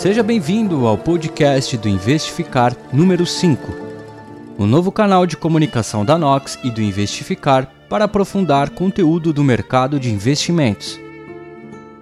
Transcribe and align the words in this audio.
Seja 0.00 0.22
bem-vindo 0.22 0.86
ao 0.86 0.96
podcast 0.96 1.76
do 1.76 1.86
Investificar 1.86 2.74
número 2.90 3.26
5, 3.26 4.56
o 4.56 4.64
novo 4.64 4.90
canal 4.90 5.26
de 5.26 5.36
comunicação 5.36 6.06
da 6.06 6.16
Nox 6.16 6.58
e 6.64 6.70
do 6.70 6.80
Investificar 6.80 7.70
para 7.86 8.06
aprofundar 8.06 8.70
conteúdo 8.70 9.30
do 9.30 9.44
mercado 9.44 10.00
de 10.00 10.08
investimentos. 10.08 10.98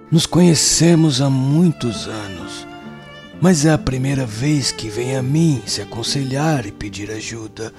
Nos 0.09 0.25
conhecemos 0.25 1.19
há 1.19 1.29
muitos 1.29 2.07
anos, 2.07 2.65
mas 3.41 3.65
é 3.65 3.73
a 3.73 3.77
primeira 3.77 4.25
vez 4.25 4.71
que 4.71 4.87
vem 4.87 5.17
a 5.17 5.21
mim 5.21 5.61
se 5.65 5.81
aconselhar 5.81 6.65
e 6.65 6.71
pedir 6.71 7.11
ajuda. 7.11 7.73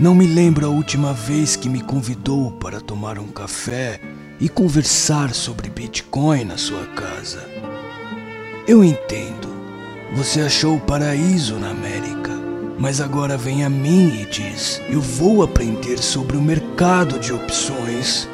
Não 0.00 0.16
me 0.16 0.26
lembro 0.26 0.66
a 0.66 0.68
última 0.68 1.12
vez 1.12 1.54
que 1.54 1.68
me 1.68 1.80
convidou 1.80 2.50
para 2.50 2.80
tomar 2.80 3.20
um 3.20 3.28
café 3.28 4.00
e 4.40 4.48
conversar 4.48 5.32
sobre 5.32 5.70
Bitcoin 5.70 6.44
na 6.44 6.56
sua 6.56 6.86
casa. 6.86 7.73
Eu 8.66 8.82
entendo. 8.82 9.46
Você 10.14 10.40
achou 10.40 10.76
o 10.76 10.80
paraíso 10.80 11.56
na 11.58 11.68
América, 11.68 12.30
mas 12.78 12.98
agora 12.98 13.36
vem 13.36 13.62
a 13.62 13.68
mim 13.68 14.22
e 14.22 14.24
diz: 14.24 14.80
Eu 14.88 15.02
vou 15.02 15.42
aprender 15.42 15.98
sobre 15.98 16.38
o 16.38 16.40
mercado 16.40 17.18
de 17.18 17.30
opções. 17.30 18.26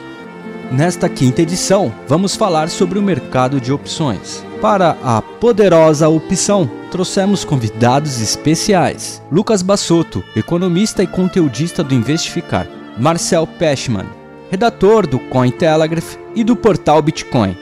Nesta 0.70 1.08
quinta 1.08 1.42
edição, 1.42 1.92
vamos 2.06 2.36
falar 2.36 2.68
sobre 2.68 2.96
o 2.96 3.02
mercado 3.02 3.60
de 3.60 3.72
opções. 3.72 4.44
Para 4.60 4.96
a 5.02 5.20
poderosa 5.20 6.08
opção, 6.08 6.70
trouxemos 6.92 7.44
convidados 7.44 8.20
especiais: 8.20 9.20
Lucas 9.32 9.62
Bassotto, 9.62 10.22
economista 10.36 11.02
e 11.02 11.08
conteudista 11.08 11.82
do 11.82 11.92
Investificar, 11.92 12.68
Marcel 12.96 13.48
Pechman, 13.48 14.06
redator 14.48 15.08
do 15.08 15.18
Cointelegraph 15.18 16.14
e 16.36 16.44
do 16.44 16.54
portal 16.54 17.02
Bitcoin, 17.02 17.56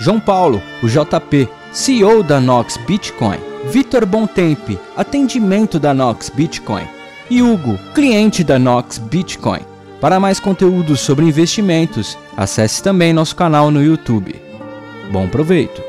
João 0.00 0.18
Paulo, 0.18 0.60
o 0.82 0.88
JP, 0.88 1.48
CEO 1.72 2.24
da 2.24 2.40
Nox 2.40 2.76
Bitcoin, 2.78 3.38
Vitor 3.66 4.04
Bontempe, 4.04 4.76
atendimento 4.96 5.78
da 5.78 5.94
Nox 5.94 6.28
Bitcoin, 6.28 6.82
e 7.30 7.40
Hugo, 7.40 7.78
cliente 7.94 8.42
da 8.42 8.58
Nox 8.58 8.98
Bitcoin. 8.98 9.60
Para 10.00 10.18
mais 10.18 10.40
conteúdo 10.40 10.96
sobre 10.96 11.26
investimentos, 11.26 12.18
acesse 12.36 12.82
também 12.82 13.12
nosso 13.12 13.36
canal 13.36 13.70
no 13.70 13.80
YouTube. 13.80 14.34
Bom 15.12 15.28
proveito! 15.28 15.80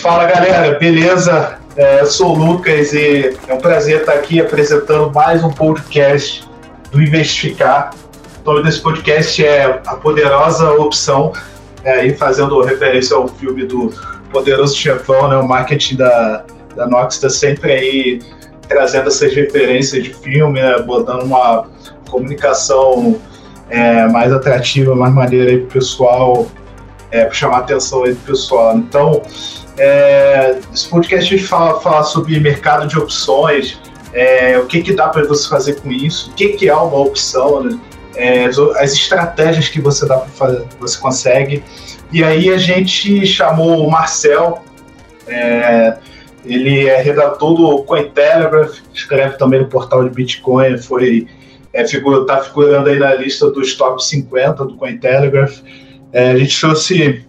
Fala 0.00 0.24
galera, 0.24 0.78
beleza? 0.78 1.58
É, 1.76 2.06
sou 2.06 2.34
o 2.34 2.38
Lucas 2.38 2.94
e 2.94 3.36
é 3.46 3.52
um 3.52 3.58
prazer 3.58 4.00
estar 4.00 4.14
aqui 4.14 4.40
apresentando 4.40 5.12
mais 5.12 5.44
um 5.44 5.50
podcast 5.50 6.48
do 6.90 7.02
Investificar 7.02 7.90
nome 8.48 8.62
desse 8.62 8.80
podcast 8.80 9.44
é 9.44 9.82
A 9.86 9.94
Poderosa 9.96 10.70
Opção, 10.72 11.32
é, 11.84 12.06
e 12.06 12.14
fazendo 12.14 12.60
referência 12.62 13.14
ao 13.14 13.28
filme 13.28 13.64
do 13.66 13.92
Poderoso 14.32 14.74
Chefão, 14.74 15.28
né, 15.28 15.36
o 15.36 15.46
marketing 15.46 15.96
da, 15.96 16.44
da 16.74 16.86
Nox 16.86 17.16
está 17.16 17.28
sempre 17.28 17.72
aí 17.72 18.18
trazendo 18.66 19.08
essas 19.08 19.34
referências 19.34 20.02
de 20.02 20.14
filme, 20.14 20.60
né, 20.60 20.78
botando 20.80 21.24
uma 21.24 21.66
comunicação 22.10 23.20
é, 23.68 24.06
mais 24.08 24.32
atrativa, 24.32 24.94
mais 24.94 25.12
maneira 25.12 25.50
aí 25.50 25.58
pro 25.58 25.78
pessoal, 25.80 26.46
é, 27.10 27.24
para 27.24 27.34
chamar 27.34 27.56
a 27.56 27.60
atenção 27.60 28.04
aí 28.04 28.14
do 28.14 28.20
pessoal. 28.20 28.78
Então, 28.78 29.20
é, 29.76 30.58
esse 30.72 30.88
podcast 30.88 31.34
a 31.34 31.36
gente 31.36 31.46
fala, 31.46 31.80
fala 31.80 32.02
sobre 32.02 32.40
mercado 32.40 32.86
de 32.86 32.98
opções, 32.98 33.78
é, 34.14 34.58
o 34.58 34.66
que, 34.66 34.82
que 34.82 34.94
dá 34.94 35.08
para 35.08 35.22
você 35.24 35.46
fazer 35.48 35.80
com 35.82 35.92
isso, 35.92 36.30
o 36.30 36.34
que, 36.34 36.48
que 36.50 36.68
é 36.68 36.74
uma 36.74 36.98
opção, 36.98 37.62
né? 37.62 37.78
É, 38.18 38.46
as 38.46 38.92
estratégias 38.92 39.68
que 39.68 39.80
você 39.80 40.06
dá 40.06 40.18
para 40.18 40.28
fazer, 40.30 40.66
você 40.80 40.98
consegue. 40.98 41.62
E 42.12 42.24
aí 42.24 42.50
a 42.50 42.58
gente 42.58 43.24
chamou 43.24 43.86
o 43.86 43.90
Marcel, 43.90 44.64
é, 45.28 45.96
ele 46.44 46.88
é 46.88 47.00
redator 47.00 47.54
do 47.54 47.84
Cointelegraph, 47.84 48.80
escreve 48.92 49.38
também 49.38 49.60
no 49.60 49.68
portal 49.68 50.02
de 50.02 50.10
Bitcoin, 50.10 50.78
foi 50.78 51.28
é, 51.72 51.86
figura, 51.86 52.26
tá 52.26 52.42
figurando 52.42 52.88
aí 52.88 52.98
na 52.98 53.14
lista 53.14 53.48
dos 53.52 53.74
top 53.76 54.04
50 54.04 54.64
do 54.64 54.74
Cointelegraph. 54.74 55.60
É, 56.12 56.32
a 56.32 56.36
gente 56.36 56.58
trouxe 56.58 57.24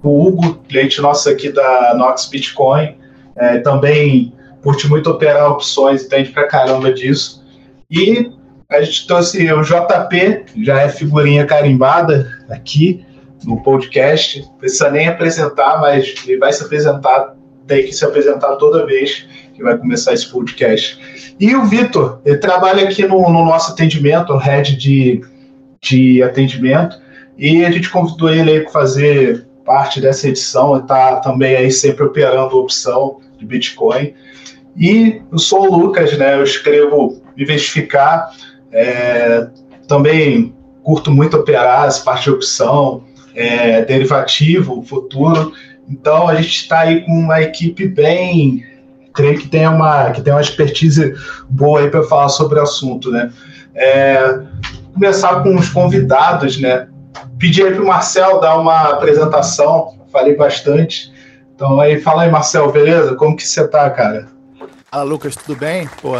o 0.00 0.28
Hugo, 0.28 0.62
cliente 0.68 1.00
nosso 1.00 1.28
aqui 1.28 1.50
da 1.50 1.94
Nox 1.96 2.26
Bitcoin, 2.26 2.96
é, 3.34 3.58
também 3.58 4.32
curte 4.62 4.88
muito 4.88 5.10
operar 5.10 5.50
opções, 5.50 6.04
entende 6.04 6.30
pra 6.30 6.46
caramba 6.46 6.92
disso. 6.92 7.44
E 7.90 8.35
a 8.68 8.82
gente 8.82 9.06
trouxe 9.06 9.52
o 9.52 9.62
JP, 9.62 10.64
já 10.64 10.80
é 10.80 10.88
figurinha 10.88 11.46
carimbada 11.46 12.28
aqui 12.50 13.04
no 13.44 13.62
podcast. 13.62 14.44
Precisa 14.58 14.90
nem 14.90 15.08
apresentar, 15.08 15.80
mas 15.80 16.14
ele 16.26 16.38
vai 16.38 16.52
se 16.52 16.64
apresentar, 16.64 17.34
tem 17.66 17.84
que 17.84 17.92
se 17.92 18.04
apresentar 18.04 18.56
toda 18.56 18.86
vez 18.86 19.26
que 19.54 19.62
vai 19.62 19.78
começar 19.78 20.14
esse 20.14 20.28
podcast. 20.30 21.34
E 21.38 21.54
o 21.54 21.64
Vitor, 21.64 22.20
ele 22.24 22.38
trabalha 22.38 22.84
aqui 22.84 23.06
no, 23.06 23.20
no 23.30 23.44
nosso 23.44 23.72
atendimento, 23.72 24.36
head 24.36 24.76
de, 24.76 25.20
de 25.80 26.22
atendimento, 26.22 27.00
e 27.38 27.64
a 27.64 27.70
gente 27.70 27.88
convidou 27.90 28.30
ele 28.30 28.50
aí 28.50 28.60
para 28.60 28.72
fazer 28.72 29.46
parte 29.64 30.00
dessa 30.00 30.28
edição, 30.28 30.76
está 30.76 31.16
também 31.16 31.56
aí 31.56 31.70
sempre 31.70 32.04
operando 32.04 32.56
a 32.56 32.60
opção 32.60 33.20
de 33.38 33.44
Bitcoin. 33.44 34.14
E 34.76 35.22
eu 35.30 35.38
sou 35.38 35.70
o 35.70 35.76
Lucas, 35.76 36.16
né? 36.18 36.34
Eu 36.34 36.42
escrevo 36.42 37.22
Investificar, 37.36 38.30
é, 38.72 39.48
também 39.86 40.54
curto 40.82 41.10
muito 41.10 41.36
operar 41.36 41.88
parte 42.04 42.24
de 42.24 42.30
opção, 42.30 43.04
é, 43.34 43.82
derivativo, 43.84 44.82
futuro. 44.82 45.52
Então 45.88 46.28
a 46.28 46.34
gente 46.36 46.62
está 46.62 46.80
aí 46.80 47.04
com 47.04 47.12
uma 47.12 47.40
equipe 47.40 47.86
bem, 47.86 48.64
creio 49.12 49.38
que 49.38 49.48
tem 49.48 49.66
uma 49.66 50.10
que 50.10 50.20
tem 50.20 50.32
uma 50.32 50.40
expertise 50.40 51.14
boa 51.48 51.80
aí 51.80 51.90
para 51.90 52.02
falar 52.04 52.28
sobre 52.28 52.58
o 52.58 52.62
assunto, 52.62 53.10
né? 53.10 53.32
É, 53.74 54.40
começar 54.94 55.42
com 55.42 55.54
os 55.54 55.68
convidados, 55.68 56.60
né? 56.60 56.88
Pedi 57.38 57.62
aí 57.62 57.74
para 57.74 57.82
o 57.82 57.86
Marcel 57.86 58.40
dar 58.40 58.56
uma 58.56 58.90
apresentação, 58.90 59.94
falei 60.12 60.34
bastante. 60.34 61.12
Então 61.54 61.80
aí 61.80 62.00
fala 62.00 62.22
aí, 62.22 62.30
Marcel, 62.30 62.70
beleza? 62.70 63.14
Como 63.14 63.36
que 63.36 63.46
você 63.46 63.62
está, 63.62 63.88
cara? 63.90 64.35
Fala, 64.88 65.02
Lucas, 65.02 65.34
tudo 65.34 65.56
bem? 65.56 65.88
Pô, 66.00 66.12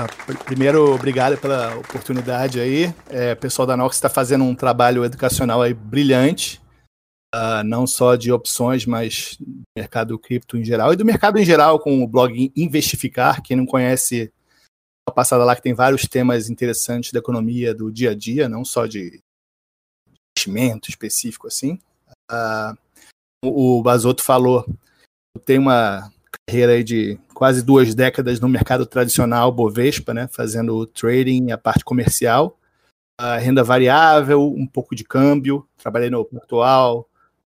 primeiro, 0.44 0.92
obrigado 0.92 1.38
pela 1.38 1.76
oportunidade 1.76 2.58
aí. 2.58 2.92
É, 3.08 3.32
o 3.32 3.36
pessoal 3.36 3.64
da 3.64 3.76
Nox 3.76 3.96
está 3.96 4.08
fazendo 4.08 4.42
um 4.42 4.56
trabalho 4.56 5.04
educacional 5.04 5.62
aí 5.62 5.72
brilhante, 5.72 6.60
uh, 7.32 7.62
não 7.64 7.86
só 7.86 8.16
de 8.16 8.32
opções, 8.32 8.84
mas 8.84 9.36
do 9.38 9.62
mercado 9.78 10.18
cripto 10.18 10.56
em 10.58 10.64
geral 10.64 10.92
e 10.92 10.96
do 10.96 11.04
mercado 11.04 11.38
em 11.38 11.44
geral 11.44 11.78
com 11.78 12.02
o 12.02 12.08
blog 12.08 12.52
Investificar. 12.56 13.40
Quem 13.40 13.56
não 13.56 13.66
conhece, 13.66 14.32
a 15.08 15.12
passada 15.12 15.44
lá 15.44 15.54
que 15.54 15.62
tem 15.62 15.72
vários 15.72 16.02
temas 16.02 16.50
interessantes 16.50 17.12
da 17.12 17.20
economia 17.20 17.72
do 17.72 17.90
dia 17.90 18.10
a 18.10 18.14
dia, 18.14 18.48
não 18.48 18.64
só 18.64 18.86
de 18.86 19.22
investimento 20.36 20.90
específico 20.90 21.46
assim. 21.46 21.78
Uh, 22.30 22.76
o 23.44 23.80
Basoto 23.80 24.24
falou, 24.24 24.66
tem 25.44 25.56
uma 25.56 26.12
carreira 26.48 26.72
aí 26.72 26.82
de 26.82 27.16
quase 27.36 27.60
duas 27.62 27.94
décadas 27.94 28.40
no 28.40 28.48
mercado 28.48 28.86
tradicional 28.86 29.52
Bovespa, 29.52 30.14
né, 30.14 30.26
fazendo 30.26 30.86
trading, 30.86 31.50
a 31.50 31.58
parte 31.58 31.84
comercial, 31.84 32.58
a 33.20 33.36
renda 33.36 33.62
variável, 33.62 34.42
um 34.42 34.66
pouco 34.66 34.96
de 34.96 35.04
câmbio, 35.04 35.68
trabalhei 35.76 36.08
no 36.08 36.24
Portual, 36.24 37.06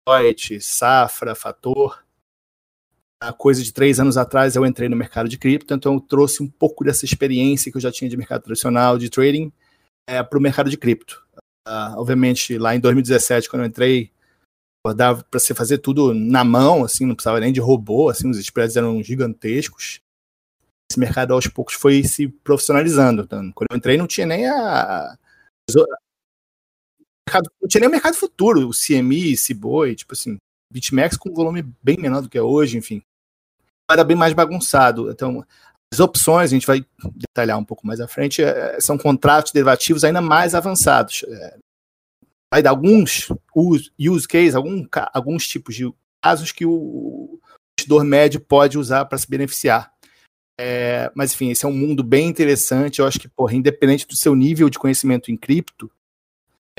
Deloitte, 0.04 0.60
Safra, 0.60 1.36
Fator. 1.36 2.04
A 3.22 3.32
coisa 3.32 3.64
de 3.64 3.72
três 3.72 4.00
anos 4.00 4.18
atrás 4.18 4.56
eu 4.56 4.66
entrei 4.66 4.90
no 4.90 4.96
mercado 4.96 5.30
de 5.30 5.38
cripto, 5.38 5.76
então 5.76 5.94
eu 5.94 6.00
trouxe 6.00 6.42
um 6.42 6.50
pouco 6.50 6.84
dessa 6.84 7.06
experiência 7.06 7.72
que 7.72 7.78
eu 7.78 7.82
já 7.82 7.92
tinha 7.92 8.10
de 8.10 8.18
mercado 8.18 8.42
tradicional, 8.42 8.98
de 8.98 9.12
trading, 9.12 9.54
é, 10.10 10.24
para 10.24 10.40
o 10.40 10.42
mercado 10.42 10.72
de 10.72 10.78
cripto. 10.78 11.24
Uh, 11.68 11.94
obviamente, 11.98 12.58
lá 12.58 12.76
em 12.76 12.80
2017, 12.80 13.48
quando 13.48 13.62
eu 13.62 13.68
entrei, 13.68 14.12
dava 14.94 15.24
para 15.24 15.40
você 15.40 15.54
fazer 15.54 15.80
tudo 15.80 16.14
na 16.14 16.44
mão, 16.44 16.84
assim, 16.84 17.06
não 17.06 17.16
precisava 17.16 17.40
nem 17.40 17.54
de 17.54 17.60
robô, 17.60 18.10
assim, 18.10 18.30
os 18.30 18.38
spreads 18.38 18.76
eram 18.76 19.02
gigantescos. 19.04 20.02
Esse 20.90 21.00
mercado 21.00 21.34
aos 21.34 21.48
poucos 21.48 21.76
foi 21.76 22.04
se 22.04 22.28
profissionalizando. 22.28 23.24
Então, 23.24 23.52
quando 23.54 23.72
eu 23.72 23.78
entrei 23.78 23.98
não 23.98 24.08
tinha 24.08 24.26
nem 24.26 24.48
a 24.48 25.18
não 27.62 27.68
tinha 27.68 27.82
nem 27.82 27.90
o 27.90 27.92
mercado 27.92 28.16
futuro, 28.16 28.70
o 28.70 28.72
CME, 28.72 29.36
Ciboi, 29.36 29.96
tipo 29.96 30.14
assim, 30.14 30.38
BitMEX 30.72 31.18
com 31.18 31.34
volume 31.34 31.62
bem 31.84 31.98
menor 31.98 32.22
do 32.22 32.30
que 32.30 32.38
é 32.38 32.42
hoje, 32.42 32.78
enfim. 32.78 33.02
Era 33.90 34.04
bem 34.04 34.16
mais 34.16 34.34
bagunçado. 34.34 35.12
Então, 35.12 35.46
as 35.94 36.00
opções, 36.00 36.52
a 36.52 36.54
gente 36.54 36.68
vai 36.68 36.86
detalhar 37.16 37.58
um 37.58 37.64
pouco 37.64 37.86
mais 37.88 38.00
à 38.00 38.08
frente, 38.08 38.44
é, 38.44 38.80
são 38.80 38.98
contratos 38.98 39.52
derivativos 39.52 40.04
ainda 40.04 40.22
mais 40.22 40.54
avançados. 40.54 41.24
Vai 42.54 42.62
dar 42.62 42.70
alguns 42.72 43.30
use 43.56 44.28
cases, 44.28 44.56
algum, 44.56 44.86
alguns 45.14 45.48
tipos 45.48 45.76
de 45.76 45.92
casos 46.24 46.52
que 46.52 46.66
o 46.66 47.40
investidor 47.78 48.04
médio 48.04 48.40
pode 48.40 48.78
usar 48.78 49.06
para 49.06 49.18
se 49.18 49.30
beneficiar. 49.30 49.94
É, 50.60 51.12
mas 51.14 51.34
enfim, 51.34 51.52
esse 51.52 51.66
é 51.66 51.68
um 51.68 51.74
mundo 51.74 52.04
bem 52.04 52.28
interessante. 52.28 53.00
Eu 53.00 53.08
acho 53.08 53.20
que, 53.20 53.28
porra, 53.28 53.56
independente 53.56 54.08
do 54.08 54.16
seu 54.16 54.34
nível 54.34 54.70
de 54.70 54.80
conhecimento 54.80 55.32
em 55.32 55.38
cripto, 55.38 55.92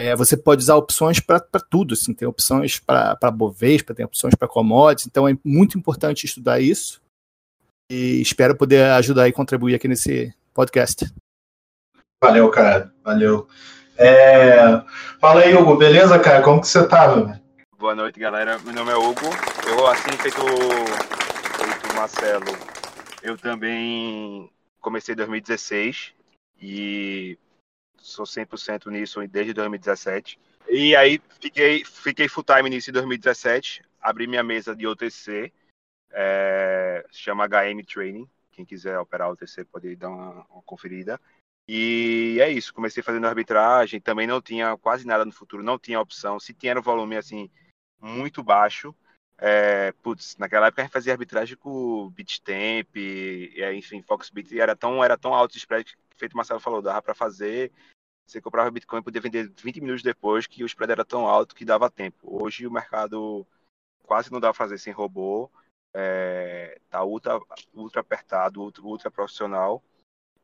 É, 0.00 0.14
você 0.14 0.36
pode 0.36 0.62
usar 0.62 0.76
opções 0.76 1.18
para 1.18 1.40
tudo, 1.40 1.94
assim, 1.94 2.14
tem 2.14 2.28
opções 2.28 2.78
para 2.78 3.30
Bovespa, 3.32 3.92
tem 3.92 4.06
opções 4.06 4.32
para 4.32 4.46
commodities, 4.46 5.08
então 5.08 5.28
é 5.28 5.36
muito 5.44 5.76
importante 5.76 6.24
estudar 6.24 6.60
isso 6.60 7.02
e 7.90 8.20
espero 8.20 8.56
poder 8.56 8.92
ajudar 8.92 9.26
e 9.26 9.32
contribuir 9.32 9.74
aqui 9.74 9.88
nesse 9.88 10.32
podcast. 10.54 11.12
Valeu, 12.22 12.48
cara, 12.48 12.94
valeu. 13.02 13.48
É... 13.98 14.80
Fala 15.20 15.40
aí, 15.40 15.52
Hugo, 15.52 15.76
beleza, 15.76 16.20
cara? 16.20 16.40
Como 16.40 16.60
que 16.60 16.68
você 16.68 16.86
tá, 16.86 17.16
meu? 17.16 17.34
Boa 17.76 17.96
noite, 17.96 18.20
galera. 18.20 18.56
Meu 18.60 18.72
nome 18.72 18.92
é 18.92 18.96
Hugo. 18.96 19.26
Eu, 19.66 19.88
assim, 19.88 20.12
feito, 20.18 20.40
feito 20.40 21.96
Marcelo, 21.96 22.46
eu 23.24 23.36
também 23.36 24.48
comecei 24.80 25.14
em 25.14 25.16
2016 25.16 26.14
e 26.62 27.36
sou 27.96 28.24
100% 28.24 28.86
nisso 28.86 29.26
desde 29.26 29.52
2017. 29.52 30.38
E 30.68 30.94
aí 30.94 31.20
fiquei, 31.40 31.84
fiquei 31.84 32.28
full 32.28 32.44
time 32.44 32.70
nisso 32.70 32.90
em 32.90 32.92
2017, 32.92 33.82
abri 34.00 34.28
minha 34.28 34.44
mesa 34.44 34.76
de 34.76 34.86
OTC, 34.86 35.52
é, 36.12 37.04
chama 37.10 37.48
HM 37.48 37.82
Training, 37.84 38.28
quem 38.52 38.64
quiser 38.64 38.98
operar 38.98 39.30
OTC 39.30 39.64
pode 39.64 39.96
dar 39.96 40.08
uma, 40.08 40.46
uma 40.50 40.62
conferida. 40.62 41.20
E 41.68 42.38
é 42.40 42.50
isso, 42.50 42.72
comecei 42.72 43.02
fazendo 43.02 43.26
arbitragem, 43.26 44.00
também 44.00 44.26
não 44.26 44.40
tinha 44.40 44.74
quase 44.78 45.06
nada 45.06 45.24
no 45.26 45.32
futuro, 45.32 45.62
não 45.62 45.78
tinha 45.78 46.00
opção, 46.00 46.40
se 46.40 46.54
tinha 46.54 46.78
um 46.78 46.80
volume 46.80 47.14
assim 47.14 47.50
muito 48.00 48.42
baixo, 48.42 48.94
é, 49.36 49.92
putz, 50.02 50.34
naquela 50.38 50.68
época 50.68 50.80
a 50.80 50.84
gente 50.86 50.92
fazia 50.92 51.12
arbitragem 51.12 51.58
com 51.58 52.08
Bitstamp, 52.08 52.96
e, 52.96 53.62
enfim, 53.74 54.02
Foxbit, 54.02 54.58
era 54.58 54.74
tão, 54.74 55.04
era 55.04 55.18
tão 55.18 55.34
alto 55.34 55.54
o 55.54 55.58
spread 55.58 55.84
que, 55.84 56.00
feito 56.16 56.32
o 56.32 56.36
Marcelo 56.38 56.58
falou, 56.58 56.80
dava 56.80 57.02
para 57.02 57.14
fazer, 57.14 57.70
você 58.26 58.40
comprava 58.40 58.70
Bitcoin 58.70 59.00
e 59.00 59.04
podia 59.04 59.20
vender 59.20 59.52
20 59.56 59.80
minutos 59.80 60.02
depois 60.02 60.46
que 60.46 60.62
o 60.62 60.66
spread 60.66 60.92
era 60.92 61.04
tão 61.04 61.26
alto 61.26 61.54
que 61.54 61.64
dava 61.64 61.90
tempo. 61.90 62.42
Hoje 62.42 62.66
o 62.66 62.70
mercado 62.70 63.46
quase 64.04 64.32
não 64.32 64.40
dá 64.40 64.48
para 64.48 64.58
fazer 64.58 64.78
sem 64.78 64.92
robô, 64.92 65.50
é, 65.94 66.80
tá 66.88 67.04
ultra, 67.04 67.38
ultra 67.74 68.00
apertado, 68.00 68.62
ultra, 68.62 68.82
ultra 68.82 69.10
profissional, 69.10 69.82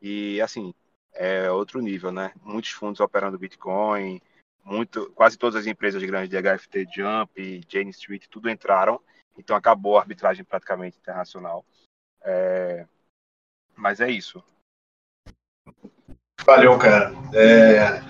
e 0.01 0.39
assim, 0.39 0.73
é 1.15 1.49
outro 1.49 1.81
nível, 1.81 2.11
né? 2.11 2.31
Muitos 2.43 2.71
fundos 2.71 2.99
operando 2.99 3.39
Bitcoin, 3.39 4.21
muito, 4.63 5.11
quase 5.15 5.37
todas 5.37 5.55
as 5.55 5.67
empresas 5.67 6.03
grandes 6.03 6.29
de 6.29 6.37
HFT, 6.37 6.87
Jump, 6.93 7.61
Jane 7.69 7.91
Street, 7.91 8.25
tudo 8.29 8.49
entraram. 8.49 8.99
Então 9.37 9.55
acabou 9.55 9.97
a 9.97 10.01
arbitragem 10.01 10.43
praticamente 10.43 10.97
internacional. 10.97 11.65
É... 12.23 12.85
Mas 13.75 13.99
é 13.99 14.09
isso. 14.09 14.43
Valeu, 16.45 16.77
cara. 16.77 17.13
É, 17.33 18.01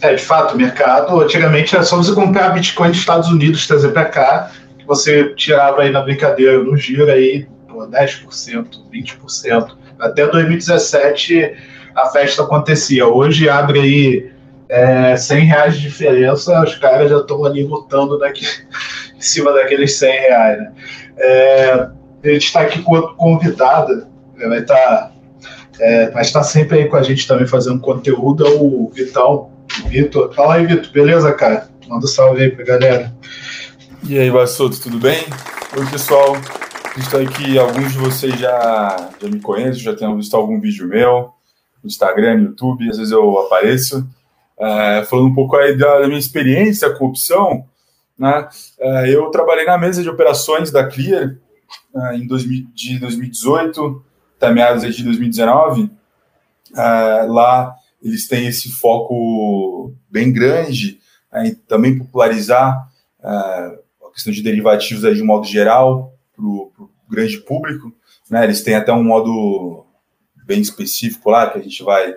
é, 0.00 0.14
de 0.14 0.24
fato, 0.24 0.54
o 0.54 0.56
mercado, 0.56 1.20
antigamente 1.20 1.74
era 1.74 1.84
só 1.84 1.96
você 1.96 2.14
comprar 2.14 2.50
Bitcoin 2.50 2.88
dos 2.88 2.98
Estados 2.98 3.28
Unidos, 3.28 3.66
trazer 3.66 3.92
para 3.92 4.08
cá, 4.08 4.50
que 4.78 4.84
você 4.84 5.34
tirava 5.34 5.82
aí 5.82 5.90
na 5.90 6.00
brincadeira, 6.00 6.62
no 6.62 6.76
giro 6.76 7.10
aí, 7.10 7.46
pô, 7.68 7.86
10%, 7.86 8.90
20%. 8.90 9.76
Até 9.98 10.26
2017 10.26 11.56
a 11.94 12.06
festa 12.06 12.42
acontecia. 12.42 13.06
Hoje 13.06 13.48
abre 13.48 13.80
aí 13.80 14.32
é, 14.68 15.16
100 15.16 15.44
reais 15.44 15.74
de 15.74 15.82
diferença, 15.82 16.62
os 16.62 16.74
caras 16.76 17.10
já 17.10 17.18
estão 17.18 17.44
ali 17.44 17.62
lutando 17.62 18.18
daqui, 18.18 18.46
em 19.14 19.20
cima 19.20 19.52
daqueles 19.52 19.98
100 19.98 20.10
reais. 20.10 20.58
Né? 20.58 20.72
É, 21.18 21.72
a 22.24 22.28
gente 22.28 22.46
está 22.46 22.62
aqui 22.62 22.80
com 22.80 22.94
outro 22.96 23.14
convidado, 23.16 24.06
vai 24.36 24.60
estar. 24.60 24.74
Tá, 24.74 25.12
é, 25.78 26.10
mas 26.12 26.28
está 26.28 26.42
sempre 26.42 26.78
aí 26.78 26.88
com 26.88 26.96
a 26.96 27.02
gente 27.02 27.26
também 27.26 27.46
fazendo 27.46 27.80
conteúdo, 27.80 28.46
é 28.46 28.50
o 28.50 28.90
Vitão, 28.94 29.50
Vitor. 29.86 30.32
Fala 30.32 30.54
aí, 30.54 30.66
Vitor, 30.66 30.90
beleza, 30.92 31.32
cara? 31.32 31.68
Manda 31.88 32.04
um 32.04 32.08
salve 32.08 32.42
aí 32.42 32.50
pra 32.50 32.64
galera. 32.64 33.12
E 34.08 34.18
aí, 34.18 34.30
Bassoto, 34.30 34.80
tudo 34.80 34.98
bem? 34.98 35.24
Oi, 35.76 35.86
pessoal. 35.90 36.36
Estou 36.96 37.20
aqui, 37.20 37.58
alguns 37.58 37.92
de 37.92 37.98
vocês 37.98 38.38
já, 38.38 39.10
já 39.20 39.28
me 39.28 39.40
conhecem, 39.40 39.82
já 39.82 39.94
tenham 39.94 40.16
visto 40.16 40.36
algum 40.36 40.60
vídeo 40.60 40.86
meu 40.86 41.32
no 41.82 41.88
Instagram, 41.88 42.36
no 42.36 42.44
YouTube, 42.50 42.88
às 42.88 42.96
vezes 42.96 43.12
eu 43.12 43.38
apareço. 43.38 44.06
É, 44.58 45.04
falando 45.04 45.28
um 45.28 45.34
pouco 45.34 45.56
aí 45.56 45.76
da, 45.76 46.00
da, 46.00 46.06
minha 46.06 46.18
experiência 46.18 46.90
com 46.94 47.06
opção, 47.06 47.66
né? 48.16 48.48
É, 48.78 49.14
eu 49.14 49.28
trabalhei 49.30 49.64
na 49.64 49.76
mesa 49.76 50.02
de 50.02 50.08
operações 50.08 50.70
da 50.70 50.86
Clear 50.86 51.36
é, 51.94 52.16
em 52.16 52.26
2000, 52.26 52.66
de 52.72 52.98
2018 53.00 54.04
até 54.36 54.52
meados 54.52 54.94
de 54.94 55.02
2019. 55.02 55.90
É, 56.76 56.80
lá 57.28 57.74
eles 58.02 58.26
têm 58.26 58.46
esse 58.46 58.70
foco 58.72 59.94
bem 60.10 60.32
grande 60.32 61.00
em 61.34 61.54
também 61.54 61.98
popularizar 61.98 62.88
é, 63.22 63.28
a 63.28 64.10
questão 64.12 64.32
de 64.32 64.42
derivativos 64.42 65.04
aí 65.04 65.14
de 65.14 65.22
um 65.22 65.26
modo 65.26 65.46
geral 65.46 66.12
para 66.34 66.44
o 66.44 66.90
grande 67.08 67.38
público. 67.38 67.92
Né? 68.28 68.44
Eles 68.44 68.62
têm 68.62 68.74
até 68.74 68.92
um 68.92 69.04
modo 69.04 69.81
bem 70.44 70.60
específico 70.60 71.30
lá 71.30 71.50
que 71.50 71.58
a 71.58 71.62
gente 71.62 71.82
vai, 71.82 72.14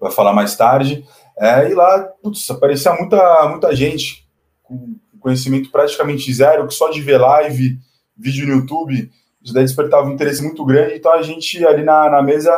vai 0.00 0.10
falar 0.10 0.32
mais 0.32 0.56
tarde. 0.56 1.04
É, 1.38 1.70
e 1.70 1.74
lá, 1.74 2.02
putz, 2.22 2.48
aparecia 2.50 2.92
muita, 2.94 3.48
muita 3.48 3.74
gente 3.74 4.26
com 4.62 4.96
conhecimento 5.20 5.70
praticamente 5.70 6.32
zero, 6.32 6.66
que 6.66 6.74
só 6.74 6.90
de 6.90 7.00
ver 7.00 7.18
live, 7.18 7.78
vídeo 8.16 8.46
no 8.46 8.56
YouTube, 8.56 9.10
isso 9.42 9.54
daí 9.54 9.64
despertava 9.64 10.06
um 10.06 10.12
interesse 10.12 10.42
muito 10.42 10.64
grande. 10.64 10.96
Então 10.96 11.12
a 11.12 11.22
gente 11.22 11.64
ali 11.64 11.82
na, 11.82 12.10
na 12.10 12.22
mesa 12.22 12.54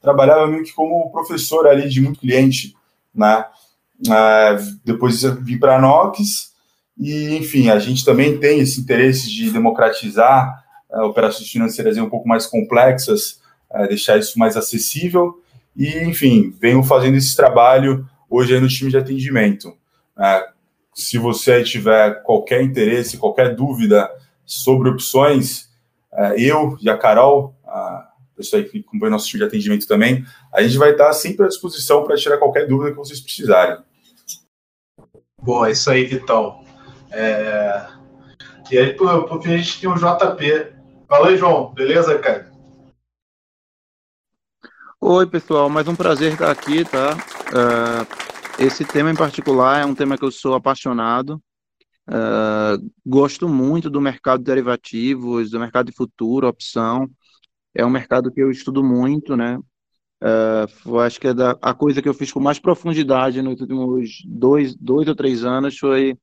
trabalhava 0.00 0.46
meio 0.46 0.62
que 0.62 0.72
como 0.72 1.10
professor 1.10 1.66
ali 1.66 1.88
de 1.88 2.00
muito 2.00 2.20
cliente, 2.20 2.74
né? 3.14 3.44
É, 4.08 4.56
depois 4.84 5.22
vim 5.22 5.58
para 5.58 5.76
a 5.76 5.80
Nox 5.80 6.52
e, 6.98 7.36
enfim, 7.36 7.70
a 7.70 7.78
gente 7.78 8.04
também 8.04 8.38
tem 8.38 8.60
esse 8.60 8.80
interesse 8.80 9.30
de 9.30 9.50
democratizar 9.50 10.64
é, 10.92 11.00
operações 11.00 11.48
financeiras 11.48 11.96
um 11.96 12.08
pouco 12.08 12.28
mais 12.28 12.46
complexas, 12.46 13.40
é, 13.74 13.88
deixar 13.88 14.18
isso 14.18 14.38
mais 14.38 14.56
acessível 14.56 15.42
e, 15.76 15.98
enfim, 16.04 16.54
venho 16.60 16.82
fazendo 16.82 17.16
esse 17.16 17.34
trabalho 17.34 18.08
hoje 18.30 18.58
no 18.58 18.68
time 18.68 18.90
de 18.90 18.96
atendimento. 18.96 19.76
É, 20.18 20.48
se 20.94 21.18
você 21.18 21.62
tiver 21.64 22.22
qualquer 22.22 22.62
interesse, 22.62 23.18
qualquer 23.18 23.54
dúvida 23.54 24.08
sobre 24.46 24.88
opções, 24.88 25.68
é, 26.12 26.40
eu 26.40 26.78
e 26.80 26.88
a 26.88 26.96
Carol, 26.96 27.54
a 27.66 28.08
pessoa 28.36 28.62
que 28.62 28.78
acompanha 28.78 29.10
nosso 29.10 29.26
time 29.26 29.40
de 29.40 29.46
atendimento 29.46 29.86
também, 29.86 30.24
a 30.52 30.62
gente 30.62 30.78
vai 30.78 30.92
estar 30.92 31.12
sempre 31.12 31.44
à 31.44 31.48
disposição 31.48 32.04
para 32.04 32.16
tirar 32.16 32.38
qualquer 32.38 32.66
dúvida 32.68 32.92
que 32.92 32.96
vocês 32.96 33.20
precisarem. 33.20 33.78
Boa, 35.42 35.68
é 35.68 35.72
isso 35.72 35.90
aí, 35.90 36.04
Vitão. 36.04 36.64
É... 37.10 37.86
E 38.70 38.78
aí, 38.78 38.94
por, 38.94 39.24
por 39.26 39.42
fim, 39.42 39.54
a 39.54 39.56
gente 39.58 39.80
tem 39.80 39.90
o 39.90 39.94
JP. 39.94 40.72
Fala 41.06 41.28
aí, 41.28 41.36
João. 41.36 41.74
Beleza, 41.74 42.18
cara? 42.18 42.53
Oi, 45.06 45.26
pessoal. 45.26 45.68
Mais 45.68 45.86
um 45.86 45.94
prazer 45.94 46.32
estar 46.32 46.50
aqui, 46.50 46.82
tá? 46.82 47.12
Uh, 47.52 48.64
esse 48.64 48.86
tema 48.86 49.10
em 49.10 49.14
particular 49.14 49.82
é 49.82 49.84
um 49.84 49.94
tema 49.94 50.16
que 50.16 50.24
eu 50.24 50.30
sou 50.30 50.54
apaixonado. 50.54 51.34
Uh, 52.08 52.90
gosto 53.04 53.46
muito 53.46 53.90
do 53.90 54.00
mercado 54.00 54.38
de 54.38 54.46
derivativos, 54.46 55.50
do 55.50 55.60
mercado 55.60 55.90
de 55.90 55.92
futuro, 55.92 56.48
opção. 56.48 57.06
É 57.74 57.84
um 57.84 57.90
mercado 57.90 58.32
que 58.32 58.40
eu 58.40 58.50
estudo 58.50 58.82
muito, 58.82 59.36
né? 59.36 59.58
Uh, 60.22 60.98
acho 61.00 61.20
que 61.20 61.28
é 61.28 61.34
da, 61.34 61.50
a 61.60 61.74
coisa 61.74 62.00
que 62.00 62.08
eu 62.08 62.14
fiz 62.14 62.32
com 62.32 62.40
mais 62.40 62.58
profundidade 62.58 63.42
nos 63.42 63.60
últimos 63.60 64.22
dois, 64.24 64.74
dois 64.74 65.06
ou 65.06 65.14
três 65.14 65.44
anos 65.44 65.76
foi 65.76 66.16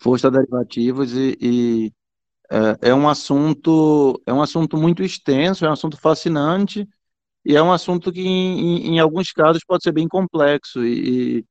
força 0.00 0.30
derivativos 0.30 1.12
e, 1.16 1.36
e 1.40 1.92
é 2.80 2.94
um 2.94 3.08
assunto 3.08 4.20
é 4.26 4.32
um 4.32 4.42
assunto 4.42 4.76
muito 4.76 5.02
extenso, 5.02 5.64
é 5.64 5.68
um 5.68 5.72
assunto 5.72 5.96
fascinante 5.96 6.86
e 7.44 7.56
é 7.56 7.62
um 7.62 7.72
assunto 7.72 8.12
que, 8.12 8.20
em, 8.20 8.94
em 8.94 9.00
alguns 9.00 9.32
casos, 9.32 9.64
pode 9.64 9.82
ser 9.82 9.92
bem 9.92 10.08
complexo 10.08 10.84
e, 10.84 11.44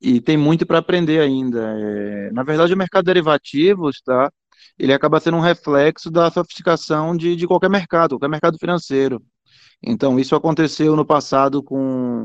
e 0.00 0.20
tem 0.20 0.36
muito 0.36 0.66
para 0.66 0.78
aprender 0.78 1.20
ainda. 1.20 1.60
É, 1.60 2.30
na 2.32 2.42
verdade, 2.42 2.74
o 2.74 2.76
mercado 2.76 3.04
de 3.04 3.06
derivativos, 3.06 4.00
tá? 4.04 4.30
Ele 4.78 4.92
acaba 4.92 5.20
sendo 5.20 5.36
um 5.36 5.40
reflexo 5.40 6.10
da 6.10 6.30
sofisticação 6.30 7.16
de, 7.16 7.36
de 7.36 7.46
qualquer 7.46 7.70
mercado, 7.70 8.10
qualquer 8.16 8.28
mercado 8.28 8.58
financeiro. 8.58 9.22
Então, 9.82 10.18
isso 10.18 10.36
aconteceu 10.36 10.96
no 10.96 11.04
passado 11.04 11.62
com, 11.62 12.24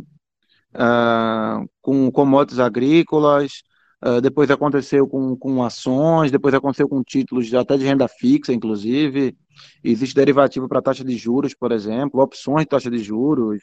uh, 0.75 1.69
com 1.81 2.11
commodities 2.11 2.59
agrícolas, 2.59 3.63
uh, 4.05 4.21
depois 4.21 4.49
aconteceu 4.49 5.07
com, 5.07 5.35
com 5.35 5.63
ações, 5.63 6.31
depois 6.31 6.53
aconteceu 6.53 6.87
com 6.87 7.03
títulos 7.03 7.53
até 7.53 7.77
de 7.77 7.85
renda 7.85 8.07
fixa, 8.07 8.53
inclusive. 8.53 9.35
Existe 9.83 10.15
derivativo 10.15 10.67
para 10.67 10.81
taxa 10.81 11.03
de 11.03 11.17
juros, 11.17 11.53
por 11.53 11.71
exemplo, 11.71 12.21
opções 12.21 12.61
de 12.61 12.69
taxa 12.69 12.91
de 12.91 12.99
juros, 12.99 13.61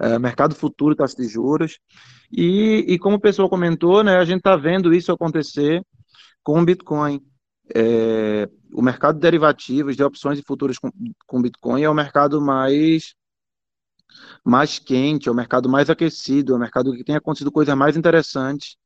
é, 0.00 0.18
mercado 0.18 0.54
futuro 0.54 0.94
de 0.94 0.98
taxa 0.98 1.16
de 1.16 1.28
juros. 1.28 1.78
E, 2.32 2.84
e 2.88 2.98
como 2.98 3.16
o 3.16 3.20
pessoal 3.20 3.48
comentou, 3.48 4.02
né, 4.02 4.16
a 4.16 4.24
gente 4.24 4.38
está 4.38 4.56
vendo 4.56 4.94
isso 4.94 5.12
acontecer 5.12 5.82
com 6.42 6.60
o 6.60 6.64
Bitcoin. 6.64 7.20
É, 7.74 8.48
o 8.72 8.80
mercado 8.80 9.16
de 9.16 9.22
derivativos, 9.22 9.96
de 9.96 10.04
opções 10.04 10.38
e 10.38 10.42
futuros 10.42 10.78
com, 10.78 10.90
com 11.26 11.42
Bitcoin 11.42 11.82
é 11.82 11.90
o 11.90 11.94
mercado 11.94 12.40
mais 12.40 13.14
mais 14.44 14.78
quente, 14.78 15.28
é 15.28 15.32
o 15.32 15.34
mercado 15.34 15.68
mais 15.68 15.90
aquecido, 15.90 16.52
é 16.52 16.56
o 16.56 16.60
mercado 16.60 16.92
que 16.92 17.04
tem 17.04 17.16
acontecido 17.16 17.50
coisas 17.50 17.74
mais 17.76 17.96
interessantes 17.96 18.76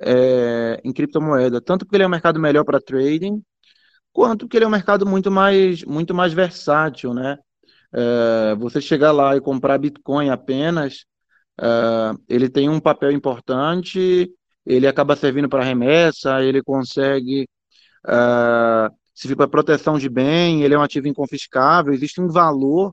é, 0.00 0.80
em 0.84 0.92
criptomoeda, 0.92 1.60
tanto 1.60 1.84
porque 1.84 1.96
ele 1.96 2.04
é 2.04 2.06
um 2.06 2.10
mercado 2.10 2.40
melhor 2.40 2.64
para 2.64 2.80
trading, 2.80 3.42
quanto 4.12 4.46
porque 4.46 4.58
ele 4.58 4.64
é 4.64 4.68
um 4.68 4.70
mercado 4.70 5.06
muito 5.06 5.30
mais, 5.30 5.84
muito 5.84 6.14
mais 6.14 6.32
versátil, 6.32 7.14
né? 7.14 7.38
É, 7.92 8.54
você 8.56 8.80
chegar 8.80 9.12
lá 9.12 9.36
e 9.36 9.40
comprar 9.40 9.78
Bitcoin 9.78 10.30
apenas, 10.30 11.04
é, 11.60 11.66
ele 12.28 12.48
tem 12.48 12.68
um 12.68 12.80
papel 12.80 13.12
importante, 13.12 14.30
ele 14.66 14.86
acaba 14.86 15.16
servindo 15.16 15.48
para 15.48 15.62
remessa, 15.62 16.42
ele 16.42 16.62
consegue 16.62 17.46
uh, 18.06 18.94
servir 19.14 19.36
para 19.36 19.48
proteção 19.48 19.98
de 19.98 20.08
bem, 20.08 20.62
ele 20.62 20.74
é 20.74 20.78
um 20.78 20.82
ativo 20.82 21.08
inconfiscável, 21.08 21.92
existe 21.92 22.20
um 22.20 22.28
valor 22.28 22.92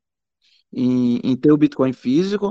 em, 0.73 1.19
em 1.23 1.35
ter 1.35 1.51
o 1.51 1.57
Bitcoin 1.57 1.93
físico, 1.93 2.49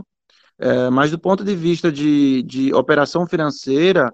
uh, 0.60 0.90
mas 0.92 1.10
do 1.10 1.18
ponto 1.18 1.44
de 1.44 1.54
vista 1.54 1.92
de, 1.92 2.42
de 2.44 2.72
operação 2.74 3.26
financeira, 3.26 4.12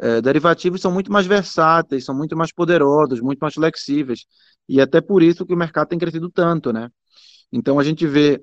uh, 0.00 0.22
derivativos 0.22 0.80
são 0.80 0.92
muito 0.92 1.10
mais 1.12 1.26
versáteis, 1.26 2.04
são 2.04 2.14
muito 2.14 2.36
mais 2.36 2.52
poderosos, 2.52 3.20
muito 3.20 3.40
mais 3.40 3.54
flexíveis, 3.54 4.26
e 4.68 4.80
até 4.80 5.00
por 5.00 5.22
isso 5.22 5.46
que 5.46 5.54
o 5.54 5.56
mercado 5.56 5.88
tem 5.88 5.98
crescido 5.98 6.30
tanto, 6.30 6.72
né? 6.72 6.90
Então 7.52 7.78
a 7.78 7.84
gente 7.84 8.06
vê 8.06 8.42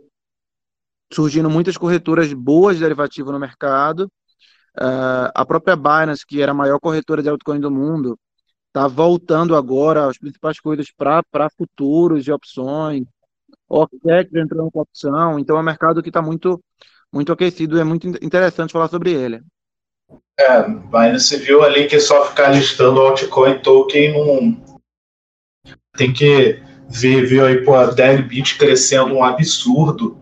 surgindo 1.11 1.49
muitas 1.49 1.77
corretoras 1.77 2.31
boas 2.33 2.75
de 2.75 2.83
derivativo 2.83 3.31
no 3.31 3.39
mercado, 3.39 4.11
Uh, 4.77 5.27
a 5.35 5.45
própria 5.45 5.75
Binance, 5.75 6.25
que 6.25 6.41
era 6.41 6.51
a 6.51 6.55
maior 6.55 6.79
corretora 6.79 7.21
de 7.21 7.29
altcoin 7.29 7.59
do 7.59 7.71
mundo, 7.71 8.17
está 8.67 8.87
voltando 8.87 9.55
agora 9.55 10.07
as 10.07 10.17
principais 10.17 10.59
coisas 10.59 10.87
para 10.91 11.49
futuros 11.57 12.25
e 12.27 12.31
opções. 12.31 13.05
O 13.67 13.81
OPEX 13.81 14.33
entrando 14.33 14.71
com 14.71 14.81
opção, 14.81 15.39
então 15.39 15.57
é 15.57 15.59
um 15.59 15.63
mercado 15.63 16.01
que 16.03 16.09
está 16.09 16.21
muito, 16.21 16.63
muito 17.11 17.31
aquecido 17.31 17.79
é 17.79 17.83
muito 17.83 18.07
interessante 18.23 18.71
falar 18.73 18.89
sobre 18.89 19.11
ele. 19.11 19.41
É, 20.39 20.63
Binance 20.63 21.35
viu 21.37 21.63
ali 21.63 21.85
que 21.85 21.99
só 21.99 22.25
ficar 22.25 22.49
listando 22.49 23.01
altcoin 23.01 23.59
token 23.59 24.13
não. 24.13 24.57
Tem 25.97 26.13
que 26.13 26.61
ver, 26.87 27.25
viu 27.25 27.45
aí, 27.45 27.63
pô, 27.63 27.75
a 27.75 27.87
Deribit 27.87 28.57
crescendo 28.57 29.13
um 29.13 29.23
absurdo, 29.23 30.17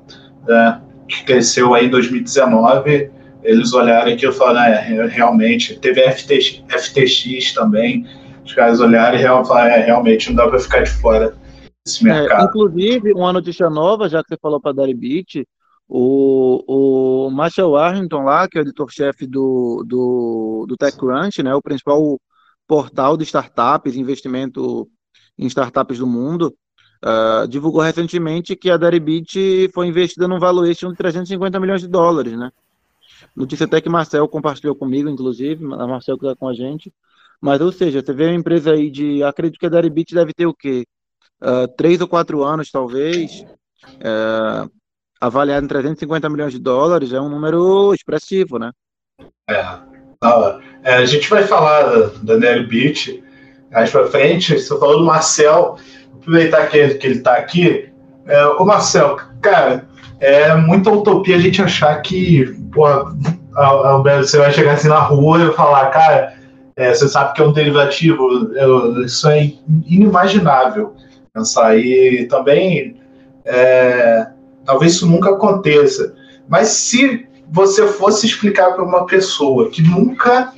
né? 0.48 0.82
Que 1.08 1.24
cresceu 1.24 1.76
aí 1.76 1.86
em 1.86 1.90
2019 1.90 3.12
eles 3.44 3.74
olharem 3.74 4.14
aqui 4.14 4.28
e 4.28 4.32
falaram, 4.32 4.74
é, 4.74 5.08
realmente, 5.08 5.80
teve 5.80 6.02
FTX, 6.12 6.64
FTX 6.68 7.54
também, 7.54 8.06
os 8.44 8.54
caras 8.54 8.82
olharem 8.82 9.22
e 9.22 9.24
falaram, 9.24 9.72
é, 9.72 9.86
realmente, 9.86 10.30
não 10.30 10.36
dá 10.36 10.48
para 10.48 10.60
ficar 10.60 10.82
de 10.82 10.90
fora 10.90 11.34
desse 11.86 12.08
é, 12.08 12.14
mercado. 12.14 12.42
É, 12.42 12.46
inclusive, 12.46 13.14
uma 13.14 13.32
notícia 13.32 13.70
nova, 13.70 14.10
já 14.10 14.22
que 14.22 14.30
você 14.30 14.38
falou 14.42 14.60
para 14.60 14.72
a 14.72 14.94
Beat, 14.94 15.46
o, 15.88 17.28
o 17.28 17.30
Marshall 17.32 17.72
Warrington 17.72 18.24
lá, 18.24 18.48
que 18.48 18.58
é 18.58 18.62
o 18.62 18.64
editor-chefe 18.64 19.26
do, 19.26 19.84
do, 19.88 20.66
do 20.68 20.78
TechCrunch, 20.78 21.42
né, 21.42 21.56
o 21.56 21.62
principal 21.62 22.20
portal 22.68 23.16
de 23.16 23.24
startups, 23.24 23.96
investimento 23.96 24.90
em 25.38 25.48
startups 25.48 26.00
do 26.00 26.08
mundo, 26.08 26.54
uh, 27.06 27.48
divulgou 27.48 27.82
recentemente 27.82 28.56
que 28.56 28.70
a 28.70 28.78
Deribit 28.78 29.70
foi 29.74 29.88
investida 29.88 30.28
num 30.28 30.40
valuation 30.40 30.92
de 30.92 30.98
350 30.98 31.60
milhões 31.60 31.82
de 31.82 31.88
dólares, 31.88 32.34
né? 32.34 32.52
Notícia 33.36 33.66
até 33.66 33.80
que 33.80 33.90
Marcel 33.90 34.28
compartilhou 34.28 34.76
comigo, 34.76 35.10
inclusive, 35.10 35.64
a 35.74 35.88
Marcel 35.88 36.18
que 36.18 36.26
está 36.26 36.36
com 36.36 36.48
a 36.48 36.54
gente. 36.54 36.94
Mas, 37.40 37.62
ou 37.62 37.72
seja, 37.72 38.02
você 38.02 38.14
vê 38.14 38.26
uma 38.26 38.36
empresa 38.36 38.72
aí 38.72 38.90
de. 38.90 39.24
Acredito 39.24 39.60
que 39.60 39.66
a 39.66 39.70
Deribit 39.70 40.14
deve 40.14 40.34
ter 40.34 40.48
o 40.48 40.54
quê? 40.54 40.86
Uh, 41.42 41.68
três 41.78 42.02
ou 42.02 42.08
quatro 42.08 42.44
anos, 42.44 42.72
talvez. 42.72 43.46
Uh, 43.98 44.70
avaliado 45.20 45.66
em 45.66 45.68
350 45.68 46.30
milhões 46.30 46.54
de 46.54 46.60
dólares, 46.60 47.14
é 47.14 47.20
um 47.20 47.30
número 47.30 47.94
expressivo, 47.94 48.58
né? 48.58 48.72
É. 49.50 49.66
é 50.84 50.96
a 50.96 51.06
gente 51.06 51.30
vai 51.30 51.44
falar 51.44 51.84
da, 51.84 52.12
da 52.24 52.36
Deribit 52.38 53.24
mais 53.72 53.92
para 53.92 54.08
frente. 54.08 54.60
Você 54.60 54.78
falou 54.80 55.00
do 55.00 55.06
Marcel, 55.06 55.78
aproveitar 56.16 56.68
que, 56.68 56.96
que 56.96 57.08
ele 57.08 57.18
está 57.18 57.34
aqui. 57.34 57.90
É, 58.26 58.46
o 58.46 58.66
Marcel, 58.66 59.18
cara, 59.42 59.88
é 60.20 60.54
muita 60.56 60.92
utopia 60.92 61.38
a 61.38 61.40
gente 61.40 61.62
achar 61.62 62.02
que, 62.02 62.46
pô, 62.74 62.86
você 64.04 64.38
vai 64.38 64.52
chegar 64.52 64.74
assim 64.74 64.90
na 64.90 65.00
rua 65.00 65.44
e 65.44 65.54
falar, 65.54 65.88
cara, 65.88 66.34
é, 66.76 66.94
você 66.94 67.08
sabe 67.08 67.34
que 67.34 67.42
é 67.42 67.46
um 67.46 67.54
derivativo, 67.54 68.52
eu, 68.56 69.04
isso 69.04 69.28
é 69.30 69.52
inimaginável 69.88 70.94
pensar. 71.34 71.78
E 71.78 72.26
também, 72.28 73.00
é, 73.46 74.28
talvez 74.68 74.94
isso 74.94 75.08
nunca 75.08 75.32
aconteça. 75.32 76.14
Mas 76.48 76.68
se 76.68 77.26
você 77.50 77.88
fosse 77.88 78.28
explicar 78.28 78.74
para 78.74 78.84
uma 78.84 79.06
pessoa 79.06 79.70
que 79.70 79.82
nunca 79.82 80.54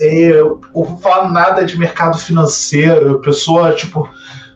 é, 0.00 0.42
ouviu 0.72 0.96
falar 0.96 1.30
nada 1.30 1.64
de 1.64 1.78
mercado 1.78 2.18
financeiro, 2.18 3.20
pessoa, 3.20 3.74
tipo, 3.74 4.08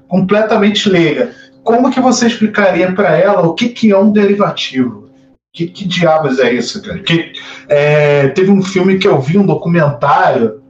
completamente 0.09 0.89
leiga, 0.89 1.33
como 1.63 1.91
que 1.91 2.01
você 2.01 2.27
explicaria 2.27 2.91
para 2.93 3.17
ela 3.17 3.43
o 3.43 3.53
que, 3.53 3.69
que 3.69 3.93
é 3.93 3.99
um 3.99 4.11
derivativo? 4.11 5.11
Que, 5.53 5.67
que 5.67 5.87
diabos 5.87 6.39
é 6.39 6.53
isso, 6.53 6.83
cara? 6.83 6.99
Que, 7.01 7.33
é, 7.69 8.29
teve 8.29 8.51
um 8.51 8.63
filme 8.63 8.99
que 8.99 9.07
eu 9.07 9.21
vi, 9.21 9.37
um 9.37 9.47
documentário. 9.47 10.63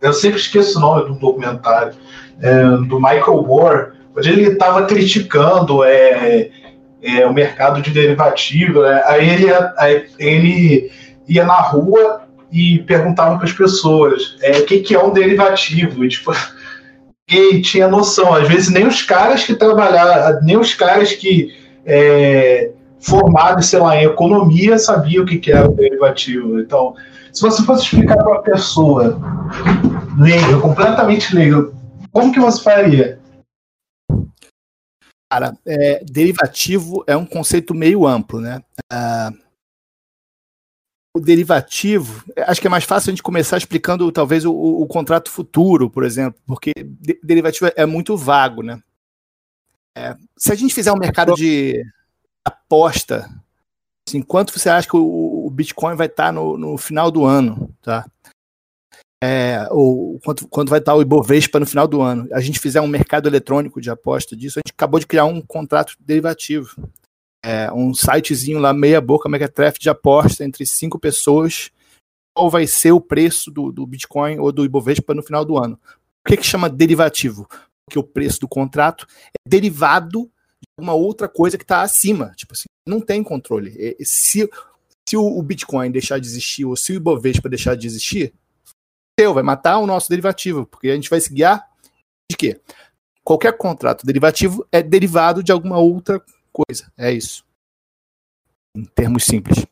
Eu 0.00 0.12
sempre 0.12 0.38
esqueço 0.38 0.78
o 0.78 0.80
nome 0.80 1.08
do 1.08 1.18
documentário, 1.18 1.94
é, 2.40 2.62
do 2.86 2.96
Michael 2.96 3.42
Moore, 3.42 3.92
onde 4.16 4.28
ele 4.28 4.42
estava 4.52 4.84
criticando 4.86 5.82
é, 5.82 6.50
é, 7.02 7.26
o 7.26 7.32
mercado 7.32 7.80
de 7.80 7.90
derivativo. 7.90 8.82
Né? 8.82 9.02
Aí, 9.06 9.28
ele, 9.28 9.46
aí 9.76 10.06
ele 10.18 10.90
ia 11.28 11.44
na 11.44 11.60
rua 11.60 12.22
e 12.50 12.78
perguntava 12.80 13.36
para 13.36 13.46
as 13.46 13.52
pessoas 13.52 14.36
é, 14.40 14.58
o 14.58 14.64
que, 14.64 14.80
que 14.80 14.94
é 14.94 15.02
um 15.02 15.12
derivativo. 15.12 16.04
E, 16.04 16.08
tipo, 16.08 16.32
e 17.28 17.60
tinha 17.60 17.88
noção. 17.88 18.34
Às 18.34 18.48
vezes 18.48 18.70
nem 18.70 18.86
os 18.86 19.02
caras 19.02 19.44
que 19.44 19.54
trabalharam, 19.54 20.40
nem 20.42 20.56
os 20.56 20.74
caras 20.74 21.12
que 21.12 21.54
é, 21.84 22.70
formados, 23.00 23.66
sei 23.66 23.78
lá, 23.78 23.96
em 23.96 24.04
economia 24.04 24.78
sabiam 24.78 25.24
o 25.24 25.26
que, 25.26 25.38
que 25.38 25.52
era 25.52 25.68
o 25.68 25.74
derivativo. 25.74 26.58
Então, 26.60 26.94
se 27.32 27.42
você 27.42 27.62
fosse 27.62 27.84
explicar 27.84 28.16
para 28.16 28.28
uma 28.28 28.42
pessoa 28.42 29.18
leiga, 30.18 30.58
completamente 30.60 31.34
leiga, 31.34 31.68
como 32.12 32.32
que 32.32 32.40
você 32.40 32.62
faria? 32.62 33.18
Cara, 35.30 35.56
é, 35.66 36.02
derivativo 36.04 37.04
é 37.06 37.16
um 37.16 37.26
conceito 37.26 37.74
meio 37.74 38.06
amplo, 38.06 38.40
né? 38.40 38.62
Uh, 38.90 39.48
o 41.14 41.20
derivativo, 41.20 42.24
acho 42.46 42.60
que 42.60 42.66
é 42.66 42.70
mais 42.70 42.84
fácil 42.84 43.10
a 43.10 43.12
gente 43.12 43.22
começar 43.22 43.58
explicando 43.58 44.10
talvez 44.12 44.44
o, 44.44 44.52
o, 44.52 44.82
o 44.82 44.86
contrato 44.86 45.30
futuro, 45.30 45.90
por 45.90 46.04
exemplo, 46.04 46.40
porque 46.46 46.72
de, 46.76 47.18
derivativo 47.22 47.70
é 47.76 47.84
muito 47.84 48.16
vago, 48.16 48.62
né? 48.62 48.80
É, 49.96 50.16
se 50.36 50.52
a 50.52 50.54
gente 50.54 50.74
fizer 50.74 50.92
um 50.92 50.98
mercado 50.98 51.34
de 51.34 51.82
aposta, 52.44 53.28
assim, 54.08 54.22
quanto 54.22 54.56
você 54.56 54.68
acha 54.68 54.88
que 54.88 54.96
o, 54.96 55.46
o 55.46 55.50
Bitcoin 55.50 55.96
vai 55.96 56.06
estar 56.06 56.32
no, 56.32 56.56
no, 56.56 56.78
final 56.78 57.10
do 57.10 57.24
ano, 57.24 57.74
tá? 57.82 58.06
É, 59.22 59.66
ou 59.70 60.20
quanto, 60.20 60.46
quanto 60.48 60.70
vai 60.70 60.78
estar 60.78 60.94
o 60.94 61.02
Ibovespa 61.02 61.58
no 61.58 61.66
final 61.66 61.88
do 61.88 62.00
ano? 62.00 62.28
A 62.32 62.40
gente 62.40 62.60
fizer 62.60 62.80
um 62.80 62.86
mercado 62.86 63.28
eletrônico 63.28 63.80
de 63.80 63.90
aposta 63.90 64.36
disso, 64.36 64.58
a 64.58 64.62
gente 64.64 64.72
acabou 64.72 65.00
de 65.00 65.06
criar 65.06 65.24
um 65.24 65.40
contrato 65.40 65.94
derivativo 65.98 66.76
é, 67.44 67.72
um 67.72 67.94
sitezinho 67.94 68.58
lá, 68.58 68.72
meia 68.72 69.00
boca, 69.00 69.28
Megatref 69.28 69.78
de 69.78 69.88
aposta 69.88 70.44
entre 70.44 70.66
cinco 70.66 70.98
pessoas, 70.98 71.70
qual 72.34 72.50
vai 72.50 72.66
ser 72.66 72.92
o 72.92 73.00
preço 73.00 73.50
do, 73.50 73.72
do 73.72 73.86
Bitcoin 73.86 74.38
ou 74.38 74.52
do 74.52 74.64
Ibovespa 74.64 75.14
no 75.14 75.22
final 75.22 75.44
do 75.44 75.56
ano. 75.56 75.78
O 76.24 76.28
que, 76.28 76.36
que 76.36 76.46
chama 76.46 76.68
derivativo? 76.68 77.48
Porque 77.86 77.98
o 77.98 78.02
preço 78.02 78.40
do 78.40 78.48
contrato 78.48 79.06
é 79.28 79.48
derivado 79.48 80.30
de 80.60 80.82
uma 80.82 80.92
outra 80.94 81.28
coisa 81.28 81.56
que 81.56 81.64
está 81.64 81.82
acima. 81.82 82.32
Tipo 82.36 82.52
assim, 82.52 82.66
não 82.86 83.00
tem 83.00 83.22
controle. 83.22 83.96
Se, 84.02 84.48
se 85.08 85.16
o 85.16 85.42
Bitcoin 85.42 85.90
deixar 85.90 86.18
de 86.18 86.26
existir 86.26 86.64
ou 86.64 86.76
se 86.76 86.92
o 86.92 86.96
Ibovespa 86.96 87.48
deixar 87.48 87.76
de 87.76 87.86
existir, 87.86 88.34
seu, 89.18 89.34
vai 89.34 89.42
matar 89.42 89.78
o 89.78 89.86
nosso 89.86 90.08
derivativo, 90.08 90.64
porque 90.64 90.88
a 90.88 90.94
gente 90.94 91.10
vai 91.10 91.20
se 91.20 91.34
guiar 91.34 91.66
de 92.30 92.36
quê? 92.36 92.60
Qualquer 93.24 93.56
contrato 93.56 94.06
derivativo 94.06 94.66
é 94.70 94.80
derivado 94.80 95.42
de 95.42 95.50
alguma 95.50 95.78
outra 95.78 96.22
coisa. 96.52 96.90
É 96.96 97.10
isso. 97.10 97.44
Em 98.76 98.84
termos 98.84 99.24
simples. 99.24 99.66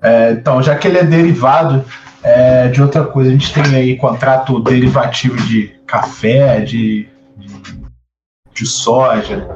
É, 0.00 0.30
então, 0.32 0.62
já 0.62 0.78
que 0.78 0.88
ele 0.88 0.98
é 0.98 1.04
derivado 1.04 1.84
é, 2.22 2.68
de 2.68 2.80
outra 2.80 3.04
coisa, 3.04 3.28
a 3.28 3.32
gente 3.32 3.52
tem 3.52 3.74
aí 3.74 3.96
contrato 3.96 4.62
derivativo 4.62 5.36
de 5.36 5.68
café, 5.86 6.60
de, 6.60 7.08
de, 7.36 7.82
de 8.54 8.66
soja, 8.66 9.46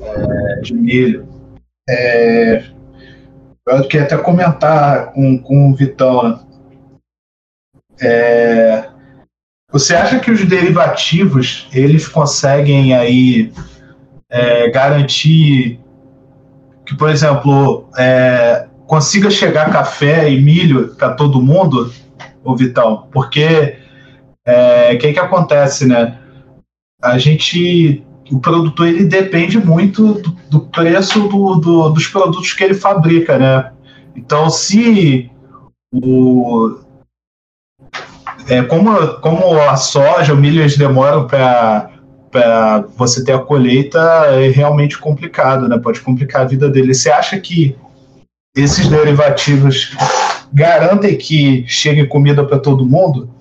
é, 0.00 0.60
de 0.60 0.74
milho. 0.74 1.28
É, 1.88 2.64
eu 3.68 3.86
queria 3.86 4.06
até 4.06 4.16
comentar 4.16 5.12
com, 5.12 5.38
com 5.38 5.70
o 5.70 5.74
Vitão. 5.74 6.30
Né? 6.30 6.51
É, 8.02 8.88
você 9.70 9.94
acha 9.94 10.18
que 10.18 10.30
os 10.30 10.44
derivativos 10.44 11.68
eles 11.72 12.06
conseguem 12.08 12.94
aí 12.94 13.52
é, 14.28 14.68
garantir 14.70 15.80
que, 16.84 16.96
por 16.96 17.08
exemplo, 17.08 17.88
é, 17.96 18.66
consiga 18.86 19.30
chegar 19.30 19.72
café 19.72 20.28
e 20.30 20.40
milho 20.40 20.94
para 20.96 21.14
todo 21.14 21.40
mundo, 21.40 21.92
o 22.44 22.56
Vitão, 22.56 23.08
porque 23.12 23.76
é, 24.44 24.92
o 24.94 24.98
que, 24.98 25.12
que 25.12 25.18
acontece, 25.20 25.86
né? 25.86 26.18
A 27.00 27.16
gente, 27.16 28.04
o 28.30 28.40
produtor 28.40 28.88
ele 28.88 29.04
depende 29.04 29.58
muito 29.58 30.14
do, 30.14 30.36
do 30.50 30.60
preço 30.60 31.20
do, 31.28 31.54
do, 31.56 31.88
dos 31.90 32.06
produtos 32.08 32.52
que 32.52 32.64
ele 32.64 32.74
fabrica, 32.74 33.38
né? 33.38 33.72
Então, 34.16 34.50
se 34.50 35.30
o, 35.92 36.78
é, 38.48 38.62
como, 38.62 39.20
como 39.20 39.60
a 39.60 39.76
soja, 39.76 40.34
o 40.34 40.36
milho, 40.36 40.60
eles 40.60 40.76
demoram 40.76 41.26
para 41.26 41.90
para 42.32 42.80
você 42.96 43.22
ter 43.22 43.32
a 43.32 43.38
colheita 43.38 44.00
é 44.30 44.48
realmente 44.48 44.98
complicado, 44.98 45.68
né? 45.68 45.78
Pode 45.78 46.00
complicar 46.00 46.40
a 46.40 46.46
vida 46.46 46.66
dele. 46.66 46.94
Você 46.94 47.10
acha 47.10 47.38
que 47.38 47.76
esses 48.56 48.88
derivativos 48.88 49.94
garantem 50.50 51.16
que 51.18 51.66
chegue 51.68 52.06
comida 52.06 52.42
para 52.42 52.58
todo 52.58 52.86
mundo? 52.86 53.32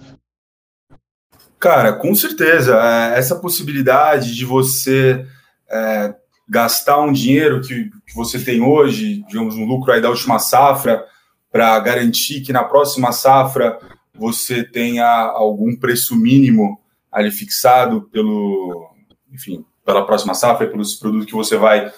Cara, 1.58 1.94
com 1.94 2.14
certeza. 2.14 2.76
É, 2.76 3.18
essa 3.18 3.38
possibilidade 3.38 4.36
de 4.36 4.44
você 4.44 5.26
é, 5.70 6.14
gastar 6.50 7.00
um 7.00 7.14
dinheiro 7.14 7.62
que, 7.62 7.90
que, 8.06 8.14
você 8.14 8.40
tem 8.40 8.62
hoje, 8.62 9.24
digamos, 9.30 9.56
um 9.56 9.66
lucro 9.66 9.94
aí 9.94 10.02
da 10.02 10.10
última 10.10 10.38
safra, 10.38 11.06
para 11.50 11.80
garantir 11.80 12.42
que 12.42 12.52
na 12.52 12.64
próxima 12.64 13.14
safra 13.14 13.78
você 14.22 14.64
tenha 14.64 15.08
algum 15.08 15.76
preço 15.76 16.16
mínimo 16.16 16.80
ali 17.12 17.32
fixado 17.32 18.04
pelo, 18.04 18.88
enfim, 19.34 19.66
pela 19.84 20.06
próxima 20.06 20.36
safra, 20.36 20.68
pelos 20.68 20.94
produtos 20.94 21.26
que 21.26 21.34
você 21.34 21.58
vai 21.58 21.92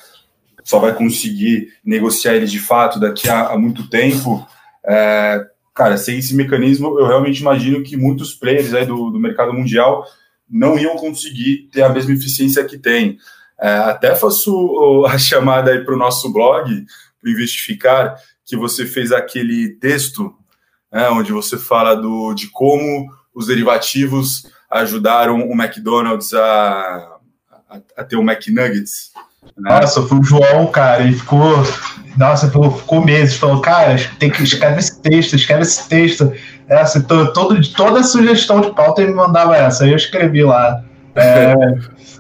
só 0.64 0.80
vai 0.80 0.96
conseguir 0.96 1.74
negociar 1.84 2.36
ele 2.36 2.46
de 2.46 2.60
fato 2.60 2.98
daqui 2.98 3.28
a, 3.28 3.48
a 3.48 3.58
muito 3.58 3.90
tempo. 3.90 4.48
É, 4.86 5.46
cara, 5.76 5.98
sem 5.98 6.18
esse 6.18 6.34
mecanismo, 6.34 6.98
eu 6.98 7.06
realmente 7.06 7.42
imagino 7.42 7.84
que 7.84 7.98
muitos 7.98 8.34
players 8.34 8.74
aí 8.74 8.86
do, 8.86 9.10
do 9.10 9.20
mercado 9.20 9.52
mundial 9.52 10.06
não 10.50 10.80
iam 10.80 10.96
conseguir 10.96 11.68
ter 11.70 11.82
a 11.82 11.90
mesma 11.90 12.14
eficiência 12.14 12.64
que 12.64 12.78
tem. 12.78 13.18
É, 13.60 13.70
até 13.76 14.16
faço 14.16 15.06
a 15.06 15.18
chamada 15.18 15.72
aí 15.72 15.84
para 15.84 15.94
o 15.94 15.98
nosso 15.98 16.32
blog, 16.32 16.86
para 17.22 17.30
Investificar, 17.30 18.16
que 18.46 18.56
você 18.56 18.86
fez 18.86 19.12
aquele 19.12 19.72
texto 19.82 20.34
né, 20.94 21.10
onde 21.10 21.32
você 21.32 21.58
fala 21.58 21.96
do, 21.96 22.34
de 22.34 22.48
como 22.48 23.12
os 23.34 23.48
derivativos 23.48 24.46
ajudaram 24.70 25.48
o 25.50 25.54
McDonald's 25.54 26.34
a, 26.34 27.18
a, 27.70 27.80
a 27.98 28.04
ter 28.04 28.16
o 28.16 28.22
McNuggets. 28.22 29.12
Né? 29.58 29.72
Nossa, 29.72 30.04
foi 30.04 30.20
o 30.20 30.24
João, 30.24 30.68
cara, 30.68 31.04
ele 31.04 31.16
ficou. 31.16 31.64
Nossa, 32.18 32.48
ficou 32.50 33.04
meses, 33.04 33.38
falou, 33.38 33.60
cara, 33.60 33.96
tem 34.20 34.30
que 34.30 34.44
escrever 34.44 34.80
esse 34.80 35.02
texto, 35.02 35.36
escreve 35.36 35.64
esse 35.64 35.90
texto. 35.90 36.32
Essa, 36.68 37.02
todo, 37.02 37.60
toda 37.74 38.04
sugestão 38.04 38.62
de 38.62 38.74
pauta 38.74 39.02
ele 39.02 39.12
me 39.12 39.18
mandava 39.18 39.58
essa, 39.58 39.84
aí 39.84 39.90
eu 39.90 39.96
escrevi 39.96 40.44
lá. 40.44 40.84
É, 41.16 41.56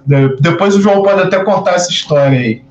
depois 0.41 0.75
o 0.75 0.81
João 0.81 1.03
pode 1.03 1.21
até 1.21 1.43
contar 1.43 1.75
essa 1.75 1.91
história 1.91 2.39
aí. 2.39 2.63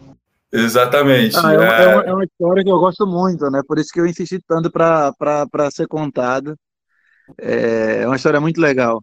Exatamente. 0.53 1.37
Ah, 1.39 1.53
é, 1.55 1.57
uma, 1.57 1.65
é... 1.65 2.09
é, 2.09 2.13
uma, 2.13 2.25
história 2.25 2.63
que 2.63 2.71
eu 2.71 2.79
gosto 2.79 3.07
muito, 3.07 3.51
né? 3.51 3.63
Por 3.67 3.79
isso 3.79 3.91
que 3.91 4.01
eu 4.01 4.07
insisti 4.07 4.39
tanto 4.47 4.71
para 4.71 5.71
ser 5.71 5.89
contada. 5.89 6.55
É, 7.41 8.03
é 8.03 8.07
uma 8.07 8.17
história 8.17 8.41
muito 8.41 8.61
legal. 8.61 9.03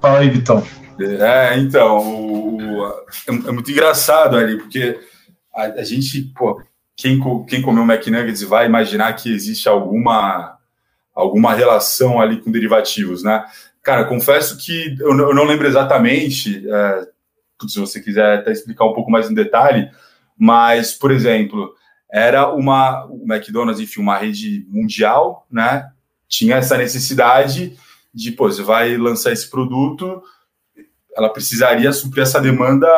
Fala 0.00 0.18
aí, 0.18 0.28
Vitão. 0.28 0.62
É, 1.00 1.56
então, 1.58 1.98
o, 1.98 2.56
o, 2.56 2.86
é, 2.86 2.94
é, 3.28 3.52
muito 3.52 3.70
engraçado 3.70 4.36
ali, 4.36 4.58
porque 4.58 4.98
a, 5.54 5.62
a, 5.62 5.84
gente, 5.84 6.22
pô, 6.36 6.60
quem, 6.96 7.20
quem 7.46 7.62
comeu 7.62 7.84
McNuggets 7.84 8.42
vai 8.42 8.66
imaginar 8.66 9.12
que 9.14 9.32
existe 9.32 9.68
alguma, 9.68 10.58
alguma 11.14 11.54
relação 11.54 12.20
ali 12.20 12.40
com 12.40 12.50
derivativos, 12.50 13.22
né? 13.22 13.44
Cara, 13.82 14.04
confesso 14.06 14.56
que 14.56 14.96
eu, 14.98 15.10
eu 15.10 15.34
não 15.34 15.44
lembro 15.44 15.66
exatamente, 15.66 16.66
é, 16.68 17.08
se 17.68 17.78
você 17.78 18.00
quiser 18.00 18.38
até 18.38 18.52
explicar 18.52 18.84
um 18.84 18.92
pouco 18.92 19.10
mais 19.10 19.30
em 19.30 19.34
detalhe, 19.34 19.90
mas, 20.36 20.92
por 20.92 21.10
exemplo, 21.10 21.74
era 22.10 22.52
uma, 22.52 23.06
o 23.06 23.24
McDonald's, 23.24 23.80
enfim, 23.80 24.00
uma 24.00 24.16
rede 24.16 24.66
mundial, 24.68 25.46
né? 25.50 25.90
Tinha 26.28 26.56
essa 26.56 26.76
necessidade 26.76 27.76
de, 28.12 28.32
pô, 28.32 28.50
você 28.50 28.62
vai 28.62 28.96
lançar 28.96 29.32
esse 29.32 29.50
produto, 29.50 30.22
ela 31.16 31.28
precisaria 31.28 31.92
suprir 31.92 32.22
essa 32.22 32.40
demanda 32.40 32.88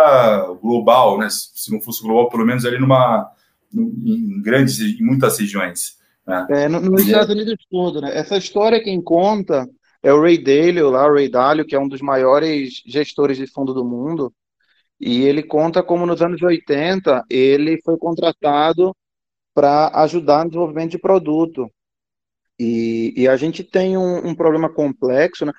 global, 0.63 1.19
né? 1.19 1.29
Se 1.31 1.73
não 1.73 1.81
fosse 1.81 2.03
global, 2.03 2.29
pelo 2.29 2.45
menos 2.45 2.65
ali 2.65 2.79
numa 2.79 3.31
em 3.75 4.41
grandes, 4.43 4.81
em 4.81 5.03
muitas 5.03 5.39
regiões. 5.39 5.97
Né? 6.27 6.47
É, 6.51 6.69
no, 6.69 6.81
nos 6.81 7.03
Estados 7.03 7.35
Unidos 7.35 7.57
todo, 7.71 8.01
né? 8.01 8.17
Essa 8.17 8.37
história 8.37 8.83
quem 8.83 9.01
conta 9.01 9.69
é 10.03 10.13
o 10.13 10.21
Ray 10.21 10.39
Dalio, 10.39 10.91
lá, 10.91 11.07
o 11.07 11.15
Ray 11.15 11.29
Dalio, 11.29 11.67
que 11.67 11.75
é 11.75 11.81
um 11.81 11.89
dos 11.89 12.01
maiores 12.01 12.83
gestores 12.87 13.37
de 13.37 13.47
fundo 13.47 13.75
do 13.75 13.85
mundo, 13.85 14.33
e 15.01 15.23
ele 15.25 15.43
conta 15.43 15.83
como 15.83 16.07
nos 16.07 16.23
anos 16.23 16.41
80 16.43 17.25
ele 17.31 17.81
foi 17.85 17.99
contratado 17.99 18.97
para 19.55 19.89
ajudar 20.03 20.45
no 20.45 20.51
desenvolvimento 20.51 20.93
de 20.93 20.99
produto. 20.99 21.71
E, 22.59 23.13
e 23.17 23.29
a 23.29 23.37
gente 23.37 23.63
tem 23.65 23.97
um, 23.97 24.29
um 24.29 24.35
problema 24.35 24.73
complexo, 24.73 25.45
né? 25.47 25.53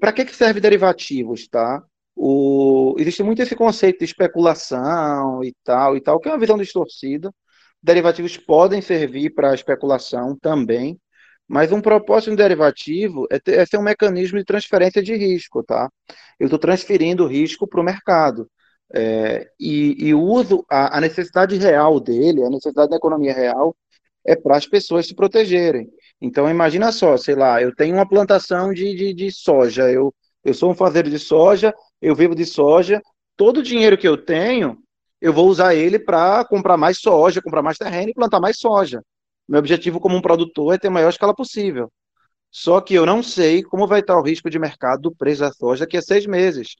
Para 0.00 0.12
que, 0.12 0.24
que 0.24 0.34
serve 0.34 0.60
derivativos, 0.60 1.48
tá? 1.48 1.82
O, 2.16 2.96
existe 2.98 3.22
muito 3.22 3.42
esse 3.42 3.54
conceito 3.54 3.98
de 3.98 4.04
especulação 4.04 5.42
e 5.44 5.54
tal, 5.64 5.96
e 5.96 6.00
tal, 6.00 6.18
que 6.20 6.28
é 6.28 6.32
uma 6.32 6.38
visão 6.38 6.58
distorcida. 6.58 7.32
Derivativos 7.82 8.36
podem 8.36 8.82
servir 8.82 9.30
para 9.34 9.54
especulação 9.54 10.36
também, 10.36 10.98
mas 11.46 11.72
um 11.72 11.80
propósito 11.80 12.30
de 12.30 12.36
derivativo 12.36 13.26
é, 13.30 13.38
ter, 13.38 13.58
é 13.58 13.66
ser 13.66 13.78
um 13.78 13.82
mecanismo 13.82 14.38
de 14.38 14.44
transferência 14.44 15.02
de 15.02 15.14
risco, 15.14 15.62
tá? 15.62 15.88
Eu 16.40 16.46
estou 16.46 16.58
transferindo 16.58 17.26
risco 17.26 17.68
para 17.68 17.80
o 17.80 17.84
mercado. 17.84 18.50
É, 18.94 19.50
e, 19.60 20.08
e 20.08 20.14
uso 20.14 20.64
a, 20.70 20.98
a 20.98 21.00
necessidade 21.00 21.56
real 21.56 22.00
dele, 22.00 22.42
a 22.42 22.50
necessidade 22.50 22.90
da 22.90 22.96
economia 22.96 23.34
real, 23.34 23.76
é 24.24 24.34
para 24.36 24.56
as 24.56 24.66
pessoas 24.66 25.06
se 25.06 25.14
protegerem. 25.14 25.88
Então, 26.20 26.48
imagina 26.50 26.90
só, 26.92 27.16
sei 27.16 27.34
lá, 27.34 27.62
eu 27.62 27.74
tenho 27.74 27.94
uma 27.94 28.08
plantação 28.08 28.72
de, 28.72 28.94
de, 28.94 29.14
de 29.14 29.30
soja, 29.30 29.90
eu, 29.90 30.12
eu 30.44 30.54
sou 30.54 30.70
um 30.70 30.74
fazendeiro 30.74 31.10
de 31.10 31.18
soja, 31.18 31.74
eu 32.00 32.14
vivo 32.14 32.34
de 32.34 32.44
soja, 32.44 33.00
todo 33.36 33.58
o 33.58 33.62
dinheiro 33.62 33.96
que 33.96 34.08
eu 34.08 34.16
tenho, 34.16 34.78
eu 35.20 35.32
vou 35.32 35.48
usar 35.48 35.74
ele 35.74 35.98
para 35.98 36.44
comprar 36.44 36.76
mais 36.76 36.98
soja, 36.98 37.42
comprar 37.42 37.62
mais 37.62 37.78
terreno 37.78 38.10
e 38.10 38.14
plantar 38.14 38.40
mais 38.40 38.58
soja. 38.58 39.02
Meu 39.48 39.58
objetivo 39.60 40.00
como 40.00 40.16
um 40.16 40.22
produtor 40.22 40.74
é 40.74 40.78
ter 40.78 40.88
a 40.88 40.90
maior 40.90 41.08
escala 41.08 41.34
possível. 41.34 41.90
Só 42.50 42.80
que 42.80 42.94
eu 42.94 43.04
não 43.06 43.22
sei 43.22 43.62
como 43.62 43.86
vai 43.86 44.00
estar 44.00 44.18
o 44.18 44.22
risco 44.22 44.50
de 44.50 44.58
mercado 44.58 45.02
do 45.02 45.14
preço 45.14 45.40
da 45.40 45.52
soja 45.52 45.84
daqui 45.84 45.96
a 45.96 46.02
seis 46.02 46.26
meses. 46.26 46.76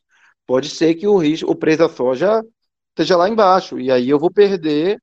Pode 0.48 0.70
ser 0.70 0.94
que 0.94 1.06
o, 1.06 1.18
risco, 1.18 1.50
o 1.50 1.54
preço 1.54 1.80
da 1.80 1.90
soja 1.90 2.42
esteja 2.88 3.18
lá 3.18 3.28
embaixo, 3.28 3.78
e 3.78 3.90
aí 3.92 4.08
eu 4.08 4.18
vou 4.18 4.32
perder 4.32 4.98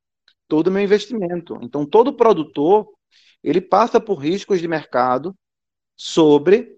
todo 0.48 0.68
o 0.68 0.72
meu 0.72 0.82
investimento. 0.82 1.56
Então, 1.62 1.86
todo 1.86 2.16
produtor 2.16 2.88
ele 3.44 3.62
passa 3.62 4.02
por 4.02 4.16
riscos 4.16 4.60
de 4.60 4.68
mercado 4.68 5.36
sobre 5.96 6.76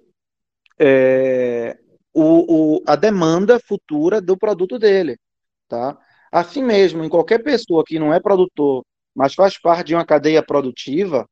é, 0.78 1.78
o, 2.14 2.80
o, 2.80 2.84
a 2.86 2.98
demanda 2.98 3.58
futura 3.58 4.20
do 4.20 4.38
produto 4.38 4.78
dele, 4.78 5.18
tá? 5.70 5.98
Assim 6.30 6.62
mesmo, 6.62 7.06
em 7.06 7.10
qualquer 7.10 7.42
pessoa 7.42 7.86
que 7.88 7.98
não 7.98 8.14
é 8.14 8.20
produtor, 8.20 8.84
mas 9.16 9.34
faz 9.34 9.58
parte 9.58 9.88
de 9.88 9.96
uma 9.96 10.06
cadeia 10.06 10.44
produtiva, 10.44 11.26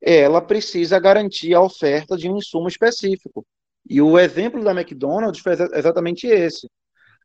ela 0.00 0.40
precisa 0.40 1.00
garantir 1.00 1.52
a 1.52 1.60
oferta 1.60 2.16
de 2.16 2.30
um 2.30 2.36
insumo 2.36 2.68
específico. 2.68 3.44
E 3.90 4.00
o 4.00 4.16
exemplo 4.16 4.62
da 4.62 4.70
McDonald's 4.70 5.40
foi 5.42 5.52
exatamente 5.74 6.24
esse. 6.28 6.70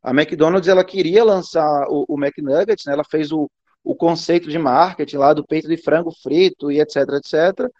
A 0.02 0.10
McDonald's 0.10 0.68
ela 0.68 0.84
queria 0.84 1.22
lançar 1.22 1.86
o, 1.88 2.04
o 2.08 2.18
McNuggets, 2.18 2.84
né? 2.86 2.92
ela 2.92 3.04
fez 3.04 3.30
o, 3.30 3.48
o 3.84 3.94
conceito 3.94 4.50
de 4.50 4.58
marketing 4.58 5.16
lá 5.18 5.32
do 5.32 5.46
peito 5.46 5.68
de 5.68 5.76
frango 5.76 6.10
frito 6.22 6.70
e 6.72 6.80
etc, 6.80 6.96
etc. 7.14 7.70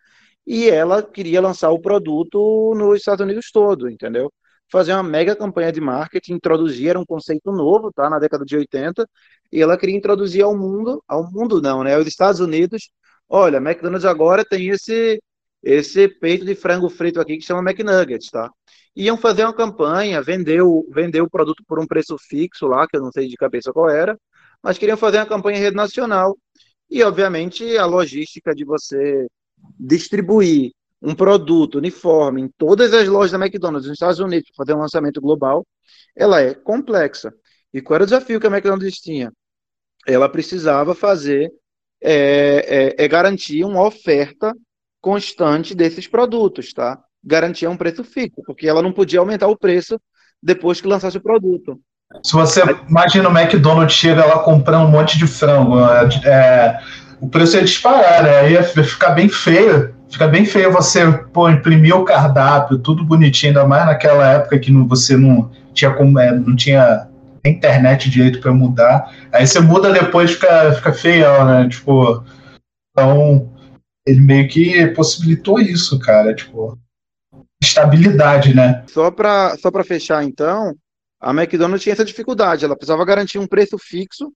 E 0.46 0.70
ela 0.70 1.02
queria 1.02 1.40
lançar 1.40 1.70
o 1.70 1.80
produto 1.80 2.74
nos 2.76 2.98
Estados 3.00 3.24
Unidos 3.24 3.50
todo, 3.50 3.90
entendeu? 3.90 4.32
Fazer 4.70 4.92
uma 4.92 5.02
mega 5.02 5.34
campanha 5.34 5.72
de 5.72 5.80
marketing, 5.80 6.34
introduzir, 6.34 6.90
era 6.90 7.00
um 7.00 7.04
conceito 7.04 7.50
novo, 7.50 7.92
tá? 7.92 8.08
Na 8.08 8.20
década 8.20 8.44
de 8.44 8.56
80, 8.56 9.04
e 9.52 9.60
ela 9.60 9.76
queria 9.76 9.96
introduzir 9.96 10.44
ao 10.44 10.56
mundo, 10.56 11.02
ao 11.08 11.28
mundo 11.32 11.60
não, 11.60 11.82
né? 11.82 11.96
Aos 11.96 12.06
Estados 12.06 12.40
Unidos, 12.40 12.90
olha, 13.28 13.56
McDonald's 13.58 14.04
agora 14.04 14.44
tem 14.44 14.68
esse 14.68 15.20
esse 15.62 16.08
peito 16.08 16.44
de 16.44 16.54
frango 16.54 16.88
frito 16.88 17.20
aqui 17.20 17.36
que 17.36 17.44
chama 17.44 17.70
McNuggets, 17.70 18.30
tá? 18.30 18.50
Iam 18.94 19.16
fazer 19.16 19.44
uma 19.44 19.54
campanha, 19.54 20.22
vender 20.22 20.62
o, 20.62 20.86
vender 20.90 21.20
o 21.20 21.30
produto 21.30 21.62
por 21.66 21.78
um 21.78 21.86
preço 21.86 22.16
fixo 22.18 22.66
lá, 22.66 22.86
que 22.86 22.96
eu 22.96 23.02
não 23.02 23.12
sei 23.12 23.28
de 23.28 23.36
cabeça 23.36 23.72
qual 23.72 23.90
era, 23.90 24.18
mas 24.62 24.78
queriam 24.78 24.96
fazer 24.96 25.18
uma 25.18 25.26
campanha 25.26 25.58
em 25.58 25.60
rede 25.62 25.76
nacional. 25.76 26.36
E, 26.90 27.02
obviamente, 27.02 27.76
a 27.76 27.84
logística 27.84 28.54
de 28.54 28.64
você 28.64 29.26
distribuir 29.78 30.72
um 31.02 31.14
produto 31.14 31.76
uniforme 31.78 32.42
em 32.42 32.48
todas 32.56 32.94
as 32.94 33.08
lojas 33.08 33.32
da 33.32 33.38
McDonald's 33.44 33.86
nos 33.88 33.96
Estados 33.96 34.18
Unidos 34.20 34.50
para 34.50 34.64
fazer 34.64 34.74
um 34.76 34.80
lançamento 34.80 35.20
global, 35.20 35.66
ela 36.16 36.40
é 36.40 36.54
complexa. 36.54 37.34
E 37.72 37.82
qual 37.82 37.96
era 37.96 38.04
o 38.04 38.06
desafio 38.06 38.40
que 38.40 38.46
a 38.46 38.50
McDonald's 38.50 39.00
tinha? 39.00 39.30
ela 40.06 40.28
precisava 40.28 40.94
fazer, 40.94 41.52
é, 42.00 42.94
é, 42.98 43.04
é 43.04 43.08
garantir 43.08 43.64
uma 43.64 43.84
oferta 43.84 44.54
constante 45.06 45.72
desses 45.72 46.08
produtos, 46.08 46.72
tá? 46.72 46.98
Garantir 47.24 47.68
um 47.68 47.76
preço 47.76 48.02
fixo, 48.02 48.42
porque 48.44 48.66
ela 48.66 48.82
não 48.82 48.90
podia 48.90 49.20
aumentar 49.20 49.46
o 49.46 49.56
preço 49.56 50.00
depois 50.42 50.80
que 50.80 50.88
lançasse 50.88 51.16
o 51.16 51.20
produto. 51.20 51.78
Se 52.24 52.32
você 52.32 52.60
imagina 52.88 53.28
o 53.28 53.38
McDonald's 53.38 53.96
chega 53.96 54.26
lá 54.26 54.40
comprando 54.40 54.88
um 54.88 54.90
monte 54.90 55.16
de 55.16 55.28
frango, 55.28 55.78
é, 55.78 56.08
é 56.24 56.78
o 57.20 57.28
preço 57.28 57.56
ia 57.56 57.62
disparar, 57.62 58.24
né? 58.24 58.50
Ia 58.50 58.64
ficar 58.64 59.10
bem 59.10 59.28
feio. 59.28 59.94
Fica 60.10 60.26
bem 60.26 60.44
feio 60.44 60.72
você 60.72 61.06
pô, 61.32 61.48
imprimir 61.48 61.94
o 61.94 62.04
cardápio, 62.04 62.78
tudo 62.78 63.04
bonitinho, 63.04 63.50
ainda 63.50 63.64
mais 63.64 63.86
naquela 63.86 64.28
época 64.32 64.58
que 64.58 64.72
não, 64.72 64.88
você 64.88 65.16
não 65.16 65.52
tinha 65.72 65.90
é, 65.90 66.32
não 66.32 66.56
tinha 66.56 67.06
internet 67.44 68.10
direito 68.10 68.40
para 68.40 68.52
mudar. 68.52 69.08
Aí 69.32 69.46
você 69.46 69.60
muda 69.60 69.92
depois 69.92 70.32
fica, 70.32 70.72
fica 70.72 70.92
feio, 70.92 71.44
né? 71.44 71.68
Tipo, 71.68 72.24
então 72.90 73.55
ele 74.06 74.20
meio 74.20 74.48
que 74.48 74.86
possibilitou 74.88 75.58
isso, 75.60 75.98
cara, 75.98 76.34
tipo, 76.34 76.78
estabilidade, 77.60 78.54
né? 78.54 78.84
Só 78.88 79.10
para 79.10 79.56
só 79.58 79.70
para 79.70 79.84
fechar 79.84 80.22
então, 80.22 80.74
a 81.20 81.30
McDonald's 81.32 81.82
tinha 81.82 81.92
essa 81.92 82.04
dificuldade, 82.04 82.64
ela 82.64 82.76
precisava 82.76 83.04
garantir 83.04 83.38
um 83.38 83.46
preço 83.46 83.76
fixo 83.78 84.32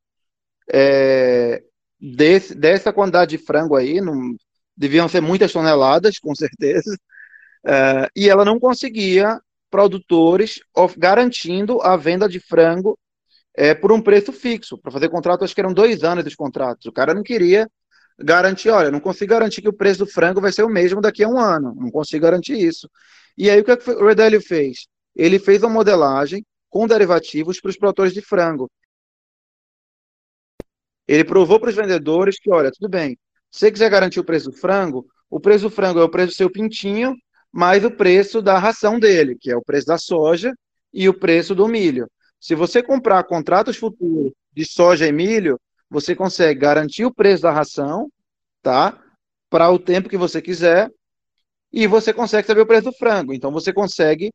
é, 0.72 1.62
desse, 2.00 2.54
dessa 2.54 2.92
quantidade 2.92 3.36
de 3.36 3.44
frango 3.44 3.76
aí, 3.76 4.00
não, 4.00 4.34
deviam 4.76 5.08
ser 5.08 5.20
muitas 5.20 5.52
toneladas, 5.52 6.18
com 6.18 6.34
certeza, 6.34 6.96
é, 7.64 8.08
e 8.16 8.28
ela 8.28 8.44
não 8.44 8.58
conseguia 8.58 9.40
produtores 9.70 10.60
garantindo 10.98 11.80
a 11.82 11.96
venda 11.96 12.28
de 12.28 12.40
frango 12.40 12.98
é, 13.54 13.74
por 13.74 13.92
um 13.92 14.00
preço 14.02 14.32
fixo. 14.32 14.76
Para 14.78 14.90
fazer 14.90 15.08
contrato, 15.08 15.44
acho 15.44 15.54
que 15.54 15.60
eram 15.60 15.72
dois 15.72 16.02
anos 16.02 16.24
dos 16.24 16.34
contratos. 16.34 16.86
O 16.86 16.92
cara 16.92 17.14
não 17.14 17.22
queria 17.22 17.70
garantir, 18.22 18.70
olha, 18.70 18.90
não 18.90 19.00
consigo 19.00 19.30
garantir 19.30 19.62
que 19.62 19.68
o 19.68 19.72
preço 19.72 20.00
do 20.00 20.10
frango 20.10 20.40
vai 20.40 20.52
ser 20.52 20.62
o 20.62 20.68
mesmo 20.68 21.00
daqui 21.00 21.24
a 21.24 21.28
um 21.28 21.38
ano. 21.38 21.74
Não 21.74 21.90
consigo 21.90 22.22
garantir 22.22 22.58
isso. 22.58 22.88
E 23.36 23.48
aí 23.50 23.60
o 23.60 23.64
que, 23.64 23.70
é 23.70 23.78
o 23.94 24.06
Redelio 24.06 24.40
fez? 24.40 24.86
Ele 25.14 25.38
fez 25.38 25.62
uma 25.62 25.70
modelagem 25.70 26.44
com 26.68 26.86
derivativos 26.86 27.60
para 27.60 27.70
os 27.70 27.76
produtores 27.76 28.12
de 28.12 28.20
frango. 28.20 28.70
Ele 31.08 31.24
provou 31.24 31.58
para 31.58 31.70
os 31.70 31.74
vendedores 31.74 32.38
que, 32.38 32.50
olha, 32.50 32.70
tudo 32.70 32.88
bem, 32.88 33.18
se 33.50 33.60
você 33.60 33.72
quiser 33.72 33.90
garantir 33.90 34.20
o 34.20 34.24
preço 34.24 34.50
do 34.50 34.56
frango, 34.56 35.06
o 35.28 35.40
preço 35.40 35.64
do 35.64 35.70
frango 35.70 35.98
é 35.98 36.04
o 36.04 36.08
preço 36.08 36.32
do 36.32 36.36
seu 36.36 36.50
pintinho, 36.50 37.16
mais 37.50 37.84
o 37.84 37.90
preço 37.90 38.40
da 38.40 38.58
ração 38.58 38.98
dele, 39.00 39.36
que 39.38 39.50
é 39.50 39.56
o 39.56 39.62
preço 39.62 39.86
da 39.86 39.98
soja 39.98 40.54
e 40.92 41.08
o 41.08 41.18
preço 41.18 41.54
do 41.54 41.66
milho. 41.66 42.08
Se 42.38 42.54
você 42.54 42.82
comprar 42.82 43.24
contratos 43.24 43.76
futuros 43.76 44.32
de 44.52 44.64
soja 44.64 45.06
e 45.06 45.12
milho, 45.12 45.60
você 45.90 46.14
consegue 46.14 46.60
garantir 46.60 47.04
o 47.04 47.12
preço 47.12 47.42
da 47.42 47.50
ração, 47.50 48.08
tá? 48.62 48.98
Para 49.50 49.70
o 49.70 49.78
tempo 49.78 50.08
que 50.08 50.16
você 50.16 50.40
quiser, 50.40 50.90
e 51.72 51.86
você 51.86 52.12
consegue 52.12 52.46
saber 52.46 52.60
o 52.60 52.66
preço 52.66 52.84
do 52.84 52.92
frango. 52.92 53.32
Então 53.32 53.50
você 53.50 53.72
consegue 53.72 54.32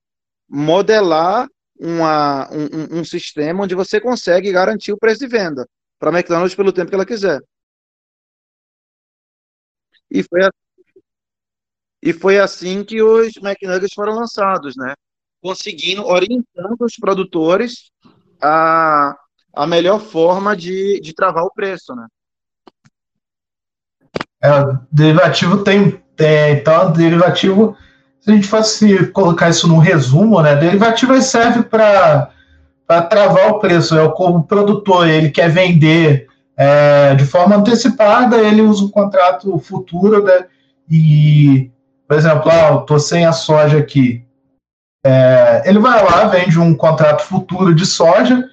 modelar 0.48 1.48
uma, 1.80 2.50
um, 2.52 3.00
um, 3.00 3.04
sistema 3.04 3.63
onde 3.63 3.76
você 3.76 4.00
consegue 4.00 4.52
garantir 4.52 4.94
o 4.94 4.98
preço 4.98 5.20
de 5.20 5.28
venda 5.28 5.68
para 6.00 6.10
a 6.10 6.13
McDonald's 6.13 6.56
pelo 6.56 6.72
tempo 6.72 6.89
que 6.89 6.96
ela 6.96 7.06
quiser. 7.06 7.41
E 10.10 10.24
foi, 10.24 10.46
a, 10.46 10.50
e 12.02 12.13
foi 12.13 12.39
assim 12.39 12.84
que 12.84 13.02
os 13.02 13.36
McNuggets 13.38 13.94
foram 13.94 14.13
lançados, 14.13 14.76
né? 14.78 14.94
Conseguindo, 15.41 16.06
orientando 16.06 16.78
os 16.80 16.96
produtores 16.96 17.91
a, 18.41 19.18
a 19.56 19.65
melhor 19.65 20.00
forma 20.00 20.56
de, 20.56 21.00
de 21.00 21.13
travar 21.13 21.44
o 21.44 21.54
preço, 21.54 21.96
né? 21.96 22.08
É, 24.44 24.50
derivativo 24.91 25.63
tem, 25.63 26.02
então 26.52 26.91
derivativo 26.91 27.76
se 28.20 28.32
a 28.32 28.34
gente 28.34 28.48
fosse 28.48 29.08
colocar 29.08 29.50
isso 29.50 29.68
no 29.68 29.78
resumo, 29.78 30.41
né, 30.41 30.56
derivativo 30.56 31.20
serve 31.22 31.62
para 31.62 32.32
travar 33.08 33.52
o 33.52 33.60
preço. 33.60 33.96
É 33.96 34.02
o, 34.02 34.41
produtor 34.41 35.08
ele 35.08 35.30
quer 35.30 35.50
vender 35.50 36.28
é, 36.58 37.13
de 37.13 37.24
forma 37.24 37.56
antecipada, 37.56 38.38
ele 38.38 38.62
usa 38.62 38.84
o 38.84 38.89
contrato 38.89 39.58
futuro, 39.60 40.24
né, 40.24 40.46
e, 40.89 41.70
por 42.08 42.18
exemplo, 42.18 42.50
ah, 42.52 42.70
eu 42.70 42.80
estou 42.80 43.00
sem 43.00 43.26
a 43.26 43.32
soja 43.32 43.78
aqui. 43.78 44.26
É, 45.06 45.62
ele 45.65 45.78
vai 45.78 46.04
lá, 46.04 46.26
vende 46.26 46.60
um 46.60 46.74
contrato 46.74 47.22
futuro 47.22 47.76
de 47.76 47.86
soja 47.86 48.44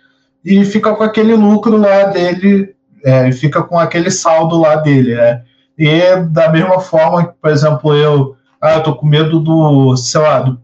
e 0.44 0.64
fica 0.64 0.94
com 0.94 1.02
aquele 1.02 1.35
lucro 1.35 1.76
lá 1.76 2.05
dele, 2.05 2.74
é, 3.05 3.31
fica 3.33 3.62
com 3.62 3.78
aquele 3.78 4.11
saldo 4.11 4.59
lá 4.59 4.76
dele, 4.76 5.14
né? 5.14 5.42
E 5.78 6.16
da 6.31 6.50
mesma 6.50 6.81
forma 6.81 7.26
que, 7.26 7.35
por 7.40 7.50
exemplo, 7.50 7.94
eu 7.94 8.37
ah, 8.62 8.74
eu 8.74 8.83
tô 8.85 8.94
com 8.94 9.05
medo 9.05 9.40
do, 9.40 9.96
sei 9.96 10.20
lá, 10.20 10.40
do, 10.40 10.62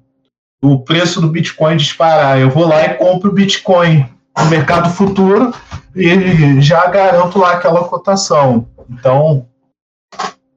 do 0.63 0.79
preço 0.85 1.21
do 1.21 1.27
Bitcoin 1.27 1.77
disparar. 1.77 2.39
Eu 2.39 2.49
vou 2.49 2.69
lá 2.69 2.85
e 2.85 2.95
compro 2.95 3.29
o 3.29 3.35
Bitcoin 3.35 4.09
no 4.39 4.47
mercado 4.47 4.89
futuro 4.91 5.53
e 5.97 6.61
já 6.61 6.87
garanto 6.87 7.41
lá 7.41 7.55
aquela 7.55 7.89
cotação. 7.89 8.69
Então, 8.89 9.49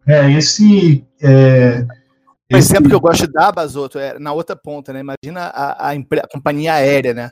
é 0.08 0.32
esse. 0.32 1.04
É, 1.20 1.84
o 2.54 2.58
exemplo 2.58 2.90
que 2.90 2.96
eu 2.96 3.02
gosto 3.02 3.26
de 3.26 3.34
dar, 3.34 3.52
Basoto, 3.52 3.98
é 3.98 4.20
na 4.20 4.34
outra 4.34 4.56
ponta, 4.56 4.94
né? 4.94 5.00
Imagina 5.00 5.46
a, 5.48 5.90
a, 5.90 5.92
a 5.94 6.28
companhia 6.32 6.74
aérea, 6.74 7.14
né? 7.14 7.32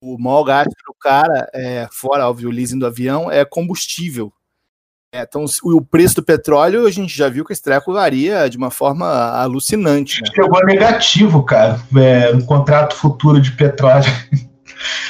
O 0.00 0.16
maior 0.18 0.44
gasto 0.44 0.70
do 0.86 0.94
cara, 1.00 1.48
é, 1.52 1.88
fora 1.90 2.28
óbvio, 2.28 2.48
o 2.48 2.52
leasing 2.52 2.78
do 2.78 2.86
avião, 2.86 3.30
é 3.30 3.44
combustível. 3.44 4.32
É, 5.12 5.22
então, 5.22 5.44
o 5.64 5.80
preço 5.80 6.16
do 6.16 6.22
petróleo, 6.22 6.86
a 6.86 6.90
gente 6.90 7.16
já 7.16 7.28
viu 7.28 7.44
que 7.44 7.52
esse 7.52 7.62
treco 7.62 7.94
varia 7.94 8.48
de 8.48 8.58
uma 8.58 8.70
forma 8.70 9.06
alucinante. 9.06 10.20
Né? 10.20 10.28
Chegou 10.34 10.64
negativo, 10.66 11.42
cara, 11.42 11.80
é, 11.96 12.32
no 12.32 12.44
contrato 12.44 12.94
futuro 12.94 13.40
de 13.40 13.52
petróleo. 13.52 14.10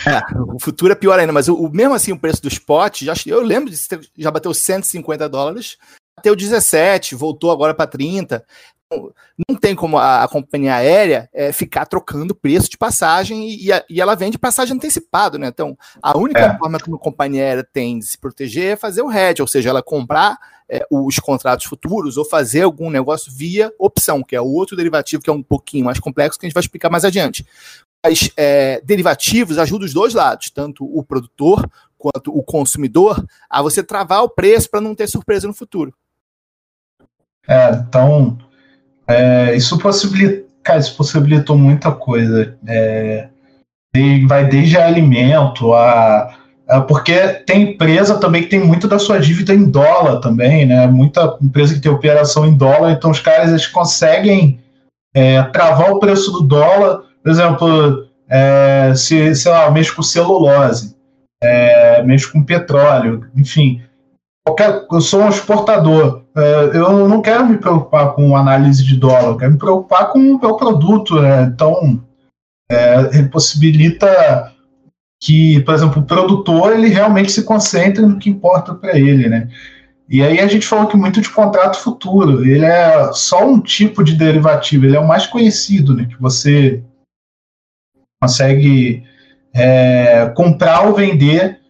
É, 0.07 0.23
o 0.55 0.59
futuro 0.59 0.93
é 0.93 0.97
pior 0.97 1.19
ainda, 1.19 1.33
mas 1.33 1.49
o, 1.49 1.55
o 1.55 1.71
mesmo 1.71 1.95
assim, 1.95 2.13
o 2.13 2.19
preço 2.19 2.41
do 2.41 2.49
spot, 2.49 3.03
já, 3.03 3.13
eu 3.27 3.43
lembro 3.43 3.71
de 3.71 3.79
já 4.17 4.31
bateu 4.31 4.55
150 4.55 5.29
dólares, 5.29 5.77
bateu 6.19 6.35
17, 6.35 7.15
voltou 7.15 7.51
agora 7.53 7.73
para 7.73 7.87
30 7.87 8.45
não 9.49 9.57
tem 9.57 9.75
como 9.75 9.99
a, 9.99 10.25
a 10.25 10.29
companhia 10.29 10.75
aérea 10.75 11.29
é, 11.33 11.53
ficar 11.53 11.85
trocando 11.85 12.35
preço 12.35 12.71
de 12.71 12.79
passagem 12.79 13.49
e, 13.49 13.71
e, 13.71 13.85
e, 13.91 14.01
ela 14.01 14.15
vende 14.15 14.39
passagem 14.39 14.75
antecipado, 14.75 15.39
né? 15.39 15.49
Então, 15.49 15.77
a 16.03 16.17
única 16.17 16.41
é. 16.41 16.59
forma 16.59 16.79
que 16.79 16.89
uma 16.89 16.99
companhia 16.99 17.43
aérea 17.43 17.69
tem 17.71 17.99
de 17.99 18.07
se 18.07 18.17
proteger 18.17 18.73
é 18.73 18.77
fazer 18.77 19.03
o 19.03 19.13
hedge, 19.13 19.43
ou 19.43 19.49
seja, 19.49 19.69
ela 19.69 19.83
comprar 19.83 20.39
é, 20.71 20.87
os 20.91 21.19
contratos 21.19 21.67
futuros 21.67 22.17
ou 22.17 22.25
fazer 22.25 22.63
algum 22.63 22.89
negócio 22.89 23.31
via 23.31 23.73
opção, 23.79 24.23
que 24.23 24.35
é 24.35 24.41
o 24.41 24.47
outro 24.47 24.77
derivativo 24.77 25.23
que 25.23 25.31
é 25.31 25.33
um 25.33 25.43
pouquinho 25.43 25.85
mais 25.85 26.01
complexo 26.01 26.39
que 26.39 26.47
a 26.47 26.49
gente 26.49 26.55
vai 26.55 26.63
explicar 26.63 26.91
mais 26.91 27.05
adiante. 27.05 27.47
Mas 28.05 28.31
é, 28.37 28.81
derivativos 28.83 29.59
ajudam 29.59 29.85
os 29.85 29.93
dois 29.93 30.15
lados, 30.15 30.51
tanto 30.51 30.85
o 30.85 31.03
produtor 31.03 31.69
quanto 31.99 32.35
o 32.35 32.43
consumidor, 32.43 33.23
a 33.51 33.61
você 33.61 33.83
travar 33.83 34.23
o 34.23 34.29
preço 34.29 34.71
para 34.71 34.81
não 34.81 34.95
ter 34.95 35.09
surpresa 35.09 35.47
no 35.47 35.53
futuro. 35.53 35.93
É, 37.49 37.71
então 37.71 38.37
é, 39.09 39.57
isso, 39.57 39.79
possibilita, 39.79 40.45
cara, 40.63 40.79
isso 40.79 40.95
possibilitou 40.95 41.57
muita 41.57 41.91
coisa. 41.91 42.55
É, 42.67 43.29
vai 44.29 44.47
desde 44.47 44.77
alimento 44.77 45.73
a, 45.73 46.37
a, 46.69 46.81
Porque 46.83 47.17
tem 47.47 47.71
empresa 47.71 48.21
também 48.21 48.43
que 48.43 48.51
tem 48.51 48.61
muito 48.61 48.87
da 48.87 48.99
sua 48.99 49.19
dívida 49.19 49.55
em 49.55 49.65
dólar 49.65 50.21
também, 50.21 50.67
né? 50.67 50.87
Muita 50.87 51.37
empresa 51.41 51.75
que 51.75 51.81
tem 51.81 51.91
operação 51.91 52.47
em 52.47 52.55
dólar, 52.55 52.93
então 52.93 53.11
os 53.11 53.21
caras 53.21 53.49
eles 53.49 53.67
conseguem 53.67 54.61
é, 55.15 55.43
travar 55.45 55.91
o 55.91 55.99
preço 55.99 56.31
do 56.31 56.43
dólar. 56.43 57.03
Por 57.23 57.31
exemplo, 57.31 58.07
é, 58.29 58.93
se, 58.95 59.35
sei 59.35 59.51
lá, 59.51 59.71
mexe 59.71 59.91
com 59.91 60.03
celulose, 60.03 60.95
é, 61.43 62.03
mexe 62.03 62.31
com 62.31 62.45
petróleo, 62.45 63.27
enfim 63.35 63.83
qualquer, 64.49 64.87
eu 64.91 65.01
sou 65.01 65.23
um 65.23 65.29
exportador. 65.29 66.23
É, 66.39 66.77
eu 66.77 67.09
não 67.09 67.21
quero 67.21 67.47
me 67.47 67.59
preocupar 67.59 68.15
com 68.15 68.37
análise 68.37 68.85
de 68.85 68.97
dólar, 68.97 69.25
eu 69.25 69.37
quero 69.37 69.53
me 69.53 69.59
preocupar 69.59 70.13
com 70.13 70.19
o 70.19 70.41
meu 70.41 70.57
produto. 70.57 71.21
Né? 71.21 71.43
Então, 71.43 72.05
é, 72.71 73.17
ele 73.19 73.29
possibilita 73.29 74.53
que, 75.21 75.61
por 75.61 75.75
exemplo, 75.75 76.01
o 76.01 76.07
produtor 76.07 76.73
ele 76.73 76.89
realmente 76.89 77.33
se 77.33 77.43
concentre 77.43 78.07
no 78.07 78.19
que 78.19 78.31
importa 78.31 78.75
para 78.75 78.97
ele, 78.97 79.29
né? 79.29 79.49
E 80.09 80.23
aí 80.23 80.41
a 80.41 80.47
gente 80.47 80.67
falou 80.67 80.87
que 80.87 80.97
muito 80.97 81.21
de 81.21 81.29
contrato 81.29 81.81
futuro, 81.81 82.43
ele 82.43 82.65
é 82.65 83.13
só 83.13 83.47
um 83.47 83.61
tipo 83.61 84.03
de 84.03 84.15
derivativo, 84.15 84.87
ele 84.87 84.97
é 84.97 85.01
o 85.01 85.07
mais 85.07 85.27
conhecido, 85.27 85.93
né? 85.93 86.07
Que 86.07 86.19
você 86.21 86.83
consegue 88.23 89.05
é, 89.53 90.33
comprar 90.35 90.87
ou 90.87 90.95
vender 90.95 91.61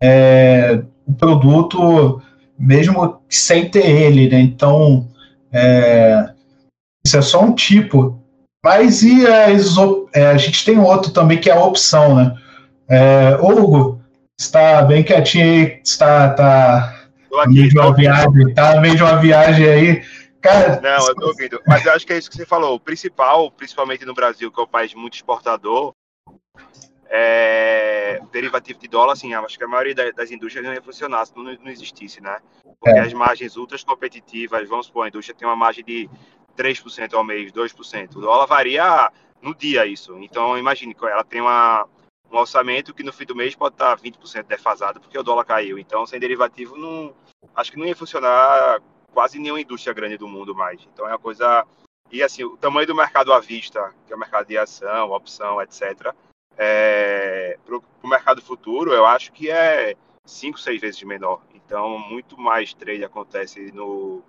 é, 0.00 0.82
o 1.06 1.12
produto 1.12 2.22
mesmo 2.58 3.22
sem 3.28 3.68
ter 3.70 3.86
ele, 3.86 4.28
né? 4.28 4.40
Então, 4.40 5.08
é, 5.52 6.30
isso 7.04 7.16
é 7.16 7.22
só 7.22 7.42
um 7.42 7.54
tipo. 7.54 8.18
Mas 8.64 9.02
e 9.02 9.26
as, 9.26 9.76
é, 10.12 10.26
a 10.26 10.36
gente 10.36 10.64
tem 10.64 10.78
outro 10.78 11.12
também 11.12 11.40
que 11.40 11.48
é 11.48 11.54
a 11.54 11.64
opção, 11.64 12.16
né? 12.16 12.34
É, 12.88 13.36
Hugo, 13.40 14.00
está 14.38 14.82
bem 14.82 15.04
quietinho 15.04 15.44
aí, 15.44 15.80
está, 15.84 16.30
tá 16.30 17.06
no 17.30 17.52
meio 17.52 17.68
de 17.68 17.78
uma 17.78 17.94
viagem, 17.94 18.54
tá 18.54 18.74
no 18.74 18.80
meio 18.80 18.96
de 18.96 19.02
uma 19.02 19.16
viagem 19.16 19.68
aí. 19.68 20.02
Cara, 20.40 20.80
não, 20.80 21.08
eu 21.08 21.14
tô 21.14 21.26
ouvindo. 21.28 21.60
Mas 21.66 21.84
eu 21.84 21.92
acho 21.92 22.06
que 22.06 22.12
é 22.12 22.18
isso 22.18 22.30
que 22.30 22.36
você 22.36 22.46
falou. 22.46 22.74
O 22.74 22.80
principal, 22.80 23.50
principalmente 23.50 24.04
no 24.04 24.14
Brasil, 24.14 24.50
que 24.50 24.60
é 24.60 24.62
um 24.62 24.68
país 24.68 24.94
muito 24.94 25.14
exportador, 25.14 25.92
é, 27.10 28.20
derivativo 28.30 28.78
de 28.78 28.88
dólar, 28.88 29.14
assim, 29.14 29.32
acho 29.34 29.58
que 29.58 29.64
a 29.64 29.68
maioria 29.68 30.12
das 30.12 30.30
indústrias 30.30 30.64
não 30.64 30.74
ia 30.74 30.82
funcionar 30.82 31.24
se 31.26 31.34
não, 31.36 31.44
não 31.44 31.70
existisse, 31.70 32.20
né? 32.20 32.38
Porque 32.62 32.98
é. 32.98 33.00
as 33.00 33.12
margens 33.12 33.56
ultras 33.56 33.82
competitivas, 33.82 34.68
vamos 34.68 34.86
supor, 34.86 35.04
a 35.04 35.08
indústria 35.08 35.34
tem 35.34 35.48
uma 35.48 35.56
margem 35.56 35.84
de 35.84 36.08
3% 36.56 37.14
ao 37.14 37.24
mês, 37.24 37.52
2%. 37.52 38.16
O 38.16 38.20
dólar 38.20 38.46
varia 38.46 39.10
no 39.40 39.54
dia 39.54 39.86
isso. 39.86 40.16
Então, 40.18 40.58
imagine, 40.58 40.94
ela 41.02 41.24
tem 41.24 41.40
uma, 41.40 41.86
um 42.30 42.36
orçamento 42.36 42.92
que 42.92 43.02
no 43.02 43.12
fim 43.12 43.24
do 43.24 43.36
mês 43.36 43.54
pode 43.54 43.74
estar 43.74 43.96
20% 43.98 44.44
defasado 44.44 45.00
porque 45.00 45.18
o 45.18 45.22
dólar 45.22 45.44
caiu. 45.44 45.78
Então, 45.78 46.06
sem 46.06 46.20
derivativo, 46.20 46.76
não, 46.76 47.14
acho 47.54 47.70
que 47.70 47.78
não 47.78 47.86
ia 47.86 47.96
funcionar 47.96 48.80
quase 49.12 49.38
nenhuma 49.38 49.60
indústria 49.60 49.94
grande 49.94 50.18
do 50.18 50.28
mundo 50.28 50.54
mais. 50.54 50.86
Então, 50.92 51.06
é 51.06 51.12
uma 51.12 51.18
coisa. 51.18 51.66
E 52.10 52.22
assim, 52.22 52.44
o 52.44 52.56
tamanho 52.56 52.86
do 52.86 52.94
mercado 52.94 53.32
à 53.32 53.40
vista, 53.40 53.94
que 54.06 54.12
é 54.12 54.16
o 54.16 54.18
mercado 54.18 54.46
de 54.46 54.56
ação, 54.56 55.10
opção, 55.10 55.60
etc., 55.60 56.14
é, 56.58 57.56
para 57.64 57.76
o 57.76 58.08
mercado 58.08 58.42
futuro, 58.42 58.92
eu 58.92 59.06
acho 59.06 59.32
que 59.32 59.48
é 59.48 59.94
5, 60.24 60.58
6 60.58 60.80
vezes 60.80 61.02
menor. 61.04 61.40
Então, 61.54 61.98
muito 61.98 62.38
mais 62.38 62.74
trade 62.74 63.04
acontece 63.04 63.70
no 63.72 64.22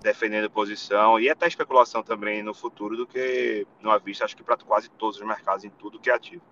defendendo 0.00 0.48
posição 0.48 1.20
e 1.20 1.28
até 1.28 1.46
especulação 1.46 2.02
também 2.02 2.42
no 2.42 2.54
futuro 2.54 2.96
do 2.96 3.06
que 3.06 3.66
no 3.82 3.90
à 3.90 3.98
vista, 3.98 4.24
acho 4.24 4.36
que 4.36 4.42
para 4.42 4.56
quase 4.56 4.88
todos 4.90 5.20
os 5.20 5.26
mercados, 5.26 5.64
em 5.64 5.70
tudo 5.70 5.98
que 5.98 6.08
é 6.08 6.14
ativo. 6.14 6.42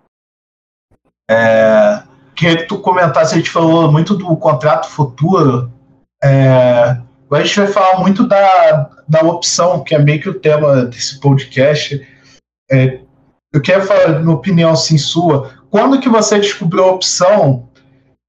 É, 1.29 2.03
que 2.35 2.65
tu 2.65 2.79
comentasse, 2.79 3.33
a 3.33 3.37
gente 3.37 3.49
falou 3.49 3.91
muito 3.91 4.15
do 4.15 4.35
contrato 4.37 4.89
futuro. 4.89 5.71
É, 6.23 6.97
a 7.31 7.43
gente 7.43 7.59
vai 7.59 7.67
falar 7.67 7.99
muito 7.99 8.27
da, 8.27 8.89
da 9.07 9.21
opção, 9.21 9.83
que 9.83 9.95
é 9.95 9.99
meio 9.99 10.21
que 10.21 10.29
o 10.29 10.39
tema 10.39 10.85
desse 10.85 11.19
podcast. 11.19 12.07
É, 12.69 13.01
eu 13.53 13.61
quero 13.61 13.85
falar, 13.85 14.19
minha 14.19 14.35
opinião 14.35 14.71
assim, 14.71 14.97
sua, 14.97 15.51
quando 15.69 15.99
que 15.99 16.09
você 16.09 16.39
descobriu 16.39 16.83
a 16.83 16.91
opção 16.91 17.67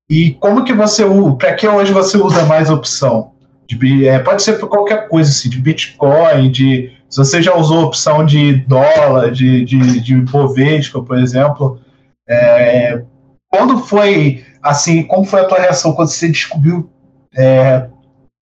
e 0.08 0.32
como 0.34 0.64
que 0.64 0.72
você 0.72 1.04
usa, 1.04 1.36
para 1.36 1.54
que 1.54 1.68
hoje 1.68 1.92
você 1.92 2.16
usa 2.16 2.44
mais 2.44 2.70
a 2.70 2.74
opção? 2.74 3.32
De, 3.66 4.08
é, 4.08 4.18
pode 4.18 4.42
ser 4.42 4.54
por 4.54 4.68
qualquer 4.68 5.08
coisa, 5.08 5.30
assim, 5.30 5.48
de 5.48 5.60
Bitcoin, 5.60 6.50
de 6.50 6.92
se 7.08 7.18
você 7.18 7.40
já 7.40 7.54
usou 7.54 7.80
a 7.80 7.86
opção 7.86 8.24
de 8.24 8.54
dólar, 8.66 9.30
de, 9.30 9.64
de, 9.64 10.00
de 10.00 10.16
Bovespa, 10.16 11.02
por 11.02 11.18
exemplo, 11.18 11.80
é, 12.28 13.02
quando 13.48 13.78
foi 13.78 14.44
assim, 14.62 15.02
como 15.02 15.24
foi 15.24 15.40
a 15.40 15.44
tua 15.44 15.58
reação 15.58 15.92
quando 15.92 16.08
você 16.08 16.28
descobriu 16.28 16.88
é, 17.34 17.88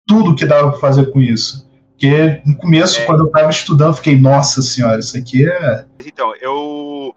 tudo 0.07 0.35
que 0.35 0.47
dava 0.47 0.71
para 0.71 0.81
fazer 0.81 1.13
com 1.13 1.21
isso? 1.21 1.68
Porque 1.99 2.41
no 2.47 2.57
começo, 2.57 3.01
é. 3.01 3.07
quando 3.07 3.25
eu 3.25 3.27
estava 3.27 3.51
estudando, 3.51 3.97
fiquei, 3.97 4.17
nossa 4.17 4.63
senhora, 4.63 5.01
isso 5.01 5.19
aqui 5.19 5.51
é. 5.51 5.85
Então, 6.07 6.33
eu 6.37 7.13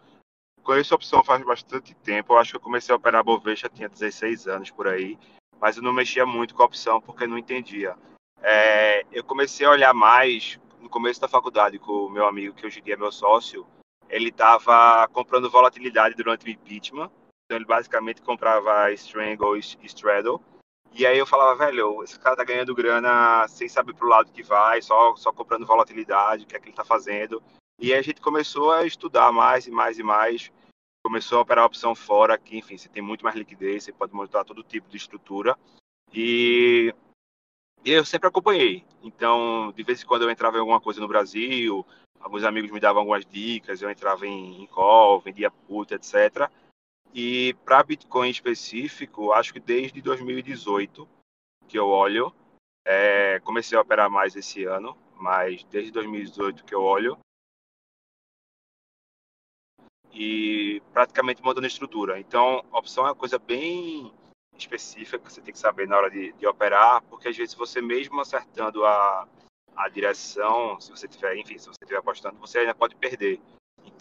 conheço 0.64 0.92
a 0.92 0.96
opção 0.96 1.24
faz 1.24 1.46
bastante 1.46 1.94
tempo. 1.94 2.34
Eu 2.34 2.40
acho 2.40 2.50
que 2.50 2.58
eu 2.58 2.62
comecei 2.62 2.92
a 2.92 2.96
operar 2.96 3.24
Bovespa, 3.24 3.70
tinha 3.70 3.88
16 3.88 4.48
anos 4.48 4.72
por 4.72 4.88
aí, 4.88 5.20
mas 5.62 5.78
eu 5.78 5.84
não 5.84 5.94
mexia 5.94 6.26
muito 6.26 6.56
com 6.56 6.64
a 6.64 6.66
opção 6.66 7.00
porque 7.00 7.28
não 7.28 7.38
entendia. 7.38 7.94
É, 8.42 9.06
eu 9.12 9.24
comecei 9.24 9.68
a 9.68 9.70
olhar 9.70 9.94
mais 9.94 10.60
no 10.82 10.90
começo 10.90 11.22
da 11.22 11.28
faculdade 11.28 11.78
com 11.78 11.92
o 11.92 12.10
meu 12.10 12.26
amigo, 12.26 12.56
que 12.56 12.66
hoje 12.66 12.80
em 12.80 12.84
dia 12.84 12.96
é 12.96 12.98
meu 12.98 13.12
sócio, 13.12 13.68
ele 14.10 14.30
estava 14.30 15.08
comprando 15.10 15.48
volatilidade 15.48 16.16
durante 16.16 16.48
o 16.48 16.50
impeachment. 16.50 17.12
Então 17.46 17.56
ele 17.56 17.66
basicamente 17.66 18.24
comprava 18.24 18.92
Strangle 18.94 19.58
e 19.58 19.86
Straddle. 19.86 20.42
E 20.94 21.06
aí 21.06 21.18
eu 21.18 21.26
falava, 21.26 21.66
velho, 21.66 22.04
esse 22.04 22.20
cara 22.20 22.36
tá 22.36 22.44
ganhando 22.44 22.76
grana 22.76 23.48
sem 23.48 23.68
saber 23.70 23.94
pro 23.94 24.08
lado 24.08 24.32
que 24.32 24.44
vai, 24.44 24.82
só, 24.82 25.16
só 25.16 25.32
comprando 25.32 25.66
volatilidade, 25.66 26.44
o 26.44 26.48
que 26.48 26.56
é 26.56 26.60
que 26.60 26.68
ele 26.68 26.76
tá 26.76 26.84
fazendo. 26.84 27.42
E 27.80 27.94
aí 27.94 28.00
a 28.00 28.02
gente 28.02 28.20
começou 28.22 28.72
a 28.72 28.86
estudar 28.86 29.32
mais 29.32 29.66
e 29.66 29.72
mais 29.72 29.98
e 29.98 30.04
mais. 30.04 30.52
Começou 31.04 31.40
a 31.40 31.42
operar 31.42 31.64
a 31.64 31.68
opção 31.68 31.96
fora, 31.96 32.38
que 32.38 32.58
enfim, 32.58 32.78
você 32.78 32.90
tem 32.90 33.02
muito 33.02 33.24
mais 33.24 33.36
liquidez, 33.36 33.84
você 33.84 33.92
pode 33.92 34.14
montar 34.14 34.44
todo 34.44 34.64
tipo 34.64 34.90
de 34.90 34.98
estrutura. 34.98 35.58
E, 36.14 36.94
e 37.84 37.92
eu 37.92 38.06
sempre 38.06 38.28
acompanhei. 38.28 38.84
Então, 39.02 39.72
de 39.76 39.84
vez 39.84 40.04
em 40.04 40.06
quando 40.06 40.24
eu 40.24 40.30
entrava 40.30 40.58
em 40.58 40.60
alguma 40.60 40.82
coisa 40.82 41.00
no 41.00 41.08
Brasil, 41.08 41.86
alguns 42.20 42.44
amigos 42.44 42.70
me 42.70 42.80
davam 42.80 43.00
algumas 43.00 43.26
dicas, 43.26 43.82
eu 43.82 43.90
entrava 43.90 44.28
em, 44.28 44.62
em 44.62 44.68
call, 44.68 45.22
vendia 45.22 45.50
put, 45.50 45.94
etc. 45.94 46.50
E 47.14 47.54
para 47.66 47.84
Bitcoin 47.84 48.30
específico, 48.30 49.34
acho 49.34 49.54
que 49.54 49.60
desde 49.60 50.02
2018 50.02 51.08
que 51.68 51.78
eu 51.78 51.88
olho, 51.88 52.34
é, 52.86 53.40
comecei 53.42 53.78
a 53.78 53.82
operar 53.82 54.10
mais 54.10 54.36
esse 54.36 54.64
ano, 54.66 54.98
mas 55.16 55.64
desde 55.66 55.92
2018 55.92 56.64
que 56.64 56.74
eu 56.74 56.82
olho, 56.82 57.18
e 60.14 60.82
praticamente 60.94 61.42
mudando 61.42 61.64
a 61.64 61.68
estrutura. 61.68 62.20
Então, 62.20 62.66
opção 62.72 63.06
é 63.06 63.08
uma 63.08 63.16
coisa 63.16 63.40
bem 63.40 64.14
específica 64.58 65.20
que 65.20 65.32
você 65.32 65.42
tem 65.42 65.54
que 65.54 65.60
saber 65.60 65.88
na 65.88 65.98
hora 65.98 66.10
de, 66.10 66.34
de 66.34 66.46
operar, 66.46 67.02
porque 67.04 67.30
às 67.30 67.38
vezes 67.38 67.56
você 67.56 67.82
mesmo 67.82 68.20
acertando 68.20 68.86
a, 68.86 69.28
a 69.76 69.90
direção, 69.90 70.80
se 70.80 70.92
você 70.92 71.08
tiver, 71.08 71.38
enfim, 71.38 71.58
se 71.58 71.68
você 71.68 71.78
estiver 71.82 72.00
apostando, 72.00 72.40
você 72.40 72.60
ainda 72.60 72.76
pode 72.76 72.96
perder. 72.96 73.40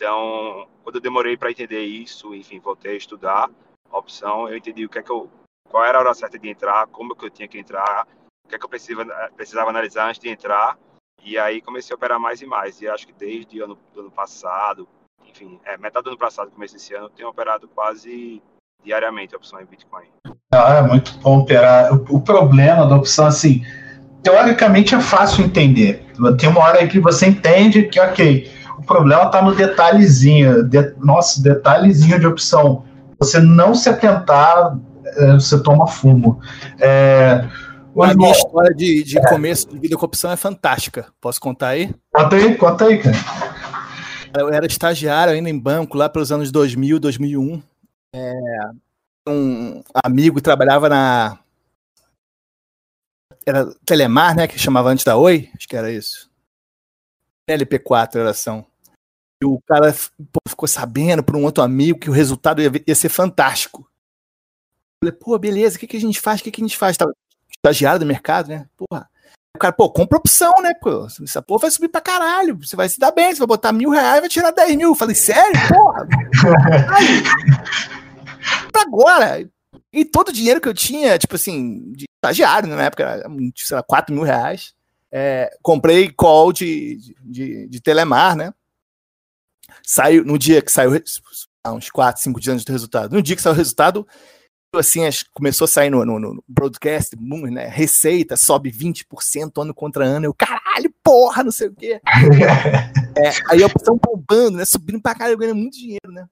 Então, 0.01 0.67
quando 0.83 0.97
eu 0.97 1.03
demorei 1.03 1.37
para 1.37 1.51
entender 1.51 1.85
isso, 1.85 2.35
enfim, 2.35 2.59
voltei 2.59 2.93
a 2.93 2.97
estudar 2.97 3.51
a 3.93 3.99
opção, 3.99 4.49
eu 4.49 4.57
entendi 4.57 4.83
o 4.87 4.89
que 4.89 4.99
é 4.99 5.03
que 5.03 5.13
eu, 5.13 5.29
qual 5.69 5.85
era 5.85 5.99
a 5.99 6.01
hora 6.01 6.15
certa 6.15 6.39
de 6.39 6.49
entrar, 6.49 6.87
como 6.87 7.15
que 7.15 7.27
eu 7.27 7.29
tinha 7.29 7.47
que 7.47 7.59
entrar, 7.59 8.07
o 8.47 8.49
que 8.49 8.55
é 8.55 8.59
que 8.59 8.65
eu 8.65 8.69
precisava, 8.71 9.31
precisava 9.37 9.69
analisar 9.69 10.09
antes 10.09 10.19
de 10.19 10.31
entrar, 10.31 10.79
e 11.23 11.37
aí 11.37 11.61
comecei 11.61 11.93
a 11.93 11.97
operar 11.97 12.19
mais 12.19 12.41
e 12.41 12.47
mais. 12.47 12.81
E 12.81 12.89
acho 12.89 13.07
que 13.07 13.13
desde 13.13 13.61
o 13.61 13.65
ano, 13.65 13.79
ano 13.95 14.11
passado, 14.11 14.89
enfim, 15.29 15.61
é, 15.67 15.77
metade 15.77 16.05
do 16.05 16.11
ano 16.11 16.19
passado, 16.19 16.51
começo 16.51 16.73
desse 16.73 16.95
ano, 16.95 17.05
eu 17.05 17.11
tenho 17.11 17.29
operado 17.29 17.69
quase 17.69 18.43
diariamente 18.83 19.35
a 19.35 19.37
opção 19.37 19.61
em 19.61 19.67
Bitcoin. 19.67 20.07
Ah, 20.51 20.79
é 20.79 20.83
muito 20.83 21.13
bom 21.19 21.41
operar. 21.41 21.93
O, 21.93 22.17
o 22.17 22.21
problema 22.23 22.87
da 22.87 22.97
opção, 22.97 23.27
assim, 23.27 23.63
teoricamente 24.23 24.95
é 24.95 25.01
fácil 25.01 25.45
entender. 25.45 26.07
Tem 26.39 26.49
uma 26.49 26.61
hora 26.61 26.89
que 26.89 26.99
você 26.99 27.27
entende 27.27 27.83
que, 27.83 28.01
ok, 28.01 28.60
o 28.81 28.87
problema 28.87 29.25
está 29.25 29.43
no 29.43 29.55
detalhezinho, 29.55 30.65
de, 30.65 30.95
nossa, 30.99 31.43
detalhezinho 31.43 32.19
de 32.19 32.27
opção. 32.27 32.85
Você 33.19 33.39
não 33.39 33.75
se 33.75 33.91
atentar, 33.91 34.79
é, 35.05 35.35
você 35.35 35.63
toma 35.63 35.87
fumo. 35.87 36.41
É, 36.79 37.47
a 38.01 38.15
minha 38.15 38.33
história 38.33 38.75
de, 38.75 39.05
de 39.05 39.19
é. 39.19 39.29
começo 39.29 39.69
de 39.69 39.79
vida 39.79 39.97
com 39.97 40.07
opção 40.07 40.31
é 40.31 40.37
fantástica. 40.37 41.07
Posso 41.21 41.39
contar 41.41 41.69
aí? 41.69 41.95
Conta 42.11 42.37
aí, 42.37 42.55
conta 42.57 42.85
aí, 42.87 42.99
cara. 42.99 43.17
Eu 44.39 44.49
era 44.49 44.65
estagiário 44.67 45.35
ainda 45.35 45.51
em 45.51 45.59
banco, 45.59 45.99
lá 45.99 46.09
pelos 46.09 46.33
anos 46.33 46.51
2000, 46.51 46.99
2001. 46.99 47.63
É, 48.15 48.33
um 49.29 49.83
amigo 50.03 50.41
trabalhava 50.41 50.89
na 50.89 51.39
era 53.45 53.67
Telemar, 53.85 54.35
né? 54.35 54.47
Que 54.47 54.59
chamava 54.59 54.89
antes 54.89 55.05
da 55.05 55.17
Oi, 55.17 55.51
acho 55.55 55.69
que 55.69 55.77
era 55.77 55.91
isso. 55.91 56.31
LP4 57.51 58.17
era 58.17 58.31
ação. 58.31 58.65
O 59.43 59.61
cara 59.67 59.95
pô, 60.33 60.41
ficou 60.49 60.69
sabendo 60.69 61.23
por 61.23 61.37
um 61.37 61.45
outro 61.45 61.63
amigo 61.63 61.99
que 61.99 62.11
o 62.11 62.13
resultado 62.13 62.61
ia, 62.61 62.71
ia 62.87 62.95
ser 62.95 63.09
fantástico. 63.09 63.89
Eu 65.03 65.09
falei, 65.09 65.19
pô, 65.19 65.39
beleza, 65.39 65.77
o 65.77 65.81
que, 65.81 65.87
que 65.87 65.97
a 65.97 66.01
gente 66.01 66.21
faz? 66.21 66.41
O 66.41 66.45
que, 66.45 66.51
que 66.51 66.61
a 66.61 66.65
gente 66.65 66.77
faz? 66.77 66.97
Tava 66.97 67.13
estagiário 67.51 68.01
do 68.01 68.07
mercado, 68.07 68.49
né? 68.49 68.67
Porra. 68.77 69.09
O 69.57 69.59
cara, 69.59 69.73
pô, 69.73 69.91
compra 69.91 70.19
opção, 70.19 70.53
né? 70.63 70.73
Pô, 70.75 71.07
essa 71.07 71.43
porra 71.43 71.63
vai 71.63 71.71
subir 71.71 71.89
pra 71.89 72.01
caralho. 72.01 72.57
Você 72.59 72.77
vai 72.77 72.89
se 72.89 72.99
dar 72.99 73.11
bem, 73.11 73.33
você 73.33 73.39
vai 73.39 73.49
botar 73.49 73.73
mil 73.73 73.91
reais 73.91 74.19
e 74.19 74.21
vai 74.21 74.29
tirar 74.29 74.53
10 74.53 74.77
mil. 74.77 74.91
Eu 74.91 74.95
falei, 74.95 75.15
sério? 75.15 75.59
Porra! 75.69 76.07
Pra 78.73 78.83
agora. 78.83 79.47
E 79.93 80.05
todo 80.05 80.29
o 80.29 80.33
dinheiro 80.33 80.61
que 80.61 80.69
eu 80.69 80.75
tinha, 80.75 81.19
tipo 81.19 81.35
assim, 81.35 81.93
de 81.93 82.07
estagiário 82.17 82.69
né, 82.69 82.77
na 82.77 82.85
época, 82.85 83.03
era, 83.03 83.29
sei 83.57 83.77
lá, 83.77 83.83
4 83.83 84.15
mil 84.15 84.25
reais. 84.25 84.73
É, 85.13 85.51
comprei 85.61 86.11
call 86.11 86.53
de, 86.53 86.97
de, 87.21 87.67
de, 87.67 87.81
Telemar, 87.81 88.37
né? 88.37 88.55
Saiu, 89.93 90.25
no 90.25 90.39
dia 90.39 90.63
que 90.63 90.71
saiu, 90.71 90.93
uns 91.67 91.91
4, 91.91 92.23
5 92.23 92.39
dias 92.39 92.55
antes 92.55 92.65
do 92.65 92.71
resultado. 92.71 93.13
No 93.13 93.21
dia 93.21 93.35
que 93.35 93.43
saiu 93.43 93.55
o 93.55 93.57
resultado, 93.57 94.07
assim, 94.77 95.01
começou 95.35 95.65
a 95.65 95.69
sair 95.69 95.91
no, 95.91 96.05
no, 96.05 96.17
no 96.17 96.45
broadcast, 96.47 97.17
né? 97.19 97.67
Receita 97.67 98.37
sobe 98.37 98.71
20% 98.71 99.51
ano 99.61 99.75
contra 99.75 100.05
ano. 100.05 100.27
Eu, 100.27 100.33
caralho, 100.33 100.95
porra, 101.03 101.43
não 101.43 101.51
sei 101.51 101.67
o 101.67 101.75
quê. 101.75 102.01
é, 103.19 103.31
aí 103.51 103.65
a 103.65 103.67
opção 103.67 103.99
bombando, 104.01 104.59
né? 104.59 104.65
Subindo 104.65 105.03
pra 105.03 105.13
caralho, 105.13 105.37
ganhando 105.37 105.59
muito 105.59 105.77
dinheiro, 105.77 106.13
né? 106.13 106.25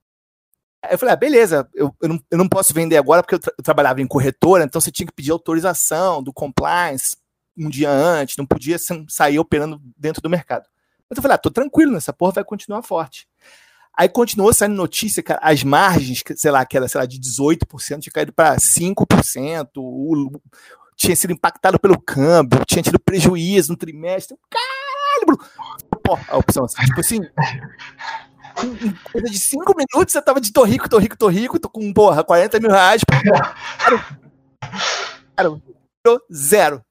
Aí 0.85 0.95
eu 0.95 0.99
falei, 0.99 1.15
ah, 1.15 1.17
beleza, 1.17 1.69
eu, 1.75 1.93
eu, 2.01 2.09
não, 2.11 2.21
eu 2.31 2.39
não 2.39 2.49
posso 2.49 2.73
vender 2.73 2.97
agora 2.97 3.25
porque 3.25 3.35
eu, 3.35 3.41
tra 3.41 3.53
eu, 3.59 3.65
trabalhava 3.65 4.01
em 4.01 4.07
corretora, 4.07 4.63
então 4.63 4.81
você 4.81 4.93
tinha 4.93 5.07
que 5.09 5.13
pedir 5.13 5.33
autorização 5.33 6.23
do 6.23 6.33
compliance 6.33 7.17
um 7.57 7.69
dia 7.69 7.91
antes, 7.91 8.37
não 8.37 8.47
podia 8.47 8.77
sair 9.09 9.41
operando 9.41 9.83
dentro 9.97 10.23
do 10.23 10.31
mercado. 10.31 10.69
Mas 11.09 11.17
eu 11.17 11.23
falei, 11.23 11.35
ah, 11.35 11.39
tô 11.39 11.51
tranquilo, 11.51 11.93
nessa 11.93 12.13
porra 12.13 12.33
vai 12.33 12.45
continuar 12.45 12.83
forte. 12.83 13.27
Aí 13.97 14.09
continuou 14.09 14.53
saindo 14.53 14.77
notícia, 14.77 15.23
cara, 15.23 15.41
as 15.43 15.65
margens, 15.65 16.23
sei 16.37 16.51
lá, 16.51 16.65
que 16.65 16.77
era, 16.77 16.87
sei 16.87 17.01
lá, 17.01 17.07
de 17.07 17.19
18%, 17.19 18.01
tinha 18.01 18.13
caído 18.13 18.33
para 18.33 18.57
5%, 18.57 19.69
o, 19.77 20.41
tinha 20.95 21.17
sido 21.17 21.33
impactado 21.33 21.81
pelo 21.81 22.01
câmbio, 22.01 22.65
tinha 22.65 22.83
tido 22.83 23.01
prejuízo 23.01 23.73
no 23.73 23.77
trimestre. 23.77 24.37
Caralho, 24.49 25.27
Bruno! 25.27 25.45
Pô, 26.05 26.19
a 26.29 26.37
opção 26.37 26.65
assim, 26.65 26.85
tipo 26.85 27.01
assim, 27.01 27.21
em 28.65 28.93
coisa 29.13 29.29
de 29.29 29.39
cinco 29.39 29.75
minutos 29.77 30.13
você 30.13 30.23
tava 30.23 30.41
de 30.41 30.53
tô 30.53 30.65
rico, 30.65 30.89
tô 30.89 30.99
rico, 30.99 31.17
tô 31.17 31.29
rico, 31.29 31.59
tô 31.59 31.69
com, 31.69 31.93
porra, 31.93 32.25
40 32.25 32.61
mil 32.61 32.71
reais. 32.71 33.03
Cara, 33.79 34.19
cara 35.37 35.61
zero. 36.33 36.85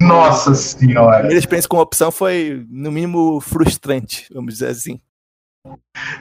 Nossa 0.00 0.54
senhora. 0.54 1.16
A 1.16 1.18
primeira 1.18 1.38
experiência 1.38 1.68
com 1.68 1.78
opção 1.78 2.10
foi, 2.10 2.64
no 2.70 2.90
mínimo, 2.90 3.40
frustrante, 3.40 4.26
vamos 4.32 4.54
dizer 4.54 4.68
assim. 4.68 5.00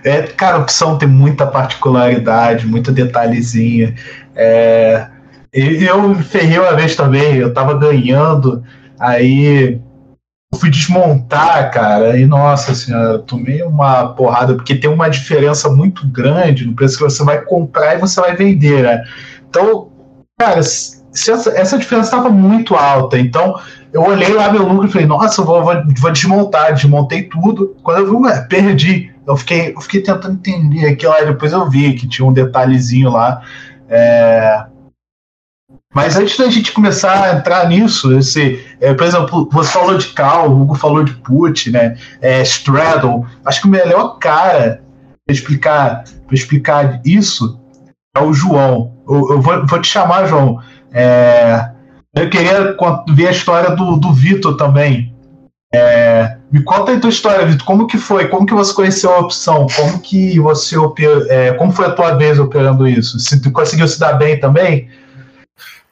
É, 0.03 0.23
cara, 0.23 0.57
opção 0.57 0.97
tem 0.97 1.07
muita 1.07 1.47
particularidade, 1.47 2.67
muito 2.67 2.91
detalhezinho. 2.91 3.95
É, 4.35 5.07
eu 5.53 6.15
ferrei 6.15 6.59
uma 6.59 6.75
vez 6.75 6.95
também, 6.95 7.35
eu 7.37 7.53
tava 7.53 7.77
ganhando, 7.77 8.63
aí 8.99 9.79
fui 10.55 10.69
desmontar, 10.69 11.71
cara, 11.71 12.17
e 12.17 12.25
nossa 12.25 12.73
senhora, 12.73 13.19
tomei 13.19 13.61
uma 13.63 14.09
porrada, 14.09 14.55
porque 14.55 14.75
tem 14.75 14.89
uma 14.89 15.09
diferença 15.09 15.69
muito 15.69 16.07
grande 16.07 16.65
no 16.65 16.73
preço 16.73 16.97
que 16.97 17.03
você 17.03 17.23
vai 17.23 17.41
comprar 17.43 17.95
e 17.95 17.99
você 17.99 18.19
vai 18.19 18.35
vender, 18.35 18.83
né? 18.83 19.03
Então, 19.49 19.91
cara, 20.37 20.61
essa, 21.13 21.49
essa 21.51 21.77
diferença 21.77 22.07
estava 22.07 22.29
muito 22.29 22.75
alta. 22.75 23.17
Então, 23.17 23.59
eu 23.91 24.03
olhei 24.03 24.33
lá 24.33 24.51
meu 24.51 24.63
lucro 24.67 24.87
e 24.87 24.91
falei, 24.91 25.07
nossa, 25.07 25.41
vou, 25.41 25.63
vou, 25.63 25.73
vou, 25.99 26.11
desmontar. 26.11 26.73
Desmontei 26.73 27.23
tudo. 27.23 27.75
Quando 27.83 27.99
eu 27.99 28.05
vi, 28.05 28.25
ué, 28.25 28.41
perdi. 28.41 29.11
Eu 29.25 29.35
fiquei, 29.35 29.73
eu 29.75 29.81
fiquei 29.81 30.01
tentando 30.01 30.35
entender 30.35 30.87
aquilo 30.87 31.11
lá. 31.11 31.21
Depois 31.21 31.51
eu 31.51 31.69
vi 31.69 31.93
que 31.93 32.07
tinha 32.07 32.27
um 32.27 32.33
detalhezinho 32.33 33.09
lá. 33.09 33.41
É... 33.89 34.65
Mas 35.93 36.15
antes 36.15 36.37
da 36.37 36.49
gente 36.49 36.73
começar 36.73 37.23
a 37.23 37.37
entrar 37.37 37.67
nisso, 37.67 38.15
esse, 38.17 38.63
é, 38.79 38.93
por 38.93 39.07
exemplo, 39.07 39.49
você 39.51 39.71
falou 39.71 39.97
de 39.97 40.07
Cal, 40.09 40.49
o 40.49 40.61
Hugo 40.61 40.75
falou 40.75 41.03
de 41.03 41.13
Put, 41.13 41.71
né? 41.71 41.97
É, 42.21 42.41
Straddle. 42.43 43.25
Acho 43.43 43.61
que 43.61 43.67
o 43.67 43.71
melhor 43.71 44.19
cara 44.19 44.83
para 45.25 45.33
explicar, 45.33 46.03
explicar 46.31 47.01
isso 47.03 47.59
é 48.15 48.21
o 48.21 48.33
João. 48.33 48.93
Eu, 49.07 49.31
eu 49.31 49.41
vou, 49.41 49.65
vou 49.65 49.81
te 49.81 49.87
chamar, 49.87 50.25
João. 50.25 50.59
É, 50.91 51.71
eu 52.15 52.29
queria 52.29 52.75
ver 53.09 53.27
a 53.27 53.31
história 53.31 53.75
do, 53.75 53.97
do 53.97 54.13
Vitor 54.13 54.57
também. 54.57 55.15
É, 55.73 56.37
me 56.51 56.63
conta 56.63 56.93
a 56.93 56.99
tua 56.99 57.09
história, 57.09 57.45
Vitor. 57.45 57.65
Como 57.65 57.87
que 57.87 57.97
foi? 57.97 58.27
Como 58.27 58.45
que 58.45 58.53
você 58.53 58.73
conheceu 58.73 59.11
a 59.13 59.19
opção? 59.19 59.67
Como 59.75 59.99
que 59.99 60.39
você 60.39 60.75
é, 61.29 61.53
como 61.53 61.71
foi 61.71 61.85
a 61.87 61.91
tua 61.91 62.15
vez 62.15 62.39
operando 62.39 62.87
isso? 62.87 63.19
Se 63.19 63.41
tu 63.41 63.51
conseguiu 63.51 63.87
se 63.87 63.99
dar 63.99 64.13
bem 64.13 64.39
também? 64.39 64.89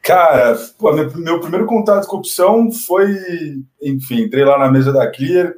Cara, 0.01 0.55
pô, 0.77 0.93
meu, 0.93 1.12
meu, 1.17 1.39
primeiro 1.39 1.65
contato 1.65 2.08
com 2.08 2.17
a 2.17 2.19
opção 2.19 2.71
foi, 2.71 3.17
enfim, 3.81 4.21
entrei 4.21 4.45
lá 4.45 4.58
na 4.58 4.71
mesa 4.71 4.93
da 4.93 5.10
Clear, 5.10 5.51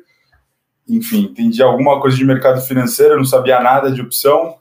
enfim, 0.87 1.23
entendi 1.23 1.61
alguma 1.61 1.99
coisa 1.99 2.15
de 2.15 2.23
mercado 2.23 2.61
financeiro, 2.61 3.17
não 3.17 3.25
sabia 3.25 3.59
nada 3.59 3.91
de 3.91 4.01
opção. 4.01 4.57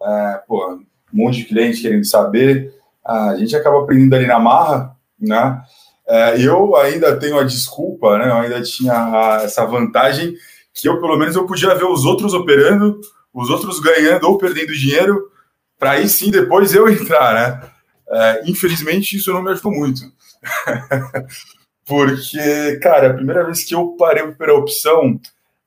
É, 0.00 0.40
pô, 0.46 0.74
um 0.74 0.84
monte 1.12 1.38
de 1.38 1.44
cliente 1.44 1.82
querendo 1.82 2.04
saber 2.04 2.72
a 3.06 3.36
gente 3.36 3.54
acaba 3.54 3.82
aprendendo 3.82 4.14
ali 4.14 4.26
na 4.26 4.38
marra, 4.38 4.96
né? 5.20 5.62
É, 6.06 6.40
eu 6.40 6.76
ainda 6.76 7.16
tenho 7.16 7.38
a 7.38 7.44
desculpa, 7.44 8.18
né? 8.18 8.28
Eu 8.28 8.36
ainda 8.36 8.62
tinha 8.62 8.92
a, 8.92 9.42
essa 9.42 9.64
vantagem 9.64 10.34
que 10.72 10.88
eu, 10.88 11.00
pelo 11.00 11.16
menos, 11.16 11.36
eu 11.36 11.46
podia 11.46 11.74
ver 11.74 11.84
os 11.84 12.04
outros 12.04 12.34
operando, 12.34 13.00
os 13.32 13.48
outros 13.48 13.78
ganhando 13.80 14.24
ou 14.24 14.38
perdendo 14.38 14.72
dinheiro, 14.72 15.30
para 15.78 15.92
aí 15.92 16.08
sim 16.08 16.30
depois 16.30 16.74
eu 16.74 16.88
entrar, 16.90 17.34
né? 17.34 17.70
É, 18.08 18.42
infelizmente, 18.46 19.16
isso 19.16 19.32
não 19.32 19.42
me 19.42 19.50
ajudou 19.50 19.72
muito. 19.72 20.00
Porque, 21.86 22.78
cara, 22.82 23.10
a 23.10 23.14
primeira 23.14 23.44
vez 23.44 23.64
que 23.64 23.74
eu 23.74 23.88
parei 23.98 24.26
pela 24.32 24.54
opção 24.54 25.20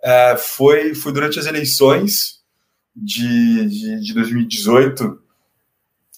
é, 0.03 0.35
foi, 0.35 0.95
foi 0.95 1.11
durante 1.11 1.39
as 1.39 1.45
eleições 1.45 2.41
de, 2.95 3.65
de, 3.65 3.99
de 4.01 4.13
2018 4.13 5.26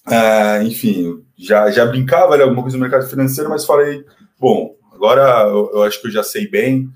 é, 0.10 0.64
enfim, 0.64 1.24
já, 1.38 1.70
já 1.72 1.86
brincava 1.86 2.34
ali 2.34 2.44
alguma 2.44 2.62
coisa 2.62 2.78
no 2.78 2.82
mercado 2.82 3.08
financeiro, 3.08 3.50
mas 3.50 3.66
falei, 3.66 4.04
bom, 4.40 4.76
agora 4.94 5.48
eu, 5.48 5.72
eu, 5.74 5.84
acho 5.84 6.02
que 6.02 6.08
eu 6.08 6.12
já 6.12 6.24
sei 6.24 6.48
bem, 6.48 6.90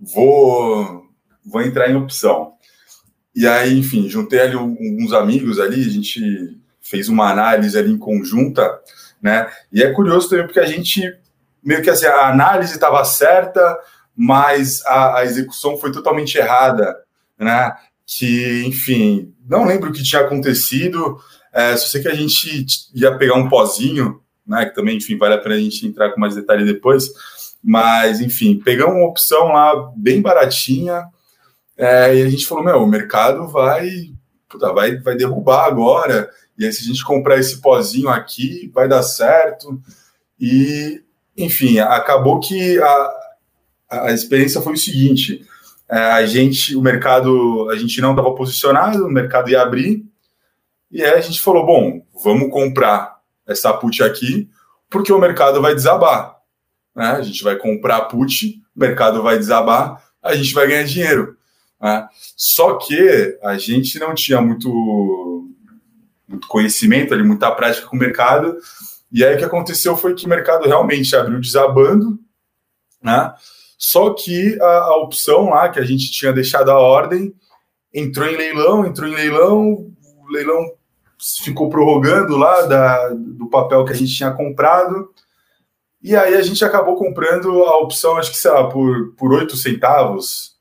vou, 0.00 1.04
vou 1.44 1.62
entrar 1.62 1.90
em 1.90 1.96
opção. 1.96 2.52
E 3.34 3.46
aí, 3.46 3.78
enfim, 3.78 4.08
juntei 4.08 4.40
ali 4.40 4.56
uns 4.56 5.12
amigos 5.12 5.60
ali, 5.60 5.80
a 5.82 5.90
gente 5.90 6.58
fez 6.80 7.08
uma 7.08 7.30
análise 7.30 7.78
ali 7.78 7.92
em 7.92 7.98
conjunta, 7.98 8.80
né? 9.20 9.50
E 9.72 9.82
é 9.82 9.92
curioso 9.92 10.30
também 10.30 10.46
porque 10.46 10.60
a 10.60 10.66
gente 10.66 11.02
meio 11.62 11.82
que 11.82 11.90
assim, 11.90 12.06
a 12.06 12.28
análise 12.28 12.74
estava 12.74 13.04
certa, 13.04 13.76
mas 14.16 14.84
a, 14.86 15.18
a, 15.18 15.24
execução 15.24 15.76
foi 15.76 15.90
totalmente 15.90 16.38
errada, 16.38 16.96
né? 17.36 17.74
Que, 18.06 18.62
enfim, 18.64 19.34
não 19.44 19.64
lembro 19.64 19.90
o 19.90 19.92
que 19.92 20.02
tinha 20.02 20.22
acontecido, 20.22 21.18
é, 21.56 21.74
só 21.74 21.86
sei 21.86 22.02
que 22.02 22.08
a 22.08 22.14
gente 22.14 22.68
ia 22.94 23.16
pegar 23.16 23.34
um 23.34 23.48
pozinho, 23.48 24.20
né? 24.46 24.66
Que 24.66 24.74
também, 24.74 24.98
enfim, 24.98 25.16
vale 25.16 25.32
a 25.32 25.38
pena 25.38 25.54
a 25.54 25.58
gente 25.58 25.86
entrar 25.86 26.10
com 26.10 26.20
mais 26.20 26.34
detalhe 26.34 26.66
depois. 26.66 27.08
Mas, 27.64 28.20
enfim, 28.20 28.60
pegamos 28.62 28.94
uma 28.94 29.08
opção 29.08 29.48
lá 29.48 29.90
bem 29.96 30.20
baratinha. 30.20 31.06
É, 31.78 32.14
e 32.14 32.22
a 32.22 32.28
gente 32.28 32.46
falou, 32.46 32.62
meu, 32.62 32.82
o 32.82 32.86
mercado 32.86 33.48
vai, 33.48 33.88
puta, 34.46 34.70
vai, 34.70 34.96
vai 34.96 35.16
derrubar 35.16 35.64
agora. 35.64 36.28
E 36.58 36.66
aí, 36.66 36.72
se 36.74 36.84
a 36.84 36.86
gente 36.86 37.02
comprar 37.02 37.38
esse 37.38 37.58
pozinho 37.62 38.10
aqui, 38.10 38.70
vai 38.74 38.86
dar 38.86 39.02
certo. 39.02 39.80
E, 40.38 41.02
enfim, 41.34 41.78
acabou 41.78 42.38
que 42.38 42.78
a, 42.78 43.10
a 43.90 44.12
experiência 44.12 44.60
foi 44.60 44.74
o 44.74 44.78
seguinte: 44.78 45.42
é, 45.88 45.96
a 45.96 46.26
gente, 46.26 46.76
o 46.76 46.82
mercado, 46.82 47.70
a 47.70 47.76
gente 47.76 47.98
não 48.02 48.10
estava 48.10 48.34
posicionado, 48.34 49.06
o 49.06 49.10
mercado 49.10 49.48
ia 49.48 49.62
abrir, 49.62 50.04
e 50.90 51.02
aí 51.02 51.14
a 51.14 51.20
gente 51.20 51.40
falou: 51.40 51.64
bom, 51.64 52.02
vamos 52.22 52.50
comprar 52.50 53.16
essa 53.46 53.72
put 53.72 54.02
aqui, 54.02 54.48
porque 54.90 55.12
o 55.12 55.18
mercado 55.18 55.60
vai 55.60 55.74
desabar. 55.74 56.36
Né? 56.94 57.06
A 57.06 57.22
gente 57.22 57.42
vai 57.42 57.56
comprar 57.56 58.02
put, 58.02 58.62
o 58.74 58.80
mercado 58.80 59.22
vai 59.22 59.38
desabar, 59.38 60.02
a 60.22 60.34
gente 60.34 60.52
vai 60.54 60.66
ganhar 60.66 60.84
dinheiro. 60.84 61.36
Né? 61.80 62.08
Só 62.36 62.74
que 62.74 63.38
a 63.42 63.58
gente 63.58 63.98
não 63.98 64.14
tinha 64.14 64.40
muito, 64.40 65.48
muito 66.26 66.48
conhecimento 66.48 67.12
ali, 67.12 67.22
muita 67.22 67.50
prática 67.50 67.86
com 67.86 67.96
o 67.96 68.00
mercado. 68.00 68.56
E 69.12 69.24
aí 69.24 69.34
o 69.34 69.38
que 69.38 69.44
aconteceu 69.44 69.96
foi 69.96 70.14
que 70.14 70.26
o 70.26 70.28
mercado 70.28 70.66
realmente 70.66 71.14
abriu 71.14 71.40
desabando, 71.40 72.18
né? 73.00 73.32
Só 73.78 74.14
que 74.14 74.58
a, 74.60 74.66
a 74.66 74.96
opção 74.96 75.50
lá 75.50 75.68
que 75.68 75.78
a 75.78 75.84
gente 75.84 76.10
tinha 76.10 76.32
deixado 76.32 76.70
a 76.70 76.78
ordem 76.78 77.34
entrou 77.92 78.26
em 78.26 78.36
leilão, 78.36 78.84
entrou 78.84 79.08
em 79.08 79.14
leilão, 79.14 79.64
o 79.68 80.28
leilão 80.28 80.75
ficou 81.42 81.68
prorrogando 81.68 82.36
lá 82.36 82.62
da, 82.62 83.08
do 83.10 83.48
papel 83.48 83.84
que 83.84 83.92
a 83.92 83.96
gente 83.96 84.14
tinha 84.14 84.30
comprado. 84.30 85.10
E 86.02 86.14
aí 86.14 86.34
a 86.34 86.42
gente 86.42 86.64
acabou 86.64 86.96
comprando 86.96 87.64
a 87.64 87.78
opção, 87.78 88.16
acho 88.16 88.30
que, 88.30 88.38
sei 88.38 88.50
lá, 88.50 88.68
por, 88.68 89.14
por 89.16 89.32
8 89.32 89.56
centavos. 89.56 90.56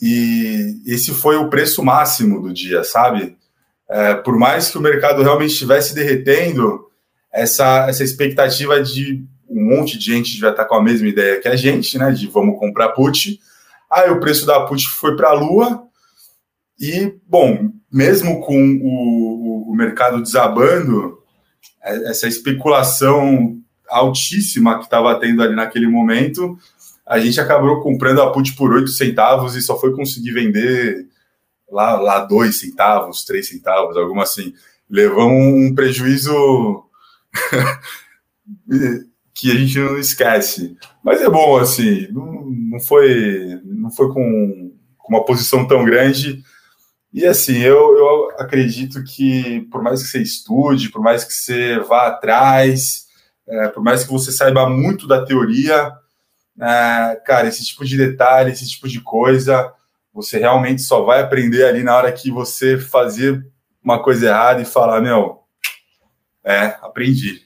E 0.00 0.82
esse 0.86 1.12
foi 1.12 1.36
o 1.36 1.48
preço 1.48 1.82
máximo 1.82 2.40
do 2.40 2.52
dia, 2.52 2.84
sabe? 2.84 3.36
É, 3.88 4.14
por 4.14 4.38
mais 4.38 4.70
que 4.70 4.78
o 4.78 4.80
mercado 4.80 5.22
realmente 5.22 5.52
estivesse 5.52 5.94
derretendo, 5.94 6.90
essa, 7.32 7.88
essa 7.88 8.02
expectativa 8.02 8.82
de 8.82 9.24
um 9.48 9.76
monte 9.76 9.98
de 9.98 10.04
gente 10.04 10.32
devia 10.32 10.50
estar 10.50 10.64
com 10.64 10.74
a 10.74 10.82
mesma 10.82 11.08
ideia 11.08 11.40
que 11.40 11.48
a 11.48 11.56
gente, 11.56 11.98
né? 11.98 12.10
De 12.10 12.26
vamos 12.26 12.58
comprar 12.58 12.90
put. 12.90 13.40
Aí 13.90 14.10
o 14.10 14.20
preço 14.20 14.46
da 14.46 14.64
put 14.66 14.88
foi 14.88 15.16
para 15.16 15.30
a 15.30 15.34
lua. 15.34 15.82
E, 16.80 17.14
bom, 17.26 17.70
mesmo 17.92 18.40
com 18.40 18.80
o, 18.82 19.70
o 19.70 19.74
mercado 19.74 20.22
desabando, 20.22 21.18
é, 21.82 22.10
essa 22.10 22.26
especulação 22.26 23.58
altíssima 23.88 24.78
que 24.78 24.84
estava 24.84 25.18
tendo 25.20 25.42
ali 25.42 25.54
naquele 25.54 25.86
momento, 25.86 26.56
a 27.06 27.18
gente 27.18 27.40
acabou 27.40 27.82
comprando 27.82 28.22
a 28.22 28.32
put 28.32 28.54
por 28.54 28.72
8 28.72 28.88
centavos 28.88 29.56
e 29.56 29.60
só 29.60 29.78
foi 29.78 29.92
conseguir 29.92 30.32
vender 30.32 31.06
lá, 31.70 32.00
lá 32.00 32.24
2 32.24 32.58
centavos, 32.58 33.24
3 33.24 33.46
centavos, 33.46 33.96
alguma 33.96 34.22
assim. 34.22 34.54
Levamos 34.88 35.32
um 35.32 35.74
prejuízo 35.74 36.84
que 39.34 39.50
a 39.50 39.54
gente 39.54 39.78
não 39.78 39.98
esquece. 39.98 40.76
Mas 41.04 41.20
é 41.20 41.28
bom, 41.28 41.58
assim, 41.58 42.08
não, 42.10 42.50
não 42.70 42.80
foi, 42.80 43.60
não 43.64 43.90
foi 43.90 44.12
com 44.12 44.72
uma 45.08 45.24
posição 45.24 45.66
tão 45.66 45.84
grande, 45.84 46.42
e 47.12 47.26
assim, 47.26 47.58
eu, 47.58 47.76
eu 47.96 48.30
acredito 48.38 49.02
que 49.04 49.62
por 49.70 49.82
mais 49.82 50.02
que 50.02 50.08
você 50.08 50.22
estude, 50.22 50.90
por 50.90 51.02
mais 51.02 51.24
que 51.24 51.32
você 51.32 51.78
vá 51.80 52.08
atrás, 52.08 53.06
é, 53.48 53.68
por 53.68 53.82
mais 53.82 54.04
que 54.04 54.10
você 54.10 54.30
saiba 54.30 54.68
muito 54.68 55.06
da 55.06 55.24
teoria, 55.24 55.92
é, 56.60 57.20
cara, 57.24 57.48
esse 57.48 57.64
tipo 57.64 57.84
de 57.84 57.96
detalhe, 57.96 58.52
esse 58.52 58.68
tipo 58.68 58.88
de 58.88 59.00
coisa 59.00 59.72
você 60.12 60.38
realmente 60.38 60.82
só 60.82 61.02
vai 61.02 61.20
aprender 61.20 61.64
ali 61.64 61.82
na 61.82 61.96
hora 61.96 62.12
que 62.12 62.30
você 62.30 62.78
fazer 62.78 63.44
uma 63.82 64.02
coisa 64.02 64.26
errada 64.26 64.60
e 64.60 64.66
falar, 64.66 65.00
meu, 65.00 65.40
é, 66.44 66.76
aprendi. 66.82 67.42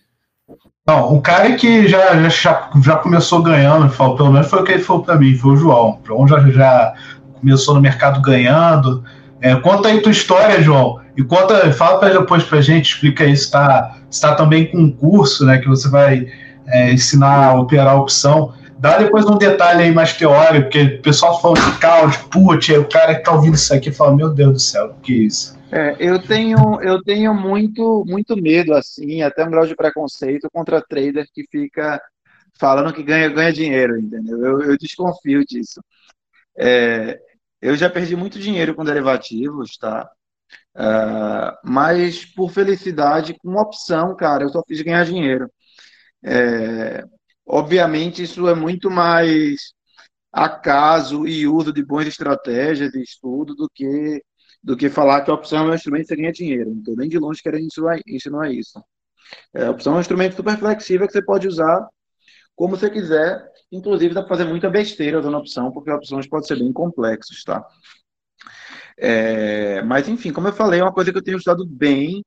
Não, 0.87 1.15
o 1.15 1.23
cara 1.23 1.55
que 1.57 1.89
já, 1.89 2.29
já, 2.29 2.71
já 2.83 2.97
começou 2.97 3.43
ganhando, 3.43 3.89
pelo 4.17 4.33
menos 4.33 4.49
foi 4.49 4.61
o 4.61 4.65
que 4.65 4.73
ele 4.73 4.83
falou 4.83 5.03
para 5.03 5.17
mim, 5.17 5.37
foi 5.37 5.53
o 5.53 5.57
João. 5.57 6.01
O 6.03 6.07
João 6.07 6.29
já, 6.29 6.41
já 6.51 6.95
começou 7.41 7.75
no 7.75 7.81
mercado 7.81 8.21
ganhando. 8.21 9.05
É, 9.45 9.55
conta 9.57 9.89
aí 9.89 10.01
tua 10.01 10.11
história, 10.11 10.63
João. 10.63 11.03
E 11.15 11.23
conta, 11.23 11.71
fala 11.71 12.01
pra, 12.01 12.09
depois 12.09 12.43
pra 12.45 12.63
gente, 12.63 12.95
explica 12.95 13.25
aí 13.25 13.37
se 13.37 13.45
está 13.45 14.01
tá 14.23 14.35
também 14.35 14.71
com 14.71 14.79
um 14.79 14.91
curso, 14.91 15.45
né, 15.45 15.59
que 15.59 15.69
você 15.69 15.87
vai 15.87 16.27
é, 16.67 16.91
ensinar 16.95 17.49
a 17.49 17.61
operar 17.61 17.89
a 17.89 18.01
opção. 18.01 18.55
Dá 18.79 18.97
depois 18.97 19.27
um 19.27 19.37
detalhe 19.37 19.83
aí 19.83 19.93
mais 19.93 20.15
teórico, 20.15 20.71
porque 20.71 20.97
o 20.97 21.03
pessoal 21.03 21.43
fala 21.43 21.57
de 21.57 21.79
caos, 21.79 22.17
put, 22.17 22.73
o 22.73 22.89
cara 22.89 23.17
que 23.17 23.23
tá 23.23 23.33
ouvindo 23.33 23.53
isso 23.53 23.75
aqui 23.75 23.93
fala, 23.93 24.17
meu 24.17 24.31
Deus 24.31 24.53
do 24.55 24.59
céu, 24.61 24.87
o 24.87 25.01
que 25.03 25.13
é 25.13 25.17
isso? 25.27 25.59
É, 25.71 25.95
eu 25.99 26.19
tenho, 26.19 26.81
eu 26.81 27.03
tenho 27.03 27.35
muito, 27.35 28.03
muito 28.09 28.35
medo, 28.41 28.73
assim, 28.73 29.21
até 29.21 29.45
um 29.45 29.51
grau 29.51 29.67
de 29.67 29.77
preconceito 29.77 30.49
contra 30.51 30.81
trader 30.81 31.27
que 31.35 31.45
fica 31.51 32.01
falando 32.59 32.95
que 32.95 33.03
ganha, 33.03 33.29
ganha 33.29 33.53
dinheiro, 33.53 33.99
entendeu? 33.99 34.43
Eu, 34.43 34.63
eu 34.63 34.79
desconfio 34.79 35.45
disso. 35.45 35.83
É, 36.57 37.19
eu 37.65 37.77
já 37.77 37.89
perdi 37.91 38.15
muito 38.17 38.39
dinheiro 38.39 38.75
com 38.75 38.85
derivativos, 38.85 39.79
tá? 39.79 40.11
Uh, 40.77 41.57
mas, 41.65 42.25
por 42.27 42.51
felicidade, 42.51 43.35
com 43.39 43.57
opção, 43.57 44.15
cara, 44.17 44.45
eu 44.45 44.51
só 44.51 44.63
fiz 44.69 44.83
ganhar 44.83 45.05
dinheiro. 45.05 45.51
É, 46.23 47.05
obviamente, 47.47 48.23
isso 48.23 48.49
é 48.49 48.55
muito 48.55 48.91
mais 48.91 49.73
acaso 50.33 51.27
e 51.27 51.47
uso 51.49 51.73
de 51.73 51.85
boas 51.85 52.07
estratégias 52.07 52.95
e 52.95 53.03
estudo 53.03 53.55
do 53.55 53.69
que 53.75 54.23
do 54.63 54.77
que 54.77 54.89
falar 54.91 55.23
que 55.23 55.31
a 55.31 55.35
opção 55.35 55.69
é 55.69 55.73
um 55.73 55.75
instrumento 55.75 56.03
que 56.05 56.09
você 56.09 56.17
ganha 56.17 56.33
dinheiro. 56.33 56.71
Não 56.71 56.79
estou 56.79 56.97
nem 56.97 57.09
de 57.09 57.19
longe 57.19 57.43
querendo 57.43 57.67
ensinar, 57.67 58.01
ensinar 58.09 58.51
isso. 58.53 58.83
É, 59.55 59.67
a 59.67 59.71
opção 59.71 59.95
é 59.95 59.97
um 59.99 60.01
instrumento 60.01 60.37
super 60.37 60.59
flexível 60.59 61.07
que 61.07 61.13
você 61.13 61.25
pode 61.25 61.49
usar 61.49 61.89
como 62.57 62.77
você 62.77 62.91
quiser. 62.91 63.43
Inclusive, 63.75 64.15
dá 64.15 64.23
para 64.23 64.37
fazer 64.37 64.45
muita 64.45 64.71
besteira 64.71 65.19
usando 65.19 65.37
opção, 65.37 65.73
porque 65.73 65.91
opções 65.91 66.29
podem 66.29 66.47
ser 66.47 66.59
bem 66.59 66.73
complexas, 66.73 67.43
tá? 67.43 67.67
É, 68.97 69.83
mas, 69.83 70.09
enfim, 70.09 70.33
como 70.33 70.47
eu 70.47 70.53
falei, 70.53 70.79
é 70.79 70.85
uma 70.85 70.93
coisa 70.93 71.11
que 71.11 71.19
eu 71.19 71.23
tenho 71.23 71.39
estudado 71.39 71.67
bem 71.67 72.25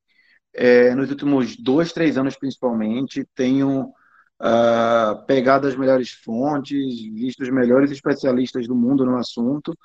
é, 0.54 0.94
nos 0.94 1.08
últimos 1.10 1.56
dois, 1.56 1.90
três 1.92 2.18
anos, 2.18 2.36
principalmente. 2.36 3.26
Tenho 3.34 3.92
uh, 4.40 5.26
pegado 5.26 5.66
as 5.66 5.74
melhores 5.74 6.10
fontes, 6.10 6.76
visto 7.14 7.42
os 7.42 7.50
melhores 7.50 7.90
especialistas 7.90 8.68
do 8.68 8.74
mundo 8.74 9.06
no 9.06 9.16
assunto. 9.16 9.76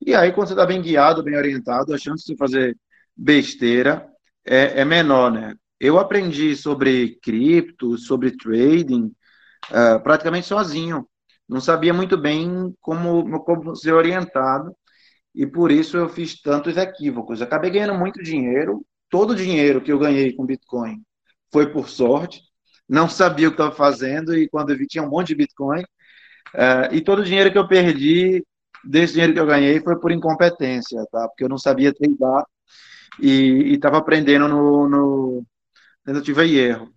E 0.00 0.14
aí, 0.14 0.32
quando 0.32 0.46
você 0.48 0.54
está 0.54 0.64
bem 0.64 0.80
guiado, 0.80 1.24
bem 1.24 1.36
orientado, 1.36 1.92
a 1.92 1.98
chance 1.98 2.24
de 2.24 2.36
fazer 2.36 2.76
besteira 3.16 4.08
é, 4.44 4.82
é 4.82 4.84
menor, 4.84 5.32
né? 5.32 5.54
Eu 5.80 5.98
aprendi 5.98 6.56
sobre 6.56 7.18
cripto, 7.20 7.98
sobre 7.98 8.36
trading, 8.36 9.12
uh, 9.70 10.02
praticamente 10.02 10.46
sozinho. 10.46 11.08
Não 11.48 11.60
sabia 11.60 11.94
muito 11.94 12.16
bem 12.16 12.74
como, 12.80 13.40
como 13.40 13.74
ser 13.74 13.92
orientado 13.92 14.74
e 15.34 15.46
por 15.46 15.70
isso 15.70 15.96
eu 15.96 16.08
fiz 16.08 16.40
tantos 16.40 16.76
equívocos. 16.76 17.40
acabei 17.40 17.70
ganhando 17.70 17.94
muito 17.94 18.22
dinheiro. 18.22 18.84
Todo 19.08 19.30
o 19.30 19.36
dinheiro 19.36 19.80
que 19.80 19.92
eu 19.92 19.98
ganhei 19.98 20.32
com 20.34 20.44
Bitcoin 20.44 21.02
foi 21.52 21.72
por 21.72 21.88
sorte. 21.88 22.42
Não 22.88 23.08
sabia 23.08 23.48
o 23.48 23.50
que 23.50 23.54
estava 23.54 23.74
fazendo 23.74 24.36
e 24.36 24.48
quando 24.48 24.70
eu 24.70 24.76
vi 24.76 24.86
tinha 24.86 25.04
um 25.04 25.08
monte 25.08 25.28
de 25.28 25.36
Bitcoin. 25.36 25.82
Uh, 26.54 26.92
e 26.92 27.00
todo 27.00 27.20
o 27.20 27.24
dinheiro 27.24 27.52
que 27.52 27.58
eu 27.58 27.68
perdi, 27.68 28.44
desse 28.84 29.12
dinheiro 29.14 29.34
que 29.34 29.40
eu 29.40 29.46
ganhei, 29.46 29.80
foi 29.80 29.98
por 30.00 30.10
incompetência, 30.12 31.04
tá? 31.12 31.28
Porque 31.28 31.44
eu 31.44 31.48
não 31.48 31.58
sabia 31.58 31.94
treinar 31.94 32.44
e 33.20 33.74
estava 33.74 33.98
aprendendo 33.98 34.48
no, 34.48 34.88
no 34.88 35.46
tentativa 36.04 36.44
e 36.44 36.56
erro. 36.56 36.92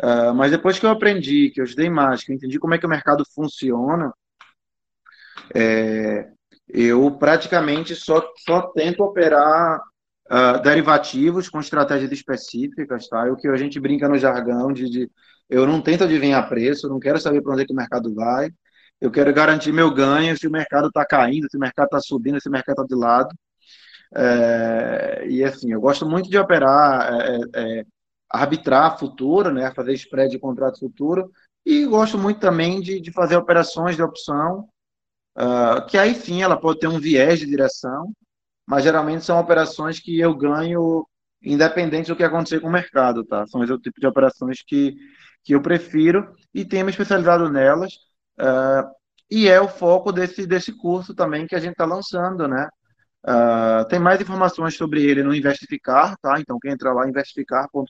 Uh, 0.00 0.34
mas 0.34 0.50
depois 0.50 0.78
que 0.78 0.86
eu 0.86 0.90
aprendi, 0.90 1.50
que 1.50 1.60
eu 1.60 1.64
estudei 1.64 1.88
mais, 1.88 2.24
que 2.24 2.32
eu 2.32 2.36
entendi 2.36 2.58
como 2.58 2.74
é 2.74 2.78
que 2.78 2.86
o 2.86 2.88
mercado 2.88 3.24
funciona, 3.34 4.12
é, 5.54 6.28
eu 6.68 7.10
praticamente 7.12 7.94
só, 7.94 8.22
só 8.46 8.62
tento 8.72 9.02
operar 9.02 9.80
uh, 10.30 10.62
derivativos 10.62 11.48
com 11.48 11.60
estratégias 11.60 12.10
específicas, 12.12 13.08
tá? 13.08 13.24
O 13.24 13.36
que 13.36 13.48
a 13.48 13.56
gente 13.56 13.78
brinca 13.78 14.08
no 14.08 14.18
jargão 14.18 14.72
de, 14.72 14.88
de 14.88 15.10
eu 15.48 15.66
não 15.66 15.80
tento 15.80 16.04
adivinhar 16.04 16.48
preço, 16.48 16.88
não 16.88 16.98
quero 16.98 17.18
saber 17.18 17.42
para 17.42 17.52
onde 17.52 17.62
é 17.62 17.66
que 17.66 17.72
o 17.72 17.76
mercado 17.76 18.14
vai, 18.14 18.50
eu 19.00 19.10
quero 19.10 19.32
garantir 19.34 19.72
meu 19.72 19.92
ganho 19.92 20.36
se 20.36 20.46
o 20.46 20.50
mercado 20.50 20.88
está 20.88 21.04
caindo, 21.04 21.48
se 21.50 21.56
o 21.56 21.60
mercado 21.60 21.86
está 21.86 22.00
subindo, 22.00 22.40
se 22.40 22.48
o 22.48 22.52
mercado 22.52 22.82
está 22.82 22.94
de 22.94 23.00
lado. 23.00 23.28
É, 24.16 25.26
e 25.28 25.44
assim, 25.44 25.72
eu 25.72 25.80
gosto 25.80 26.08
muito 26.08 26.30
de 26.30 26.38
operar, 26.38 27.12
é, 27.12 27.36
é, 27.36 27.80
é, 27.80 27.84
arbitrar 28.34 28.98
futuro, 28.98 29.50
né, 29.52 29.72
fazer 29.74 29.92
spread 29.94 30.30
de 30.30 30.38
contrato 30.38 30.78
futuro, 30.80 31.30
e 31.64 31.86
gosto 31.86 32.18
muito 32.18 32.40
também 32.40 32.80
de, 32.80 33.00
de 33.00 33.12
fazer 33.12 33.36
operações 33.36 33.96
de 33.96 34.02
opção 34.02 34.68
Uh, 35.36 35.84
que 35.88 35.98
aí 35.98 36.14
sim 36.14 36.42
ela 36.42 36.56
pode 36.56 36.78
ter 36.78 36.86
um 36.86 37.00
viés 37.00 37.40
de 37.40 37.46
direção, 37.46 38.12
mas 38.66 38.84
geralmente 38.84 39.24
são 39.24 39.38
operações 39.38 39.98
que 39.98 40.18
eu 40.20 40.34
ganho 40.34 41.06
independente 41.42 42.08
do 42.08 42.16
que 42.16 42.22
acontecer 42.22 42.60
com 42.60 42.68
o 42.68 42.72
mercado, 42.72 43.24
tá? 43.24 43.46
São 43.48 43.62
esse 43.62 43.76
tipo 43.78 44.00
de 44.00 44.06
operações 44.06 44.62
que, 44.62 44.94
que 45.42 45.54
eu 45.54 45.60
prefiro 45.60 46.32
e 46.54 46.64
tenho 46.64 46.84
me 46.84 46.90
especializado 46.92 47.50
nelas. 47.50 47.94
Uh, 48.40 48.88
e 49.30 49.48
é 49.48 49.60
o 49.60 49.68
foco 49.68 50.12
desse, 50.12 50.46
desse 50.46 50.72
curso 50.78 51.14
também 51.14 51.46
que 51.46 51.56
a 51.56 51.60
gente 51.60 51.72
está 51.72 51.84
lançando, 51.84 52.46
né? 52.46 52.68
Uh, 53.26 53.88
tem 53.88 53.98
mais 53.98 54.20
informações 54.20 54.76
sobre 54.76 55.02
ele 55.02 55.22
no 55.22 55.34
Investificar, 55.34 56.14
tá? 56.18 56.38
Então, 56.38 56.58
quem 56.60 56.72
entra 56.72 56.92
lá, 56.92 57.08
investificar.com.br, 57.08 57.88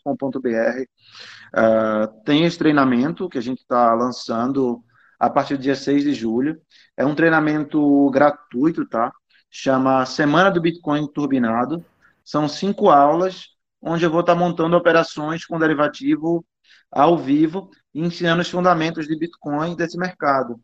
uh, 1.52 2.22
tem 2.24 2.44
esse 2.44 2.56
treinamento 2.56 3.28
que 3.28 3.38
a 3.38 3.42
gente 3.42 3.58
está 3.58 3.92
lançando 3.94 4.80
a 5.18 5.28
partir 5.28 5.56
do 5.56 5.62
dia 5.62 5.74
6 5.74 6.04
de 6.04 6.14
julho. 6.14 6.60
É 6.96 7.04
um 7.04 7.16
treinamento 7.16 8.08
gratuito, 8.10 8.86
tá? 8.86 9.12
Chama 9.50 10.06
Semana 10.06 10.50
do 10.50 10.60
Bitcoin 10.60 11.06
Turbinado. 11.12 11.84
São 12.24 12.48
cinco 12.48 12.88
aulas, 12.88 13.48
onde 13.82 14.04
eu 14.04 14.10
vou 14.10 14.20
estar 14.20 14.34
montando 14.36 14.76
operações 14.76 15.44
com 15.44 15.58
derivativo 15.58 16.44
ao 16.90 17.18
vivo 17.18 17.70
e 17.92 18.00
ensinando 18.00 18.42
os 18.42 18.48
fundamentos 18.48 19.06
de 19.08 19.18
Bitcoin 19.18 19.74
desse 19.74 19.98
mercado. 19.98 20.60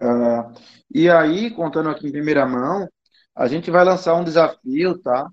Uh, 0.00 0.52
e 0.92 1.10
aí, 1.10 1.50
contando 1.50 1.88
aqui 1.88 2.06
em 2.06 2.12
primeira 2.12 2.46
mão, 2.46 2.88
a 3.34 3.46
gente 3.48 3.70
vai 3.70 3.84
lançar 3.84 4.14
um 4.14 4.24
desafio, 4.24 4.98
tá? 4.98 5.28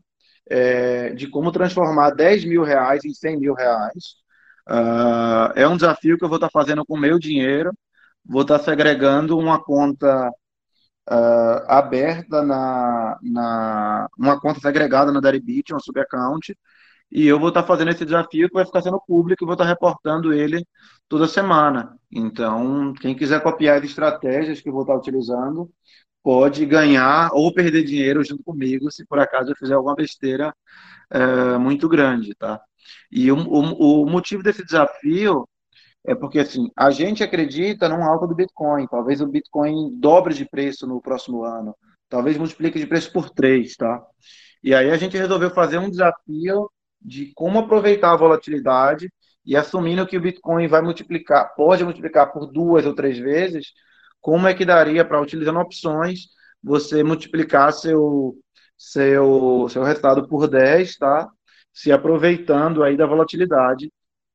É, 0.49 1.11
de 1.13 1.27
como 1.29 1.51
transformar 1.51 2.11
10 2.11 2.45
mil 2.45 2.63
reais 2.63 3.05
em 3.05 3.13
100 3.13 3.39
mil 3.39 3.53
reais. 3.53 4.15
Uh, 4.67 5.51
é 5.55 5.67
um 5.67 5.75
desafio 5.75 6.17
que 6.17 6.23
eu 6.23 6.29
vou 6.29 6.37
estar 6.37 6.49
fazendo 6.51 6.85
com 6.85 6.95
o 6.95 6.99
meu 6.99 7.19
dinheiro 7.19 7.71
vou 8.25 8.43
estar 8.43 8.59
segregando 8.59 9.37
uma 9.37 9.61
conta 9.63 10.29
uh, 11.09 11.65
aberta 11.67 12.43
na, 12.43 13.17
na 13.21 14.07
uma 14.17 14.39
conta 14.39 14.59
segregada 14.59 15.11
na 15.11 15.19
Deribit, 15.19 15.73
uma 15.73 15.79
subaccount, 15.79 16.55
e 17.11 17.27
eu 17.27 17.39
vou 17.39 17.49
estar 17.49 17.63
fazendo 17.63 17.91
esse 17.91 18.05
desafio 18.05 18.47
que 18.47 18.53
vai 18.53 18.65
ficar 18.65 18.81
sendo 18.81 19.01
público 19.01 19.43
e 19.43 19.47
vou 19.47 19.53
estar 19.53 19.65
reportando 19.65 20.33
ele 20.33 20.65
toda 21.07 21.27
semana. 21.27 21.97
Então, 22.11 22.93
quem 22.93 23.15
quiser 23.15 23.41
copiar 23.41 23.79
as 23.79 23.83
estratégias 23.85 24.61
que 24.61 24.69
eu 24.69 24.73
vou 24.73 24.83
estar 24.83 24.95
utilizando, 24.95 25.69
pode 26.23 26.65
ganhar 26.65 27.29
ou 27.33 27.53
perder 27.53 27.83
dinheiro 27.83 28.23
junto 28.23 28.43
comigo 28.43 28.91
se 28.91 29.05
por 29.05 29.19
acaso 29.19 29.51
eu 29.51 29.55
fizer 29.55 29.73
alguma 29.73 29.95
besteira 29.95 30.53
é, 31.09 31.57
muito 31.57 31.87
grande, 31.89 32.35
tá? 32.35 32.61
E 33.11 33.31
o, 33.31 33.37
o, 33.37 34.03
o 34.03 34.09
motivo 34.09 34.43
desse 34.43 34.63
desafio 34.63 35.47
é 36.05 36.15
porque 36.15 36.39
assim, 36.39 36.69
a 36.75 36.91
gente 36.91 37.23
acredita 37.23 37.89
num 37.89 38.03
alta 38.03 38.27
do 38.27 38.35
Bitcoin. 38.35 38.87
Talvez 38.87 39.21
o 39.21 39.27
Bitcoin 39.27 39.91
dobre 39.99 40.33
de 40.33 40.45
preço 40.45 40.87
no 40.87 41.01
próximo 41.01 41.43
ano. 41.43 41.75
Talvez 42.07 42.37
multiplique 42.37 42.79
de 42.79 42.87
preço 42.87 43.11
por 43.11 43.29
três, 43.29 43.75
tá? 43.75 44.01
E 44.63 44.73
aí 44.73 44.89
a 44.91 44.97
gente 44.97 45.17
resolveu 45.17 45.49
fazer 45.51 45.77
um 45.77 45.89
desafio 45.89 46.69
de 47.01 47.31
como 47.35 47.59
aproveitar 47.59 48.11
a 48.11 48.17
volatilidade 48.17 49.11
e 49.45 49.55
assumindo 49.55 50.05
que 50.05 50.17
o 50.17 50.21
Bitcoin 50.21 50.67
vai 50.67 50.81
multiplicar, 50.81 51.53
pode 51.55 51.83
multiplicar 51.83 52.31
por 52.31 52.45
duas 52.47 52.85
ou 52.85 52.93
três 52.93 53.17
vezes, 53.17 53.73
como 54.21 54.47
é 54.47 54.53
que 54.53 54.65
daria 54.65 55.05
para, 55.05 55.21
utilizando 55.21 55.59
opções, 55.59 56.27
você 56.61 57.03
multiplicar 57.03 57.71
seu, 57.73 58.35
seu, 58.77 59.67
seu 59.69 59.83
resultado 59.83 60.27
por 60.27 60.47
10, 60.47 60.97
tá? 60.97 61.29
Se 61.73 61.91
aproveitando 61.91 62.83
aí 62.83 62.97
da 62.97 63.05
volatilidade 63.05 63.91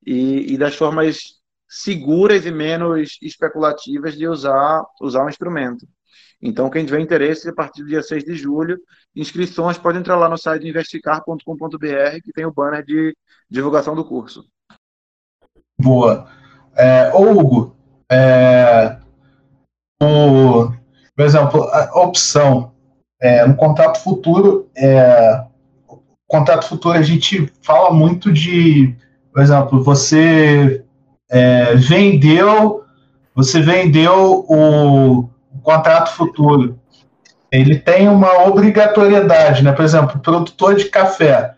e, 0.06 0.54
e 0.54 0.58
das 0.58 0.74
formas 0.74 1.42
seguras 1.68 2.46
e 2.46 2.50
menos 2.50 3.18
especulativas 3.20 4.16
de 4.16 4.28
usar, 4.28 4.84
usar 5.00 5.24
o 5.24 5.28
instrumento. 5.28 5.86
Então, 6.40 6.68
quem 6.68 6.84
tiver 6.84 7.00
interesse, 7.00 7.48
a 7.48 7.54
partir 7.54 7.82
do 7.82 7.88
dia 7.88 8.02
6 8.02 8.24
de 8.24 8.34
julho, 8.34 8.78
inscrições 9.16 9.78
pode 9.78 9.98
entrar 9.98 10.16
lá 10.16 10.28
no 10.28 10.36
site 10.36 10.68
investicar.com.br, 10.68 12.20
que 12.22 12.32
tem 12.34 12.44
o 12.44 12.52
banner 12.52 12.84
de 12.84 13.16
divulgação 13.50 13.94
do 13.94 14.04
curso. 14.04 14.44
Boa. 15.78 16.28
É, 16.76 17.10
Hugo, 17.14 17.76
é, 18.10 19.00
o, 20.02 20.72
por 21.16 21.24
exemplo, 21.24 21.62
a 21.64 22.00
opção, 22.00 22.72
é, 23.20 23.46
no 23.46 23.54
contrato 23.54 24.02
futuro, 24.02 24.68
é, 24.76 25.44
contrato 26.34 26.66
futuro 26.66 26.98
a 26.98 27.02
gente 27.02 27.50
fala 27.62 27.92
muito 27.92 28.32
de, 28.32 28.94
por 29.32 29.40
exemplo, 29.40 29.84
você 29.84 30.82
é, 31.30 31.76
vendeu, 31.76 32.82
você 33.34 33.60
vendeu 33.60 34.44
o, 34.48 35.20
o, 35.20 35.58
contrato 35.62 36.10
futuro. 36.12 36.78
Ele 37.52 37.78
tem 37.78 38.08
uma 38.08 38.48
obrigatoriedade, 38.48 39.62
né? 39.62 39.70
Por 39.70 39.84
exemplo, 39.84 40.16
o 40.16 40.20
produtor 40.20 40.74
de 40.74 40.86
café, 40.86 41.54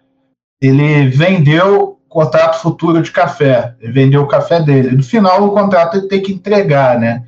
ele 0.61 1.09
vendeu 1.09 1.99
contrato 2.07 2.61
futuro 2.61 3.01
de 3.01 3.11
café, 3.11 3.75
ele 3.81 3.93
vendeu 3.93 4.23
o 4.23 4.29
café 4.29 4.61
dele. 4.61 4.95
No 4.95 5.03
final, 5.03 5.43
o 5.43 5.53
contrato 5.53 5.97
ele 5.97 6.09
tem 6.09 6.23
que 6.23 6.33
entregar, 6.33 6.99
né? 6.99 7.25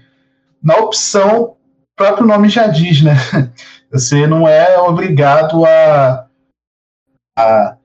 Na 0.69 0.77
opção, 0.77 1.45
o 1.45 1.57
próprio 1.97 2.27
nome 2.27 2.51
já 2.51 2.67
diz, 2.67 3.01
né? 3.01 3.15
Você 3.91 4.27
não 4.27 4.47
é 4.47 4.79
obrigado 4.79 5.65
a, 5.65 6.27
a 7.39 7.77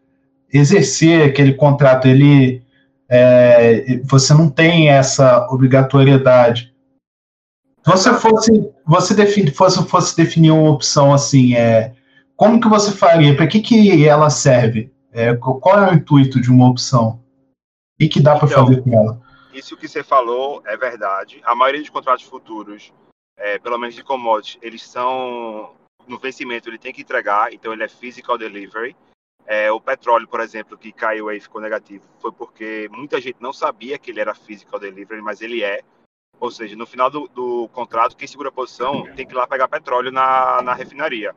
exercer 0.52 1.30
aquele 1.30 1.54
contrato. 1.54 2.10
Ele, 2.10 2.62
é, 3.08 4.02
você 4.04 4.34
não 4.34 4.50
tem 4.50 4.90
essa 4.90 5.48
obrigatoriedade. 5.50 6.76
Se 7.86 7.90
você 7.90 8.14
fosse, 8.16 8.52
você 8.86 9.14
define, 9.14 9.50
fosse, 9.50 9.82
fosse 9.88 10.18
definir 10.18 10.52
uma 10.52 10.72
opção 10.72 11.14
assim, 11.14 11.56
é, 11.56 11.94
como 12.36 12.60
que 12.60 12.68
você 12.68 12.92
faria? 12.92 13.34
Para 13.34 13.48
que, 13.48 13.62
que 13.62 14.06
ela 14.06 14.30
serve? 14.30 14.92
É, 15.14 15.34
qual 15.36 15.86
é 15.86 15.90
o 15.90 15.96
intuito 15.96 16.42
de 16.42 16.52
uma 16.52 16.68
opção? 16.68 17.12
O 17.12 18.00
que, 18.02 18.10
que 18.10 18.20
dá 18.22 18.36
para 18.36 18.50
então, 18.50 18.68
fazer 18.68 18.82
com 18.82 18.94
ela? 18.94 19.23
Isso 19.54 19.78
que 19.78 19.88
você 19.88 20.04
falou 20.04 20.62
é 20.66 20.76
verdade. 20.76 21.42
A 21.46 21.56
maioria 21.56 21.82
dos 21.82 21.90
contratos 21.90 22.26
futuros, 22.26 22.92
é, 23.38 23.60
pelo 23.60 23.78
menos 23.78 23.96
de 23.96 24.04
commodities, 24.04 24.58
eles 24.62 24.84
são 24.84 25.76
no 26.08 26.18
vencimento 26.18 26.70
ele 26.70 26.78
tem 26.78 26.94
que 26.94 27.02
entregar, 27.02 27.54
então 27.54 27.72
ele 27.72 27.84
é 27.84 27.88
physical 27.88 28.38
delivery. 28.38 28.96
É, 29.46 29.72
o 29.72 29.80
petróleo, 29.80 30.28
por 30.28 30.40
exemplo, 30.40 30.78
que 30.78 30.92
caiu 30.92 31.28
aí 31.28 31.40
ficou 31.40 31.62
negativo, 31.62 32.06
foi 32.20 32.32
porque 32.32 32.88
muita 32.92 33.20
gente 33.20 33.42
não 33.42 33.52
sabia 33.52 34.00
que 34.00 34.10
ele 34.10 34.22
era 34.22 34.34
physical 34.34 34.80
delivery, 34.80 35.22
mas 35.22 35.42
ele 35.42 35.64
é. 35.64 35.82
Ou 36.40 36.50
seja, 36.50 36.76
no 36.76 36.86
final 36.86 37.10
do, 37.10 37.28
do 37.28 37.70
contrato, 37.70 38.16
quem 38.16 38.28
segura 38.28 38.50
a 38.50 38.54
posição 38.54 39.04
tem 39.16 39.26
que 39.26 39.34
ir 39.34 39.36
lá 39.36 39.46
pegar 39.46 39.68
petróleo 39.68 40.12
na, 40.12 40.62
na 40.62 40.74
refinaria, 40.74 41.36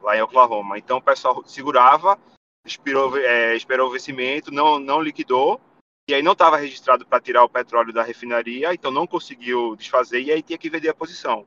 lá 0.00 0.16
em 0.16 0.22
Oklahoma. 0.22 0.78
Então 0.78 0.98
o 0.98 1.02
pessoal 1.02 1.42
segurava, 1.46 2.18
esperou, 2.64 3.16
é, 3.18 3.56
esperou 3.56 3.88
o 3.88 3.92
vencimento, 3.92 4.52
não, 4.52 4.78
não 4.78 5.00
liquidou, 5.00 5.60
e 6.08 6.14
aí 6.14 6.22
não 6.22 6.32
estava 6.32 6.56
registrado 6.56 7.04
para 7.04 7.20
tirar 7.20 7.42
o 7.44 7.48
petróleo 7.48 7.92
da 7.92 8.02
refinaria, 8.02 8.72
então 8.72 8.90
não 8.90 9.06
conseguiu 9.06 9.74
desfazer, 9.74 10.22
e 10.22 10.30
aí 10.30 10.42
tinha 10.42 10.58
que 10.58 10.70
vender 10.70 10.88
a 10.88 10.94
posição. 10.94 11.44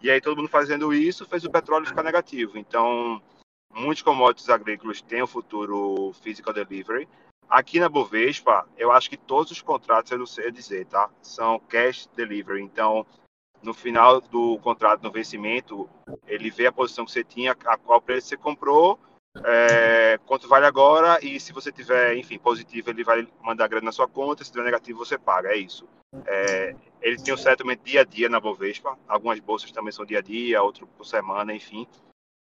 E 0.00 0.10
aí 0.10 0.20
todo 0.20 0.38
mundo 0.38 0.48
fazendo 0.48 0.94
isso 0.94 1.26
fez 1.26 1.44
o 1.44 1.50
petróleo 1.50 1.86
ficar 1.86 2.02
negativo. 2.02 2.56
Então, 2.56 3.20
muitos 3.74 4.02
commodities 4.02 4.48
agrícolas 4.48 5.02
têm 5.02 5.22
o 5.22 5.26
futuro 5.26 6.12
physical 6.22 6.54
delivery. 6.54 7.08
Aqui 7.48 7.80
na 7.80 7.88
Bovespa, 7.88 8.66
eu 8.76 8.92
acho 8.92 9.10
que 9.10 9.16
todos 9.16 9.50
os 9.50 9.60
contratos, 9.60 10.12
eu 10.12 10.18
não 10.18 10.26
sei 10.26 10.50
dizer, 10.50 10.86
tá? 10.86 11.10
São 11.20 11.58
cash 11.58 12.08
delivery. 12.14 12.62
Então, 12.62 13.04
no 13.62 13.74
final 13.74 14.20
do 14.20 14.58
contrato, 14.60 15.02
no 15.02 15.10
vencimento, 15.10 15.88
ele 16.26 16.50
vê 16.50 16.66
a 16.66 16.72
posição 16.72 17.04
que 17.04 17.10
você 17.10 17.24
tinha, 17.24 17.52
a 17.52 17.76
qual 17.76 18.00
preço 18.00 18.28
você 18.28 18.36
comprou, 18.36 18.98
é, 19.44 20.18
quanto 20.26 20.48
vale 20.48 20.66
agora, 20.66 21.18
e 21.24 21.38
se 21.38 21.52
você 21.52 21.70
tiver, 21.70 22.16
enfim, 22.16 22.38
positivo, 22.38 22.90
ele 22.90 23.04
vai 23.04 23.26
mandar 23.42 23.68
grana 23.68 23.86
na 23.86 23.92
sua 23.92 24.08
conta, 24.08 24.44
se 24.44 24.50
tiver 24.50 24.64
negativo, 24.64 24.98
você 24.98 25.18
paga. 25.18 25.50
É 25.50 25.56
isso. 25.56 25.88
É, 26.26 26.74
ele 27.00 27.16
tem 27.16 27.34
o 27.34 27.38
settlement 27.38 27.78
dia 27.84 28.00
a 28.00 28.04
dia 28.04 28.28
na 28.28 28.40
Bovespa. 28.40 28.98
Algumas 29.06 29.38
bolsas 29.40 29.70
também 29.70 29.92
são 29.92 30.04
dia 30.04 30.18
a 30.18 30.22
dia, 30.22 30.62
outro 30.62 30.86
por 30.86 31.04
semana, 31.04 31.54
enfim. 31.54 31.86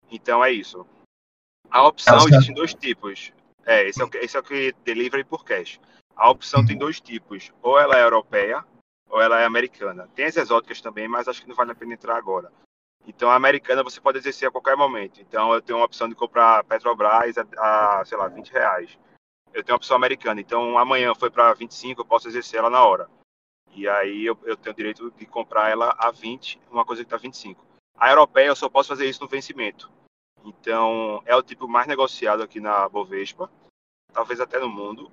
Então 0.09 0.43
é 0.43 0.51
isso. 0.51 0.85
A 1.69 1.87
opção 1.87 2.15
Nossa. 2.15 2.53
dois 2.53 2.73
tipos. 2.73 3.31
É, 3.65 3.87
esse 3.87 4.01
é, 4.01 4.05
o, 4.05 4.09
esse 4.15 4.35
é 4.35 4.39
o 4.39 4.43
que 4.43 4.73
delivery 4.83 5.23
por 5.23 5.45
cash. 5.45 5.79
A 6.15 6.29
opção 6.29 6.65
tem 6.65 6.77
dois 6.77 6.99
tipos. 6.99 7.53
Ou 7.61 7.79
ela 7.79 7.97
é 7.97 8.03
europeia, 8.03 8.65
ou 9.09 9.21
ela 9.21 9.39
é 9.39 9.45
americana. 9.45 10.09
Tem 10.15 10.25
as 10.25 10.35
exóticas 10.35 10.81
também, 10.81 11.07
mas 11.07 11.27
acho 11.27 11.41
que 11.41 11.47
não 11.47 11.55
vale 11.55 11.71
a 11.71 11.75
pena 11.75 11.93
entrar 11.93 12.17
agora. 12.17 12.51
Então, 13.07 13.29
a 13.29 13.35
americana 13.35 13.83
você 13.83 13.99
pode 13.99 14.17
exercer 14.17 14.47
a 14.47 14.51
qualquer 14.51 14.77
momento. 14.77 15.21
Então, 15.21 15.53
eu 15.53 15.61
tenho 15.61 15.79
uma 15.79 15.85
opção 15.85 16.07
de 16.07 16.15
comprar 16.15 16.63
Petrobras 16.63 17.35
a, 17.37 17.99
a 17.99 18.05
sei 18.05 18.17
lá, 18.17 18.27
20 18.27 18.51
reais. 18.51 18.97
Eu 19.53 19.63
tenho 19.63 19.75
a 19.75 19.77
opção 19.77 19.97
americana. 19.97 20.39
Então, 20.39 20.77
amanhã 20.77 21.13
foi 21.15 21.29
para 21.29 21.53
25, 21.53 22.01
eu 22.01 22.05
posso 22.05 22.27
exercer 22.27 22.59
ela 22.59 22.69
na 22.69 22.83
hora. 22.85 23.09
E 23.73 23.87
aí 23.87 24.25
eu, 24.25 24.37
eu 24.43 24.57
tenho 24.57 24.73
o 24.73 24.77
direito 24.77 25.11
de 25.11 25.25
comprar 25.25 25.69
ela 25.69 25.95
a 25.97 26.11
20, 26.11 26.59
uma 26.69 26.85
coisa 26.85 27.03
que 27.03 27.07
está 27.07 27.17
25. 27.17 27.63
A 27.97 28.09
europeia 28.09 28.47
eu 28.47 28.55
só 28.55 28.69
posso 28.69 28.89
fazer 28.89 29.07
isso 29.07 29.21
no 29.21 29.29
vencimento. 29.29 29.89
Então 30.43 31.21
é 31.25 31.35
o 31.35 31.43
tipo 31.43 31.67
mais 31.67 31.87
negociado 31.87 32.43
aqui 32.43 32.59
na 32.59 32.89
Bovespa, 32.89 33.49
talvez 34.11 34.41
até 34.41 34.59
no 34.59 34.67
mundo, 34.67 35.11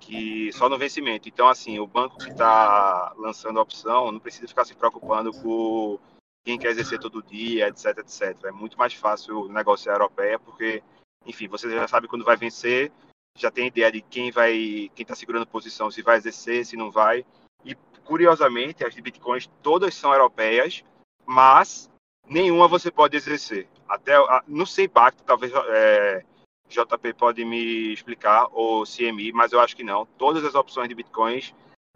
que 0.00 0.50
só 0.52 0.68
no 0.68 0.78
vencimento. 0.78 1.28
Então 1.28 1.48
assim, 1.48 1.78
o 1.78 1.86
banco 1.86 2.18
que 2.18 2.30
está 2.30 3.12
lançando 3.16 3.58
a 3.58 3.62
opção 3.62 4.10
não 4.10 4.20
precisa 4.20 4.48
ficar 4.48 4.64
se 4.64 4.74
preocupando 4.74 5.32
com 5.32 5.98
quem 6.44 6.58
quer 6.58 6.70
exercer 6.70 6.98
todo 6.98 7.22
dia, 7.22 7.68
etc, 7.68 7.98
etc. 7.98 8.44
É 8.44 8.52
muito 8.52 8.78
mais 8.78 8.92
fácil 8.92 9.48
negociar 9.48 9.92
a 9.92 9.96
europeia 9.96 10.38
porque, 10.38 10.82
enfim, 11.24 11.48
você 11.48 11.70
já 11.70 11.88
sabe 11.88 12.06
quando 12.06 12.24
vai 12.24 12.36
vencer, 12.36 12.92
já 13.36 13.50
tem 13.50 13.68
ideia 13.68 13.90
de 13.90 14.02
quem 14.02 14.30
vai, 14.30 14.90
quem 14.94 15.02
está 15.02 15.14
segurando 15.14 15.46
posição, 15.46 15.90
se 15.90 16.02
vai 16.02 16.18
exercer, 16.18 16.66
se 16.66 16.76
não 16.76 16.90
vai. 16.90 17.24
E, 17.64 17.74
curiosamente, 18.04 18.84
as 18.84 18.94
de 18.94 19.00
bitcoins 19.00 19.50
todas 19.62 19.94
são 19.94 20.12
europeias, 20.12 20.84
mas 21.24 21.90
nenhuma 22.28 22.68
você 22.68 22.90
pode 22.90 23.16
exercer. 23.16 23.66
Até 23.88 24.14
no 24.46 24.66
CEPAC, 24.66 25.22
talvez 25.24 25.52
é, 25.68 26.24
JP 26.68 27.14
pode 27.14 27.44
me 27.44 27.92
explicar, 27.92 28.48
ou 28.52 28.84
CMI, 28.84 29.32
mas 29.32 29.52
eu 29.52 29.60
acho 29.60 29.74
que 29.74 29.84
não. 29.84 30.04
Todas 30.04 30.44
as 30.44 30.54
opções 30.54 30.88
de 30.88 30.94
bitcoins 30.94 31.54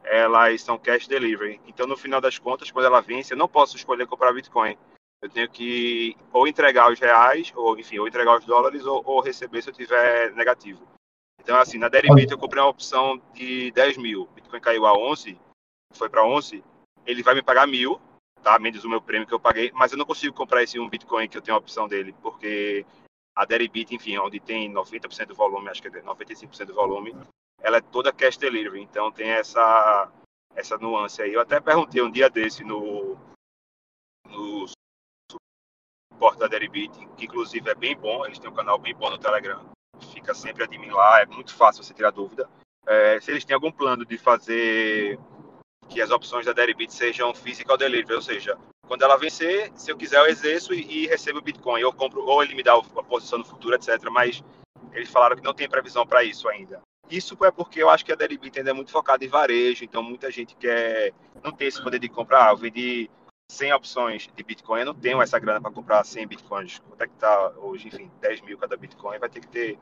elas 0.08 0.62
são 0.62 0.78
cash 0.78 1.06
delivery. 1.06 1.60
Então, 1.66 1.86
no 1.86 1.96
final 1.96 2.20
das 2.20 2.38
contas, 2.38 2.70
quando 2.70 2.86
ela 2.86 3.00
vence, 3.00 3.32
eu 3.32 3.38
não 3.38 3.48
posso 3.48 3.76
escolher 3.76 4.06
comprar 4.06 4.32
Bitcoin. 4.32 4.76
Eu 5.20 5.28
tenho 5.28 5.48
que 5.50 6.16
ou 6.32 6.46
entregar 6.46 6.90
os 6.90 6.98
reais, 6.98 7.52
ou 7.54 7.78
enfim, 7.78 7.98
ou 7.98 8.06
entregar 8.06 8.38
os 8.38 8.44
dólares, 8.44 8.84
ou, 8.84 9.02
ou 9.04 9.20
receber 9.20 9.62
se 9.62 9.70
eu 9.70 9.74
tiver 9.74 10.32
negativo. 10.32 10.86
Então, 11.40 11.56
assim, 11.56 11.78
na 11.78 11.88
Deribit 11.88 12.30
eu 12.30 12.38
comprei 12.38 12.62
uma 12.62 12.68
opção 12.68 13.20
de 13.32 13.70
10 13.72 13.96
mil. 13.96 14.26
Bitcoin 14.34 14.60
caiu 14.60 14.86
a 14.86 14.96
11, 14.96 15.38
foi 15.92 16.08
para 16.08 16.24
11, 16.24 16.62
ele 17.06 17.22
vai 17.22 17.34
me 17.34 17.42
pagar 17.42 17.66
mil, 17.66 18.00
tá? 18.42 18.58
Menos 18.58 18.84
o 18.84 18.88
meu 18.88 19.00
prêmio 19.00 19.26
que 19.26 19.34
eu 19.34 19.40
paguei, 19.40 19.72
mas 19.74 19.92
eu 19.92 19.98
não 19.98 20.04
consigo 20.04 20.34
comprar 20.34 20.62
esse 20.62 20.78
um 20.78 20.88
Bitcoin 20.88 21.28
que 21.28 21.36
eu 21.36 21.42
tenho 21.42 21.56
a 21.56 21.60
opção 21.60 21.88
dele, 21.88 22.14
porque 22.22 22.84
a 23.34 23.44
Deribit, 23.44 23.94
enfim, 23.94 24.18
onde 24.18 24.40
tem 24.40 24.72
90% 24.72 25.26
do 25.26 25.34
volume, 25.34 25.68
acho 25.68 25.80
que 25.82 25.88
é 25.88 26.02
95% 26.02 26.66
do 26.66 26.74
volume, 26.74 27.14
ela 27.60 27.78
é 27.78 27.80
toda 27.80 28.12
cash 28.12 28.36
delivery, 28.36 28.80
então 28.82 29.10
tem 29.10 29.30
essa 29.30 30.10
essa 30.54 30.76
nuance 30.78 31.22
aí. 31.22 31.32
Eu 31.32 31.40
até 31.40 31.60
perguntei 31.60 32.02
um 32.02 32.10
dia 32.10 32.28
desse 32.28 32.64
no 32.64 33.16
no 34.26 34.66
suporte 36.12 36.38
da 36.38 36.46
Deribit, 36.46 36.92
que 37.16 37.24
inclusive 37.24 37.70
é 37.70 37.74
bem 37.74 37.96
bom, 37.96 38.24
eles 38.26 38.38
têm 38.38 38.50
um 38.50 38.54
canal 38.54 38.78
bem 38.78 38.94
bom 38.94 39.10
no 39.10 39.18
Telegram, 39.18 39.64
fica 40.12 40.34
sempre 40.34 40.64
admin 40.64 40.90
lá, 40.90 41.22
é 41.22 41.26
muito 41.26 41.54
fácil 41.54 41.82
você 41.82 41.94
tirar 41.94 42.10
dúvida. 42.10 42.48
É, 42.86 43.20
se 43.20 43.30
eles 43.30 43.44
têm 43.44 43.54
algum 43.54 43.70
plano 43.70 44.04
de 44.04 44.18
fazer 44.18 45.18
que 45.88 46.00
as 46.02 46.10
opções 46.10 46.46
da 46.46 46.52
Deribit 46.52 46.92
sejam 46.92 47.34
physical 47.34 47.76
delivery, 47.76 48.14
ou 48.14 48.22
seja, 48.22 48.58
quando 48.86 49.02
ela 49.02 49.16
vencer, 49.16 49.70
se 49.74 49.90
eu 49.90 49.96
quiser 49.96 50.18
eu 50.18 50.26
exerço 50.26 50.72
e, 50.74 51.04
e 51.04 51.06
recebo 51.06 51.40
Bitcoin, 51.40 51.80
eu 51.80 51.92
compro 51.92 52.24
ou 52.24 52.42
ele 52.42 52.54
me 52.54 52.62
dá 52.62 52.74
a 52.74 53.02
posição 53.02 53.38
no 53.38 53.44
futuro, 53.44 53.74
etc. 53.74 54.02
Mas 54.10 54.42
eles 54.92 55.10
falaram 55.10 55.36
que 55.36 55.42
não 55.42 55.54
tem 55.54 55.68
previsão 55.68 56.06
para 56.06 56.24
isso 56.24 56.48
ainda. 56.48 56.80
Isso 57.10 57.36
é 57.42 57.50
porque 57.50 57.82
eu 57.82 57.88
acho 57.88 58.04
que 58.04 58.12
a 58.12 58.14
Deribit 58.14 58.58
ainda 58.58 58.70
é 58.70 58.74
muito 58.74 58.90
focada 58.90 59.24
em 59.24 59.28
varejo, 59.28 59.84
então 59.84 60.02
muita 60.02 60.30
gente 60.30 60.54
quer 60.56 61.12
não 61.42 61.52
tem 61.52 61.68
esse 61.68 61.82
poder 61.82 61.98
de 61.98 62.08
comprar. 62.08 62.48
Ah, 62.48 62.52
eu 62.52 62.56
vendi 62.56 63.10
100 63.50 63.72
opções 63.72 64.28
de 64.34 64.42
Bitcoin, 64.42 64.80
eu 64.80 64.86
não 64.86 64.94
tenho 64.94 65.22
essa 65.22 65.38
grana 65.38 65.60
para 65.60 65.70
comprar 65.70 66.04
100 66.04 66.26
Bitcoins. 66.26 66.78
Quanto 66.80 67.02
é 67.02 67.06
que 67.06 67.14
está 67.14 67.52
hoje? 67.56 67.88
Enfim, 67.88 68.10
10 68.20 68.42
mil 68.42 68.58
cada 68.58 68.76
Bitcoin, 68.76 69.18
vai 69.18 69.28
ter 69.28 69.40
que 69.40 69.48
ter 69.48 69.78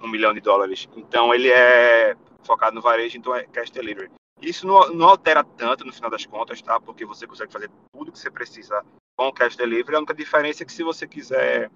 um 0.00 0.08
milhão 0.08 0.32
de 0.32 0.40
dólares. 0.40 0.88
Então 0.96 1.34
ele 1.34 1.50
é 1.50 2.16
focado 2.42 2.76
no 2.76 2.82
varejo, 2.82 3.18
então 3.18 3.34
é 3.34 3.44
cash 3.44 3.70
delivery. 3.70 4.10
Isso 4.40 4.66
não, 4.66 4.94
não, 4.94 5.08
altera 5.08 5.42
tanto 5.42 5.84
no 5.84 5.92
final 5.92 6.10
das 6.10 6.24
contas, 6.24 6.62
tá? 6.62 6.78
Porque 6.78 7.04
você 7.04 7.26
consegue 7.26 7.52
fazer 7.52 7.68
tudo 7.92 8.12
que 8.12 8.18
você 8.18 8.30
precisa 8.30 8.84
com 9.16 9.26
o 9.26 9.32
cash 9.32 9.56
delivery. 9.56 9.96
A 9.96 9.98
única 9.98 10.14
diferença 10.14 10.62
é 10.62 10.66
que 10.66 10.72
se 10.72 10.84
você 10.84 11.08
quiser 11.08 11.70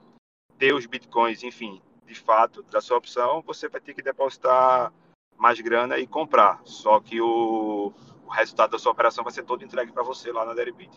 ter 0.58 0.72
os 0.72 0.86
bitcoins, 0.86 1.42
enfim, 1.42 1.82
de 2.12 2.20
fato, 2.20 2.64
da 2.70 2.80
sua 2.80 2.98
opção, 2.98 3.42
você 3.46 3.68
vai 3.68 3.80
ter 3.80 3.94
que 3.94 4.02
depositar 4.02 4.92
mais 5.38 5.60
grana 5.60 5.98
e 5.98 6.06
comprar. 6.06 6.60
Só 6.64 7.00
que 7.00 7.20
o, 7.20 7.92
o 8.24 8.30
resultado 8.30 8.70
da 8.70 8.78
sua 8.78 8.92
operação 8.92 9.24
vai 9.24 9.32
ser 9.32 9.42
todo 9.42 9.64
entregue 9.64 9.92
para 9.92 10.02
você 10.02 10.30
lá 10.30 10.44
na 10.44 10.54
Deribit. 10.54 10.90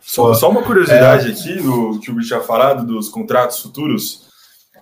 Só, 0.00 0.34
só 0.34 0.50
uma 0.50 0.62
curiosidade 0.62 1.28
é... 1.28 1.32
aqui 1.32 1.62
do 1.62 1.98
que 1.98 2.10
o 2.10 2.14
Bicho 2.14 2.28
tinha 2.28 2.40
falado 2.40 2.86
dos 2.86 3.08
contratos 3.08 3.60
futuros. 3.60 4.28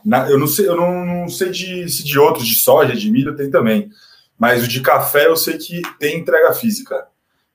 Na, 0.05 0.28
eu 0.30 0.38
não 0.38 0.46
sei, 0.46 0.68
eu 0.68 0.76
não, 0.76 1.05
não 1.05 1.28
sei 1.28 1.51
de, 1.51 1.88
se 1.88 2.05
de 2.05 2.18
outros, 2.18 2.46
de 2.46 2.57
soja, 2.57 2.94
de 2.94 3.11
milho 3.11 3.36
tem 3.36 3.51
também. 3.51 3.90
Mas 4.36 4.64
o 4.64 4.68
de 4.68 4.80
café 4.80 5.26
eu 5.26 5.36
sei 5.36 5.59
que 5.59 5.82
tem 5.99 6.18
entrega 6.18 6.53
física. 6.53 7.09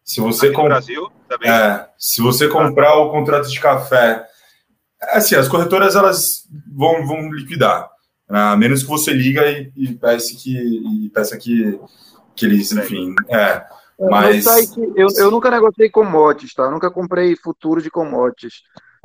Se 0.03 0.19
você 0.19 0.51
comp... 0.51 0.67
Brasil 0.67 1.09
também. 1.27 1.49
É, 1.49 1.89
se 1.97 2.21
você 2.21 2.47
comprar 2.47 2.95
o 2.97 3.11
contrato 3.11 3.49
de 3.49 3.59
café 3.59 4.27
Assim, 5.11 5.35
as 5.35 5.47
corretoras 5.47 5.95
elas 5.95 6.47
vão, 6.71 7.05
vão 7.05 7.31
liquidar. 7.31 7.89
Né? 8.29 8.39
A 8.39 8.55
menos 8.55 8.83
que 8.83 8.89
você 8.89 9.11
liga 9.11 9.49
e, 9.49 9.71
e 9.75 9.93
peça 9.95 10.35
que, 10.35 11.05
e 11.05 11.09
peça 11.09 11.37
que, 11.37 11.79
que 12.35 12.45
eles, 12.45 12.71
enfim. 12.71 13.13
É, 13.29 13.65
mas... 13.99 14.43
Site, 14.43 14.79
eu, 14.95 15.07
eu 15.17 15.31
nunca 15.31 15.51
negociei 15.51 15.89
commodities, 15.89 16.53
tá? 16.53 16.63
Eu 16.63 16.71
nunca 16.71 16.91
comprei 16.91 17.35
futuro 17.35 17.81
de 17.81 17.89
commodities. 17.91 18.61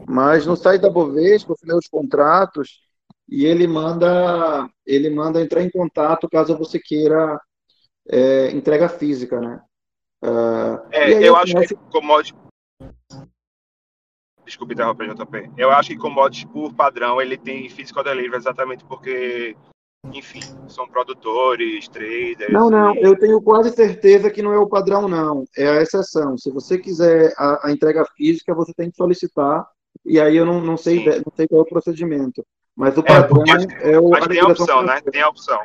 Mas 0.06 0.46
no 0.46 0.56
site 0.56 0.80
da 0.80 0.90
Bovespa, 0.90 1.54
eu 1.66 1.76
os 1.76 1.88
contratos 1.88 2.80
e 3.28 3.44
ele 3.44 3.66
manda 3.66 4.68
ele 4.86 5.10
manda 5.10 5.42
entrar 5.42 5.62
em 5.62 5.70
contato 5.70 6.28
caso 6.28 6.56
você 6.56 6.78
queira 6.78 7.38
é, 8.08 8.50
entrega 8.52 8.88
física, 8.88 9.40
né? 9.40 9.60
Uh, 10.24 10.80
é, 10.90 11.12
eu, 11.12 11.20
eu 11.20 11.36
acho 11.36 11.54
que 11.54 11.74
commodities 11.92 12.40
Desculpe 14.48 14.72
interromper, 14.72 15.14
JP. 15.14 15.50
Eu 15.58 15.70
acho 15.70 15.90
que 15.90 15.96
commodities, 15.98 16.50
por 16.50 16.72
padrão, 16.72 17.20
ele 17.20 17.36
tem 17.36 17.68
physical 17.68 18.02
delivery 18.02 18.36
exatamente 18.36 18.82
porque, 18.82 19.54
enfim, 20.12 20.40
são 20.66 20.88
produtores, 20.88 21.86
traders. 21.86 22.50
Não, 22.50 22.70
não, 22.70 22.94
e... 22.94 23.02
eu 23.02 23.16
tenho 23.18 23.42
quase 23.42 23.70
certeza 23.70 24.30
que 24.30 24.40
não 24.40 24.52
é 24.52 24.58
o 24.58 24.66
padrão, 24.66 25.06
não. 25.06 25.44
É 25.54 25.68
a 25.68 25.82
exceção. 25.82 26.38
Se 26.38 26.50
você 26.50 26.78
quiser 26.78 27.34
a, 27.36 27.68
a 27.68 27.72
entrega 27.72 28.06
física, 28.16 28.54
você 28.54 28.72
tem 28.72 28.90
que 28.90 28.96
solicitar, 28.96 29.68
e 30.04 30.18
aí 30.18 30.36
eu 30.36 30.46
não, 30.46 30.62
não, 30.62 30.78
sei, 30.78 31.04
não 31.04 31.32
sei 31.36 31.46
qual 31.46 31.60
é 31.60 31.64
o 31.64 31.68
procedimento. 31.68 32.42
Mas 32.74 32.96
o 32.96 33.02
padrão 33.02 33.44
é, 33.82 33.92
é 33.92 34.00
o. 34.00 34.08
Mas 34.08 34.26
tem 34.28 34.40
a 34.40 34.46
opção, 34.46 34.82
né? 34.82 35.00
Tem 35.02 35.20
a 35.20 35.28
opção. 35.28 35.60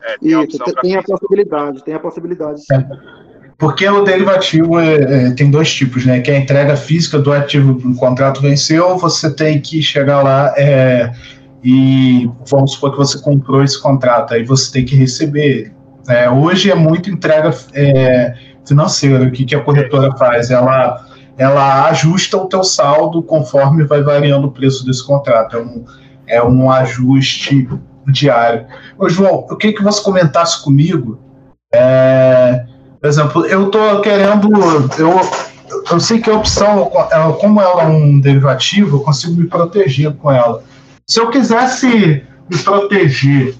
É, 0.00 0.18
tem 0.18 0.28
Isso, 0.30 0.38
a 0.38 0.42
opção 0.42 0.74
tem 0.80 0.96
a 0.96 1.02
possibilidade, 1.02 1.84
tem 1.84 1.94
a 1.94 2.00
possibilidade. 2.00 2.60
Sim. 2.60 2.74
É. 2.74 3.31
Porque 3.62 3.88
o 3.88 4.02
derivativo 4.02 4.80
é, 4.80 4.94
é, 4.96 5.30
tem 5.30 5.48
dois 5.48 5.72
tipos, 5.72 6.04
né? 6.04 6.18
Que 6.18 6.32
é 6.32 6.34
a 6.34 6.40
entrega 6.40 6.76
física 6.76 7.20
do 7.20 7.30
ativo 7.30 7.78
o 7.88 7.94
contrato 7.94 8.40
venceu, 8.42 8.98
você 8.98 9.32
tem 9.32 9.60
que 9.60 9.80
chegar 9.80 10.20
lá 10.20 10.52
é, 10.56 11.12
e 11.62 12.28
vamos 12.50 12.72
supor 12.72 12.90
que 12.90 12.96
você 12.96 13.20
comprou 13.20 13.62
esse 13.62 13.80
contrato, 13.80 14.34
aí 14.34 14.42
você 14.42 14.72
tem 14.72 14.84
que 14.84 14.96
receber 14.96 15.46
ele. 15.46 15.72
É, 16.08 16.28
hoje 16.28 16.72
é 16.72 16.74
muito 16.74 17.08
entrega 17.08 17.56
é, 17.72 18.34
financeira. 18.66 19.22
O 19.26 19.30
que, 19.30 19.44
que 19.44 19.54
a 19.54 19.62
corretora 19.62 20.10
faz? 20.16 20.50
Ela, 20.50 21.06
ela 21.38 21.84
ajusta 21.88 22.36
o 22.38 22.48
teu 22.48 22.64
saldo 22.64 23.22
conforme 23.22 23.84
vai 23.84 24.02
variando 24.02 24.48
o 24.48 24.50
preço 24.50 24.84
desse 24.84 25.06
contrato. 25.06 25.56
É 25.56 25.60
um, 25.60 25.84
é 26.26 26.42
um 26.42 26.68
ajuste 26.68 27.68
diário. 28.08 28.66
Ô, 28.98 29.08
João, 29.08 29.46
eu 29.48 29.56
queria 29.56 29.76
que 29.76 29.84
você 29.84 30.02
comentasse 30.02 30.64
comigo. 30.64 31.20
É, 31.72 32.71
por 33.02 33.08
exemplo, 33.08 33.46
eu 33.46 33.66
estou 33.66 34.00
querendo. 34.00 34.48
Eu, 34.96 35.20
eu 35.90 35.98
sei 35.98 36.20
que 36.20 36.30
a 36.30 36.36
opção, 36.36 36.88
como 37.40 37.60
ela 37.60 37.82
é 37.82 37.86
um 37.88 38.20
derivativo, 38.20 38.98
eu 38.98 39.00
consigo 39.00 39.34
me 39.34 39.48
proteger 39.48 40.14
com 40.14 40.30
ela. 40.30 40.62
Se 41.04 41.18
eu 41.18 41.28
quisesse 41.28 42.24
me 42.48 42.58
proteger, 42.62 43.56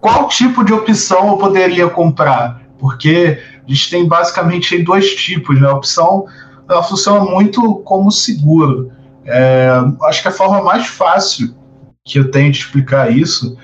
qual 0.00 0.28
tipo 0.28 0.64
de 0.64 0.72
opção 0.72 1.30
eu 1.30 1.36
poderia 1.36 1.90
comprar? 1.90 2.62
Porque 2.78 3.40
a 3.66 3.68
gente 3.68 3.90
tem 3.90 4.06
basicamente 4.06 4.80
dois 4.84 5.12
tipos, 5.16 5.60
né? 5.60 5.66
A 5.66 5.74
opção 5.74 6.26
ela 6.68 6.84
funciona 6.84 7.24
muito 7.24 7.80
como 7.80 8.12
seguro. 8.12 8.92
É, 9.24 9.68
acho 10.04 10.22
que 10.22 10.28
a 10.28 10.32
forma 10.32 10.62
mais 10.62 10.86
fácil 10.86 11.56
que 12.04 12.20
eu 12.20 12.30
tenho 12.30 12.52
de 12.52 12.58
explicar 12.58 13.10
isso 13.10 13.58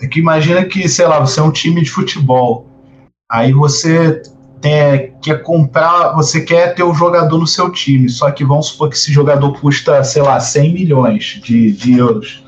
é 0.00 0.06
que 0.06 0.20
imagina 0.20 0.64
que, 0.64 0.88
sei 0.88 1.06
lá, 1.08 1.18
você 1.18 1.40
é 1.40 1.42
um 1.42 1.50
time 1.50 1.82
de 1.82 1.90
futebol. 1.90 2.70
Aí 3.32 3.50
você 3.50 4.20
tem, 4.60 5.14
quer 5.22 5.42
comprar, 5.42 6.12
você 6.12 6.42
quer 6.42 6.74
ter 6.74 6.82
o 6.82 6.92
jogador 6.92 7.38
no 7.38 7.46
seu 7.46 7.72
time, 7.72 8.10
só 8.10 8.30
que 8.30 8.44
vamos 8.44 8.66
supor 8.66 8.90
que 8.90 8.94
esse 8.94 9.10
jogador 9.10 9.58
custa, 9.58 10.04
sei 10.04 10.20
lá, 10.20 10.38
100 10.38 10.74
milhões 10.74 11.40
de, 11.42 11.72
de 11.72 11.96
euros. 11.96 12.44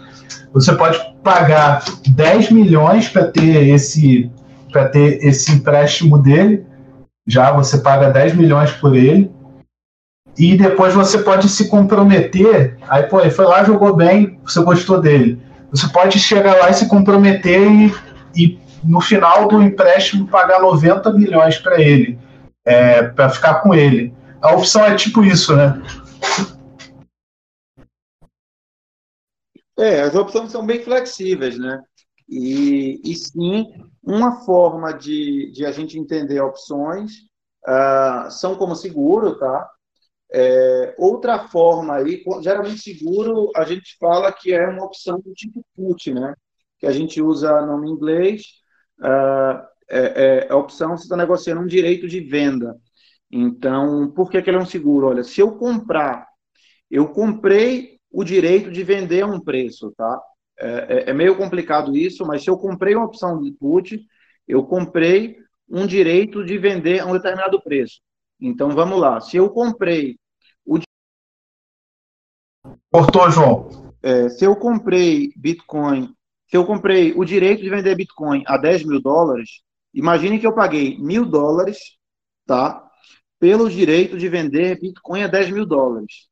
Você 0.53 0.75
pode 0.75 1.01
pagar 1.23 1.83
10 2.07 2.51
milhões 2.51 3.09
para 3.09 3.25
ter 3.25 3.67
esse 3.67 4.31
para 4.71 4.89
ter 4.89 5.25
esse 5.25 5.53
empréstimo 5.53 6.19
dele. 6.19 6.67
Já 7.27 7.51
você 7.51 7.79
paga 7.79 8.11
10 8.11 8.35
milhões 8.35 8.71
por 8.73 8.95
ele. 8.95 9.31
E 10.37 10.57
depois 10.57 10.93
você 10.93 11.19
pode 11.19 11.49
se 11.49 11.69
comprometer. 11.69 12.77
Aí, 12.89 13.05
pô, 13.05 13.21
ele 13.21 13.31
foi 13.31 13.47
lá, 13.47 13.65
jogou 13.65 13.95
bem, 13.97 14.39
você 14.45 14.61
gostou 14.63 15.01
dele. 15.01 15.41
Você 15.71 15.89
pode 15.89 16.19
chegar 16.19 16.57
lá 16.57 16.71
e 16.71 16.75
se 16.75 16.89
comprometer 16.89 17.63
e, 17.71 17.95
e 18.37 18.59
no 18.85 19.01
final 19.01 19.49
do 19.49 19.63
empréstimo 19.63 20.29
pagar 20.29 20.61
90 20.61 21.13
milhões 21.13 21.59
para 21.59 21.81
ele, 21.81 22.19
é, 22.65 23.03
para 23.03 23.31
ficar 23.31 23.61
com 23.63 23.75
ele. 23.75 24.15
A 24.41 24.55
opção 24.55 24.85
é 24.85 24.95
tipo 24.95 25.25
isso, 25.25 25.57
né? 25.57 25.83
É, 29.77 30.03
as 30.03 30.15
opções 30.15 30.53
são 30.53 30.65
bem 30.65 30.83
flexíveis, 30.83 31.59
né? 31.59 31.83
E, 32.29 33.01
e 33.05 33.15
sim, 33.15 33.67
uma 34.03 34.45
forma 34.45 34.93
de, 34.93 35.51
de 35.53 35.67
a 35.67 35.73
gente 35.73 35.99
entender 35.99 36.41
opções 36.41 37.13
uh, 37.67 38.31
são 38.31 38.55
como 38.57 38.77
seguro, 38.77 39.39
tá? 39.39 39.69
É, 40.33 40.95
outra 40.99 41.49
forma 41.49 41.95
aí, 41.95 42.23
geralmente 42.41 42.81
seguro, 42.81 43.51
a 43.55 43.65
gente 43.65 43.97
fala 43.99 44.33
que 44.33 44.53
é 44.53 44.67
uma 44.69 44.85
opção 44.85 45.21
do 45.21 45.33
tipo 45.33 45.65
put, 45.75 46.13
né? 46.13 46.35
Que 46.79 46.87
a 46.87 46.93
gente 46.93 47.21
usa 47.23 47.65
nome 47.65 47.89
inglês 47.89 48.64
uh, 49.01 49.75
é, 49.89 50.47
é, 50.47 50.53
a 50.53 50.57
opção 50.57 50.97
você 50.97 51.05
está 51.05 51.17
negociando 51.17 51.61
um 51.61 51.67
direito 51.67 52.09
de 52.09 52.21
venda. 52.21 52.77
Então, 53.31 54.11
por 54.13 54.31
que, 54.31 54.41
que 54.41 54.51
ele 54.51 54.59
é 54.59 54.61
um 54.61 54.67
seguro? 54.67 55.09
Olha, 55.09 55.25
se 55.25 55.41
eu 55.41 55.57
comprar, 55.57 56.27
eu 56.91 57.09
comprei 57.09 57.99
o 58.11 58.23
direito 58.23 58.71
de 58.71 58.83
vender 58.83 59.23
a 59.23 59.27
um 59.27 59.41
preço, 59.41 59.93
tá? 59.97 60.21
É, 60.59 60.69
é, 60.69 61.11
é 61.11 61.13
meio 61.13 61.37
complicado 61.37 61.97
isso, 61.97 62.25
mas 62.25 62.43
se 62.43 62.49
eu 62.49 62.57
comprei 62.57 62.95
uma 62.95 63.07
opção 63.07 63.41
de 63.43 63.51
put, 63.53 64.01
eu 64.47 64.65
comprei 64.65 65.37
um 65.69 65.87
direito 65.87 66.45
de 66.45 66.57
vender 66.59 67.01
a 67.01 67.07
um 67.07 67.13
determinado 67.13 67.61
preço. 67.61 68.01
Então, 68.41 68.71
vamos 68.71 69.01
lá. 69.01 69.21
Se 69.21 69.37
eu 69.37 69.51
comprei 69.51 70.17
o. 70.65 70.79
Cortou, 72.91 73.31
João. 73.31 73.93
É, 74.03 74.29
se 74.29 74.45
eu 74.45 74.55
comprei 74.55 75.33
Bitcoin 75.37 76.15
se 76.55 76.59
eu 76.59 76.65
comprei 76.65 77.13
o 77.17 77.25
direito 77.25 77.65
de 77.65 77.69
vender 77.69 77.97
Bitcoin 77.97 78.45
a 78.47 78.57
10 78.57 78.85
mil 78.85 79.03
dólares, 79.03 79.61
imagine 79.93 80.39
que 80.39 80.47
eu 80.47 80.55
paguei 80.55 80.97
mil 80.99 81.27
dólares, 81.27 81.99
tá? 82.47 82.81
Pelo 83.41 83.69
direito 83.69 84.17
de 84.17 84.29
vender 84.29 84.81
Bitcoin 84.81 85.25
a 85.25 85.27
10 85.27 85.51
mil 85.51 85.67
dólares. 85.67 86.29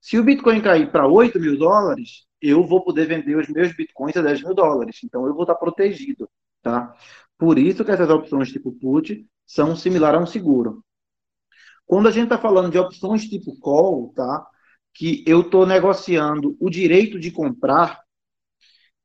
Se 0.00 0.16
o 0.16 0.22
Bitcoin 0.22 0.60
cair 0.60 0.92
para 0.92 1.08
8 1.08 1.40
mil 1.40 1.58
dólares, 1.58 2.24
eu 2.40 2.64
vou 2.64 2.84
poder 2.84 3.08
vender 3.08 3.36
os 3.36 3.48
meus 3.48 3.74
Bitcoins 3.74 4.16
a 4.16 4.22
10 4.22 4.44
mil 4.44 4.54
dólares. 4.54 5.00
Então 5.02 5.26
eu 5.26 5.34
vou 5.34 5.42
estar 5.42 5.56
protegido, 5.56 6.30
tá? 6.62 6.94
Por 7.36 7.58
isso 7.58 7.84
que 7.84 7.90
essas 7.90 8.10
opções 8.10 8.52
tipo 8.52 8.70
put 8.70 9.26
são 9.44 9.74
similares 9.74 10.20
a 10.20 10.22
um 10.22 10.26
seguro. 10.26 10.84
Quando 11.84 12.06
a 12.06 12.12
gente 12.12 12.26
está 12.26 12.38
falando 12.38 12.70
de 12.70 12.78
opções 12.78 13.24
tipo 13.24 13.58
call, 13.58 14.12
tá? 14.14 14.46
Que 14.94 15.24
eu 15.26 15.40
estou 15.40 15.66
negociando 15.66 16.56
o 16.60 16.70
direito 16.70 17.18
de 17.18 17.32
comprar, 17.32 18.06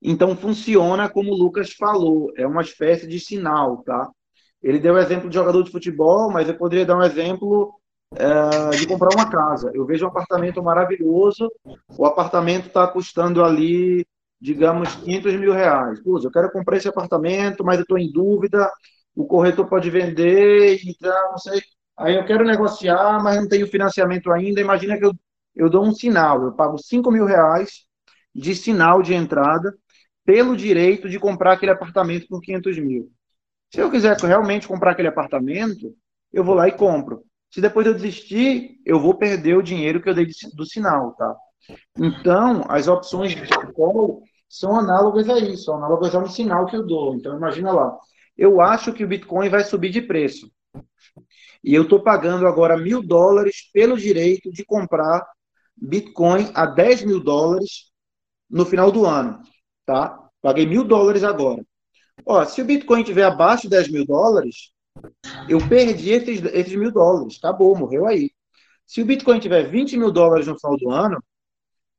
então 0.04 0.36
funciona 0.36 1.08
como 1.10 1.32
o 1.32 1.38
Lucas 1.38 1.72
falou, 1.72 2.32
é 2.36 2.46
uma 2.46 2.62
espécie 2.62 3.08
de 3.08 3.20
sinal, 3.20 3.78
tá? 3.84 4.10
Ele 4.62 4.80
deu 4.80 4.96
o 4.96 4.98
exemplo 4.98 5.30
de 5.30 5.36
jogador 5.36 5.64
de 5.64 5.72
futebol, 5.72 6.30
mas 6.32 6.48
eu 6.48 6.58
poderia 6.58 6.86
dar 6.86 6.98
um 6.98 7.04
exemplo 7.04 7.74
é, 8.16 8.70
de 8.78 8.88
comprar 8.88 9.14
uma 9.16 9.30
casa. 9.30 9.72
Eu 9.74 9.86
vejo 9.86 10.06
um 10.06 10.10
apartamento 10.10 10.62
maravilhoso, 10.62 11.50
o 11.98 12.06
apartamento 12.06 12.68
está 12.68 12.86
custando 12.88 13.44
ali, 13.44 14.06
digamos, 14.40 14.94
500 14.96 15.36
mil 15.36 15.54
reais. 15.54 16.02
Putz, 16.02 16.26
eu 16.26 16.32
quero 16.32 16.52
comprar 16.52 16.78
esse 16.78 16.88
apartamento, 16.88 17.64
mas 17.64 17.78
eu 17.78 17.84
estou 17.84 17.98
em 17.98 18.12
dúvida, 18.12 18.70
o 19.16 19.26
corretor 19.26 19.68
pode 19.68 19.90
vender, 19.90 20.80
então, 20.86 21.32
não 21.32 21.38
sei. 21.38 21.62
Aí 21.98 22.16
eu 22.16 22.26
quero 22.26 22.44
negociar, 22.44 23.22
mas 23.24 23.38
não 23.38 23.48
tenho 23.48 23.68
financiamento 23.68 24.32
ainda. 24.32 24.60
Imagina 24.60 24.98
que 24.98 25.06
eu, 25.06 25.14
eu 25.56 25.70
dou 25.70 25.86
um 25.86 25.94
sinal, 25.94 26.44
eu 26.44 26.52
pago 26.54 26.78
5 26.78 27.12
mil 27.12 27.26
reais 27.26 27.86
de 28.34 28.56
sinal 28.56 29.02
de 29.02 29.14
entrada 29.14 29.74
pelo 30.26 30.56
direito 30.56 31.10
de 31.10 31.20
comprar 31.20 31.54
aquele 31.54 31.72
apartamento 31.72 32.28
por 32.28 32.42
500 32.42 32.78
mil. 32.80 33.12
Se 33.74 33.80
eu 33.80 33.92
quiser 33.92 34.18
realmente 34.18 34.68
comprar 34.68 34.92
aquele 34.92 35.08
apartamento, 35.08 35.94
eu 36.32 36.44
vou 36.44 36.56
lá 36.56 36.68
e 36.68 36.72
compro. 36.72 37.24
Se 37.52 37.62
depois 37.62 37.86
eu 37.86 37.94
desistir, 37.94 38.80
eu 38.86 39.00
vou 39.00 39.16
perder 39.16 39.56
o 39.56 39.64
dinheiro 39.64 40.02
que 40.02 40.10
eu 40.10 40.14
dei 40.14 40.28
do 40.54 40.66
sinal, 40.66 41.14
tá? 41.14 41.36
Então, 41.98 42.66
as 42.70 42.88
opções 42.88 43.32
de 43.32 43.48
call 43.74 44.24
são 44.50 44.78
análogas 44.78 45.30
a 45.30 45.40
isso, 45.40 45.72
análogas 45.72 46.14
ao 46.16 46.28
sinal 46.28 46.66
que 46.66 46.76
eu 46.76 46.86
dou. 46.86 47.16
Então, 47.16 47.36
imagina 47.38 47.72
lá. 47.72 47.98
Eu 48.38 48.62
acho 48.62 48.94
que 48.94 49.04
o 49.04 49.08
Bitcoin 49.08 49.50
vai 49.50 49.64
subir 49.64 49.90
de 49.90 50.02
preço. 50.02 50.52
E 51.64 51.74
eu 51.74 51.84
estou 51.84 52.02
pagando 52.02 52.48
agora 52.48 52.78
mil 52.78 53.02
dólares 53.02 53.70
pelo 53.72 53.98
direito 53.98 54.52
de 54.52 54.66
comprar 54.66 55.26
Bitcoin 55.76 56.52
a 56.54 56.66
10 56.66 57.04
mil 57.06 57.24
dólares 57.24 57.92
no 58.50 58.66
final 58.66 58.92
do 58.92 59.06
ano 59.06 59.42
tá? 59.86 60.20
Paguei 60.42 60.66
mil 60.66 60.84
dólares 60.84 61.24
agora. 61.24 61.66
Ó, 62.26 62.44
se 62.46 62.62
o 62.62 62.66
Bitcoin 62.66 63.02
estiver 63.02 63.24
abaixo 63.24 63.64
de 63.64 63.70
10 63.70 63.90
mil 63.90 64.06
dólares, 64.06 64.72
eu 65.50 65.58
perdi 65.68 66.12
esses, 66.12 66.44
esses 66.54 66.76
mil 66.76 66.92
dólares. 66.92 67.38
Acabou, 67.38 67.76
morreu 67.76 68.06
aí. 68.08 68.32
Se 68.86 69.02
o 69.02 69.06
Bitcoin 69.06 69.40
tiver 69.40 69.64
20 69.64 69.98
mil 69.98 70.12
dólares 70.12 70.48
no 70.48 70.60
final 70.60 70.78
do 70.78 70.90
ano, 70.90 71.24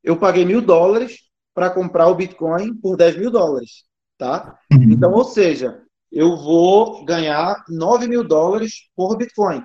eu 0.03 0.17
paguei 0.17 0.45
mil 0.45 0.61
dólares 0.61 1.17
para 1.53 1.69
comprar 1.69 2.07
o 2.07 2.15
Bitcoin 2.15 2.75
por 2.75 2.95
10 2.95 3.17
mil 3.17 3.31
dólares, 3.31 3.85
tá? 4.17 4.57
Uhum. 4.71 4.91
Então, 4.91 5.11
ou 5.11 5.23
seja, 5.23 5.81
eu 6.11 6.37
vou 6.37 7.03
ganhar 7.03 7.63
9 7.67 8.07
mil 8.07 8.23
dólares 8.23 8.89
por 8.95 9.17
Bitcoin, 9.17 9.63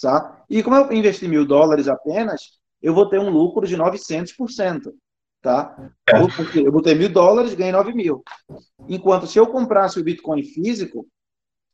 tá? 0.00 0.44
E 0.50 0.62
como 0.62 0.76
eu 0.76 0.92
investi 0.92 1.26
mil 1.26 1.46
dólares 1.46 1.88
apenas, 1.88 2.60
eu 2.82 2.94
vou 2.94 3.08
ter 3.08 3.18
um 3.18 3.30
lucro 3.30 3.66
de 3.66 3.76
900%, 3.76 4.92
tá? 5.40 5.92
É. 6.08 6.20
Eu 6.60 6.72
botei 6.72 6.94
mil 6.94 7.08
dólares, 7.08 7.54
ganhei 7.54 7.72
9 7.72 7.92
mil. 7.92 8.22
Enquanto 8.88 9.26
se 9.26 9.38
eu 9.38 9.46
comprasse 9.46 9.98
o 9.98 10.04
Bitcoin 10.04 10.42
físico, 10.42 11.06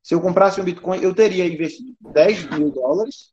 se 0.03 0.15
eu 0.15 0.21
comprasse 0.21 0.61
um 0.61 0.65
Bitcoin, 0.65 1.01
eu 1.01 1.15
teria 1.15 1.47
investido 1.47 1.97
10 2.01 2.51
mil 2.51 2.71
dólares 2.71 3.33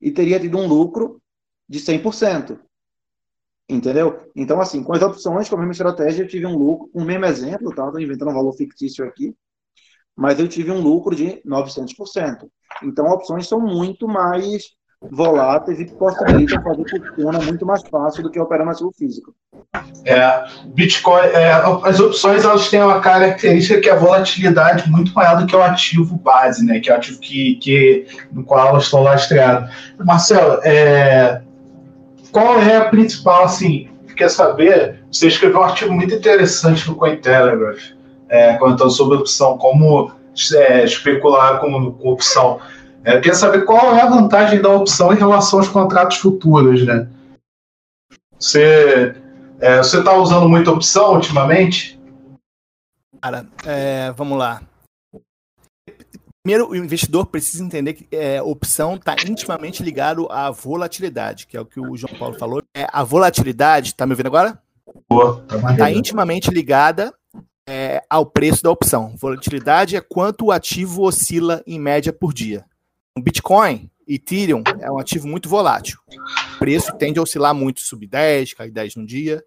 e 0.00 0.10
teria 0.10 0.38
tido 0.38 0.58
um 0.58 0.66
lucro 0.66 1.22
de 1.68 1.80
100%. 1.80 2.60
Entendeu? 3.68 4.30
Então, 4.36 4.60
assim, 4.60 4.82
com 4.84 4.92
as 4.92 5.02
opções, 5.02 5.48
com 5.48 5.56
a 5.56 5.58
mesma 5.58 5.72
estratégia, 5.72 6.22
eu 6.22 6.28
tive 6.28 6.46
um 6.46 6.56
lucro, 6.56 6.88
um 6.94 7.04
mesmo 7.04 7.24
exemplo, 7.24 7.74
tá? 7.74 7.86
Estou 7.86 8.00
inventando 8.00 8.30
um 8.30 8.34
valor 8.34 8.52
fictício 8.52 9.04
aqui, 9.04 9.34
mas 10.14 10.38
eu 10.38 10.46
tive 10.46 10.70
um 10.70 10.80
lucro 10.80 11.16
de 11.16 11.42
900%. 11.44 12.48
Então, 12.84 13.06
opções 13.06 13.48
são 13.48 13.60
muito 13.60 14.06
mais 14.06 14.75
voláteis 15.10 15.78
e 15.78 15.84
possibilitam 15.84 16.62
fazer 16.62 16.88
fortuna 16.88 17.38
muito 17.40 17.66
mais 17.66 17.82
fácil 17.88 18.22
do 18.22 18.30
que 18.30 18.40
operar 18.40 18.64
no 18.64 18.72
ativo 18.72 18.92
físico. 18.96 19.34
É, 20.04 20.44
Bitcoin, 20.66 21.26
é, 21.26 21.52
as 21.84 22.00
opções 22.00 22.44
elas 22.44 22.68
têm 22.70 22.82
uma 22.82 23.00
característica 23.00 23.80
que 23.80 23.88
é 23.88 23.92
a 23.92 23.96
volatilidade 23.96 24.90
muito 24.90 25.12
maior 25.12 25.38
do 25.38 25.46
que 25.46 25.54
o 25.54 25.62
ativo 25.62 26.16
base, 26.16 26.64
né? 26.64 26.80
Que 26.80 26.90
é 26.90 26.94
o 26.94 26.96
ativo 26.96 27.20
que, 27.20 27.56
que 27.56 28.06
no 28.32 28.44
qual 28.44 28.68
elas 28.68 28.84
estão 28.84 29.02
lastreadas. 29.02 29.70
Marcelo, 29.98 30.60
é, 30.64 31.42
qual 32.32 32.58
é 32.60 32.76
a 32.76 32.88
principal, 32.88 33.44
assim, 33.44 33.88
quer 34.16 34.30
saber? 34.30 35.04
Você 35.10 35.28
escreveu 35.28 35.60
um 35.60 35.64
artigo 35.64 35.92
muito 35.92 36.14
interessante 36.14 36.88
no 36.88 36.96
Cointelegraph, 36.96 37.92
é, 38.28 38.54
comentando 38.54 38.90
sobre 38.90 39.18
opção, 39.18 39.58
como 39.58 40.12
é, 40.54 40.84
especular 40.84 41.60
com, 41.60 41.92
com 41.92 42.08
opção. 42.10 42.58
É, 43.06 43.20
quer 43.20 43.36
saber 43.36 43.64
qual 43.64 43.94
é 43.94 44.02
a 44.02 44.10
vantagem 44.10 44.60
da 44.60 44.68
opção 44.68 45.12
em 45.12 45.16
relação 45.16 45.60
aos 45.60 45.68
contratos 45.68 46.16
futuros, 46.16 46.84
né? 46.84 47.08
Você 48.36 49.14
é, 49.60 49.78
você 49.78 49.98
está 50.00 50.12
usando 50.14 50.48
muita 50.48 50.72
opção 50.72 51.14
ultimamente? 51.14 52.00
Cara, 53.22 53.46
é, 53.64 54.10
vamos 54.10 54.36
lá. 54.36 54.60
Primeiro, 56.42 56.70
o 56.70 56.76
investidor 56.76 57.26
precisa 57.26 57.62
entender 57.62 57.94
que 57.94 58.08
é, 58.10 58.42
opção 58.42 58.96
está 58.96 59.14
intimamente 59.26 59.84
ligado 59.84 60.26
à 60.30 60.50
volatilidade, 60.50 61.46
que 61.46 61.56
é 61.56 61.60
o 61.60 61.66
que 61.66 61.78
o 61.78 61.96
João 61.96 62.18
Paulo 62.18 62.36
falou. 62.36 62.60
É, 62.76 62.86
a 62.92 63.04
volatilidade, 63.04 63.90
está 63.90 64.04
me 64.04 64.12
ouvindo 64.12 64.26
agora? 64.26 64.60
Está 64.88 65.76
tá 65.76 65.90
intimamente 65.90 66.50
ligada 66.50 67.14
é, 67.68 68.02
ao 68.10 68.26
preço 68.26 68.64
da 68.64 68.70
opção. 68.70 69.14
Volatilidade 69.16 69.96
é 69.96 70.00
quanto 70.00 70.46
o 70.46 70.52
ativo 70.52 71.02
oscila 71.02 71.62
em 71.66 71.78
média 71.78 72.12
por 72.12 72.34
dia. 72.34 72.64
Bitcoin, 73.18 73.90
Ethereum 74.06 74.62
é 74.80 74.90
um 74.90 74.98
ativo 74.98 75.26
muito 75.26 75.48
volátil. 75.48 75.98
O 76.54 76.58
preço 76.58 76.96
tende 76.96 77.18
a 77.18 77.22
oscilar 77.22 77.54
muito, 77.54 77.80
subir 77.80 78.06
10, 78.06 78.54
cair 78.54 78.70
10 78.70 78.96
no 78.96 79.06
dia. 79.06 79.42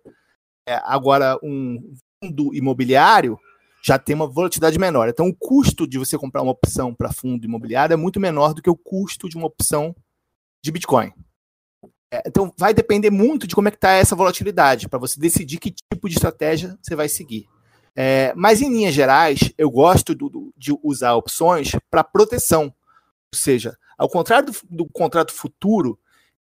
É, 0.67 0.79
agora, 0.83 1.37
um 1.41 1.95
fundo 2.21 2.53
imobiliário 2.53 3.39
já 3.81 3.97
tem 3.97 4.15
uma 4.15 4.27
volatilidade 4.27 4.77
menor. 4.77 5.07
Então, 5.07 5.27
o 5.27 5.35
custo 5.35 5.87
de 5.87 5.97
você 5.97 6.17
comprar 6.17 6.41
uma 6.41 6.51
opção 6.51 6.93
para 6.93 7.13
fundo 7.13 7.45
imobiliário 7.45 7.93
é 7.93 7.97
muito 7.97 8.19
menor 8.19 8.53
do 8.53 8.61
que 8.61 8.69
o 8.69 8.75
custo 8.75 9.29
de 9.29 9.37
uma 9.37 9.47
opção 9.47 9.95
de 10.61 10.71
Bitcoin. 10.71 11.13
É, 12.11 12.23
então, 12.25 12.53
vai 12.57 12.73
depender 12.73 13.09
muito 13.09 13.47
de 13.47 13.55
como 13.55 13.67
é 13.67 13.71
que 13.71 13.77
está 13.77 13.91
essa 13.91 14.15
volatilidade, 14.15 14.89
para 14.89 14.99
você 14.99 15.19
decidir 15.19 15.59
que 15.59 15.71
tipo 15.71 16.09
de 16.09 16.15
estratégia 16.15 16.77
você 16.81 16.95
vai 16.95 17.07
seguir. 17.07 17.47
É, 17.95 18.33
mas, 18.35 18.61
em 18.61 18.69
linhas 18.69 18.93
gerais, 18.93 19.53
eu 19.57 19.69
gosto 19.69 20.13
do, 20.13 20.29
do, 20.29 20.53
de 20.57 20.77
usar 20.83 21.15
opções 21.15 21.71
para 21.89 22.03
proteção. 22.03 22.73
Ou 23.33 23.39
seja, 23.39 23.77
ao 23.97 24.09
contrário 24.09 24.51
do, 24.51 24.59
do 24.69 24.89
contrato 24.89 25.33
futuro, 25.33 25.99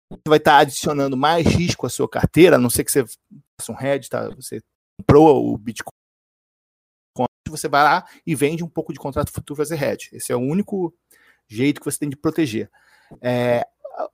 você 0.09 0.21
vai 0.27 0.37
estar 0.37 0.59
adicionando 0.59 1.17
mais 1.17 1.45
risco 1.45 1.85
à 1.85 1.89
sua 1.89 2.09
carteira, 2.09 2.55
a 2.55 2.59
não 2.59 2.69
ser 2.69 2.83
que 2.83 2.91
você 2.91 3.05
faça 3.59 3.71
um 3.71 3.79
hedge, 3.79 4.09
tá? 4.09 4.29
você 4.29 4.61
comprou 4.97 5.53
o 5.53 5.57
Bitcoin, 5.57 5.91
você 7.49 7.67
vai 7.67 7.83
lá 7.83 8.07
e 8.25 8.35
vende 8.35 8.63
um 8.63 8.69
pouco 8.69 8.93
de 8.93 8.99
contrato 8.99 9.31
futuro 9.31 9.57
fazer 9.57 9.81
hedge. 9.81 10.09
Esse 10.13 10.31
é 10.31 10.35
o 10.35 10.39
único 10.39 10.93
jeito 11.47 11.79
que 11.79 11.85
você 11.85 11.99
tem 11.99 12.09
de 12.09 12.15
proteger. 12.15 12.69
É, 13.21 13.65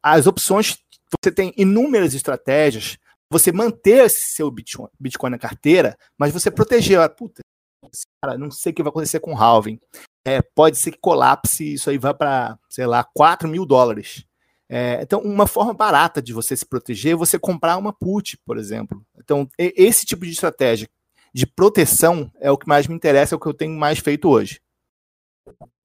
as 0.01 0.25
opções, 0.25 0.77
você 1.23 1.31
tem 1.31 1.53
inúmeras 1.57 2.13
estratégias, 2.13 2.97
você 3.29 3.51
manter 3.51 4.09
seu 4.09 4.49
Bitcoin, 4.49 4.89
Bitcoin 4.99 5.31
na 5.31 5.39
carteira, 5.39 5.97
mas 6.17 6.31
você 6.31 6.49
proteger. 6.49 7.07
Puta, 7.15 7.41
cara, 8.23 8.37
não 8.37 8.49
sei 8.51 8.71
o 8.71 8.75
que 8.75 8.83
vai 8.83 8.89
acontecer 8.89 9.19
com 9.19 9.33
o 9.33 9.37
halving 9.37 9.79
é, 10.25 10.41
pode 10.41 10.77
ser 10.77 10.91
que 10.91 10.99
colapse, 10.99 11.73
isso 11.73 11.89
aí 11.89 11.97
vá 11.97 12.13
para, 12.13 12.57
sei 12.69 12.85
lá, 12.85 13.03
4 13.03 13.47
mil 13.47 13.65
dólares. 13.65 14.25
É, 14.69 14.99
então, 15.01 15.19
uma 15.19 15.45
forma 15.45 15.73
barata 15.73 16.21
de 16.21 16.33
você 16.33 16.55
se 16.55 16.65
proteger 16.65 17.13
é 17.13 17.15
você 17.15 17.37
comprar 17.37 17.77
uma 17.77 17.93
put, 17.93 18.37
por 18.45 18.57
exemplo. 18.57 19.05
Então, 19.17 19.47
esse 19.57 20.05
tipo 20.05 20.25
de 20.25 20.31
estratégia 20.31 20.87
de 21.33 21.45
proteção 21.45 22.31
é 22.39 22.49
o 22.49 22.57
que 22.57 22.67
mais 22.67 22.87
me 22.87 22.95
interessa, 22.95 23.35
é 23.35 23.37
o 23.37 23.39
que 23.39 23.47
eu 23.47 23.53
tenho 23.53 23.77
mais 23.77 23.99
feito 23.99 24.29
hoje. 24.29 24.59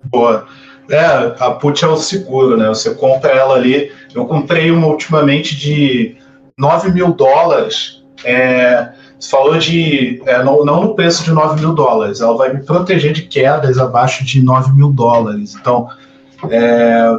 Boa. 0.05 0.47
É, 0.89 1.05
a 1.05 1.51
put 1.51 1.85
é 1.85 1.89
o 1.89 1.97
seguro, 1.97 2.57
né? 2.57 2.69
Você 2.69 2.95
compra 2.95 3.33
ela 3.33 3.55
ali. 3.55 3.93
Eu 4.15 4.27
comprei 4.27 4.71
uma 4.71 4.87
ultimamente 4.87 5.57
de 5.57 6.17
9 6.57 6.93
mil 6.93 7.13
dólares. 7.13 8.03
É, 8.25 8.93
você 9.19 9.31
falou 9.31 9.59
de. 9.59 10.23
É, 10.27 10.43
não, 10.45 10.65
não 10.65 10.83
no 10.83 10.95
preço 10.95 11.25
de 11.25 11.33
9 11.33 11.61
mil 11.61 11.75
dólares, 11.75 12.21
ela 12.21 12.37
vai 12.37 12.53
me 12.53 12.63
proteger 12.63 13.13
de 13.13 13.23
quedas 13.23 13.79
abaixo 13.79 14.25
de 14.25 14.43
9 14.43 14.73
mil 14.77 14.93
dólares. 14.93 15.57
Então, 15.59 15.89
é, 16.49 17.19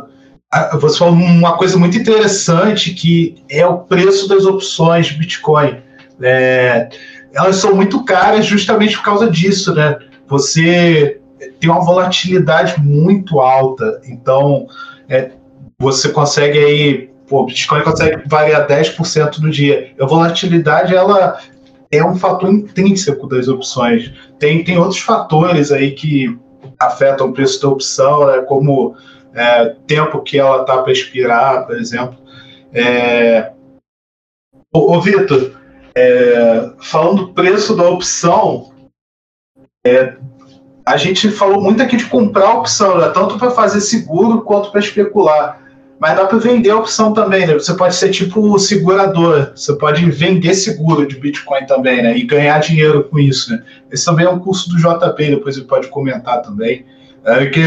você 0.80 0.98
falou 0.98 1.14
uma 1.14 1.58
coisa 1.58 1.78
muito 1.78 1.98
interessante 1.98 2.94
que 2.94 3.44
é 3.50 3.66
o 3.66 3.80
preço 3.80 4.30
das 4.30 4.46
opções 4.46 5.08
de 5.08 5.16
Bitcoin. 5.16 5.78
É, 6.22 6.90
elas 7.34 7.58
são 7.58 7.76
muito 7.76 8.04
caras 8.06 8.46
justamente 8.46 8.98
por 8.98 9.04
causa 9.04 9.30
disso, 9.30 9.76
né? 9.76 9.98
Você 10.28 11.20
tem 11.60 11.70
uma 11.70 11.84
volatilidade 11.84 12.80
muito 12.82 13.40
alta, 13.40 14.02
então 14.06 14.68
é, 15.08 15.32
você 15.78 16.10
consegue 16.10 16.58
aí, 16.58 17.10
pô, 17.28 17.46
Bitcoin 17.46 17.84
consegue 17.84 18.22
variar 18.26 18.68
10% 18.68 19.40
no 19.40 19.50
dia. 19.50 19.92
A 20.00 20.06
volatilidade 20.06 20.96
ela 20.96 21.40
é 21.92 22.04
um 22.04 22.16
fator 22.16 22.50
intrínseco 22.50 23.28
das 23.28 23.48
opções. 23.48 24.12
Tem, 24.38 24.64
tem 24.64 24.78
outros 24.78 25.00
fatores 25.00 25.72
aí 25.72 25.92
que 25.92 26.38
afetam 26.80 27.28
o 27.28 27.34
preço 27.34 27.62
da 27.62 27.70
opção, 27.70 28.28
né, 28.28 28.42
como 28.42 28.96
é, 29.34 29.76
tempo 29.88 30.22
que 30.22 30.38
ela 30.38 30.62
está 30.62 30.82
para 30.82 30.92
expirar, 30.92 31.66
por 31.66 31.78
exemplo. 31.78 32.18
É... 32.74 33.52
Ô, 34.74 34.96
ô 34.96 35.02
Vitor, 35.02 35.52
é, 35.96 36.72
falando 36.80 37.26
do 37.26 37.34
preço 37.34 37.76
da 37.76 37.90
opção, 37.90 38.72
é, 39.86 40.16
a 40.86 40.98
gente 40.98 41.30
falou 41.32 41.62
muito 41.62 41.82
aqui 41.82 41.98
de 41.98 42.06
comprar 42.06 42.54
opção, 42.54 43.00
né, 43.00 43.10
tanto 43.10 43.38
para 43.38 43.52
fazer 43.52 43.82
seguro 43.82 44.42
quanto 44.42 44.72
para 44.72 44.80
especular. 44.80 45.69
Mas 46.00 46.16
dá 46.16 46.26
para 46.26 46.38
vender 46.38 46.70
a 46.70 46.78
opção 46.78 47.12
também, 47.14 47.46
né? 47.46 47.54
Você 47.54 47.74
pode 47.74 47.94
ser 47.94 48.10
tipo 48.10 48.58
segurador, 48.58 49.52
você 49.54 49.74
pode 49.74 50.10
vender 50.10 50.54
seguro 50.54 51.06
de 51.06 51.20
Bitcoin 51.20 51.66
também, 51.66 52.02
né? 52.02 52.18
E 52.18 52.24
ganhar 52.24 52.60
dinheiro 52.60 53.04
com 53.04 53.20
isso, 53.20 53.52
né? 53.52 53.62
Esse 53.92 54.06
também 54.06 54.26
é 54.26 54.30
um 54.30 54.40
curso 54.40 54.70
do 54.70 54.78
JP, 54.78 55.30
depois 55.30 55.58
ele 55.58 55.66
pode 55.66 55.90
comentar 55.90 56.42
também. 56.42 56.86
É, 57.26 57.46
que 57.48 57.60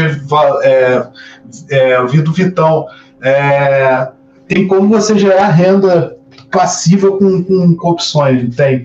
é, 0.63 1.07
é, 1.69 1.95
eu 1.97 2.23
do 2.23 2.33
Vitão. 2.33 2.87
É, 3.21 4.11
tem 4.47 4.67
como 4.67 4.89
você 4.89 5.17
gerar 5.17 5.49
renda 5.49 6.17
passiva 6.51 7.11
com, 7.11 7.43
com, 7.43 7.75
com 7.75 7.89
opções, 7.89 8.55
tem? 8.55 8.81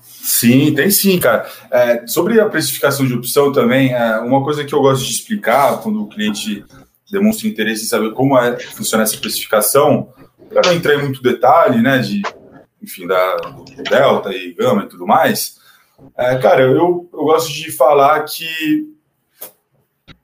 Sim, 0.00 0.74
tem 0.74 0.90
sim, 0.90 1.18
cara. 1.18 1.46
É, 1.70 2.06
sobre 2.06 2.40
a 2.40 2.48
precificação 2.48 3.06
de 3.06 3.14
opção 3.14 3.52
também, 3.52 3.92
é, 3.92 4.18
uma 4.18 4.42
coisa 4.42 4.64
que 4.64 4.74
eu 4.74 4.80
gosto 4.80 5.04
de 5.04 5.12
explicar 5.12 5.78
quando 5.82 6.02
o 6.02 6.08
cliente 6.08 6.64
demonstra 7.10 7.48
interesse 7.48 7.84
em 7.84 7.88
saber 7.88 8.12
como 8.12 8.38
é, 8.38 8.58
funciona 8.58 9.04
essa 9.04 9.14
especificação, 9.14 10.12
para 10.48 10.62
não 10.66 10.74
entrar 10.76 10.94
em 10.94 11.02
muito 11.02 11.22
detalhe, 11.22 11.82
né, 11.82 11.98
de, 11.98 12.22
enfim, 12.82 13.06
da 13.06 13.36
delta 13.88 14.32
e 14.32 14.54
gama 14.54 14.84
e 14.84 14.88
tudo 14.88 15.06
mais, 15.06 15.56
é, 16.16 16.36
cara, 16.36 16.62
eu, 16.62 17.08
eu 17.12 17.24
gosto 17.24 17.52
de 17.52 17.70
falar 17.72 18.22
que 18.24 18.94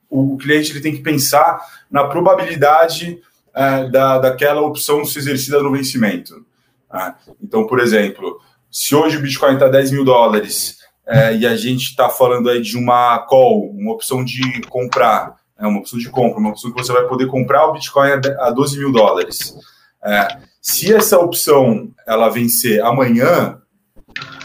o 0.09 0.37
cliente 0.37 0.71
ele 0.71 0.81
tem 0.81 0.95
que 0.95 1.03
pensar 1.03 1.61
na 1.91 2.05
probabilidade 2.05 3.21
é, 3.55 3.89
da, 3.89 4.19
daquela 4.19 4.61
opção 4.61 5.05
ser 5.05 5.21
exercida 5.21 5.63
no 5.63 5.73
vencimento. 5.73 6.45
Né? 6.93 7.15
Então, 7.43 7.67
por 7.67 7.81
exemplo, 7.81 8.39
se 8.71 8.95
hoje 8.95 9.17
o 9.17 9.21
Bitcoin 9.21 9.55
está 9.55 9.69
10 9.69 9.91
mil 9.93 10.05
dólares 10.05 10.79
é, 11.07 11.35
e 11.37 11.47
a 11.47 11.57
gente 11.57 11.85
está 11.85 12.09
falando 12.11 12.51
aí 12.51 12.61
de 12.61 12.77
uma 12.77 13.19
call, 13.21 13.71
uma 13.71 13.93
opção 13.93 14.23
de 14.23 14.61
comprar 14.69 15.37
é 15.63 15.67
uma 15.67 15.79
opção 15.79 15.99
de 15.99 16.11
compra, 16.11 16.41
uma 16.41 16.51
opção 16.51 16.73
que 16.73 16.83
você 16.83 16.93
vai 16.93 17.07
poder 17.07 17.29
comprar 17.29 17.67
o 17.67 17.73
Bitcoin 17.73 18.11
a 18.41 18.51
12 18.51 18.79
mil 18.79 18.91
dólares. 18.91 19.57
É, 20.05 20.27
se 20.61 20.93
essa 20.93 21.19
opção 21.19 21.95
ela 22.05 22.29
vencer 22.29 22.83
amanhã, 22.85 23.61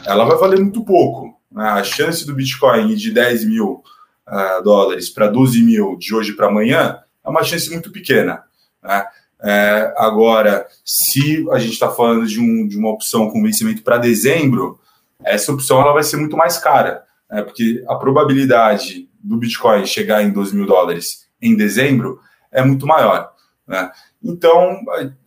ela 0.05 0.25
vai 0.25 0.37
valer 0.37 0.59
muito 0.59 0.85
pouco. 0.85 1.35
Né? 1.51 1.63
A 1.63 1.83
chance 1.83 2.23
do 2.23 2.35
Bitcoin 2.35 2.93
de 2.93 3.11
10 3.11 3.45
mil 3.45 3.83
uh, 4.27 4.63
dólares 4.63 5.09
para 5.09 5.27
12 5.27 5.59
mil 5.63 5.97
de 5.97 6.13
hoje 6.13 6.33
para 6.33 6.47
amanhã 6.47 6.99
é 7.25 7.29
uma 7.29 7.43
chance 7.43 7.67
muito 7.71 7.91
pequena. 7.91 8.43
Né? 8.83 9.03
É, 9.41 9.93
agora, 9.97 10.67
se 10.85 11.47
a 11.51 11.57
gente 11.57 11.73
está 11.73 11.89
falando 11.89 12.27
de, 12.27 12.39
um, 12.39 12.67
de 12.67 12.77
uma 12.77 12.91
opção 12.91 13.31
com 13.31 13.41
vencimento 13.41 13.81
para 13.81 13.97
dezembro, 13.97 14.79
essa 15.23 15.51
opção 15.51 15.81
ela 15.81 15.93
vai 15.93 16.03
ser 16.03 16.17
muito 16.17 16.37
mais 16.37 16.59
cara, 16.59 17.03
né? 17.29 17.41
porque 17.41 17.83
a 17.87 17.95
probabilidade 17.95 19.06
do 19.27 19.37
Bitcoin 19.37 19.85
chegar 19.85 20.23
em 20.23 20.31
12 20.31 20.55
mil 20.55 20.65
dólares 20.65 21.27
em 21.41 21.55
dezembro 21.55 22.19
é 22.51 22.63
muito 22.63 22.87
maior. 22.87 23.31
Né? 23.67 23.91
Então, 24.23 24.79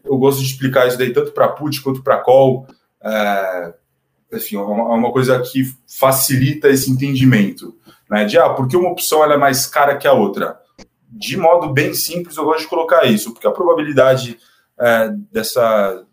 eu 0.05 0.17
gosto 0.17 0.41
de 0.41 0.47
explicar 0.47 0.89
isso 0.89 0.99
daí 0.99 1.13
tanto 1.13 1.33
para 1.33 1.49
put 1.49 1.81
quanto 1.83 2.03
para 2.03 2.19
call. 2.19 2.67
É, 3.03 3.75
enfim, 4.33 4.57
é 4.57 4.61
uma, 4.61 4.95
é 4.95 4.97
uma, 4.97 5.13
coisa 5.13 5.41
que 5.41 5.65
facilita 5.87 6.69
esse 6.69 6.91
entendimento. 6.91 7.77
Né? 8.09 8.25
De, 8.25 8.39
ah, 8.39 8.51
porque 8.51 8.77
uma 8.77 8.91
opção 8.91 9.23
é 9.25 9.37
mais 9.37 9.67
cara 9.67 9.97
que 9.97 10.09
a 10.09 10.13
outra? 10.13 10.59
De 11.09 11.37
modo 11.37 11.73
bem 11.73 11.93
simples, 11.93 12.37
eu 12.37 12.45
gosto 12.45 12.63
de 12.63 12.69
colocar 12.69 13.05
isso, 13.05 13.33
porque 13.33 13.47
a 13.47 13.53
probabilidade 13.53 14.39
é, 14.79 15.11
dessa, 15.31 16.07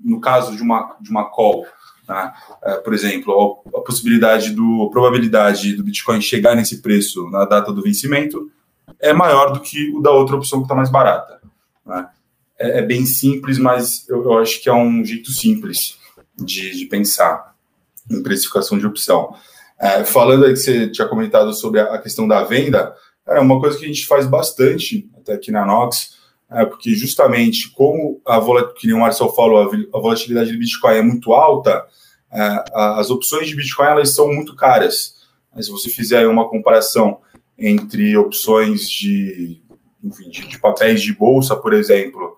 no 0.00 0.20
caso 0.20 0.56
de 0.56 0.62
uma, 0.62 0.96
de 1.00 1.10
uma 1.10 1.30
call, 1.30 1.64
né? 2.08 2.32
é, 2.62 2.74
por 2.76 2.94
exemplo, 2.94 3.62
a, 3.72 3.78
a, 3.78 3.82
possibilidade 3.82 4.50
do, 4.50 4.82
a 4.82 4.90
probabilidade 4.90 5.74
do 5.74 5.84
Bitcoin 5.84 6.20
chegar 6.20 6.54
nesse 6.54 6.80
preço 6.82 7.28
na 7.30 7.44
data 7.44 7.72
do 7.72 7.82
vencimento 7.82 8.50
é 9.00 9.12
maior 9.12 9.52
do 9.52 9.60
que 9.60 9.90
o 9.94 10.00
da 10.00 10.10
outra 10.10 10.36
opção 10.36 10.60
que 10.60 10.64
está 10.64 10.74
mais 10.74 10.90
barata. 10.90 11.40
Né? 11.84 12.06
É, 12.58 12.78
é, 12.78 12.82
bem 12.82 13.04
simples, 13.04 13.58
mas 13.58 14.08
eu, 14.08 14.22
eu, 14.24 14.38
acho 14.38 14.62
que 14.62 14.68
é 14.68 14.72
um 14.72 15.04
jeito 15.04 15.30
simples 15.30 15.98
de, 16.36 16.76
de 16.76 16.86
pensar 16.86 17.54
em 18.10 18.22
precificação 18.22 18.78
de 18.78 18.86
opção. 18.86 19.34
É, 19.78 20.04
falando 20.04 20.44
aí 20.44 20.52
que 20.52 20.58
você 20.58 20.88
tinha 20.88 21.08
comentado 21.08 21.52
sobre 21.52 21.80
a, 21.80 21.94
a 21.94 21.98
questão 21.98 22.28
da 22.28 22.44
venda, 22.44 22.94
é 23.26 23.40
uma 23.40 23.58
coisa 23.58 23.78
que 23.78 23.84
a 23.84 23.88
gente 23.88 24.06
faz 24.06 24.26
bastante 24.26 25.10
até 25.16 25.34
aqui 25.34 25.50
na 25.50 25.64
Nox, 25.64 26.14
é, 26.50 26.64
porque 26.64 26.94
justamente 26.94 27.70
como 27.70 28.20
a 28.26 28.40
que 28.74 28.92
o 28.92 28.98
Marcel 28.98 29.28
falou, 29.30 29.58
a, 29.58 29.98
volatilidade 29.98 30.52
do 30.52 30.58
Bitcoin 30.58 30.96
é 30.96 31.02
muito 31.02 31.32
alta, 31.32 31.84
é, 32.30 32.64
as 32.72 33.10
opções 33.10 33.48
de 33.48 33.56
Bitcoin 33.56 33.86
elas 33.86 34.14
são 34.14 34.32
muito 34.32 34.54
caras. 34.54 35.14
Mas 35.54 35.66
se 35.66 35.72
você 35.72 35.88
fizer 35.88 36.26
uma 36.26 36.48
comparação 36.48 37.18
entre 37.58 38.16
opções 38.16 38.88
de, 38.88 39.62
enfim, 40.02 40.28
de, 40.28 40.46
de, 40.48 40.58
papéis 40.58 41.00
de 41.00 41.12
bolsa, 41.12 41.54
por 41.54 41.72
exemplo, 41.72 42.36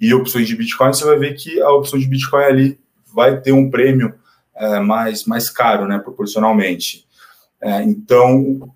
e 0.00 0.12
opções 0.14 0.48
de 0.48 0.56
Bitcoin, 0.56 0.92
você 0.92 1.04
vai 1.04 1.18
ver 1.18 1.34
que 1.34 1.60
a 1.60 1.70
opção 1.70 1.98
de 1.98 2.08
Bitcoin 2.08 2.44
ali 2.44 2.80
vai 3.14 3.40
ter 3.40 3.52
um 3.52 3.70
prêmio 3.70 4.14
é, 4.54 4.80
mais, 4.80 5.24
mais 5.24 5.50
caro, 5.50 5.86
né, 5.86 5.98
proporcionalmente. 5.98 7.06
É, 7.60 7.82
então, 7.82 8.72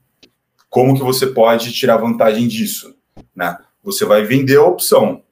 como 0.69 0.95
que 0.95 1.03
você 1.03 1.27
pode 1.27 1.73
tirar 1.73 1.97
vantagem 1.97 2.47
disso? 2.47 2.95
Né? 3.35 3.57
Você 3.89 4.05
vai 4.05 4.23
vender 4.23 4.59
a 4.59 4.65
opção. 4.65 5.23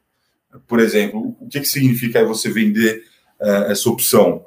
Por 0.67 0.81
exemplo, 0.81 1.37
o 1.39 1.47
que, 1.47 1.61
que 1.61 1.67
significa 1.67 2.25
você 2.25 2.51
vender 2.51 3.03
é, 3.39 3.73
essa 3.73 3.91
opção? 3.91 4.47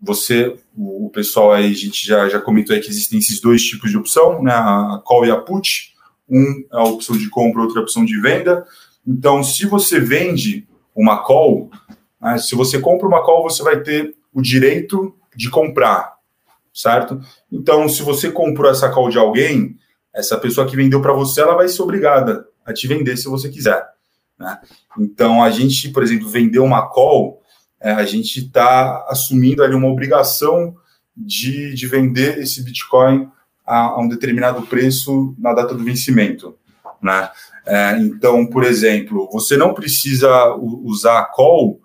Você, 0.00 0.56
o, 0.76 1.06
o, 1.06 1.10
pessoal 1.10 1.52
aí, 1.52 1.72
a 1.72 1.74
gente 1.74 2.06
já, 2.06 2.28
já 2.28 2.40
comentou 2.40 2.72
aí 2.72 2.80
que 2.80 2.88
existem 2.88 3.18
esses 3.18 3.40
dois 3.40 3.60
tipos 3.60 3.90
de 3.90 3.98
opção, 3.98 4.40
né? 4.40 4.52
a 4.52 5.02
call 5.04 5.26
e 5.26 5.32
a 5.32 5.36
put. 5.36 5.92
Um 6.30 6.64
é 6.72 6.76
a 6.76 6.84
opção 6.84 7.16
de 7.16 7.28
compra, 7.28 7.62
outra 7.62 7.78
é 7.78 7.80
a 7.80 7.82
opção 7.82 8.04
de 8.04 8.20
venda. 8.20 8.64
Então, 9.04 9.42
se 9.42 9.66
você 9.66 9.98
vende 9.98 10.68
uma 10.94 11.24
call, 11.24 11.68
né, 12.20 12.38
se 12.38 12.54
você 12.54 12.78
compra 12.78 13.08
uma 13.08 13.24
call, 13.24 13.42
você 13.42 13.64
vai 13.64 13.80
ter 13.82 14.14
o 14.32 14.40
direito 14.40 15.16
de 15.34 15.50
comprar, 15.50 16.14
certo? 16.72 17.20
Então, 17.50 17.88
se 17.88 18.02
você 18.02 18.30
comprou 18.30 18.70
essa 18.70 18.88
call 18.88 19.08
de 19.08 19.18
alguém, 19.18 19.76
essa 20.14 20.38
pessoa 20.38 20.64
que 20.64 20.76
vendeu 20.76 21.02
para 21.02 21.12
você, 21.12 21.40
ela 21.40 21.56
vai 21.56 21.66
ser 21.66 21.82
obrigada 21.82 22.46
a 22.64 22.72
te 22.72 22.86
vender 22.86 23.16
se 23.16 23.28
você 23.28 23.48
quiser. 23.48 23.84
Né? 24.38 24.58
Então, 24.98 25.42
a 25.42 25.50
gente, 25.50 25.88
por 25.90 26.02
exemplo, 26.02 26.28
vendeu 26.28 26.64
uma 26.64 26.88
call, 26.88 27.42
é, 27.80 27.92
a 27.92 28.04
gente 28.04 28.40
está 28.40 29.04
assumindo 29.08 29.62
ali 29.62 29.74
uma 29.74 29.88
obrigação 29.88 30.74
de, 31.16 31.74
de 31.74 31.86
vender 31.86 32.38
esse 32.38 32.62
Bitcoin 32.62 33.28
a, 33.66 33.78
a, 33.78 34.00
um 34.00 34.08
determinado 34.08 34.62
preço 34.62 35.34
na 35.38 35.52
data 35.52 35.74
do 35.74 35.84
vencimento. 35.84 36.56
Né? 37.00 37.30
É, 37.66 37.98
então, 37.98 38.46
por 38.46 38.64
exemplo, 38.64 39.28
você 39.32 39.56
não 39.56 39.74
precisa 39.74 40.54
usar 40.56 41.18
a 41.18 41.24
call, 41.24 41.80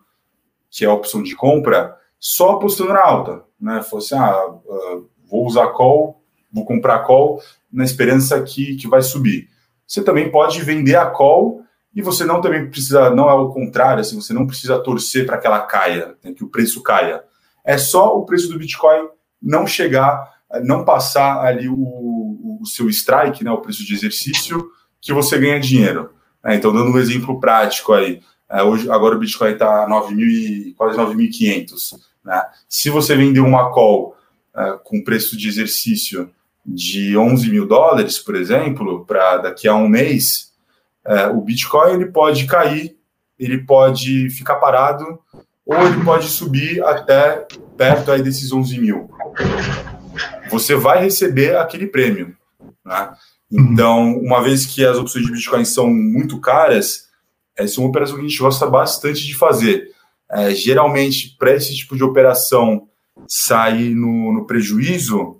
que 0.69 0.85
é 0.85 0.87
a 0.87 0.93
opção 0.93 1.23
de 1.23 1.35
compra, 1.35 1.95
só 2.19 2.51
apostando 2.51 2.93
na 2.93 3.03
alta. 3.03 3.43
Né? 3.59 3.81
Fosse, 3.83 4.13
assim, 4.13 4.23
ah, 4.23 4.47
uh, 4.49 5.09
vou 5.29 5.45
usar 5.45 5.67
call, 5.69 6.21
vou 6.51 6.65
comprar 6.65 6.99
call 6.99 7.41
na 7.71 7.83
esperança 7.83 8.41
que, 8.41 8.75
que 8.75 8.87
vai 8.87 9.01
subir. 9.01 9.49
Você 9.87 10.03
também 10.03 10.29
pode 10.29 10.61
vender 10.61 10.97
a 10.97 11.05
call 11.05 11.63
e 11.95 12.01
você 12.01 12.25
não 12.25 12.41
também 12.41 12.69
precisa, 12.69 13.09
não 13.09 13.29
é 13.29 13.33
o 13.33 13.49
contrário, 13.49 14.01
assim, 14.01 14.19
você 14.19 14.33
não 14.33 14.45
precisa 14.45 14.77
torcer 14.79 15.25
para 15.25 15.37
que 15.37 15.47
ela 15.47 15.61
caia, 15.61 16.15
né, 16.23 16.33
que 16.33 16.43
o 16.43 16.49
preço 16.49 16.83
caia. 16.83 17.23
É 17.65 17.77
só 17.77 18.15
o 18.17 18.25
preço 18.25 18.49
do 18.49 18.59
Bitcoin 18.59 19.07
não 19.41 19.65
chegar, 19.65 20.31
não 20.63 20.83
passar 20.85 21.43
ali 21.43 21.67
o, 21.69 22.59
o 22.61 22.65
seu 22.65 22.89
strike, 22.89 23.43
né, 23.43 23.51
o 23.51 23.61
preço 23.61 23.85
de 23.85 23.93
exercício, 23.93 24.69
que 25.01 25.13
você 25.13 25.39
ganha 25.39 25.59
dinheiro. 25.59 26.11
É, 26.43 26.55
então, 26.55 26.73
dando 26.73 26.91
um 26.91 26.99
exemplo 26.99 27.39
prático 27.39 27.93
aí, 27.93 28.21
é, 28.49 28.61
hoje, 28.63 28.89
agora 28.89 29.15
o 29.15 29.19
Bitcoin 29.19 29.53
está 29.53 29.85
quase 30.75 30.97
9.500. 30.97 31.99
Né? 32.23 32.45
Se 32.67 32.89
você 32.89 33.15
vender 33.15 33.39
uma 33.39 33.71
call 33.71 34.15
é, 34.55 34.77
com 34.83 35.03
preço 35.03 35.37
de 35.37 35.47
exercício 35.47 36.29
de 36.67 37.17
11 37.17 37.49
mil 37.49 37.65
dólares, 37.65 38.19
por 38.19 38.35
exemplo, 38.35 39.05
para 39.05 39.37
daqui 39.37 39.67
a 39.67 39.75
um 39.75 39.87
mês, 39.87 40.51
é, 41.05 41.27
o 41.27 41.39
Bitcoin 41.39 41.93
ele 41.93 42.07
pode 42.07 42.45
cair, 42.45 42.97
ele 43.39 43.59
pode 43.59 44.29
ficar 44.31 44.55
parado, 44.55 45.19
ou 45.65 45.77
ele 45.87 46.03
pode 46.03 46.27
subir 46.27 46.83
até 46.83 47.47
perto 47.77 48.11
aí 48.11 48.21
desses 48.21 48.51
11 48.51 48.79
mil. 48.79 49.09
Você 50.49 50.75
vai 50.75 51.01
receber 51.01 51.55
aquele 51.55 51.87
prêmio. 51.87 52.35
Né? 52.85 53.13
Então, 53.51 54.17
uma 54.17 54.41
vez 54.41 54.65
que 54.65 54.85
as 54.85 54.97
opções 54.97 55.25
de 55.25 55.31
Bitcoin 55.31 55.63
são 55.63 55.87
muito 55.87 56.39
caras, 56.39 57.07
essa 57.55 57.79
é 57.79 57.83
uma 57.83 57.89
operação 57.89 58.15
que 58.15 58.25
a 58.25 58.27
gente 58.27 58.39
gosta 58.39 58.65
bastante 58.67 59.25
de 59.25 59.35
fazer. 59.35 59.91
É, 60.29 60.51
geralmente, 60.51 61.35
para 61.39 61.53
esse 61.53 61.75
tipo 61.75 61.95
de 61.95 62.03
operação 62.03 62.87
sair 63.27 63.95
no, 63.95 64.33
no 64.33 64.45
prejuízo, 64.45 65.37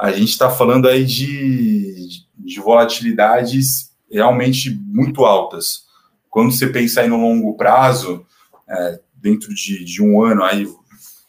a 0.00 0.10
gente 0.12 0.30
está 0.30 0.48
falando 0.48 0.88
aí 0.88 1.04
de, 1.04 2.24
de 2.38 2.58
volatilidades 2.58 3.92
realmente 4.10 4.70
muito 4.70 5.26
altas. 5.26 5.84
Quando 6.30 6.52
você 6.52 6.66
pensa 6.68 7.02
aí 7.02 7.08
no 7.08 7.20
longo 7.20 7.54
prazo, 7.54 8.24
é, 8.66 9.00
dentro 9.14 9.54
de, 9.54 9.84
de, 9.84 10.02
um 10.02 10.22
ano, 10.22 10.42
aí, 10.42 10.66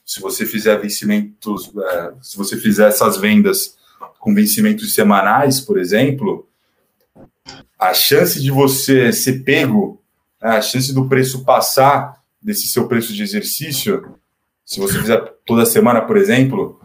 se 0.06 0.22
você 0.22 0.46
fizer 0.46 0.80
vencimentos, 0.80 1.70
é, 1.76 2.14
se 2.22 2.38
você 2.38 2.56
fizer 2.56 2.88
essas 2.88 3.18
vendas 3.18 3.76
com 4.20 4.34
vencimentos 4.34 4.94
semanais, 4.94 5.60
por 5.60 5.78
exemplo, 5.78 6.48
a 7.78 7.94
chance 7.94 8.40
de 8.40 8.52
você 8.52 9.12
ser 9.12 9.44
pego 9.44 10.02
a 10.40 10.62
chance 10.62 10.94
do 10.94 11.08
preço 11.10 11.44
passar 11.44 12.24
desse 12.42 12.68
seu 12.68 12.88
preço 12.88 13.14
de 13.14 13.22
exercício, 13.22 14.16
se 14.66 14.80
você 14.80 15.00
fizer 15.00 15.22
toda 15.46 15.66
semana, 15.66 16.02
por 16.02 16.18
exemplo, 16.18 16.81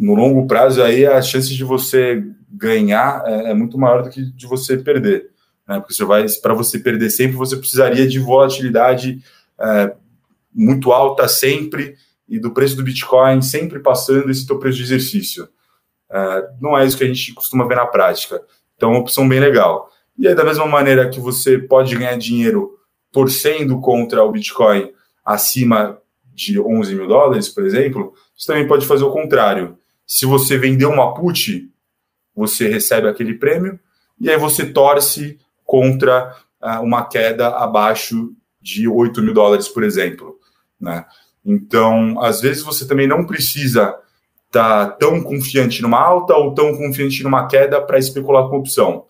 no 0.00 0.14
longo 0.14 0.46
prazo 0.46 0.82
aí 0.82 1.06
a 1.06 1.20
chance 1.20 1.54
de 1.54 1.62
você 1.62 2.24
ganhar 2.50 3.22
é, 3.26 3.50
é 3.50 3.54
muito 3.54 3.76
maior 3.76 4.02
do 4.02 4.08
que 4.08 4.22
de 4.22 4.46
você 4.46 4.78
perder, 4.78 5.28
né? 5.68 5.78
Porque 5.78 5.92
você 5.92 6.04
vai 6.06 6.24
para 6.42 6.54
você 6.54 6.78
perder 6.78 7.10
sempre 7.10 7.36
você 7.36 7.54
precisaria 7.54 8.08
de 8.08 8.18
volatilidade 8.18 9.22
é, 9.60 9.94
muito 10.54 10.90
alta 10.90 11.28
sempre 11.28 11.96
e 12.26 12.38
do 12.38 12.50
preço 12.50 12.76
do 12.76 12.82
Bitcoin 12.82 13.42
sempre 13.42 13.78
passando 13.78 14.30
esse 14.30 14.46
teu 14.46 14.58
preço 14.58 14.78
de 14.78 14.84
exercício. 14.84 15.46
É, 16.10 16.48
não 16.58 16.78
é 16.78 16.86
isso 16.86 16.96
que 16.96 17.04
a 17.04 17.06
gente 17.06 17.34
costuma 17.34 17.68
ver 17.68 17.76
na 17.76 17.86
prática. 17.86 18.40
Então, 18.76 18.90
é 18.90 18.92
uma 18.94 19.00
opção 19.02 19.28
bem 19.28 19.38
legal. 19.38 19.90
E 20.16 20.26
aí, 20.26 20.34
da 20.34 20.44
mesma 20.44 20.66
maneira 20.66 21.10
que 21.10 21.20
você 21.20 21.58
pode 21.58 21.94
ganhar 21.94 22.16
dinheiro 22.16 22.78
torcendo 23.12 23.78
contra 23.80 24.24
o 24.24 24.32
Bitcoin 24.32 24.90
acima 25.22 25.98
de 26.32 26.58
11 26.58 26.94
mil 26.94 27.06
dólares, 27.06 27.50
por 27.50 27.66
exemplo, 27.66 28.14
você 28.34 28.46
também 28.46 28.66
pode 28.66 28.86
fazer 28.86 29.04
o 29.04 29.10
contrário. 29.10 29.76
Se 30.12 30.26
você 30.26 30.58
vender 30.58 30.86
uma 30.86 31.14
put, 31.14 31.70
você 32.34 32.66
recebe 32.66 33.06
aquele 33.06 33.34
prêmio 33.34 33.78
e 34.20 34.28
aí 34.28 34.36
você 34.36 34.66
torce 34.66 35.38
contra 35.64 36.36
uh, 36.60 36.82
uma 36.82 37.06
queda 37.06 37.50
abaixo 37.50 38.34
de 38.60 38.88
8 38.88 39.22
mil 39.22 39.32
dólares, 39.32 39.68
por 39.68 39.84
exemplo. 39.84 40.36
Né? 40.80 41.04
Então, 41.44 42.20
às 42.20 42.40
vezes 42.40 42.64
você 42.64 42.88
também 42.88 43.06
não 43.06 43.24
precisa 43.24 43.96
estar 44.48 44.86
tá 44.86 44.96
tão 44.96 45.22
confiante 45.22 45.80
numa 45.80 46.00
alta 46.00 46.34
ou 46.34 46.54
tão 46.54 46.76
confiante 46.76 47.22
numa 47.22 47.46
queda 47.46 47.80
para 47.80 47.96
especular 47.96 48.48
com 48.48 48.58
opção. 48.58 49.04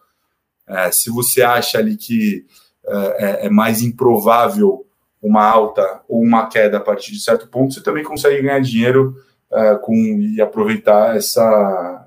É, 0.68 0.92
se 0.92 1.08
você 1.08 1.40
acha 1.40 1.78
ali 1.78 1.96
que 1.96 2.44
é, 2.86 3.46
é, 3.46 3.46
é 3.46 3.48
mais 3.48 3.80
improvável 3.80 4.86
uma 5.22 5.46
alta 5.46 6.02
ou 6.06 6.20
uma 6.20 6.46
queda 6.46 6.76
a 6.76 6.80
partir 6.80 7.12
de 7.12 7.20
certo 7.20 7.48
ponto, 7.48 7.72
você 7.72 7.82
também 7.82 8.04
consegue 8.04 8.42
ganhar 8.42 8.60
dinheiro 8.60 9.16
uh, 9.52 9.78
com, 9.80 9.94
e 9.94 10.40
aproveitar 10.40 11.16
essa, 11.16 12.06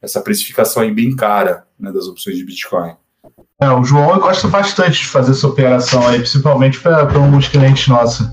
essa 0.00 0.20
precificação 0.20 0.82
aí 0.82 0.90
bem 0.92 1.14
cara 1.14 1.66
né, 1.78 1.92
das 1.92 2.06
opções 2.06 2.36
de 2.36 2.44
Bitcoin. 2.44 2.94
É, 3.60 3.70
o 3.70 3.84
João 3.84 4.18
gosta 4.18 4.48
bastante 4.48 5.00
de 5.00 5.06
fazer 5.06 5.32
essa 5.32 5.46
operação 5.46 6.06
aí, 6.08 6.18
principalmente 6.18 6.80
para 6.80 7.02
alguns 7.02 7.48
clientes 7.48 7.88
nossos. 7.88 8.26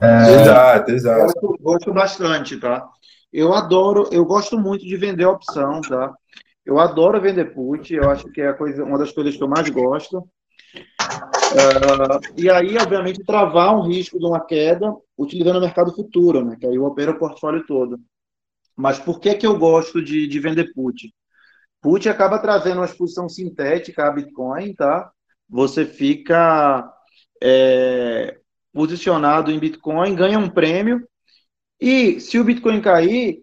É... 0.00 0.42
Exato, 0.42 0.90
exato. 0.92 1.32
Eu 1.42 1.56
gosto 1.60 1.92
bastante, 1.92 2.56
tá? 2.56 2.88
Eu 3.32 3.52
adoro, 3.52 4.08
eu 4.12 4.24
gosto 4.24 4.58
muito 4.58 4.84
de 4.84 4.96
vender 4.96 5.24
opção, 5.24 5.80
tá? 5.80 6.12
Eu 6.64 6.78
adoro 6.78 7.20
vender 7.20 7.46
put, 7.46 7.92
eu 7.92 8.08
acho 8.08 8.28
que 8.30 8.40
é 8.40 8.48
a 8.48 8.54
coisa, 8.54 8.84
uma 8.84 8.98
das 8.98 9.10
coisas 9.10 9.36
que 9.36 9.42
eu 9.42 9.48
mais 9.48 9.68
gosto. 9.68 10.24
Uh, 10.74 12.40
e 12.40 12.50
aí, 12.50 12.76
obviamente, 12.78 13.24
travar 13.24 13.76
um 13.76 13.82
risco 13.82 14.18
de 14.18 14.24
uma 14.24 14.44
queda 14.44 14.94
utilizando 15.18 15.56
o 15.56 15.60
mercado 15.60 15.94
futuro, 15.94 16.44
né? 16.44 16.56
Que 16.58 16.66
aí 16.66 16.74
eu 16.74 16.84
opero 16.84 17.12
o 17.12 17.18
portfólio 17.18 17.66
todo. 17.66 18.00
Mas 18.76 18.98
por 18.98 19.20
que, 19.20 19.34
que 19.34 19.46
eu 19.46 19.58
gosto 19.58 20.02
de, 20.02 20.26
de 20.26 20.40
vender 20.40 20.72
put? 20.72 21.12
Put 21.80 22.08
acaba 22.08 22.38
trazendo 22.38 22.76
uma 22.78 22.86
exposição 22.86 23.28
sintética 23.28 24.06
a 24.06 24.10
Bitcoin, 24.10 24.74
tá? 24.74 25.10
Você 25.48 25.84
fica 25.84 26.90
é, 27.42 28.38
posicionado 28.72 29.50
em 29.50 29.58
Bitcoin, 29.58 30.14
ganha 30.14 30.38
um 30.38 30.48
prêmio, 30.48 31.06
e 31.80 32.20
se 32.20 32.38
o 32.38 32.44
Bitcoin 32.44 32.80
cair, 32.80 33.42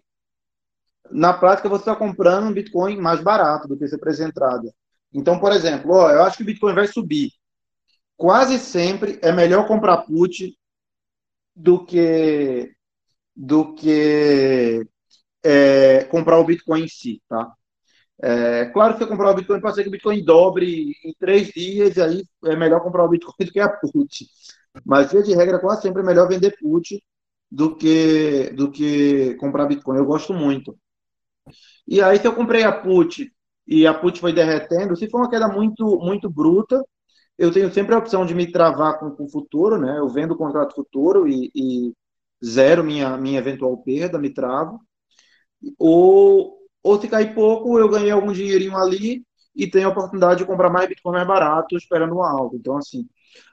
na 1.10 1.32
prática 1.32 1.68
você 1.68 1.82
está 1.82 1.94
comprando 1.94 2.48
um 2.48 2.52
Bitcoin 2.52 2.96
mais 2.96 3.20
barato 3.20 3.68
do 3.68 3.76
que 3.76 3.84
essa 3.84 3.98
preço 3.98 4.22
entrada. 4.22 4.72
Então, 5.12 5.38
por 5.40 5.52
exemplo, 5.52 5.92
ó, 5.92 6.10
eu 6.10 6.22
acho 6.22 6.36
que 6.36 6.42
o 6.42 6.46
Bitcoin 6.46 6.74
vai 6.74 6.86
subir. 6.86 7.30
Quase 8.16 8.58
sempre 8.58 9.18
é 9.22 9.32
melhor 9.32 9.66
comprar 9.66 9.98
put 9.98 10.56
do 11.54 11.84
que 11.84 12.72
do 13.34 13.74
que 13.74 14.86
é, 15.42 16.04
comprar 16.04 16.38
o 16.38 16.44
Bitcoin 16.44 16.84
em 16.84 16.88
si, 16.88 17.22
tá? 17.28 17.52
É, 18.22 18.66
claro 18.66 18.94
que 18.94 19.00
você 19.00 19.06
comprar 19.06 19.30
o 19.30 19.34
Bitcoin 19.34 19.60
pode 19.60 19.74
ser 19.76 19.82
que 19.82 19.88
o 19.88 19.92
Bitcoin 19.92 20.22
dobre 20.24 20.92
em 21.04 21.14
três 21.18 21.48
dias, 21.48 21.96
e 21.96 22.02
aí 22.02 22.24
é 22.46 22.56
melhor 22.56 22.82
comprar 22.82 23.04
o 23.04 23.08
Bitcoin 23.08 23.34
do 23.46 23.52
que 23.52 23.60
a 23.60 23.68
put. 23.68 24.26
Mas, 24.84 25.12
via 25.12 25.22
de 25.22 25.34
regra, 25.34 25.58
quase 25.58 25.82
sempre 25.82 26.02
é 26.02 26.04
melhor 26.04 26.28
vender 26.28 26.56
put 26.60 27.02
do 27.50 27.74
que, 27.76 28.50
do 28.50 28.70
que 28.70 29.34
comprar 29.36 29.66
Bitcoin. 29.66 29.98
Eu 29.98 30.06
gosto 30.06 30.34
muito. 30.34 30.78
E 31.86 32.00
aí, 32.02 32.18
se 32.18 32.26
eu 32.26 32.34
comprei 32.34 32.62
a 32.62 32.72
put 32.72 33.32
e 33.70 33.86
a 33.86 33.94
put 33.94 34.20
foi 34.20 34.32
derretendo, 34.32 34.96
se 34.96 35.08
for 35.08 35.18
uma 35.18 35.30
queda 35.30 35.48
muito, 35.48 35.98
muito 36.00 36.28
bruta, 36.28 36.84
eu 37.38 37.52
tenho 37.52 37.72
sempre 37.72 37.94
a 37.94 37.98
opção 37.98 38.26
de 38.26 38.34
me 38.34 38.50
travar 38.50 38.98
com 38.98 39.14
o 39.24 39.30
futuro, 39.30 39.78
né? 39.78 39.98
Eu 39.98 40.08
vendo 40.08 40.32
o 40.32 40.36
contrato 40.36 40.74
futuro 40.74 41.28
e, 41.28 41.50
e 41.54 41.92
zero 42.44 42.84
minha, 42.84 43.16
minha 43.16 43.38
eventual 43.38 43.76
perda, 43.78 44.18
me 44.18 44.30
travo. 44.30 44.80
Ou 45.78 46.58
ou 46.82 47.00
se 47.00 47.08
cair 47.08 47.34
pouco, 47.34 47.78
eu 47.78 47.88
ganhei 47.88 48.10
algum 48.10 48.32
dinheirinho 48.32 48.76
ali 48.76 49.22
e 49.54 49.66
tenho 49.70 49.88
a 49.88 49.90
oportunidade 49.90 50.40
de 50.40 50.46
comprar 50.46 50.70
mais 50.70 50.88
Bitcoin 50.88 51.12
mais 51.12 51.26
barato, 51.26 51.76
esperando 51.76 52.14
uma 52.14 52.30
alta. 52.30 52.56
Então, 52.56 52.76
assim, 52.76 53.06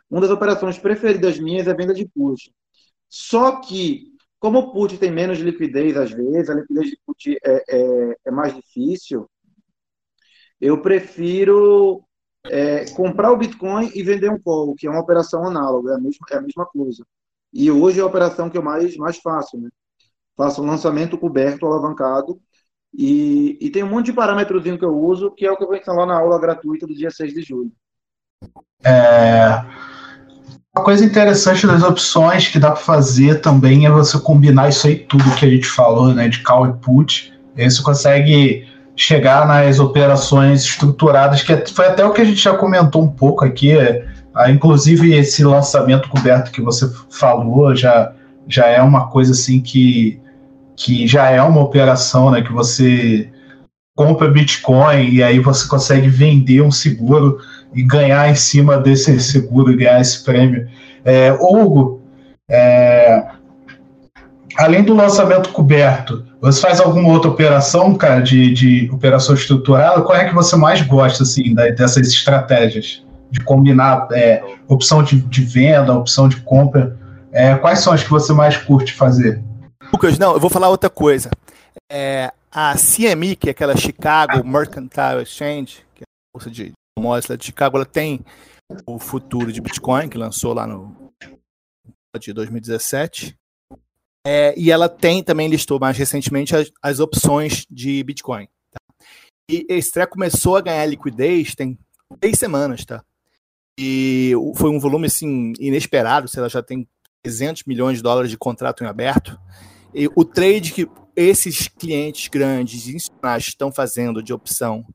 uma 0.10 0.22
das 0.22 0.30
operações 0.30 0.78
preferidas 0.78 1.40
minhas 1.40 1.68
é 1.68 1.74
venda 1.74 1.94
de 1.94 2.08
put. 2.08 2.52
Só 3.10 3.60
que, 3.62 4.14
como 4.40 4.60
o 4.60 4.74
put 4.74 4.98
tem 4.98 5.12
menos 5.12 5.40
liquidez 5.40 5.98
às 5.98 6.12
vezes, 6.12 6.50
a 6.50 6.56
liquidez 6.56 6.90
de 6.90 7.00
put 7.06 7.38
é, 7.44 7.64
é, 7.70 8.18
é 8.26 8.32
mais 8.32 8.56
difícil, 8.56 9.30
eu 10.60 10.82
prefiro 10.82 12.04
é, 12.46 12.86
comprar 12.92 13.32
o 13.32 13.38
Bitcoin 13.38 13.92
e 13.94 14.04
vender 14.04 14.30
um 14.30 14.40
call, 14.40 14.76
que 14.76 14.88
é 14.88 14.90
uma 14.90 15.02
operação 15.02 15.46
análoga, 15.46 15.92
é 15.92 15.96
a 15.96 16.00
mesma, 16.00 16.26
é 16.32 16.38
a 16.38 16.42
mesma 16.42 16.66
coisa. 16.66 17.06
E 17.54 17.72
hoje 17.72 18.00
é 18.00 18.04
a 18.04 18.08
operação 18.08 18.50
que 18.50 18.58
eu 18.58 18.64
mais, 18.64 18.96
mais 18.98 19.18
faço, 19.18 19.58
né? 19.58 19.70
Faço 20.36 20.62
um 20.62 20.68
lançamento 20.68 21.18
coberto, 21.18 21.66
alavancado, 21.66 22.40
e, 22.94 23.58
e 23.60 23.70
tem 23.70 23.84
um 23.84 23.90
monte 23.90 24.08
de 24.08 24.14
parâmetros 24.14 24.64
que 24.64 24.86
eu 24.86 24.98
uso, 24.98 25.32
que 25.32 25.46
é 25.46 25.52
o 25.52 25.58
que 25.58 25.64
eu 25.64 25.68
vou 25.68 25.78
ensinar 25.78 26.06
na 26.06 26.18
aula 26.18 26.40
gratuita 26.40 26.86
do 26.86 26.94
dia 26.96 27.10
6 27.10 27.34
de 27.34 27.42
julho. 27.42 27.72
É, 28.84 29.64
uma 30.76 30.84
coisa 30.84 31.04
interessante 31.04 31.66
das 31.66 31.82
opções 31.82 32.48
que 32.48 32.60
dá 32.60 32.72
para 32.72 32.80
fazer 32.80 33.42
também 33.42 33.86
é 33.86 33.90
você 33.90 34.20
combinar 34.20 34.70
isso 34.70 34.86
aí 34.86 34.96
tudo 34.96 35.36
que 35.36 35.46
a 35.46 35.50
gente 35.50 35.68
falou, 35.68 36.14
né, 36.14 36.28
de 36.28 36.44
call 36.44 36.68
e 36.68 36.74
put. 36.74 37.34
Aí 37.58 37.70
você 37.70 37.82
consegue 37.82 38.67
chegar 38.98 39.48
nas 39.48 39.80
operações 39.80 40.64
estruturadas, 40.64 41.44
que 41.44 41.56
foi 41.72 41.86
até 41.86 42.04
o 42.04 42.12
que 42.12 42.22
a 42.22 42.26
gente 42.26 42.42
já 42.42 42.56
comentou 42.56 43.04
um 43.04 43.08
pouco 43.08 43.46
aqui. 43.46 43.78
É, 43.78 44.04
inclusive 44.50 45.16
esse 45.16 45.44
lançamento 45.44 46.10
coberto 46.10 46.52
que 46.52 46.62
você 46.62 46.92
falou 47.10 47.76
já, 47.76 48.12
já 48.48 48.66
é 48.68 48.82
uma 48.82 49.08
coisa 49.08 49.32
assim 49.32 49.62
que 49.62 50.20
que 50.76 51.08
já 51.08 51.32
é 51.32 51.42
uma 51.42 51.60
operação, 51.60 52.30
né, 52.30 52.44
que 52.44 52.54
você 52.54 53.28
compra 53.96 54.30
Bitcoin 54.30 55.10
e 55.10 55.24
aí 55.24 55.40
você 55.40 55.68
consegue 55.68 56.08
vender 56.08 56.62
um 56.62 56.70
seguro 56.70 57.40
e 57.74 57.82
ganhar 57.82 58.30
em 58.30 58.36
cima 58.36 58.78
desse 58.78 59.20
seguro 59.20 59.76
ganhar 59.76 60.00
esse 60.00 60.24
prêmio. 60.24 60.70
É, 61.04 61.32
Hugo, 61.34 62.04
é, 62.48 63.26
além 64.56 64.84
do 64.84 64.94
lançamento 64.94 65.50
coberto, 65.50 66.24
você 66.42 66.62
faz 66.62 66.80
alguma 66.80 67.10
outra 67.10 67.30
operação, 67.30 67.96
cara, 67.96 68.22
de, 68.22 68.54
de 68.54 68.90
operação 68.92 69.34
estruturada? 69.34 70.02
Qual 70.02 70.18
é 70.18 70.28
que 70.28 70.36
você 70.36 70.56
mais 70.56 70.82
gosta, 70.82 71.24
assim, 71.24 71.54
dessas 71.54 72.08
estratégias? 72.08 73.04
De 73.30 73.44
combinar 73.44 74.08
é, 74.14 74.42
opção 74.68 75.04
de, 75.04 75.20
de, 75.20 75.44
venda, 75.44 75.94
opção 75.94 76.30
de 76.30 76.38
compra? 76.42 76.98
É, 77.32 77.56
quais 77.56 77.80
são 77.80 77.92
as 77.92 78.04
que 78.04 78.10
você 78.10 78.32
mais 78.32 78.56
curte 78.56 78.94
fazer? 78.94 79.44
Lucas, 79.92 80.18
não, 80.18 80.34
eu 80.34 80.40
vou 80.40 80.50
falar 80.50 80.70
outra 80.70 80.90
coisa. 80.90 81.30
É, 81.92 82.32
a 82.52 82.76
CME, 82.76 83.36
que 83.36 83.50
é 83.50 83.52
aquela 83.52 83.76
Chicago 83.76 84.48
Mercantile 84.48 85.24
Exchange, 85.24 85.86
que 85.94 86.04
é 86.04 86.06
a 86.06 86.38
bolsa 86.38 86.50
de 86.50 86.72
commodities 86.98 87.38
de 87.38 87.46
Chicago, 87.46 87.78
ela 87.78 87.86
tem 87.86 88.22
o 88.86 88.98
futuro 88.98 89.52
de 89.52 89.62
Bitcoin, 89.62 90.08
que 90.08 90.18
lançou 90.18 90.54
lá 90.54 90.66
no 90.66 90.96
de 92.20 92.34
2017. 92.34 93.36
É, 94.30 94.54
e 94.58 94.70
ela 94.70 94.90
tem 94.90 95.24
também 95.24 95.48
listou 95.48 95.80
mais 95.80 95.98
recentemente 95.98 96.54
as, 96.54 96.70
as 96.84 97.00
opções 97.00 97.66
de 97.72 98.04
Bitcoin. 98.04 98.46
Tá? 98.70 99.06
E 99.50 99.66
esse 99.70 99.90
treco 99.90 100.16
começou 100.16 100.58
a 100.58 100.62
ganhar 100.62 100.86
liquidez 100.86 101.56
tem 101.56 101.80
três 102.20 102.38
semanas, 102.38 102.84
tá? 102.84 103.02
E 103.80 104.34
foi 104.58 104.70
um 104.70 104.82
volume 104.82 105.08
assim 105.08 105.54
inesperado, 105.58 106.28
sei 106.28 106.42
lá, 106.42 106.50
já 106.50 106.62
tem 106.62 106.86
300 107.24 107.64
milhões 107.64 107.98
de 107.98 108.04
dólares 108.04 108.30
de 108.30 108.38
contrato 108.38 108.84
em 108.84 108.88
aberto. 108.88 109.40
E 109.94 110.10
o 110.14 110.26
trade 110.26 110.74
que 110.74 110.90
esses 111.16 111.70
clientes 111.70 112.28
grandes 112.28 112.86
institucionais 112.86 113.44
estão 113.48 113.72
fazendo 113.72 114.22
de 114.22 114.34
opção 114.34 114.86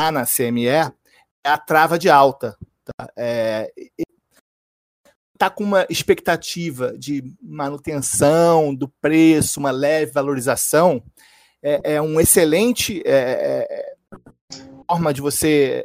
lá 0.00 0.10
na 0.10 0.26
CME 0.26 0.66
é 0.66 0.90
a 1.44 1.56
trava 1.56 1.96
de 1.96 2.10
alta. 2.10 2.56
Tá, 2.84 3.08
é, 3.16 3.72
tá 5.40 5.48
com 5.48 5.64
uma 5.64 5.86
expectativa 5.88 6.92
de 6.98 7.24
manutenção 7.40 8.74
do 8.74 8.86
preço, 9.00 9.58
uma 9.58 9.70
leve 9.70 10.12
valorização, 10.12 11.02
é, 11.62 11.94
é 11.94 12.02
um 12.02 12.20
excelente 12.20 13.02
é, 13.06 13.66
é 13.72 13.94
forma 14.86 15.14
de 15.14 15.22
você 15.22 15.82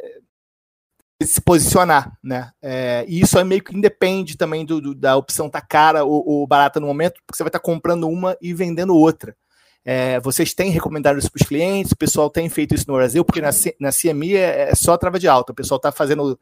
se 1.23 1.39
posicionar, 1.39 2.17
né? 2.21 2.51
É, 2.61 3.05
e 3.07 3.21
isso 3.21 3.39
é 3.39 3.45
meio 3.45 3.63
que 3.63 3.73
independe 3.73 4.35
também 4.35 4.65
do, 4.65 4.81
do 4.81 4.93
da 4.93 5.15
opção 5.15 5.49
tá 5.49 5.61
cara 5.61 6.03
ou, 6.03 6.27
ou, 6.27 6.45
barata 6.45 6.81
no 6.81 6.87
momento, 6.87 7.21
porque 7.25 7.37
você 7.37 7.43
vai 7.43 7.47
estar 7.47 7.59
tá 7.59 7.65
comprando 7.65 8.09
uma 8.09 8.35
e 8.41 8.53
vendendo 8.53 8.93
outra. 8.93 9.37
É, 9.85 10.19
vocês 10.19 10.53
têm 10.53 10.69
recomendado 10.69 11.17
isso 11.17 11.31
para 11.31 11.41
os 11.41 11.47
clientes? 11.47 11.93
O 11.93 11.97
pessoal 11.97 12.29
tem 12.29 12.49
feito 12.49 12.75
isso 12.75 12.89
no 12.89 12.95
Brasil? 12.95 13.23
Porque 13.23 13.39
na, 13.39 13.51
na 13.79 13.91
CMI 13.93 14.35
é, 14.35 14.71
é 14.71 14.75
só 14.75 14.97
trava 14.97 15.17
de 15.17 15.29
alta. 15.29 15.53
O 15.53 15.55
pessoal 15.55 15.77
está 15.77 15.93
fazendo 15.93 16.37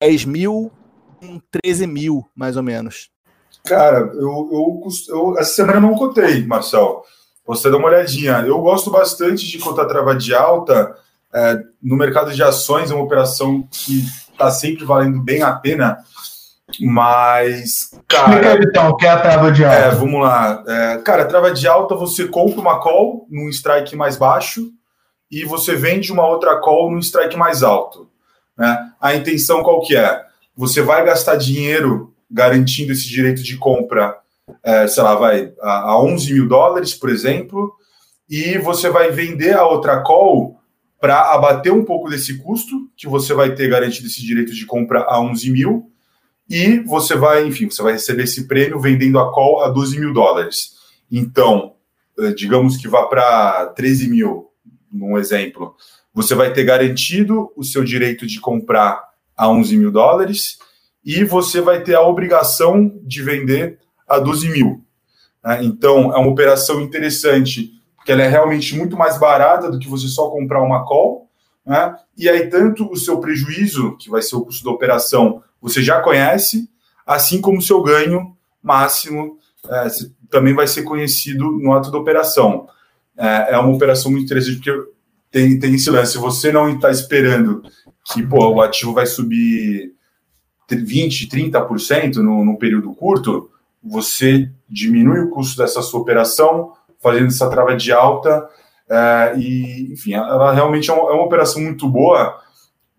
10 0.00 0.24
mil, 0.24 0.72
13 1.62 1.86
mil, 1.86 2.26
mais 2.34 2.56
ou 2.56 2.62
menos. 2.62 3.10
Cara, 3.64 3.98
eu, 4.14 4.48
eu, 4.52 4.88
eu 5.08 5.38
essa 5.38 5.54
semana 5.54 5.78
eu 5.78 5.82
não 5.82 5.94
cotei, 5.94 6.46
Marcel. 6.46 7.02
Você 7.46 7.70
dá 7.70 7.76
uma 7.76 7.88
olhadinha. 7.88 8.44
Eu 8.46 8.60
gosto 8.60 8.90
bastante 8.90 9.46
de 9.46 9.58
cotar 9.58 9.86
trava 9.86 10.14
de 10.14 10.34
alta 10.34 10.94
é, 11.32 11.58
no 11.82 11.96
mercado 11.96 12.32
de 12.32 12.42
ações 12.42 12.90
é 12.90 12.94
uma 12.94 13.04
operação 13.04 13.66
que 13.70 14.04
está 14.32 14.50
sempre 14.50 14.84
valendo 14.84 15.20
bem 15.22 15.42
a 15.42 15.52
pena, 15.52 15.98
mas. 16.80 17.90
Cara, 18.06 18.34
Explica 18.34 18.68
então, 18.68 18.88
o 18.90 18.96
que 18.96 19.06
é 19.06 19.10
a 19.10 19.20
trava 19.20 19.52
de 19.52 19.64
alta? 19.64 19.76
É, 19.76 19.90
vamos 19.90 20.20
lá. 20.20 20.64
É, 20.66 20.98
cara, 20.98 21.26
trava 21.26 21.52
de 21.52 21.66
alta 21.66 21.94
você 21.94 22.26
compra 22.26 22.60
uma 22.60 22.80
call 22.80 23.26
num 23.30 23.48
strike 23.48 23.94
mais 23.94 24.16
baixo 24.16 24.70
e 25.30 25.44
você 25.44 25.74
vende 25.74 26.10
uma 26.10 26.26
outra 26.26 26.58
call 26.60 26.90
num 26.90 26.98
strike 26.98 27.36
mais 27.36 27.62
alto. 27.62 28.08
Né? 28.56 28.90
A 29.00 29.14
intenção 29.14 29.62
qual 29.62 29.80
que 29.82 29.94
é? 29.96 30.27
Você 30.58 30.82
vai 30.82 31.04
gastar 31.04 31.36
dinheiro 31.36 32.12
garantindo 32.28 32.90
esse 32.90 33.08
direito 33.08 33.44
de 33.44 33.56
compra, 33.56 34.18
é, 34.60 34.88
sei 34.88 35.04
lá, 35.04 35.14
vai 35.14 35.52
a, 35.60 35.90
a 35.90 36.02
11 36.02 36.34
mil 36.34 36.48
dólares, 36.48 36.94
por 36.94 37.10
exemplo, 37.10 37.72
e 38.28 38.58
você 38.58 38.90
vai 38.90 39.12
vender 39.12 39.54
a 39.54 39.64
outra 39.64 40.02
call 40.02 40.60
para 41.00 41.32
abater 41.32 41.72
um 41.72 41.84
pouco 41.84 42.10
desse 42.10 42.38
custo 42.38 42.90
que 42.96 43.06
você 43.06 43.32
vai 43.32 43.54
ter 43.54 43.68
garantido 43.68 44.08
esse 44.08 44.20
direito 44.20 44.52
de 44.52 44.66
compra 44.66 45.04
a 45.04 45.20
11 45.20 45.48
mil 45.48 45.92
e 46.50 46.80
você 46.80 47.14
vai, 47.14 47.46
enfim, 47.46 47.70
você 47.70 47.80
vai 47.80 47.92
receber 47.92 48.24
esse 48.24 48.48
prêmio 48.48 48.80
vendendo 48.80 49.20
a 49.20 49.32
call 49.32 49.62
a 49.62 49.68
12 49.68 50.00
mil 50.00 50.12
dólares. 50.12 50.72
Então, 51.08 51.76
eh, 52.18 52.32
digamos 52.32 52.76
que 52.76 52.88
vá 52.88 53.06
para 53.06 53.66
13 53.76 54.08
mil, 54.08 54.48
num 54.92 55.16
exemplo, 55.16 55.76
você 56.12 56.34
vai 56.34 56.52
ter 56.52 56.64
garantido 56.64 57.52
o 57.54 57.62
seu 57.62 57.84
direito 57.84 58.26
de 58.26 58.40
comprar 58.40 59.06
a 59.38 59.48
11 59.48 59.76
mil 59.76 59.92
dólares 59.92 60.58
e 61.04 61.22
você 61.24 61.60
vai 61.60 61.82
ter 61.82 61.94
a 61.94 62.02
obrigação 62.02 63.00
de 63.04 63.22
vender 63.22 63.78
a 64.06 64.18
12 64.18 64.48
mil. 64.50 64.84
Né? 65.44 65.60
Então, 65.62 66.12
é 66.12 66.18
uma 66.18 66.28
operação 66.28 66.80
interessante, 66.80 67.70
porque 67.96 68.10
ela 68.10 68.22
é 68.22 68.28
realmente 68.28 68.76
muito 68.76 68.96
mais 68.96 69.16
barata 69.18 69.70
do 69.70 69.78
que 69.78 69.88
você 69.88 70.08
só 70.08 70.28
comprar 70.28 70.60
uma 70.60 70.84
call. 70.84 71.30
Né? 71.64 71.96
E 72.16 72.28
aí, 72.28 72.48
tanto 72.50 72.90
o 72.90 72.96
seu 72.96 73.20
prejuízo, 73.20 73.96
que 73.96 74.10
vai 74.10 74.20
ser 74.20 74.34
o 74.34 74.44
custo 74.44 74.64
da 74.64 74.72
operação, 74.72 75.42
você 75.62 75.82
já 75.82 76.00
conhece, 76.00 76.68
assim 77.06 77.40
como 77.40 77.58
o 77.58 77.62
seu 77.62 77.80
ganho 77.80 78.36
máximo 78.62 79.38
é, 79.70 79.86
também 80.28 80.54
vai 80.54 80.66
ser 80.66 80.82
conhecido 80.82 81.52
no 81.52 81.72
ato 81.72 81.90
da 81.90 81.98
operação. 81.98 82.68
É, 83.16 83.54
é 83.54 83.58
uma 83.58 83.74
operação 83.74 84.10
muito 84.10 84.24
interessante, 84.24 84.56
porque 84.56 84.90
tem, 85.30 85.58
tem 85.58 85.74
esse 85.74 85.90
lance, 85.90 86.18
você 86.18 86.50
não 86.50 86.68
está 86.70 86.90
esperando 86.90 87.62
que 88.12 88.26
pô, 88.26 88.48
o 88.48 88.62
ativo 88.62 88.94
vai 88.94 89.06
subir 89.06 89.92
20%, 90.70 91.28
30% 91.28 92.16
no, 92.16 92.44
no 92.44 92.58
período 92.58 92.94
curto, 92.94 93.50
você 93.82 94.50
diminui 94.68 95.20
o 95.20 95.30
custo 95.30 95.56
dessa 95.56 95.82
sua 95.82 96.00
operação, 96.00 96.72
fazendo 97.00 97.28
essa 97.28 97.48
trava 97.48 97.76
de 97.76 97.92
alta, 97.92 98.48
é, 98.88 99.34
e, 99.36 99.92
enfim, 99.92 100.14
ela 100.14 100.52
realmente 100.52 100.90
é 100.90 100.92
uma, 100.92 101.10
é 101.10 101.14
uma, 101.14 101.24
operação 101.24 101.62
muito 101.62 101.88
boa, 101.88 102.40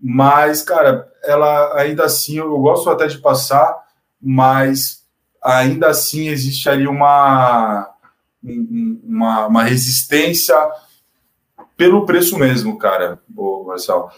mas, 0.02 0.62
cara, 0.62 1.12
ela 1.24 1.78
ainda 1.80 2.06
assim, 2.06 2.38
eu 2.38 2.58
gosto 2.60 2.90
até 2.90 3.08
de 3.08 3.18
passar, 3.18 3.76
mas 4.22 5.04
ainda 5.44 5.88
assim 5.88 6.28
existe 6.28 6.70
ali 6.70 6.88
uma, 6.88 7.90
uma, 8.44 9.48
uma 9.48 9.64
resistência 9.64 10.56
pelo 11.76 12.06
preço 12.06 12.38
mesmo, 12.38 12.78
cara, 12.78 13.20
Marcelo 13.66 14.10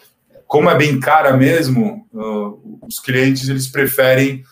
como 0.52 0.70
é 0.70 0.76
bem 0.76 0.99
cara 0.99 1.38
mesmo, 1.38 2.06
uh, 2.14 2.80
os 2.86 2.99
clientes 2.99 3.47
eles 3.47 3.70
preferem, 3.70 4.43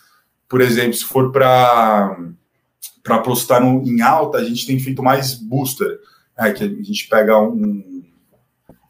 por 0.48 0.62
exemplo, 0.62 0.94
se 0.94 1.04
for 1.04 1.30
para 1.30 2.16
para 3.02 3.16
apostar 3.16 3.62
no, 3.62 3.86
em 3.86 4.00
alta, 4.00 4.38
a 4.38 4.44
gente 4.44 4.66
tem 4.66 4.78
feito 4.78 5.02
mais 5.02 5.34
booster, 5.34 5.98
é, 6.38 6.52
que 6.52 6.64
a 6.64 6.68
gente 6.68 7.06
pega 7.06 7.38
um, 7.38 8.02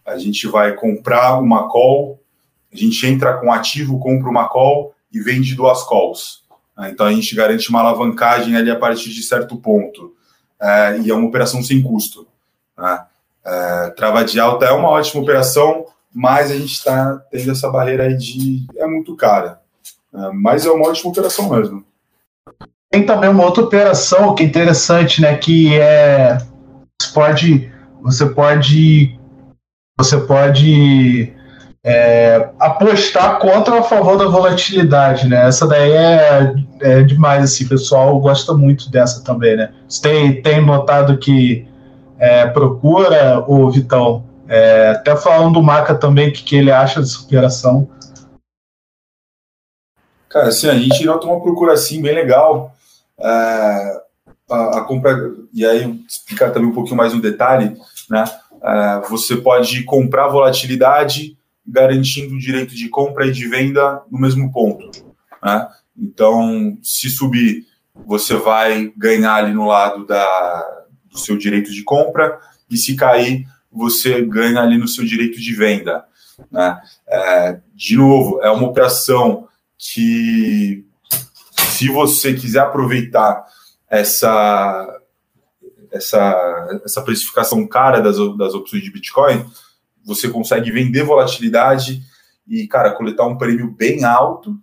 a 0.07 0.19
gente 0.19 0.47
vai 0.47 0.73
comprar 0.77 1.41
uma 1.41 1.69
call, 1.69 2.23
a 2.73 2.77
gente 2.77 3.05
entra 3.05 3.39
com 3.39 3.53
ativo, 3.53 3.99
compra 3.99 4.31
uma 4.31 4.49
call 4.49 4.95
e 5.13 5.19
vende 5.21 5.57
duas 5.57 5.83
calls. 5.89 6.45
É, 6.79 6.91
então 6.91 7.07
a 7.07 7.13
gente 7.13 7.35
garante 7.35 7.71
uma 7.71 7.81
alavancagem 7.81 8.55
ali 8.55 8.71
a 8.71 8.79
partir 8.79 9.11
de 9.11 9.25
certo 9.25 9.57
ponto. 9.57 10.15
É, 10.63 11.01
e 11.01 11.11
é 11.11 11.15
uma 11.15 11.27
operação 11.27 11.61
sem 11.61 11.83
custo. 11.83 12.29
Né? 12.79 13.05
É, 13.45 13.91
trava 13.97 14.25
de 14.25 14.39
alta 14.39 14.67
é 14.67 14.71
uma 14.71 14.91
ótima 14.91 15.21
operação, 15.21 15.87
mas 16.15 16.51
a 16.51 16.55
gente 16.57 16.73
está 16.73 17.17
tendo 17.31 17.53
essa 17.53 17.71
barreira 17.71 18.05
aí 18.05 18.17
de 18.17 18.67
é 18.77 18.87
muito 18.87 19.15
cara. 19.17 19.61
É, 20.13 20.31
mas 20.33 20.67
é 20.67 20.71
uma 20.71 20.89
ótima 20.89 21.11
operação 21.11 21.49
mesmo. 21.51 21.85
Tem 22.91 23.07
também 23.07 23.31
uma 23.31 23.45
outra 23.45 23.63
operação 23.63 24.35
que 24.35 24.43
é 24.43 24.47
interessante, 24.47 25.21
né? 25.21 25.37
Que 25.37 25.79
é 25.79 26.39
você 27.01 27.13
pode 27.15 27.73
você 28.03 28.27
pode 28.27 29.19
você 29.99 30.19
pode 30.19 31.33
é, 31.85 32.51
apostar 32.59 33.39
contra 33.39 33.75
ou 33.75 33.81
a 33.81 33.83
favor 33.83 34.19
da 34.19 34.27
volatilidade, 34.27 35.29
né? 35.29 35.47
Essa 35.47 35.67
daí 35.67 35.93
é, 35.93 36.55
é 36.81 37.03
demais, 37.03 37.45
assim, 37.45 37.65
o 37.65 37.69
pessoal 37.69 38.19
gosta 38.19 38.53
muito 38.55 38.91
dessa 38.91 39.23
também, 39.23 39.57
né? 39.57 39.73
Você 39.89 40.03
tem, 40.03 40.43
tem 40.43 40.65
notado 40.65 41.19
que 41.19 41.67
é, 42.19 42.47
procura, 42.47 43.43
o 43.47 43.71
Vitão, 43.71 44.25
é, 44.51 44.89
até 44.89 45.17
falando 45.17 45.55
do 45.55 45.63
Maca 45.63 45.95
também, 45.95 46.29
o 46.29 46.33
que, 46.33 46.43
que 46.43 46.57
ele 46.57 46.73
acha 46.73 47.01
dessa 47.01 47.21
operação. 47.21 47.89
Cara, 50.29 50.49
assim, 50.49 50.69
a 50.69 50.75
gente 50.75 51.05
nota 51.05 51.25
uma 51.25 51.41
procura 51.41 51.73
assim 51.73 52.03
bem 52.03 52.13
legal. 52.13 52.75
É, 53.17 54.03
a, 54.51 54.79
a, 54.79 54.85
compra, 54.85 55.33
e 55.55 55.65
aí 55.65 56.05
explicar 56.09 56.51
também 56.51 56.69
um 56.69 56.75
pouquinho 56.75 56.97
mais 56.97 57.15
no 57.15 57.23
detalhe, 57.23 57.77
né? 58.11 58.25
É, 58.61 59.09
você 59.09 59.37
pode 59.37 59.85
comprar 59.85 60.27
volatilidade 60.27 61.39
garantindo 61.65 62.35
o 62.35 62.39
direito 62.39 62.75
de 62.75 62.89
compra 62.89 63.27
e 63.27 63.33
de 63.33 63.49
venda 63.49 64.03
no 64.11 64.19
mesmo 64.19 64.51
ponto. 64.51 64.91
Né? 65.41 65.69
Então, 65.97 66.77
se 66.83 67.09
subir, 67.09 67.67
você 68.05 68.35
vai 68.35 68.93
ganhar 68.97 69.35
ali 69.35 69.55
no 69.55 69.67
lado 69.67 70.05
da, 70.05 70.85
do 71.05 71.19
seu 71.19 71.39
direito 71.39 71.71
de 71.71 71.85
compra, 71.85 72.39
e 72.69 72.77
se 72.77 72.97
cair, 72.97 73.47
você 73.71 74.23
ganha 74.23 74.61
ali 74.61 74.77
no 74.77 74.89
seu 74.89 75.05
direito 75.05 75.41
de 75.41 75.55
venda. 75.55 76.05
Né? 76.51 76.81
É, 77.07 77.61
de 77.75 77.97
novo, 77.97 78.41
é 78.43 78.51
uma 78.51 78.69
operação 78.69 79.49
que, 79.79 80.85
se 81.71 81.89
você 81.89 82.35
quiser 82.35 82.61
aproveitar 82.61 83.45
essa, 83.89 85.01
essa, 85.91 86.81
essa 86.85 87.03
precificação 87.03 87.67
cara 87.67 88.01
das, 88.01 88.17
das 88.37 88.55
opções 88.55 88.83
de 88.83 88.93
Bitcoin, 88.93 89.45
você 90.05 90.29
consegue 90.29 90.71
vender 90.71 91.03
volatilidade 91.03 92.03
e, 92.47 92.67
cara, 92.67 92.93
coletar 92.93 93.27
um 93.27 93.39
prêmio 93.39 93.71
bem 93.71 94.05
alto, 94.05 94.59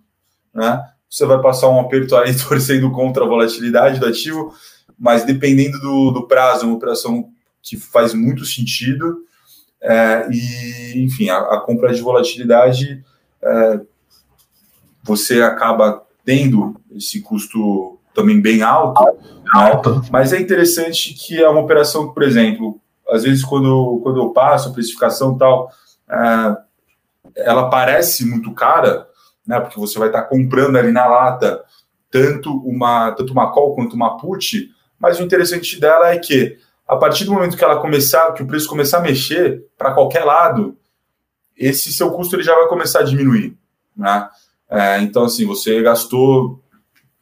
né? 0.52 0.82
Você 1.08 1.24
vai 1.24 1.40
passar 1.40 1.68
um 1.68 1.80
aperto 1.80 2.14
aí 2.16 2.36
torcendo 2.36 2.90
contra 2.90 3.24
a 3.24 3.26
volatilidade 3.26 3.98
do 3.98 4.06
ativo, 4.06 4.54
mas 4.98 5.24
dependendo 5.24 5.80
do, 5.80 6.10
do 6.10 6.26
prazo, 6.26 6.66
uma 6.66 6.76
operação 6.76 7.30
que 7.62 7.76
faz 7.76 8.14
muito 8.14 8.44
sentido. 8.44 9.24
É, 9.80 10.28
e, 10.30 11.04
enfim, 11.04 11.28
a, 11.28 11.38
a, 11.38 11.60
compra 11.60 11.92
de 11.92 12.00
volatilidade, 12.00 13.04
é, 13.42 13.80
você 15.02 15.40
acaba 15.42 16.02
tendo 16.24 16.80
esse 16.94 17.20
custo 17.20 17.98
também 18.12 18.40
bem 18.40 18.62
alto, 18.62 19.02
alto. 19.54 19.94
Né? 19.94 20.08
mas 20.10 20.32
é 20.32 20.40
interessante 20.40 21.14
que 21.14 21.42
é 21.42 21.48
uma 21.48 21.60
operação 21.60 22.08
que, 22.08 22.14
por 22.14 22.22
exemplo, 22.24 22.80
às 23.08 23.22
vezes 23.22 23.44
quando, 23.44 24.00
quando 24.02 24.20
eu 24.20 24.30
passo 24.30 24.68
a 24.68 24.72
precificação 24.72 25.36
e 25.36 25.38
tal, 25.38 25.70
é, 26.10 26.56
ela 27.36 27.70
parece 27.70 28.26
muito 28.26 28.52
cara, 28.52 29.06
né, 29.46 29.60
porque 29.60 29.78
você 29.78 29.98
vai 29.98 30.08
estar 30.08 30.24
comprando 30.24 30.76
ali 30.76 30.90
na 30.90 31.06
lata 31.06 31.62
tanto 32.10 32.52
uma, 32.58 33.12
tanto 33.12 33.32
uma 33.32 33.52
call 33.52 33.74
quanto 33.74 33.94
uma 33.94 34.16
put, 34.16 34.70
mas 34.98 35.20
o 35.20 35.22
interessante 35.22 35.78
dela 35.80 36.10
é 36.10 36.18
que 36.18 36.58
a 36.88 36.96
partir 36.96 37.26
do 37.26 37.32
momento 37.34 37.56
que 37.56 37.62
ela 37.62 37.80
começar, 37.80 38.32
que 38.32 38.42
o 38.42 38.46
preço 38.46 38.66
começar 38.66 38.98
a 38.98 39.02
mexer 39.02 39.62
para 39.76 39.92
qualquer 39.92 40.24
lado, 40.24 40.74
esse 41.54 41.92
seu 41.92 42.10
custo 42.12 42.34
ele 42.34 42.42
já 42.42 42.54
vai 42.54 42.66
começar 42.66 43.00
a 43.00 43.04
diminuir, 43.04 43.54
né? 43.94 44.28
É, 44.70 44.98
então, 45.00 45.24
assim, 45.24 45.44
você 45.44 45.82
gastou, 45.82 46.62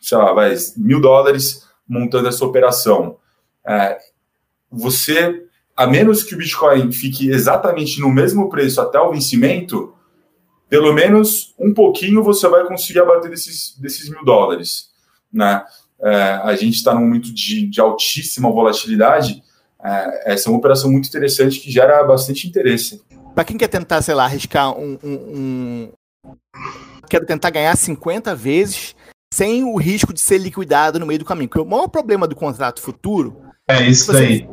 sei 0.00 0.18
lá, 0.18 0.32
vai, 0.32 0.54
mil 0.76 1.00
dólares 1.00 1.66
montando 1.88 2.28
essa 2.28 2.44
operação. 2.44 3.16
É, 3.66 3.98
você, 4.70 5.44
a 5.76 5.86
menos 5.86 6.22
que 6.22 6.34
o 6.34 6.38
Bitcoin 6.38 6.92
fique 6.92 7.30
exatamente 7.30 8.00
no 8.00 8.10
mesmo 8.10 8.48
preço 8.48 8.80
até 8.80 9.00
o 9.00 9.10
vencimento, 9.10 9.94
pelo 10.68 10.92
menos 10.92 11.54
um 11.58 11.72
pouquinho 11.74 12.22
você 12.22 12.48
vai 12.48 12.64
conseguir 12.66 13.00
abater 13.00 13.30
desses, 13.30 13.76
desses 13.78 14.08
mil 14.08 14.24
dólares, 14.24 14.90
né? 15.32 15.64
É, 15.98 16.40
a 16.44 16.54
gente 16.54 16.74
está 16.74 16.92
num 16.92 17.00
momento 17.00 17.32
de, 17.32 17.66
de 17.68 17.80
altíssima 17.80 18.50
volatilidade, 18.50 19.42
essa 20.24 20.48
é 20.48 20.50
uma 20.50 20.58
operação 20.58 20.90
muito 20.90 21.08
interessante 21.08 21.60
que 21.60 21.70
gera 21.70 22.02
bastante 22.04 22.48
interesse. 22.48 23.02
Para 23.34 23.44
quem 23.44 23.58
quer 23.58 23.68
tentar, 23.68 24.02
sei 24.02 24.14
lá, 24.14 24.24
arriscar 24.24 24.76
um, 24.76 24.98
um, 25.02 25.14
um. 25.14 25.92
Quero 27.08 27.26
tentar 27.26 27.50
ganhar 27.50 27.76
50 27.76 28.34
vezes 28.34 28.96
sem 29.32 29.62
o 29.64 29.76
risco 29.76 30.12
de 30.12 30.20
ser 30.20 30.38
liquidado 30.38 30.98
no 30.98 31.06
meio 31.06 31.18
do 31.18 31.24
caminho. 31.24 31.48
Porque 31.48 31.60
o 31.60 31.70
maior 31.70 31.88
problema 31.88 32.26
do 32.26 32.34
contrato 32.34 32.80
futuro 32.80 33.42
é 33.68 33.82
isso 33.82 34.16
aí. 34.16 34.48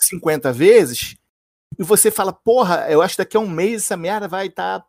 50 0.00 0.52
vezes 0.52 1.16
e 1.78 1.82
você 1.82 2.10
fala, 2.10 2.32
porra, 2.32 2.86
eu 2.88 3.02
acho 3.02 3.14
que 3.14 3.22
daqui 3.22 3.36
a 3.36 3.40
um 3.40 3.48
mês 3.48 3.82
essa 3.82 3.96
merda 3.96 4.26
vai 4.26 4.46
estar 4.46 4.80
tá 4.80 4.86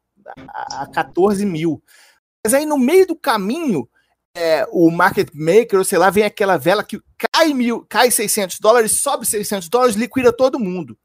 a 0.82 0.88
14 0.88 1.46
mil. 1.46 1.82
Mas 2.44 2.54
aí 2.54 2.66
no 2.66 2.78
meio 2.78 3.06
do 3.06 3.16
caminho 3.16 3.88
é, 4.38 4.68
o 4.72 4.92
market 4.92 5.30
maker, 5.34 5.80
ou 5.80 5.86
sei 5.86 5.98
lá, 5.98 6.12
vem 6.12 6.24
aquela 6.24 6.58
vela 6.58 6.84
que 6.84 7.02
cai, 7.34 7.54
mil, 7.56 7.84
cai 7.90 8.12
600 8.12 8.60
dólares, 8.60 9.00
sobe 9.00 9.26
600 9.26 9.68
dólares, 9.68 9.96
liquida 9.96 10.32
todo 10.32 10.60
mundo. 10.60 10.96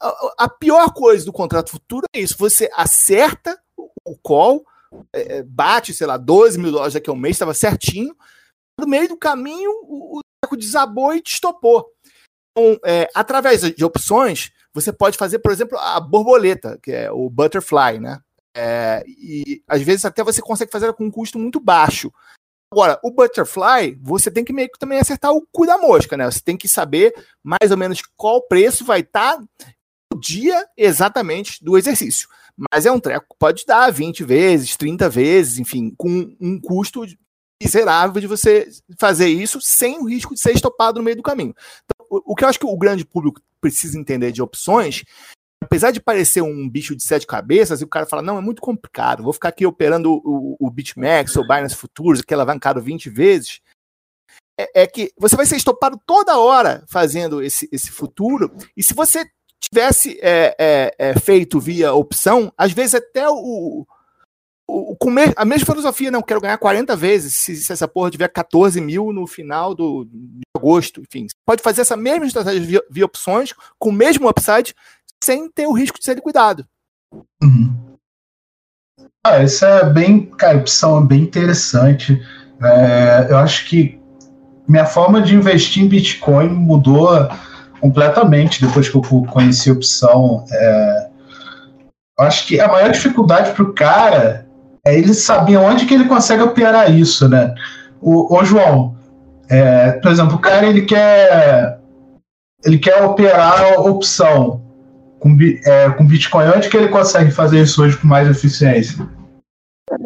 A, 0.00 0.34
a 0.38 0.48
pior 0.48 0.92
coisa 0.92 1.24
do 1.24 1.32
contrato 1.32 1.70
futuro 1.70 2.04
é 2.12 2.18
isso: 2.20 2.34
você 2.36 2.68
acerta 2.74 3.56
o 4.04 4.16
call, 4.20 4.64
é, 5.12 5.36
é 5.36 5.42
bate, 5.44 5.94
sei 5.94 6.08
lá, 6.08 6.16
12 6.16 6.58
mil 6.58 6.72
dólares 6.72 6.94
daqui 6.94 7.08
a 7.08 7.12
um 7.12 7.16
mês, 7.16 7.36
estava 7.36 7.54
certinho. 7.54 8.16
No 8.76 8.88
meio 8.88 9.08
do 9.08 9.16
caminho, 9.16 9.70
o, 9.84 10.20
desabou 10.56 11.14
e 11.14 11.22
te 11.22 11.34
estopou. 11.34 11.86
Então, 12.50 12.76
é, 12.84 13.08
através 13.14 13.60
de 13.60 13.84
opções, 13.84 14.50
você 14.74 14.92
pode 14.92 15.16
fazer, 15.16 15.38
por 15.38 15.52
exemplo, 15.52 15.78
a 15.78 16.00
borboleta, 16.00 16.76
que 16.82 16.90
é 16.90 17.10
o 17.12 17.30
butterfly, 17.30 18.00
né? 18.00 18.20
É, 18.56 19.04
e 19.06 19.62
às 19.68 19.82
vezes 19.82 20.04
até 20.04 20.24
você 20.24 20.42
consegue 20.42 20.72
fazer 20.72 20.92
com 20.94 21.04
um 21.04 21.10
custo 21.10 21.38
muito 21.38 21.60
baixo. 21.60 22.12
Agora, 22.70 23.00
o 23.02 23.10
Butterfly, 23.10 23.98
você 24.02 24.30
tem 24.30 24.44
que 24.44 24.52
meio 24.52 24.68
que 24.70 24.78
também 24.78 24.98
acertar 24.98 25.32
o 25.32 25.46
cu 25.50 25.66
da 25.66 25.78
mosca, 25.78 26.16
né? 26.16 26.30
Você 26.30 26.40
tem 26.40 26.56
que 26.56 26.68
saber 26.68 27.14
mais 27.42 27.70
ou 27.70 27.76
menos 27.78 28.02
qual 28.16 28.42
preço 28.42 28.84
vai 28.84 29.00
estar 29.00 29.38
tá 29.38 29.44
no 30.12 30.20
dia 30.20 30.66
exatamente 30.76 31.64
do 31.64 31.78
exercício. 31.78 32.28
Mas 32.70 32.84
é 32.84 32.92
um 32.92 33.00
treco 33.00 33.26
que 33.30 33.38
pode 33.38 33.64
dar 33.64 33.90
20 33.90 34.24
vezes, 34.24 34.76
30 34.76 35.08
vezes, 35.08 35.58
enfim, 35.58 35.94
com 35.96 36.36
um 36.40 36.60
custo 36.60 37.06
miserável 37.62 38.20
de 38.20 38.26
você 38.26 38.68
fazer 38.98 39.28
isso 39.28 39.60
sem 39.60 39.98
o 39.98 40.08
risco 40.08 40.34
de 40.34 40.40
ser 40.40 40.52
estopado 40.52 40.98
no 40.98 41.04
meio 41.04 41.16
do 41.16 41.22
caminho. 41.22 41.54
Então, 41.84 42.22
o, 42.26 42.34
que 42.34 42.44
eu 42.44 42.48
acho 42.48 42.58
que 42.58 42.66
o 42.66 42.76
grande 42.76 43.04
público 43.04 43.40
precisa 43.60 43.98
entender 43.98 44.30
de 44.30 44.42
opções 44.42 45.04
apesar 45.62 45.90
de 45.90 46.00
parecer 46.00 46.42
um 46.42 46.68
bicho 46.68 46.94
de 46.94 47.02
sete 47.02 47.26
cabeças, 47.26 47.80
e 47.80 47.84
o 47.84 47.88
cara 47.88 48.06
fala, 48.06 48.22
não, 48.22 48.38
é 48.38 48.40
muito 48.40 48.62
complicado, 48.62 49.22
vou 49.22 49.32
ficar 49.32 49.48
aqui 49.48 49.66
operando 49.66 50.20
o, 50.24 50.56
o 50.58 50.70
BitMEX 50.70 51.36
ou 51.36 51.46
Binance 51.46 51.76
Futures, 51.76 52.22
que 52.22 52.32
é 52.32 52.36
alavancado 52.36 52.80
20 52.80 53.10
vezes, 53.10 53.60
é, 54.58 54.82
é, 54.82 54.86
que 54.86 55.12
você 55.18 55.36
vai 55.36 55.46
ser 55.46 55.56
estopado 55.56 56.00
toda 56.06 56.38
hora 56.38 56.84
fazendo 56.88 57.42
esse, 57.42 57.68
esse 57.70 57.90
futuro, 57.90 58.52
e 58.76 58.82
se 58.82 58.94
você 58.94 59.24
tivesse 59.60 60.18
é, 60.22 60.54
é, 60.58 60.94
é 60.98 61.18
feito 61.18 61.60
via 61.60 61.92
opção, 61.92 62.52
às 62.56 62.72
vezes 62.72 62.94
até 62.94 63.28
o, 63.28 63.86
o, 64.68 64.96
com 64.96 65.10
a 65.34 65.44
mesma 65.44 65.66
filosofia, 65.66 66.10
não, 66.10 66.22
quero 66.22 66.40
ganhar 66.40 66.58
40 66.58 66.94
vezes 66.94 67.34
se, 67.34 67.56
se, 67.56 67.72
essa 67.72 67.88
porra 67.88 68.10
tiver 68.10 68.28
14 68.28 68.78
mil 68.80 69.12
no 69.12 69.26
final 69.26 69.74
do, 69.74 70.04
de 70.04 70.42
agosto, 70.54 71.00
enfim. 71.00 71.26
Pode 71.46 71.62
fazer 71.62 71.80
essa 71.80 71.96
mesma 71.96 72.26
estratégia 72.26 72.60
via, 72.60 72.82
via 72.90 73.06
opções, 73.06 73.54
com 73.78 73.88
o 73.88 73.92
mesmo 73.92 74.28
upside, 74.28 74.74
sem 75.22 75.50
ter 75.50 75.66
o 75.66 75.72
risco 75.72 75.98
de 75.98 76.04
ser 76.04 76.14
liquidado. 76.14 76.64
Uhum. 77.42 77.74
Ah, 79.24 79.42
isso 79.42 79.64
é 79.64 79.90
bem, 79.90 80.26
cara, 80.26 80.58
opção 80.58 80.98
é 80.98 81.04
bem 81.04 81.22
interessante. 81.22 82.20
É, 82.62 83.26
eu 83.30 83.36
acho 83.38 83.66
que 83.66 84.00
minha 84.66 84.86
forma 84.86 85.22
de 85.22 85.34
investir 85.34 85.82
em 85.82 85.88
Bitcoin 85.88 86.48
mudou 86.48 87.08
completamente 87.80 88.64
depois 88.64 88.88
que 88.88 88.96
eu 88.96 89.02
conheci 89.02 89.70
a 89.70 89.72
opção. 89.72 90.44
É, 90.50 91.08
eu 92.18 92.24
acho 92.24 92.46
que 92.46 92.60
a 92.60 92.68
maior 92.68 92.90
dificuldade 92.90 93.52
para 93.52 93.62
o 93.62 93.72
cara 93.72 94.46
é 94.84 94.96
ele 94.96 95.14
saber 95.14 95.56
onde 95.56 95.86
que 95.86 95.94
ele 95.94 96.08
consegue 96.08 96.42
operar 96.42 96.92
isso, 96.92 97.28
né? 97.28 97.54
O, 98.00 98.36
o 98.36 98.44
João, 98.44 98.96
é, 99.48 99.92
por 99.92 100.10
exemplo, 100.10 100.36
o 100.36 100.40
cara 100.40 100.66
ele 100.66 100.82
quer 100.82 101.78
ele 102.64 102.78
quer 102.78 103.02
operar 103.04 103.74
a 103.74 103.80
opção 103.80 104.67
com, 105.18 105.36
é, 105.64 105.90
com 105.90 106.06
Bitcoin, 106.06 106.46
onde 106.56 106.68
que 106.68 106.76
ele 106.76 106.88
consegue 106.88 107.30
fazer 107.30 107.62
isso 107.62 107.82
hoje 107.82 107.98
com 107.98 108.06
mais 108.06 108.28
eficiência? 108.28 109.08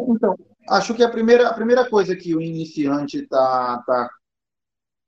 Então, 0.07 0.35
acho 0.69 0.93
que 0.93 1.03
a 1.03 1.09
primeira, 1.09 1.49
a 1.49 1.53
primeira 1.53 1.89
coisa 1.89 2.15
que 2.15 2.35
o 2.35 2.41
iniciante 2.41 3.27
tá, 3.27 3.83
tá 3.85 4.09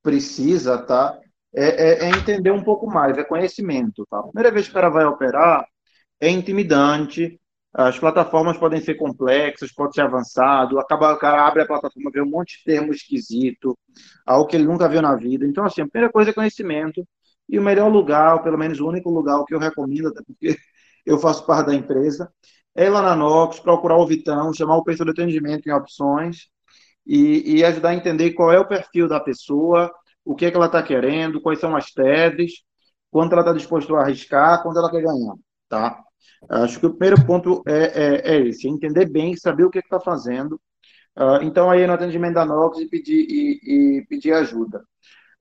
precisa, 0.04 0.78
tá? 0.78 1.18
É, 1.54 1.66
é, 1.66 2.06
é, 2.06 2.10
entender 2.10 2.52
um 2.52 2.64
pouco 2.64 2.86
mais, 2.86 3.18
é 3.18 3.24
conhecimento. 3.24 4.06
Tá? 4.10 4.20
A 4.20 4.24
primeira 4.24 4.52
vez 4.52 4.66
que 4.66 4.72
o 4.72 4.76
cara 4.76 4.90
vai 4.90 5.06
operar, 5.06 5.66
é 6.20 6.30
intimidante, 6.30 7.40
as 7.74 8.00
plataformas 8.00 8.58
podem 8.58 8.80
ser 8.80 8.96
complexas, 8.96 9.72
pode 9.72 9.96
ser 9.96 10.02
avançado, 10.02 10.80
acaba, 10.80 11.14
o 11.14 11.18
cara 11.18 11.46
abre 11.46 11.62
a 11.62 11.66
plataforma, 11.66 12.10
vê 12.10 12.22
um 12.22 12.30
monte 12.30 12.58
de 12.58 12.64
termo 12.64 12.94
esquisito, 12.94 13.78
algo 14.26 14.48
que 14.48 14.56
ele 14.56 14.66
nunca 14.66 14.88
viu 14.88 15.02
na 15.02 15.16
vida. 15.16 15.46
Então, 15.46 15.66
assim, 15.66 15.82
a 15.82 15.88
primeira 15.88 16.12
coisa 16.12 16.30
é 16.30 16.34
conhecimento. 16.34 17.06
E 17.48 17.60
o 17.60 17.64
melhor 17.64 17.92
lugar, 17.92 18.36
ou 18.36 18.40
pelo 18.42 18.58
menos 18.58 18.80
o 18.80 18.88
único 18.88 19.10
lugar 19.10 19.44
que 19.46 19.54
eu 19.54 19.60
recomendo, 19.60 20.10
até 20.10 20.22
porque 20.24 20.58
eu 21.06 21.18
faço 21.20 21.46
parte 21.46 21.68
da 21.68 21.76
empresa, 21.76 22.32
é 22.76 22.86
ir 22.86 22.90
lá 22.90 23.02
na 23.02 23.16
Nox, 23.16 23.60
procurar 23.60 23.98
o 23.98 24.08
Vitão, 24.08 24.54
chamar 24.54 24.78
o 24.78 24.84
pessoal 24.84 25.06
de 25.06 25.12
atendimento 25.22 25.68
em 25.68 25.72
opções 25.72 26.50
e, 27.06 27.58
e 27.58 27.64
ajudar 27.64 27.90
a 27.90 27.96
entender 27.96 28.34
qual 28.34 28.52
é 28.52 28.60
o 28.60 28.68
perfil 28.68 29.08
da 29.08 29.20
pessoa, 29.20 29.92
o 30.24 30.36
que 30.36 30.46
é 30.46 30.52
que 30.52 30.58
ela 30.58 30.66
está 30.66 30.82
querendo, 30.84 31.42
quais 31.42 31.60
são 31.60 31.76
as 31.76 31.92
teses, 31.92 32.64
quanto 33.12 33.34
ela 33.34 33.42
está 33.42 33.54
disposta 33.54 33.94
a 33.96 34.02
arriscar, 34.02 34.62
quanto 34.64 34.80
ela 34.80 34.92
quer 34.92 35.02
ganhar, 35.02 35.36
tá? 35.70 36.04
Acho 36.50 36.80
que 36.80 36.86
o 36.86 36.94
primeiro 36.96 37.26
ponto 37.26 37.64
é, 37.68 38.34
é, 38.34 38.36
é 38.36 38.48
esse, 38.48 38.68
é 38.68 38.72
entender 38.72 39.06
bem, 39.10 39.36
saber 39.36 39.64
o 39.64 39.70
que 39.70 39.80
está 39.80 40.00
fazendo. 40.00 40.60
Uh, 41.18 41.42
então, 41.44 41.70
aí 41.72 41.88
no 41.88 41.94
atendimento 41.94 42.36
da 42.36 42.46
Nox 42.46 42.80
e 42.80 42.88
pedir, 42.88 43.26
e, 43.30 44.00
e 44.00 44.06
pedir 44.08 44.34
ajuda. 44.34 44.84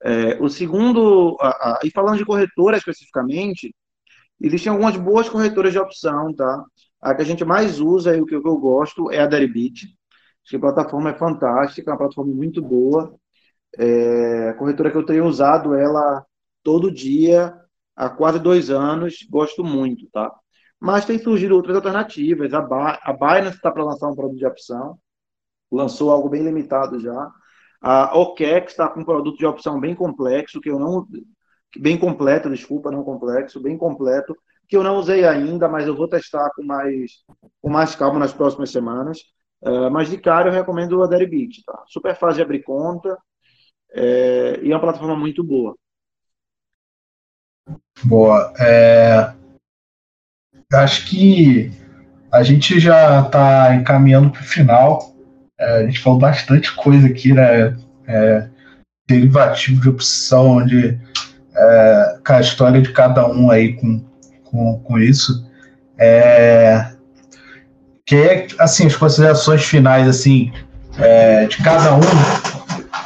É, 0.05 0.37
o 0.39 0.47
segundo, 0.49 1.35
a, 1.41 1.49
a, 1.49 1.79
e 1.83 1.89
falando 1.89 2.17
de 2.19 2.25
corretora 2.25 2.77
especificamente, 2.77 3.75
existem 4.39 4.71
algumas 4.71 4.95
boas 4.97 5.27
corretoras 5.29 5.71
de 5.73 5.79
opção, 5.79 6.33
tá? 6.35 6.63
A 7.01 7.15
que 7.15 7.23
a 7.23 7.25
gente 7.25 7.43
mais 7.45 7.79
usa 7.79 8.15
e 8.15 8.21
o 8.21 8.25
que 8.25 8.35
eu, 8.35 8.41
gosto 8.59 9.11
é 9.11 9.19
a 9.21 9.25
Deribit. 9.27 9.87
Acho 10.45 10.57
a 10.57 10.59
plataforma 10.59 11.09
é 11.11 11.13
fantástica, 11.17 11.89
é 11.89 11.93
uma 11.93 11.97
plataforma 11.97 12.33
muito 12.35 12.61
boa. 12.61 13.15
É, 13.77 14.49
a 14.49 14.53
corretora 14.55 14.91
que 14.91 14.97
eu 14.97 15.05
tenho 15.05 15.25
usado 15.25 15.73
ela 15.75 16.23
todo 16.63 16.91
dia, 16.91 17.53
há 17.95 18.09
quase 18.09 18.39
dois 18.39 18.69
anos, 18.69 19.25
gosto 19.29 19.63
muito, 19.63 20.07
tá? 20.11 20.31
Mas 20.79 21.05
tem 21.05 21.17
surgido 21.19 21.55
outras 21.55 21.75
alternativas. 21.75 22.53
A, 22.53 22.61
ba 22.61 22.99
a 23.03 23.13
Binance 23.13 23.57
está 23.57 23.71
para 23.71 23.83
lançar 23.83 24.09
um 24.09 24.15
produto 24.15 24.37
de 24.37 24.45
opção, 24.45 24.99
lançou 25.71 26.11
algo 26.11 26.29
bem 26.29 26.43
limitado 26.43 26.99
já. 26.99 27.31
A 27.87 28.17
OKEX 28.17 28.71
está 28.71 28.87
com 28.87 29.01
um 29.01 29.05
produto 29.05 29.37
de 29.37 29.45
opção 29.45 29.79
bem 29.79 29.93
complexo, 29.93 30.59
que 30.59 30.71
eu 30.71 30.79
não. 30.79 31.07
Bem 31.77 31.95
completo, 31.99 32.49
desculpa, 32.49 32.89
não 32.89 33.03
complexo, 33.03 33.61
bem 33.61 33.77
completo, 33.77 34.35
que 34.67 34.75
eu 34.75 34.81
não 34.81 34.97
usei 34.97 35.23
ainda, 35.23 35.67
mas 35.67 35.85
eu 35.85 35.95
vou 35.95 36.07
testar 36.07 36.49
com 36.55 36.63
mais, 36.63 37.23
com 37.61 37.69
mais 37.69 37.93
calma 37.93 38.17
nas 38.17 38.33
próximas 38.33 38.71
semanas. 38.71 39.19
Uh, 39.61 39.91
mas 39.91 40.09
de 40.09 40.17
cara 40.17 40.49
eu 40.49 40.53
recomendo 40.53 41.03
a 41.03 41.07
Deribit, 41.07 41.63
tá? 41.63 41.83
Super 41.87 42.15
fácil 42.15 42.37
de 42.37 42.41
abrir 42.41 42.63
conta 42.63 43.15
é, 43.93 44.59
e 44.63 44.71
é 44.71 44.75
uma 44.75 44.81
plataforma 44.81 45.15
muito 45.15 45.43
boa. 45.43 45.75
Boa. 48.03 48.51
É, 48.59 49.31
acho 50.73 51.07
que 51.07 51.69
a 52.31 52.41
gente 52.41 52.79
já 52.79 53.21
está 53.21 53.75
encaminhando 53.75 54.31
para 54.31 54.41
o 54.41 54.45
final. 54.45 55.14
É, 55.59 55.77
a 55.79 55.85
gente 55.85 55.99
falou 55.99 56.19
bastante 56.19 56.73
coisa 56.75 57.07
aqui, 57.07 57.33
né? 57.33 57.75
É, 58.07 58.47
derivativo 59.07 59.81
de 59.81 59.89
opção, 59.89 60.57
onde 60.57 60.99
é, 61.55 62.17
a 62.27 62.39
história 62.39 62.81
de 62.81 62.91
cada 62.91 63.27
um 63.27 63.51
aí 63.51 63.73
com, 63.73 64.03
com, 64.43 64.79
com 64.79 64.99
isso. 64.99 65.45
É, 65.97 66.87
que 68.05 68.47
assim, 68.59 68.85
as 68.85 68.95
considerações 68.95 69.63
finais, 69.63 70.07
assim, 70.07 70.51
é, 70.97 71.45
de 71.45 71.57
cada 71.57 71.95
um, 71.95 72.01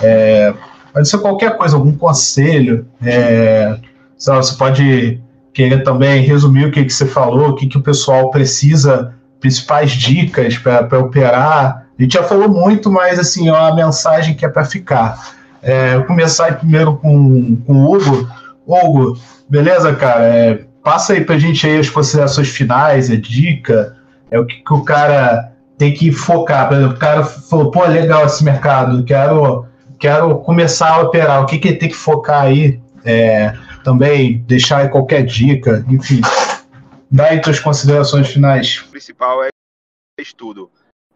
é, 0.01 0.53
pode 0.93 1.07
ser 1.07 1.17
qualquer 1.19 1.55
coisa, 1.57 1.75
algum 1.75 1.95
conselho, 1.95 2.87
é, 3.01 3.77
você 4.17 4.55
pode 4.55 5.21
querer 5.53 5.83
também 5.83 6.21
resumir 6.23 6.65
o 6.65 6.71
que, 6.71 6.83
que 6.83 6.93
você 6.93 7.05
falou, 7.05 7.49
o 7.49 7.55
que, 7.55 7.67
que 7.67 7.77
o 7.77 7.81
pessoal 7.81 8.29
precisa, 8.29 9.13
principais 9.39 9.91
dicas 9.91 10.57
para 10.57 10.99
operar, 10.99 11.88
a 11.99 12.03
gente 12.03 12.13
já 12.13 12.23
falou 12.23 12.47
muito, 12.47 12.89
mas 12.89 13.19
assim, 13.19 13.49
é 13.49 13.75
mensagem 13.75 14.33
que 14.33 14.45
é 14.45 14.49
para 14.49 14.63
ficar. 14.63 15.35
É, 15.61 15.95
eu 15.95 16.05
começar 16.05 16.57
primeiro 16.57 16.95
com, 16.95 17.57
com 17.67 17.73
o 17.73 17.93
Hugo. 17.93 18.25
Hugo, 18.65 19.19
beleza, 19.49 19.93
cara? 19.93 20.23
É, 20.23 20.65
passa 20.81 21.11
aí 21.11 21.25
para 21.25 21.35
a 21.35 21.39
gente 21.39 21.67
aí 21.67 21.77
as 21.77 21.89
considerações 21.89 22.47
finais, 22.47 23.11
a 23.11 23.17
dica, 23.17 23.97
é 24.31 24.39
o 24.39 24.45
que, 24.45 24.63
que 24.63 24.73
o 24.73 24.81
cara 24.85 25.51
tem 25.77 25.93
que 25.93 26.09
focar. 26.09 26.69
Por 26.69 26.77
exemplo, 26.77 26.95
o 26.95 26.99
cara 26.99 27.23
falou, 27.25 27.69
pô, 27.69 27.85
legal 27.85 28.25
esse 28.25 28.45
mercado, 28.45 29.03
quero, 29.03 29.67
quero 29.99 30.37
começar 30.39 30.91
a 30.91 31.01
operar. 31.01 31.43
O 31.43 31.45
que, 31.45 31.59
que 31.59 31.67
ele 31.67 31.77
tem 31.77 31.89
que 31.89 31.95
focar 31.95 32.43
aí? 32.43 32.79
É, 33.03 33.53
também 33.83 34.37
deixar 34.47 34.77
aí 34.77 34.89
qualquer 34.89 35.25
dica, 35.25 35.85
enfim. 35.89 36.21
Dá 37.11 37.25
aí 37.25 37.41
tuas 37.41 37.59
considerações 37.59 38.29
finais. 38.29 38.85
O 38.87 38.91
principal 38.91 39.43
é 39.43 39.49
estudo 40.21 40.69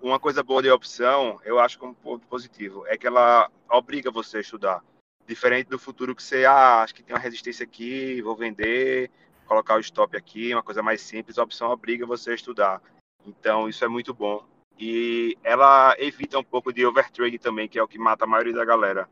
uma 0.03 0.19
coisa 0.19 0.43
boa 0.43 0.61
de 0.61 0.69
opção, 0.69 1.39
eu 1.45 1.59
acho 1.59 1.80
como 1.80 1.95
ponto 1.95 2.27
positivo, 2.27 2.85
é 2.88 2.97
que 2.97 3.07
ela 3.07 3.49
obriga 3.71 4.11
você 4.11 4.38
a 4.38 4.41
estudar. 4.41 4.84
Diferente 5.25 5.69
do 5.69 5.80
futuro 5.80 6.13
que 6.13 6.21
você, 6.21 6.43
ah, 6.43 6.81
acho 6.81 6.93
que 6.93 7.01
tem 7.01 7.15
uma 7.15 7.21
resistência 7.21 7.63
aqui, 7.63 8.21
vou 8.21 8.35
vender, 8.35 9.09
colocar 9.45 9.77
o 9.77 9.80
stop 9.80 10.17
aqui, 10.17 10.53
uma 10.53 10.61
coisa 10.61 10.84
mais 10.84 10.99
simples, 11.01 11.38
a 11.38 11.43
opção 11.43 11.71
obriga 11.71 12.05
você 12.05 12.31
a 12.31 12.35
estudar. 12.35 12.81
Então, 13.25 13.69
isso 13.69 13.85
é 13.85 13.88
muito 13.88 14.13
bom. 14.13 14.45
E 14.77 15.38
ela 15.41 15.95
evita 15.97 16.38
um 16.38 16.43
pouco 16.43 16.73
de 16.73 16.85
overtrade 16.85 17.39
também, 17.39 17.69
que 17.69 17.80
é 17.80 17.84
o 17.84 17.88
que 17.88 17.97
mata 17.97 18.25
a 18.25 18.27
maioria 18.27 18.53
da 18.53 18.65
galera. 18.65 19.07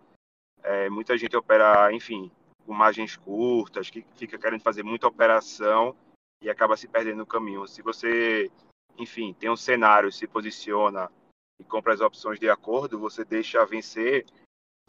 É, 0.62 0.90
muita 0.90 1.18
gente 1.18 1.38
opera, 1.38 1.94
enfim, 1.94 2.30
com 2.66 2.74
margens 2.74 3.16
curtas, 3.16 3.90
que 3.90 4.06
fica 4.18 4.38
querendo 4.38 4.62
fazer 4.62 4.84
muita 4.84 5.08
operação 5.08 5.96
e 6.42 6.50
acaba 6.50 6.76
se 6.76 6.88
perdendo 6.88 7.20
no 7.20 7.26
caminho. 7.26 7.66
Se 7.66 7.82
você 7.82 8.52
enfim, 8.98 9.34
tem 9.34 9.50
um 9.50 9.56
cenário, 9.56 10.12
se 10.12 10.28
posiciona 10.28 11.12
e 11.60 11.64
compra 11.64 11.94
as 11.94 12.02
opções 12.02 12.40
de 12.40 12.50
acordo, 12.50 13.00
você 13.00 13.24
deixa 13.24 13.66
vencer, 13.66 14.26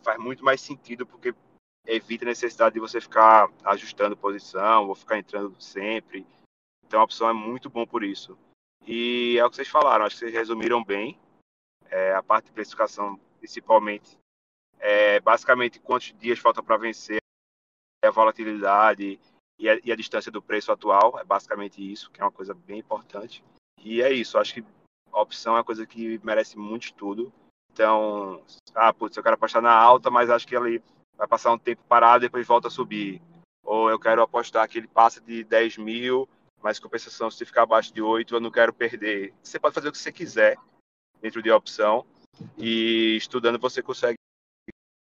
faz 0.02 0.18
muito 0.18 0.44
mais 0.44 0.60
sentido 0.60 1.06
porque 1.06 1.34
evita 1.86 2.24
a 2.24 2.28
necessidade 2.28 2.74
de 2.74 2.80
você 2.80 3.00
ficar 3.00 3.50
ajustando 3.64 4.16
posição 4.16 4.88
ou 4.88 4.94
ficar 4.94 5.18
entrando 5.18 5.60
sempre. 5.60 6.26
Então 6.84 7.00
a 7.00 7.04
opção 7.04 7.28
é 7.28 7.32
muito 7.32 7.70
bom 7.70 7.86
por 7.86 8.02
isso. 8.02 8.38
E 8.86 9.36
é 9.38 9.44
o 9.44 9.50
que 9.50 9.56
vocês 9.56 9.68
falaram, 9.68 10.04
acho 10.04 10.16
que 10.16 10.20
vocês 10.20 10.34
resumiram 10.34 10.82
bem. 10.82 11.18
É, 11.88 12.14
a 12.14 12.22
parte 12.22 12.46
de 12.46 12.52
precificação, 12.52 13.18
principalmente, 13.38 14.18
é 14.78 15.20
basicamente 15.20 15.78
quantos 15.78 16.12
dias 16.18 16.38
falta 16.38 16.62
para 16.62 16.76
vencer 16.76 17.18
a 18.04 18.10
volatilidade 18.10 19.20
e 19.58 19.68
a, 19.68 19.78
e 19.84 19.92
a, 19.92 19.96
distância 19.96 20.32
do 20.32 20.42
preço 20.42 20.72
atual. 20.72 21.18
É 21.18 21.24
basicamente 21.24 21.80
isso, 21.80 22.10
que 22.10 22.20
é 22.20 22.24
uma 22.24 22.32
coisa 22.32 22.54
bem 22.54 22.78
importante. 22.78 23.44
E 23.82 24.00
é 24.00 24.12
isso, 24.12 24.38
acho 24.38 24.54
que 24.54 24.64
a 25.12 25.20
opção 25.20 25.54
é 25.54 25.58
uma 25.58 25.64
coisa 25.64 25.86
que 25.86 26.20
merece 26.24 26.56
muito 26.56 26.84
estudo. 26.84 27.32
Então, 27.72 28.42
ah, 28.74 28.92
putz, 28.92 29.16
eu 29.16 29.22
quero 29.22 29.34
apostar 29.34 29.62
na 29.62 29.72
alta, 29.72 30.10
mas 30.10 30.30
acho 30.30 30.46
que 30.46 30.56
ele 30.56 30.82
vai 31.16 31.26
passar 31.26 31.52
um 31.52 31.58
tempo 31.58 31.82
parado 31.88 32.24
e 32.24 32.28
depois 32.28 32.46
volta 32.46 32.68
a 32.68 32.70
subir. 32.70 33.20
Ou 33.64 33.90
eu 33.90 33.98
quero 33.98 34.22
apostar 34.22 34.68
que 34.68 34.78
ele 34.78 34.88
passa 34.88 35.20
de 35.20 35.44
10 35.44 35.78
mil, 35.78 36.28
mas 36.62 36.78
compensação, 36.78 37.30
se 37.30 37.44
ficar 37.44 37.62
abaixo 37.62 37.92
de 37.92 38.02
8, 38.02 38.34
eu 38.34 38.40
não 38.40 38.50
quero 38.50 38.72
perder. 38.72 39.34
Você 39.42 39.58
pode 39.58 39.74
fazer 39.74 39.88
o 39.88 39.92
que 39.92 39.98
você 39.98 40.12
quiser 40.12 40.56
dentro 41.20 41.42
de 41.42 41.50
opção. 41.50 42.04
E 42.58 43.16
estudando 43.16 43.58
você 43.58 43.82
consegue 43.82 44.16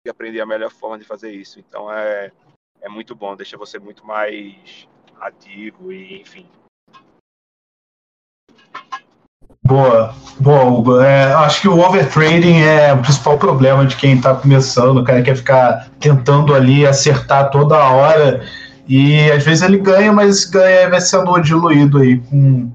aprender 0.09 0.39
a 0.39 0.45
melhor 0.45 0.71
forma 0.71 0.97
de 0.97 1.05
fazer 1.05 1.31
isso. 1.31 1.59
Então 1.59 1.91
é, 1.91 2.31
é 2.81 2.89
muito 2.89 3.15
bom, 3.15 3.35
deixa 3.35 3.57
você 3.57 3.77
muito 3.79 4.05
mais 4.05 4.87
ativo 5.19 5.91
e 5.91 6.21
enfim. 6.21 6.49
Boa, 9.67 10.13
boa. 10.39 11.05
É, 11.05 11.33
acho 11.33 11.59
que 11.59 11.67
o 11.67 11.77
overtrading 11.77 12.61
é 12.61 12.93
o 12.93 12.99
principal 12.99 13.37
problema 13.37 13.85
de 13.85 13.97
quem 13.97 14.15
está 14.15 14.33
começando. 14.33 14.99
O 14.99 15.03
cara 15.03 15.21
quer 15.21 15.35
ficar 15.35 15.89
tentando 15.99 16.55
ali 16.55 16.87
acertar 16.87 17.49
toda 17.49 17.77
hora 17.77 18.41
e 18.87 19.29
às 19.29 19.43
vezes 19.43 19.61
ele 19.61 19.77
ganha, 19.77 20.13
mas 20.13 20.45
ganha 20.45 20.89
vai 20.89 21.01
sendo 21.01 21.37
diluído 21.41 21.97
aí 21.97 22.17
com 22.17 22.71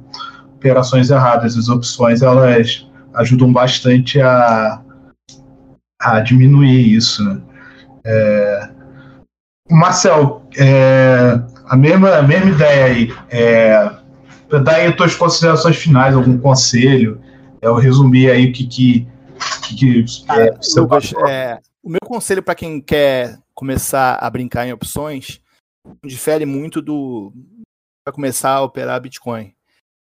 operações 0.55 1.09
erradas. 1.09 1.57
As 1.57 1.71
opções 1.71 2.21
elas 2.21 2.87
ajudam 3.15 3.51
bastante 3.51 4.21
a, 4.21 4.79
a 5.99 6.21
diminuir 6.21 6.95
isso. 6.95 7.25
Né? 7.25 7.41
É, 8.05 8.69
Marcel, 9.71 10.43
é, 10.59 11.41
a, 11.67 11.75
mesma, 11.75 12.17
a 12.17 12.23
mesma 12.23 12.51
ideia 12.51 12.85
aí. 12.85 13.15
É, 13.31 14.02
dá 14.61 14.77
aí 14.77 14.87
as 14.87 14.97
tuas 14.97 15.15
considerações 15.15 15.77
finais, 15.77 16.15
algum 16.15 16.39
conselho. 16.39 17.21
É, 17.61 17.67
eu 17.67 17.75
resumi 17.75 18.29
aí 18.29 18.51
o 18.51 18.53
que, 18.53 18.67
que, 18.67 19.09
que, 19.63 19.77
que 19.77 20.25
é, 20.31 20.81
Lucas, 20.81 21.13
é, 21.29 21.61
o 21.83 21.89
meu 21.89 22.01
conselho 22.05 22.43
para 22.43 22.55
quem 22.55 22.81
quer 22.81 23.39
começar 23.55 24.17
a 24.17 24.29
brincar 24.29 24.67
em 24.67 24.73
opções 24.73 25.41
difere 26.05 26.47
muito 26.47 26.81
do 26.81 27.33
para 28.05 28.15
começar 28.15 28.51
a 28.51 28.63
operar 28.63 29.01
Bitcoin. 29.01 29.55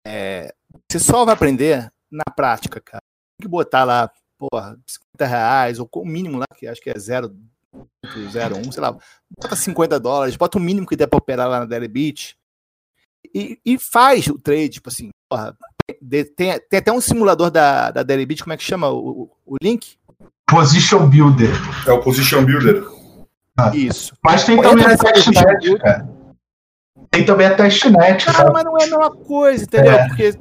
É, 0.05 0.53
você 0.89 0.99
só 0.99 1.23
vai 1.25 1.33
aprender 1.33 1.91
na 2.11 2.23
prática, 2.35 2.81
cara. 2.81 3.01
Tem 3.39 3.45
que 3.45 3.47
botar 3.47 3.83
lá, 3.83 4.11
porra, 4.37 4.77
50 4.85 5.25
reais, 5.25 5.79
ou 5.79 5.89
o 5.93 6.05
mínimo 6.05 6.37
lá, 6.37 6.45
que 6.55 6.67
acho 6.67 6.81
que 6.81 6.89
é 6.89 6.93
0,01, 6.93 8.71
sei 8.71 8.81
lá, 8.81 8.97
bota 9.37 9.55
50 9.55 9.99
dólares, 9.99 10.35
bota 10.35 10.57
o 10.57 10.61
mínimo 10.61 10.87
que 10.87 10.95
der 10.95 11.07
para 11.07 11.17
operar 11.17 11.47
lá 11.47 11.59
na 11.59 11.65
Deribit 11.65 12.37
e, 13.33 13.59
e 13.65 13.77
faz 13.77 14.27
o 14.27 14.39
trade, 14.39 14.69
tipo 14.69 14.89
assim, 14.89 15.09
porra, 15.29 15.55
tem, 16.35 16.59
tem 16.59 16.79
até 16.79 16.91
um 16.91 17.01
simulador 17.01 17.49
da, 17.49 17.91
da 17.91 18.03
Deribit, 18.03 18.43
como 18.43 18.53
é 18.53 18.57
que 18.57 18.63
chama 18.63 18.89
o, 18.89 19.29
o, 19.45 19.55
link? 19.61 19.97
Position 20.49 21.07
Builder. 21.07 21.51
É 21.85 21.91
o 21.91 21.99
Position 21.99 22.45
Builder. 22.45 22.83
Ah. 23.57 23.71
Isso. 23.73 24.13
Mas 24.23 24.43
tem 24.43 24.61
também 24.61 24.85
a 24.85 24.97
testnet, 24.97 25.77
cara. 25.79 26.09
Tem 27.09 27.25
também 27.25 27.47
a 27.47 27.55
testnet. 27.55 28.25
Cara, 28.25 28.51
mas 28.51 28.63
não 28.63 28.77
é 28.77 28.83
a 28.83 28.87
mesma 28.87 29.11
coisa, 29.11 29.63
entendeu? 29.63 29.93
É. 29.93 30.07
Porque 30.07 30.33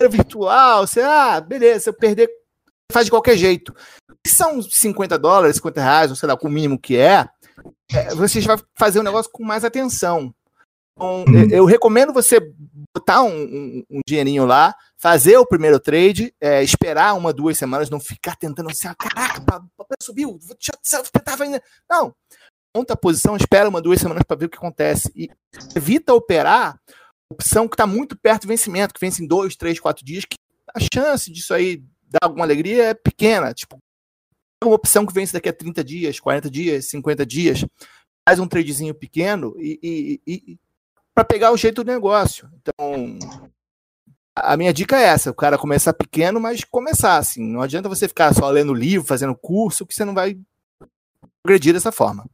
é 0.00 0.08
virtual, 0.08 0.86
você, 0.86 1.00
ah, 1.00 1.40
beleza, 1.40 1.80
se 1.80 1.88
eu 1.90 1.94
perder, 1.94 2.28
faz 2.90 3.06
de 3.06 3.10
qualquer 3.10 3.36
jeito. 3.36 3.74
Se 4.26 4.34
são 4.34 4.60
50 4.62 5.18
dólares, 5.18 5.56
50 5.56 5.80
reais, 5.80 6.10
ou 6.10 6.16
sei 6.16 6.28
lá, 6.28 6.36
com 6.36 6.48
o 6.48 6.50
mínimo 6.50 6.78
que 6.78 6.96
é, 6.96 7.26
é 7.92 8.14
você 8.14 8.40
vai 8.40 8.58
fazer 8.74 8.98
o 8.98 9.02
um 9.02 9.04
negócio 9.04 9.30
com 9.32 9.44
mais 9.44 9.64
atenção. 9.64 10.34
Então, 10.96 11.24
hum. 11.26 11.48
eu 11.50 11.64
recomendo 11.64 12.12
você 12.12 12.40
botar 12.94 13.22
um, 13.22 13.34
um, 13.34 13.84
um, 13.90 14.00
dinheirinho 14.06 14.46
lá, 14.46 14.74
fazer 14.96 15.36
o 15.36 15.46
primeiro 15.46 15.80
trade, 15.80 16.32
é, 16.40 16.62
esperar 16.62 17.14
uma, 17.14 17.32
duas 17.32 17.58
semanas, 17.58 17.90
não 17.90 17.98
ficar 17.98 18.36
tentando 18.36 18.70
assim, 18.70 18.86
ah, 18.86 18.94
caraca, 18.94 19.64
o 19.76 19.84
preço 19.84 20.06
subiu, 20.06 20.38
tava 21.24 21.44
ainda. 21.44 21.62
Não. 21.90 22.14
Monta 22.76 22.94
a 22.94 22.96
posição, 22.96 23.36
espera 23.36 23.68
uma, 23.68 23.80
duas 23.80 24.00
semanas 24.00 24.24
para 24.26 24.36
ver 24.36 24.46
o 24.46 24.48
que 24.48 24.56
acontece. 24.56 25.10
E 25.14 25.28
evita 25.76 26.14
operar 26.14 26.80
opção 27.30 27.68
que 27.68 27.74
está 27.74 27.86
muito 27.86 28.16
perto 28.16 28.42
do 28.42 28.48
vencimento, 28.48 28.94
que 28.94 29.00
vence 29.00 29.22
em 29.22 29.26
dois, 29.26 29.56
três, 29.56 29.80
quatro 29.80 30.04
dias, 30.04 30.24
que 30.24 30.36
a 30.74 30.80
chance 30.80 31.30
disso 31.30 31.54
aí 31.54 31.84
dar 32.08 32.20
alguma 32.22 32.44
alegria 32.44 32.90
é 32.90 32.94
pequena. 32.94 33.52
Tipo, 33.52 33.78
uma 34.64 34.74
opção 34.74 35.04
que 35.04 35.12
vence 35.12 35.32
daqui 35.32 35.48
a 35.48 35.52
30 35.52 35.84
dias, 35.84 36.20
40 36.20 36.50
dias, 36.50 36.88
50 36.88 37.26
dias, 37.26 37.64
faz 38.26 38.38
um 38.38 38.46
tradezinho 38.46 38.94
pequeno 38.94 39.54
e, 39.58 39.78
e, 39.82 40.20
e 40.26 40.58
para 41.14 41.24
pegar 41.24 41.52
o 41.52 41.56
jeito 41.56 41.84
do 41.84 41.90
negócio. 41.90 42.48
Então, 42.60 43.18
a 44.36 44.56
minha 44.56 44.72
dica 44.72 44.96
é 44.96 45.04
essa: 45.04 45.30
o 45.30 45.34
cara 45.34 45.56
começar 45.56 45.92
pequeno, 45.92 46.40
mas 46.40 46.64
começar 46.64 47.16
assim. 47.16 47.46
Não 47.46 47.62
adianta 47.62 47.88
você 47.88 48.08
ficar 48.08 48.34
só 48.34 48.50
lendo 48.50 48.74
livro, 48.74 49.06
fazendo 49.06 49.34
curso, 49.34 49.86
que 49.86 49.94
você 49.94 50.04
não 50.04 50.14
vai 50.14 50.36
progredir 51.42 51.72
dessa 51.72 51.92
forma. 51.92 52.24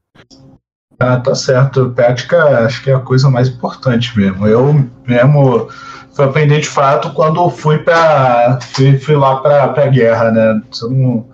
Ah, 0.98 1.18
tá 1.18 1.34
certo. 1.34 1.90
Prática 1.90 2.66
acho 2.66 2.82
que 2.82 2.90
é 2.90 2.94
a 2.94 3.00
coisa 3.00 3.28
mais 3.30 3.48
importante 3.48 4.16
mesmo. 4.16 4.46
Eu 4.46 4.72
mesmo 5.06 5.68
fui 6.12 6.24
aprender 6.24 6.60
de 6.60 6.68
fato 6.68 7.12
quando 7.12 7.48
fui 7.50 7.78
para 7.78 8.58
fui, 8.60 8.98
fui, 8.98 9.16
lá 9.16 9.40
para 9.40 9.64
a 9.64 9.86
guerra, 9.88 10.30
né? 10.30 10.62
Não, 10.82 11.28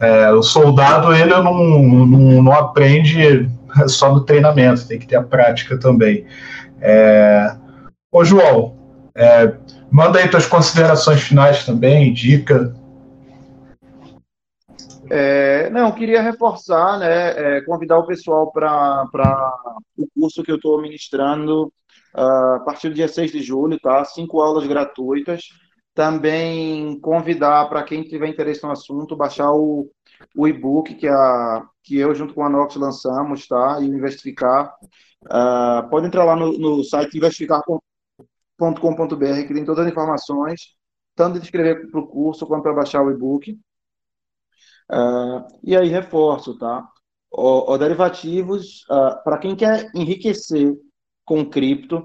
é, 0.00 0.30
o 0.32 0.42
soldado 0.42 1.14
ele 1.14 1.30
não, 1.30 2.06
não, 2.06 2.42
não 2.42 2.52
aprende 2.52 3.48
só 3.88 4.12
no 4.12 4.24
treinamento, 4.24 4.86
tem 4.86 4.98
que 4.98 5.06
ter 5.06 5.16
a 5.16 5.22
prática 5.22 5.78
também. 5.78 6.26
É... 6.80 7.54
Ô, 8.10 8.24
João, 8.24 8.76
é... 9.14 9.54
manda 9.90 10.18
aí 10.18 10.28
tuas 10.28 10.46
considerações 10.46 11.20
finais 11.20 11.64
também, 11.64 12.12
dica. 12.12 12.74
É, 15.10 15.70
não, 15.70 15.90
queria 15.92 16.20
reforçar, 16.20 16.98
né, 16.98 17.56
é, 17.56 17.60
convidar 17.62 17.98
o 17.98 18.06
pessoal 18.06 18.52
para 18.52 19.06
o 19.96 20.06
curso 20.14 20.42
que 20.42 20.52
eu 20.52 20.56
estou 20.56 20.80
ministrando 20.82 21.72
uh, 22.14 22.56
a 22.56 22.60
partir 22.60 22.88
do 22.88 22.94
dia 22.94 23.08
6 23.08 23.32
de 23.32 23.42
julho, 23.42 23.78
tá? 23.80 24.04
Cinco 24.04 24.40
aulas 24.40 24.66
gratuitas. 24.66 25.44
Também 25.94 26.98
convidar 27.00 27.68
para 27.68 27.82
quem 27.82 28.02
tiver 28.02 28.28
interesse 28.28 28.62
no 28.62 28.70
assunto, 28.70 29.16
baixar 29.16 29.50
o, 29.50 29.90
o 30.36 30.46
e-book 30.46 30.94
que, 30.94 31.08
a, 31.08 31.66
que 31.82 31.96
eu, 31.96 32.14
junto 32.14 32.34
com 32.34 32.44
a 32.44 32.48
Nox, 32.48 32.76
lançamos, 32.76 33.46
tá? 33.46 33.78
E 33.80 33.88
o 33.88 33.94
Investificar. 33.94 34.74
Uh, 35.24 35.88
pode 35.90 36.06
entrar 36.06 36.24
lá 36.24 36.36
no, 36.36 36.56
no 36.56 36.84
site 36.84 37.16
investificar.com.br, 37.16 37.86
que 39.46 39.54
tem 39.54 39.64
todas 39.64 39.84
as 39.84 39.90
informações, 39.90 40.76
tanto 41.14 41.38
de 41.38 41.44
inscrever 41.44 41.90
para 41.90 42.00
o 42.00 42.06
curso 42.06 42.46
quanto 42.46 42.62
para 42.62 42.74
baixar 42.74 43.02
o 43.02 43.10
e-book. 43.10 43.58
Uh, 44.90 45.44
e 45.62 45.76
aí, 45.76 45.88
reforço, 45.88 46.56
tá? 46.56 46.88
O, 47.30 47.72
o 47.72 47.78
derivativos, 47.78 48.84
uh, 48.90 49.22
para 49.22 49.38
quem 49.38 49.54
quer 49.54 49.90
enriquecer 49.94 50.74
com 51.24 51.44
cripto, 51.44 52.02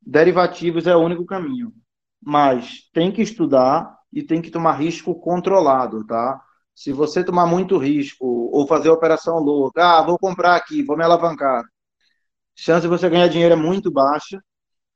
derivativos 0.00 0.86
é 0.86 0.96
o 0.96 1.00
único 1.00 1.26
caminho. 1.26 1.72
Mas 2.22 2.88
tem 2.92 3.12
que 3.12 3.22
estudar 3.22 3.96
e 4.12 4.22
tem 4.22 4.40
que 4.40 4.50
tomar 4.50 4.72
risco 4.72 5.14
controlado, 5.20 6.06
tá? 6.06 6.40
Se 6.76 6.92
você 6.92 7.24
tomar 7.24 7.46
muito 7.46 7.78
risco 7.78 8.26
ou 8.52 8.66
fazer 8.68 8.90
operação 8.90 9.38
louca, 9.38 9.82
ah, 9.82 10.02
vou 10.02 10.18
comprar 10.18 10.56
aqui, 10.56 10.82
vou 10.82 10.96
me 10.96 11.02
alavancar, 11.02 11.64
chance 12.54 12.82
de 12.82 12.88
você 12.88 13.08
ganhar 13.08 13.28
dinheiro 13.28 13.54
é 13.54 13.56
muito 13.56 13.90
baixa 13.90 14.38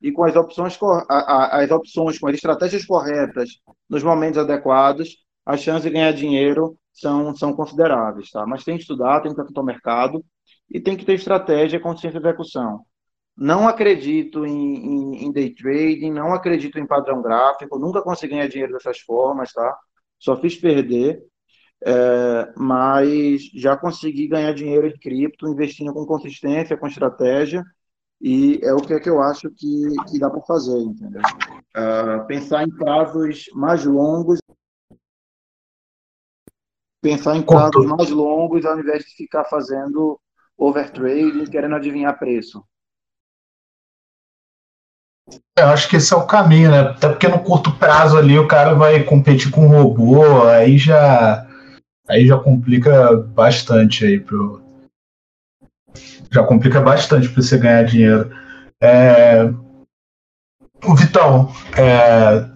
e 0.00 0.12
com 0.12 0.24
as 0.24 0.36
opções, 0.36 0.78
as 1.08 1.70
opções, 1.70 2.18
com 2.18 2.28
as 2.28 2.34
estratégias 2.34 2.84
corretas, 2.84 3.50
nos 3.88 4.02
momentos 4.02 4.38
adequados, 4.38 5.16
as 5.44 5.60
chances 5.60 5.84
de 5.84 5.90
ganhar 5.90 6.12
dinheiro 6.12 6.78
são, 6.92 7.34
são 7.34 7.54
consideráveis, 7.54 8.30
tá? 8.30 8.46
Mas 8.46 8.62
tem 8.62 8.76
que 8.76 8.82
estudar, 8.82 9.20
tem 9.22 9.34
que 9.34 9.40
estar 9.40 9.60
no 9.60 9.66
mercado 9.66 10.22
e 10.70 10.80
tem 10.80 10.96
que 10.96 11.04
ter 11.04 11.14
estratégia 11.14 11.78
e 11.78 11.80
consciência 11.80 12.20
de 12.20 12.26
execução. 12.26 12.84
Não 13.36 13.66
acredito 13.66 14.44
em, 14.44 14.76
em, 14.76 15.24
em, 15.24 15.32
day 15.32 15.54
trading, 15.54 16.12
não 16.12 16.34
acredito 16.34 16.78
em 16.78 16.86
padrão 16.86 17.22
gráfico, 17.22 17.78
nunca 17.78 18.02
consegui 18.02 18.34
ganhar 18.34 18.48
dinheiro 18.48 18.74
dessas 18.74 18.98
formas, 19.00 19.50
tá? 19.52 19.78
Só 20.18 20.36
fiz 20.36 20.56
perder 20.56 21.24
é, 21.82 22.52
mas 22.56 23.42
já 23.54 23.76
consegui 23.76 24.28
ganhar 24.28 24.52
dinheiro 24.52 24.86
em 24.86 24.98
cripto, 24.98 25.48
investindo 25.48 25.92
com 25.92 26.04
consistência, 26.04 26.76
com 26.76 26.86
estratégia, 26.86 27.64
e 28.20 28.60
é 28.62 28.74
o 28.74 28.82
que, 28.82 28.92
é 28.92 29.00
que 29.00 29.08
eu 29.08 29.20
acho 29.22 29.50
que, 29.50 29.94
que 30.10 30.18
dá 30.18 30.28
para 30.28 30.42
fazer, 30.42 30.78
entendeu? 30.78 31.22
É, 31.74 32.18
pensar 32.24 32.64
em 32.64 32.70
prazos 32.70 33.46
mais 33.54 33.84
longos, 33.84 34.38
pensar 37.00 37.36
em 37.36 37.42
prazos 37.42 37.86
mais 37.86 38.10
longos 38.10 38.66
ao 38.66 38.78
invés 38.78 39.04
de 39.04 39.14
ficar 39.16 39.44
fazendo 39.44 40.20
overtrading, 40.58 41.46
querendo 41.46 41.76
adivinhar 41.76 42.18
preço. 42.18 42.62
Eu 45.56 45.68
acho 45.68 45.88
que 45.88 45.96
esse 45.96 46.12
é 46.12 46.16
o 46.16 46.26
caminho, 46.26 46.70
né? 46.70 46.80
Até 46.80 47.08
porque 47.08 47.28
no 47.28 47.42
curto 47.42 47.74
prazo 47.78 48.18
ali 48.18 48.38
o 48.38 48.48
cara 48.48 48.74
vai 48.74 49.02
competir 49.04 49.50
com 49.50 49.64
um 49.64 49.68
robô, 49.68 50.42
aí 50.44 50.76
já 50.76 51.49
aí 52.10 52.26
já 52.26 52.36
complica 52.36 53.16
bastante 53.16 54.04
aí 54.04 54.18
pro 54.18 54.60
já 56.32 56.44
complica 56.44 56.80
bastante 56.80 57.28
para 57.28 57.42
você 57.42 57.58
ganhar 57.58 57.82
dinheiro. 57.84 58.30
É... 58.80 59.50
O 60.84 60.94
Vitão, 60.94 61.52
é... 61.76 62.46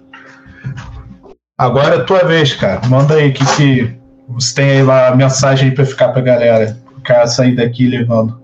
agora 1.58 1.96
é 1.96 1.98
a 1.98 2.04
tua 2.04 2.24
vez, 2.24 2.54
cara. 2.54 2.86
Manda 2.86 3.14
aí 3.14 3.32
que, 3.32 3.44
que 3.56 3.98
você 4.28 4.54
tem 4.54 4.70
aí 4.70 4.82
lá 4.82 5.08
a 5.08 5.16
mensagem 5.16 5.74
para 5.74 5.84
ficar 5.84 6.10
para 6.10 6.22
galera, 6.22 6.80
o 6.96 7.00
cara 7.02 7.26
sair 7.26 7.56
daqui 7.56 7.88
levando. 7.88 8.42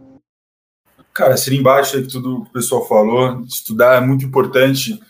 Cara, 1.14 1.34
assina 1.34 1.56
embaixo 1.56 1.96
aí 1.96 2.06
tudo 2.06 2.42
que 2.42 2.50
o 2.50 2.52
pessoal 2.52 2.86
falou. 2.86 3.40
Estudar 3.42 3.96
é 3.96 4.00
muito 4.00 4.24
importante. 4.24 5.00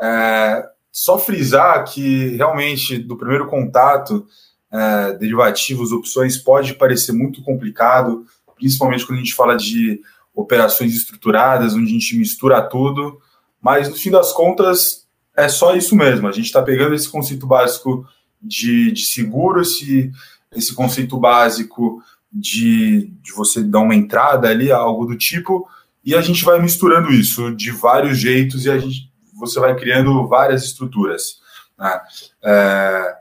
É, 0.00 0.64
só 0.90 1.18
frisar 1.18 1.84
que 1.84 2.36
realmente 2.36 2.98
do 2.98 3.18
primeiro 3.18 3.46
contato, 3.46 4.26
é, 4.72 5.12
derivativos, 5.14 5.92
opções, 5.92 6.36
pode 6.36 6.74
parecer 6.74 7.12
muito 7.12 7.42
complicado, 7.42 8.26
principalmente 8.54 9.06
quando 9.06 9.18
a 9.18 9.22
gente 9.22 9.34
fala 9.34 9.56
de 9.56 10.00
operações 10.34 10.94
estruturadas, 10.94 11.74
onde 11.74 11.86
a 11.86 11.92
gente 11.92 12.16
mistura 12.16 12.60
tudo. 12.62 13.20
Mas 13.60 13.88
no 13.88 13.96
fim 13.96 14.10
das 14.10 14.32
contas, 14.32 15.06
é 15.36 15.48
só 15.48 15.74
isso 15.74 15.94
mesmo. 15.96 16.28
A 16.28 16.32
gente 16.32 16.46
está 16.46 16.62
pegando 16.62 16.94
esse 16.94 17.08
conceito 17.08 17.46
básico 17.46 18.06
de, 18.40 18.92
de 18.92 19.02
seguro, 19.06 19.60
esse, 19.60 20.10
esse 20.54 20.74
conceito 20.74 21.18
básico 21.18 22.02
de, 22.32 23.10
de 23.22 23.32
você 23.32 23.62
dar 23.62 23.80
uma 23.80 23.94
entrada 23.94 24.48
ali, 24.48 24.70
algo 24.70 25.06
do 25.06 25.16
tipo, 25.16 25.68
e 26.04 26.14
a 26.14 26.20
gente 26.20 26.44
vai 26.44 26.60
misturando 26.60 27.12
isso 27.12 27.54
de 27.54 27.70
vários 27.70 28.18
jeitos 28.18 28.64
e 28.64 28.70
a 28.70 28.78
gente, 28.78 29.10
você 29.34 29.58
vai 29.58 29.74
criando 29.74 30.26
várias 30.28 30.64
estruturas. 30.64 31.40
Né? 31.78 32.00
É, 32.44 33.15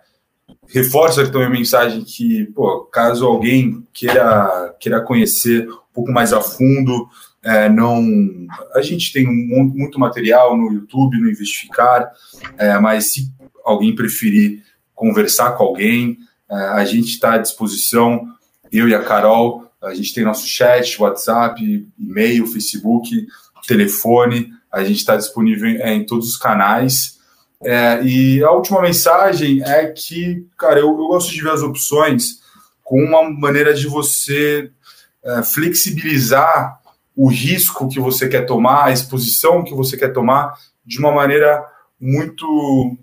reforça 0.75 1.25
também 1.31 1.47
a 1.47 1.49
mensagem 1.49 2.03
que, 2.03 2.47
pô, 2.47 2.81
caso 2.91 3.25
alguém 3.25 3.87
queira, 3.93 4.75
queira 4.77 4.99
conhecer 4.99 5.69
um 5.69 5.93
pouco 5.93 6.11
mais 6.11 6.33
a 6.33 6.41
fundo, 6.41 7.07
é, 7.41 7.69
não, 7.69 8.05
a 8.73 8.81
gente 8.81 9.13
tem 9.13 9.25
um, 9.25 9.63
muito 9.63 9.97
material 9.97 10.57
no 10.57 10.73
YouTube, 10.73 11.17
no 11.17 11.29
Investificar, 11.29 12.11
é, 12.57 12.77
mas 12.77 13.13
se 13.13 13.31
alguém 13.63 13.95
preferir 13.95 14.63
conversar 14.93 15.51
com 15.51 15.63
alguém, 15.63 16.17
é, 16.51 16.55
a 16.55 16.83
gente 16.83 17.07
está 17.07 17.35
à 17.35 17.37
disposição 17.37 18.27
eu 18.69 18.89
e 18.89 18.93
a 18.93 19.01
Carol, 19.01 19.71
a 19.81 19.93
gente 19.93 20.13
tem 20.13 20.25
nosso 20.25 20.45
chat, 20.45 21.01
WhatsApp, 21.01 21.87
e-mail, 21.97 22.47
Facebook, 22.47 23.09
telefone, 23.65 24.51
a 24.69 24.83
gente 24.83 24.97
está 24.97 25.15
disponível 25.15 25.69
em, 25.69 25.77
em, 25.77 26.05
todos 26.05 26.27
os 26.27 26.37
canais. 26.37 27.14
É, 27.65 28.03
e 28.03 28.43
a 28.43 28.51
última 28.51 28.79
mensagem 28.79 29.63
é 29.63 29.87
que, 29.87 30.45
cara, 30.55 30.79
eu, 30.79 30.87
eu, 30.87 31.07
gosto 31.07 31.31
de 31.31 31.41
ver 31.41 31.49
as 31.49 31.63
opções 31.63 32.39
com 32.83 33.03
uma 33.03 33.27
maneira 33.27 33.73
de 33.73 33.87
você 33.87 34.69
é, 35.23 35.41
flexibilizar 35.41 36.79
o 37.15 37.27
risco 37.27 37.89
que 37.89 37.99
você 37.99 38.29
quer 38.29 38.45
tomar, 38.45 38.85
a 38.85 38.91
exposição 38.91 39.63
que 39.63 39.73
você 39.73 39.97
quer 39.97 40.13
tomar, 40.13 40.53
de 40.85 40.99
uma 40.99 41.11
maneira 41.11 41.65
muito, 41.99 42.45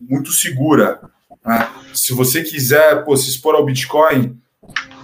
muito 0.00 0.30
segura. 0.30 1.00
Né? 1.44 1.68
Se 1.92 2.14
você 2.14 2.44
quiser 2.44 3.04
pô, 3.04 3.16
se 3.16 3.30
expor 3.30 3.56
ao 3.56 3.64
Bitcoin, 3.64 4.38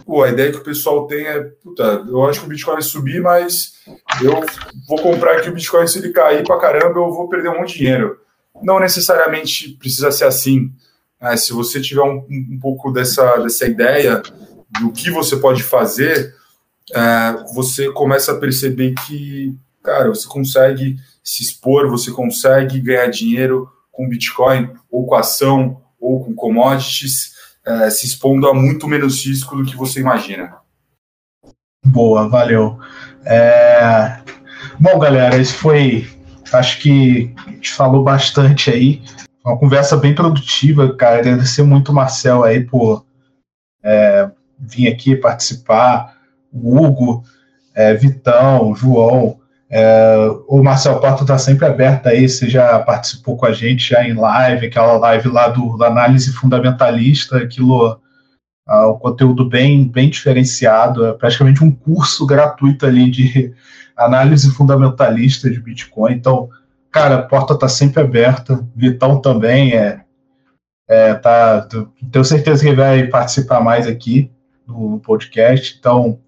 pô, 0.06 0.22
a 0.22 0.28
ideia 0.28 0.52
que 0.52 0.58
o 0.58 0.64
pessoal 0.64 1.08
tem 1.08 1.26
é, 1.26 1.40
puta, 1.40 2.04
eu 2.06 2.24
acho 2.26 2.38
que 2.38 2.46
o 2.46 2.48
Bitcoin 2.48 2.74
vai 2.74 2.82
subir, 2.82 3.20
mas 3.20 3.72
eu 4.22 4.40
vou 4.86 5.02
comprar 5.02 5.38
aqui 5.38 5.48
o 5.48 5.52
Bitcoin, 5.52 5.88
se 5.88 5.98
ele 5.98 6.12
cair 6.12 6.44
pra 6.44 6.60
caramba, 6.60 7.00
eu 7.00 7.12
vou 7.12 7.28
perder 7.28 7.48
um 7.48 7.58
monte 7.58 7.72
de 7.72 7.78
dinheiro. 7.78 8.27
Não 8.62 8.80
necessariamente 8.80 9.70
precisa 9.78 10.10
ser 10.10 10.24
assim. 10.24 10.72
Né? 11.20 11.36
Se 11.36 11.52
você 11.52 11.80
tiver 11.80 12.02
um, 12.02 12.26
um 12.28 12.58
pouco 12.60 12.90
dessa, 12.90 13.36
dessa 13.38 13.66
ideia 13.66 14.22
do 14.80 14.92
que 14.92 15.10
você 15.10 15.36
pode 15.36 15.62
fazer, 15.62 16.34
é, 16.94 17.44
você 17.54 17.90
começa 17.92 18.32
a 18.32 18.38
perceber 18.38 18.94
que, 19.06 19.54
cara, 19.82 20.08
você 20.08 20.26
consegue 20.26 20.96
se 21.22 21.42
expor, 21.42 21.88
você 21.88 22.10
consegue 22.10 22.80
ganhar 22.80 23.06
dinheiro 23.08 23.70
com 23.92 24.08
Bitcoin, 24.08 24.70
ou 24.90 25.06
com 25.06 25.14
ação, 25.14 25.82
ou 26.00 26.24
com 26.24 26.34
commodities, 26.34 27.32
é, 27.66 27.90
se 27.90 28.06
expondo 28.06 28.48
a 28.48 28.54
muito 28.54 28.86
menos 28.86 29.24
risco 29.26 29.56
do 29.56 29.64
que 29.64 29.76
você 29.76 30.00
imagina. 30.00 30.56
Boa, 31.84 32.28
valeu. 32.28 32.78
É... 33.24 34.20
Bom, 34.78 34.98
galera, 34.98 35.36
esse 35.36 35.54
foi. 35.54 36.08
Acho 36.52 36.80
que 36.80 37.34
a 37.46 37.50
gente 37.50 37.72
falou 37.72 38.02
bastante 38.02 38.70
aí. 38.70 39.02
Uma 39.44 39.58
conversa 39.58 39.96
bem 39.96 40.14
produtiva, 40.14 40.94
cara. 40.94 41.18
Agradecer 41.18 41.62
muito 41.62 41.90
o 41.90 41.94
Marcel 41.94 42.44
aí 42.44 42.64
por 42.64 43.04
é, 43.82 44.30
vir 44.58 44.88
aqui 44.88 45.16
participar. 45.16 46.16
O 46.52 46.82
Hugo, 46.82 47.24
é, 47.74 47.94
Vitão, 47.94 48.74
João. 48.74 49.38
É, 49.70 50.16
o 50.46 50.62
Marcel 50.62 50.98
Porto 50.98 51.22
está 51.22 51.36
sempre 51.36 51.66
aberto 51.66 52.06
aí, 52.06 52.26
você 52.26 52.48
já 52.48 52.78
participou 52.78 53.36
com 53.36 53.44
a 53.44 53.52
gente 53.52 53.90
já 53.90 54.02
em 54.02 54.14
live, 54.14 54.66
aquela 54.66 54.96
live 54.96 55.28
lá 55.28 55.48
do, 55.48 55.76
da 55.76 55.88
análise 55.88 56.32
fundamentalista, 56.32 57.36
aquilo, 57.36 58.00
uh, 58.66 58.86
o 58.86 58.98
conteúdo 58.98 59.46
bem, 59.46 59.86
bem 59.86 60.08
diferenciado, 60.08 61.04
é 61.04 61.12
praticamente 61.12 61.62
um 61.62 61.70
curso 61.70 62.26
gratuito 62.26 62.86
ali 62.86 63.10
de 63.10 63.52
análise 63.98 64.50
fundamentalista 64.50 65.50
de 65.50 65.60
Bitcoin. 65.60 66.14
Então, 66.14 66.48
cara, 66.90 67.16
a 67.16 67.22
porta 67.22 67.54
está 67.54 67.68
sempre 67.68 68.02
aberta, 68.02 68.64
Vitão 68.74 69.20
também 69.20 69.74
é, 69.74 70.00
é 70.88 71.14
tá, 71.14 71.68
tenho 72.10 72.24
certeza 72.24 72.62
que 72.62 72.68
ele 72.68 72.76
vai 72.76 73.06
participar 73.08 73.60
mais 73.60 73.86
aqui 73.86 74.30
no 74.66 75.00
podcast. 75.00 75.76
Então, 75.78 76.20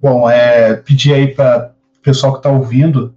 bom, 0.00 0.28
é 0.28 0.74
pedir 0.74 1.14
aí 1.14 1.34
para 1.34 1.72
pessoal 2.02 2.32
que 2.32 2.38
está 2.40 2.50
ouvindo 2.50 3.14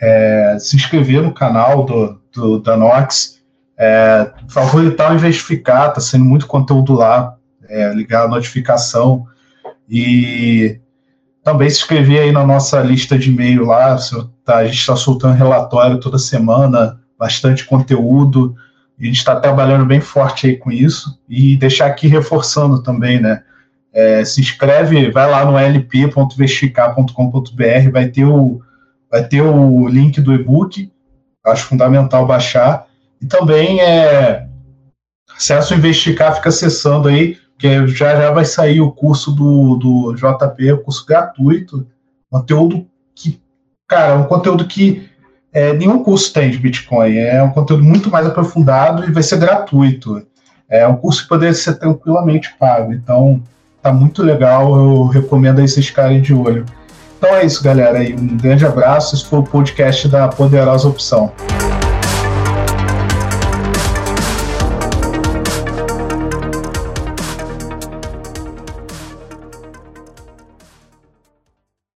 é, 0.00 0.58
se 0.60 0.76
inscrever 0.76 1.22
no 1.22 1.32
canal 1.32 1.84
do, 1.84 2.20
do 2.32 2.60
da 2.60 2.76
Nox, 2.76 3.40
é, 3.76 4.32
favoritar 4.48 5.12
o 5.12 5.14
Investificar, 5.14 5.88
está 5.88 6.00
sendo 6.00 6.24
muito 6.24 6.46
conteúdo 6.46 6.92
lá, 6.92 7.36
é, 7.68 7.92
ligar 7.94 8.24
a 8.24 8.28
notificação 8.28 9.26
e 9.88 10.78
também 11.48 11.70
se 11.70 11.78
inscrever 11.78 12.20
aí 12.20 12.30
na 12.30 12.46
nossa 12.46 12.78
lista 12.82 13.18
de 13.18 13.30
e-mail 13.30 13.64
lá, 13.64 13.96
tá, 14.44 14.58
a 14.58 14.66
gente 14.66 14.80
está 14.80 14.94
soltando 14.94 15.34
relatório 15.34 15.98
toda 15.98 16.18
semana, 16.18 17.00
bastante 17.18 17.64
conteúdo, 17.64 18.54
a 19.00 19.04
gente 19.04 19.16
está 19.16 19.40
trabalhando 19.40 19.86
bem 19.86 19.98
forte 19.98 20.46
aí 20.46 20.58
com 20.58 20.70
isso, 20.70 21.18
e 21.26 21.56
deixar 21.56 21.86
aqui 21.86 22.06
reforçando 22.06 22.82
também, 22.82 23.18
né, 23.18 23.42
é, 23.94 24.22
se 24.26 24.42
inscreve, 24.42 25.10
vai 25.10 25.30
lá 25.30 25.46
no 25.46 25.56
lp.vesticar.com.br, 25.56 27.90
vai 27.90 28.08
ter 28.08 28.26
o 28.26 28.60
vai 29.10 29.26
ter 29.26 29.40
o 29.40 29.88
link 29.88 30.20
do 30.20 30.34
e-book, 30.34 30.92
acho 31.46 31.64
fundamental 31.64 32.26
baixar, 32.26 32.84
e 33.22 33.26
também 33.26 33.80
é 33.80 34.46
acesso 35.34 35.72
Investicar, 35.72 36.34
fica 36.34 36.50
acessando 36.50 37.08
aí, 37.08 37.38
que 37.58 37.86
já 37.88 38.14
já 38.16 38.30
vai 38.30 38.44
sair 38.44 38.80
o 38.80 38.92
curso 38.92 39.32
do, 39.32 39.76
do 39.76 40.14
JP, 40.14 40.72
o 40.72 40.82
curso 40.82 41.04
gratuito, 41.04 41.86
conteúdo 42.30 42.86
que, 43.14 43.40
cara, 43.86 44.12
é 44.12 44.16
um 44.16 44.24
conteúdo 44.24 44.66
que 44.66 45.08
é, 45.52 45.72
nenhum 45.72 46.02
curso 46.02 46.32
tem 46.32 46.50
de 46.50 46.58
Bitcoin, 46.58 47.16
é 47.16 47.42
um 47.42 47.50
conteúdo 47.50 47.82
muito 47.82 48.10
mais 48.10 48.26
aprofundado 48.26 49.04
e 49.04 49.12
vai 49.12 49.22
ser 49.22 49.38
gratuito. 49.38 50.22
É 50.68 50.86
um 50.86 50.96
curso 50.96 51.22
que 51.22 51.28
poderia 51.28 51.54
ser 51.54 51.74
tranquilamente 51.78 52.54
pago, 52.58 52.92
então 52.92 53.42
Tá 53.82 53.92
muito 53.92 54.22
legal, 54.22 54.76
eu 54.76 55.04
recomendo 55.06 55.60
aí 55.60 55.68
vocês 55.68 55.86
ficarem 55.86 56.20
de 56.20 56.34
olho. 56.34 56.66
Então 57.16 57.30
é 57.30 57.44
isso, 57.44 57.62
galera. 57.62 58.00
Um 58.00 58.36
grande 58.36 58.66
abraço. 58.66 59.14
Esse 59.14 59.24
foi 59.24 59.38
o 59.38 59.42
podcast 59.42 60.08
da 60.08 60.28
Poderosa 60.28 60.88
Opção. 60.88 61.32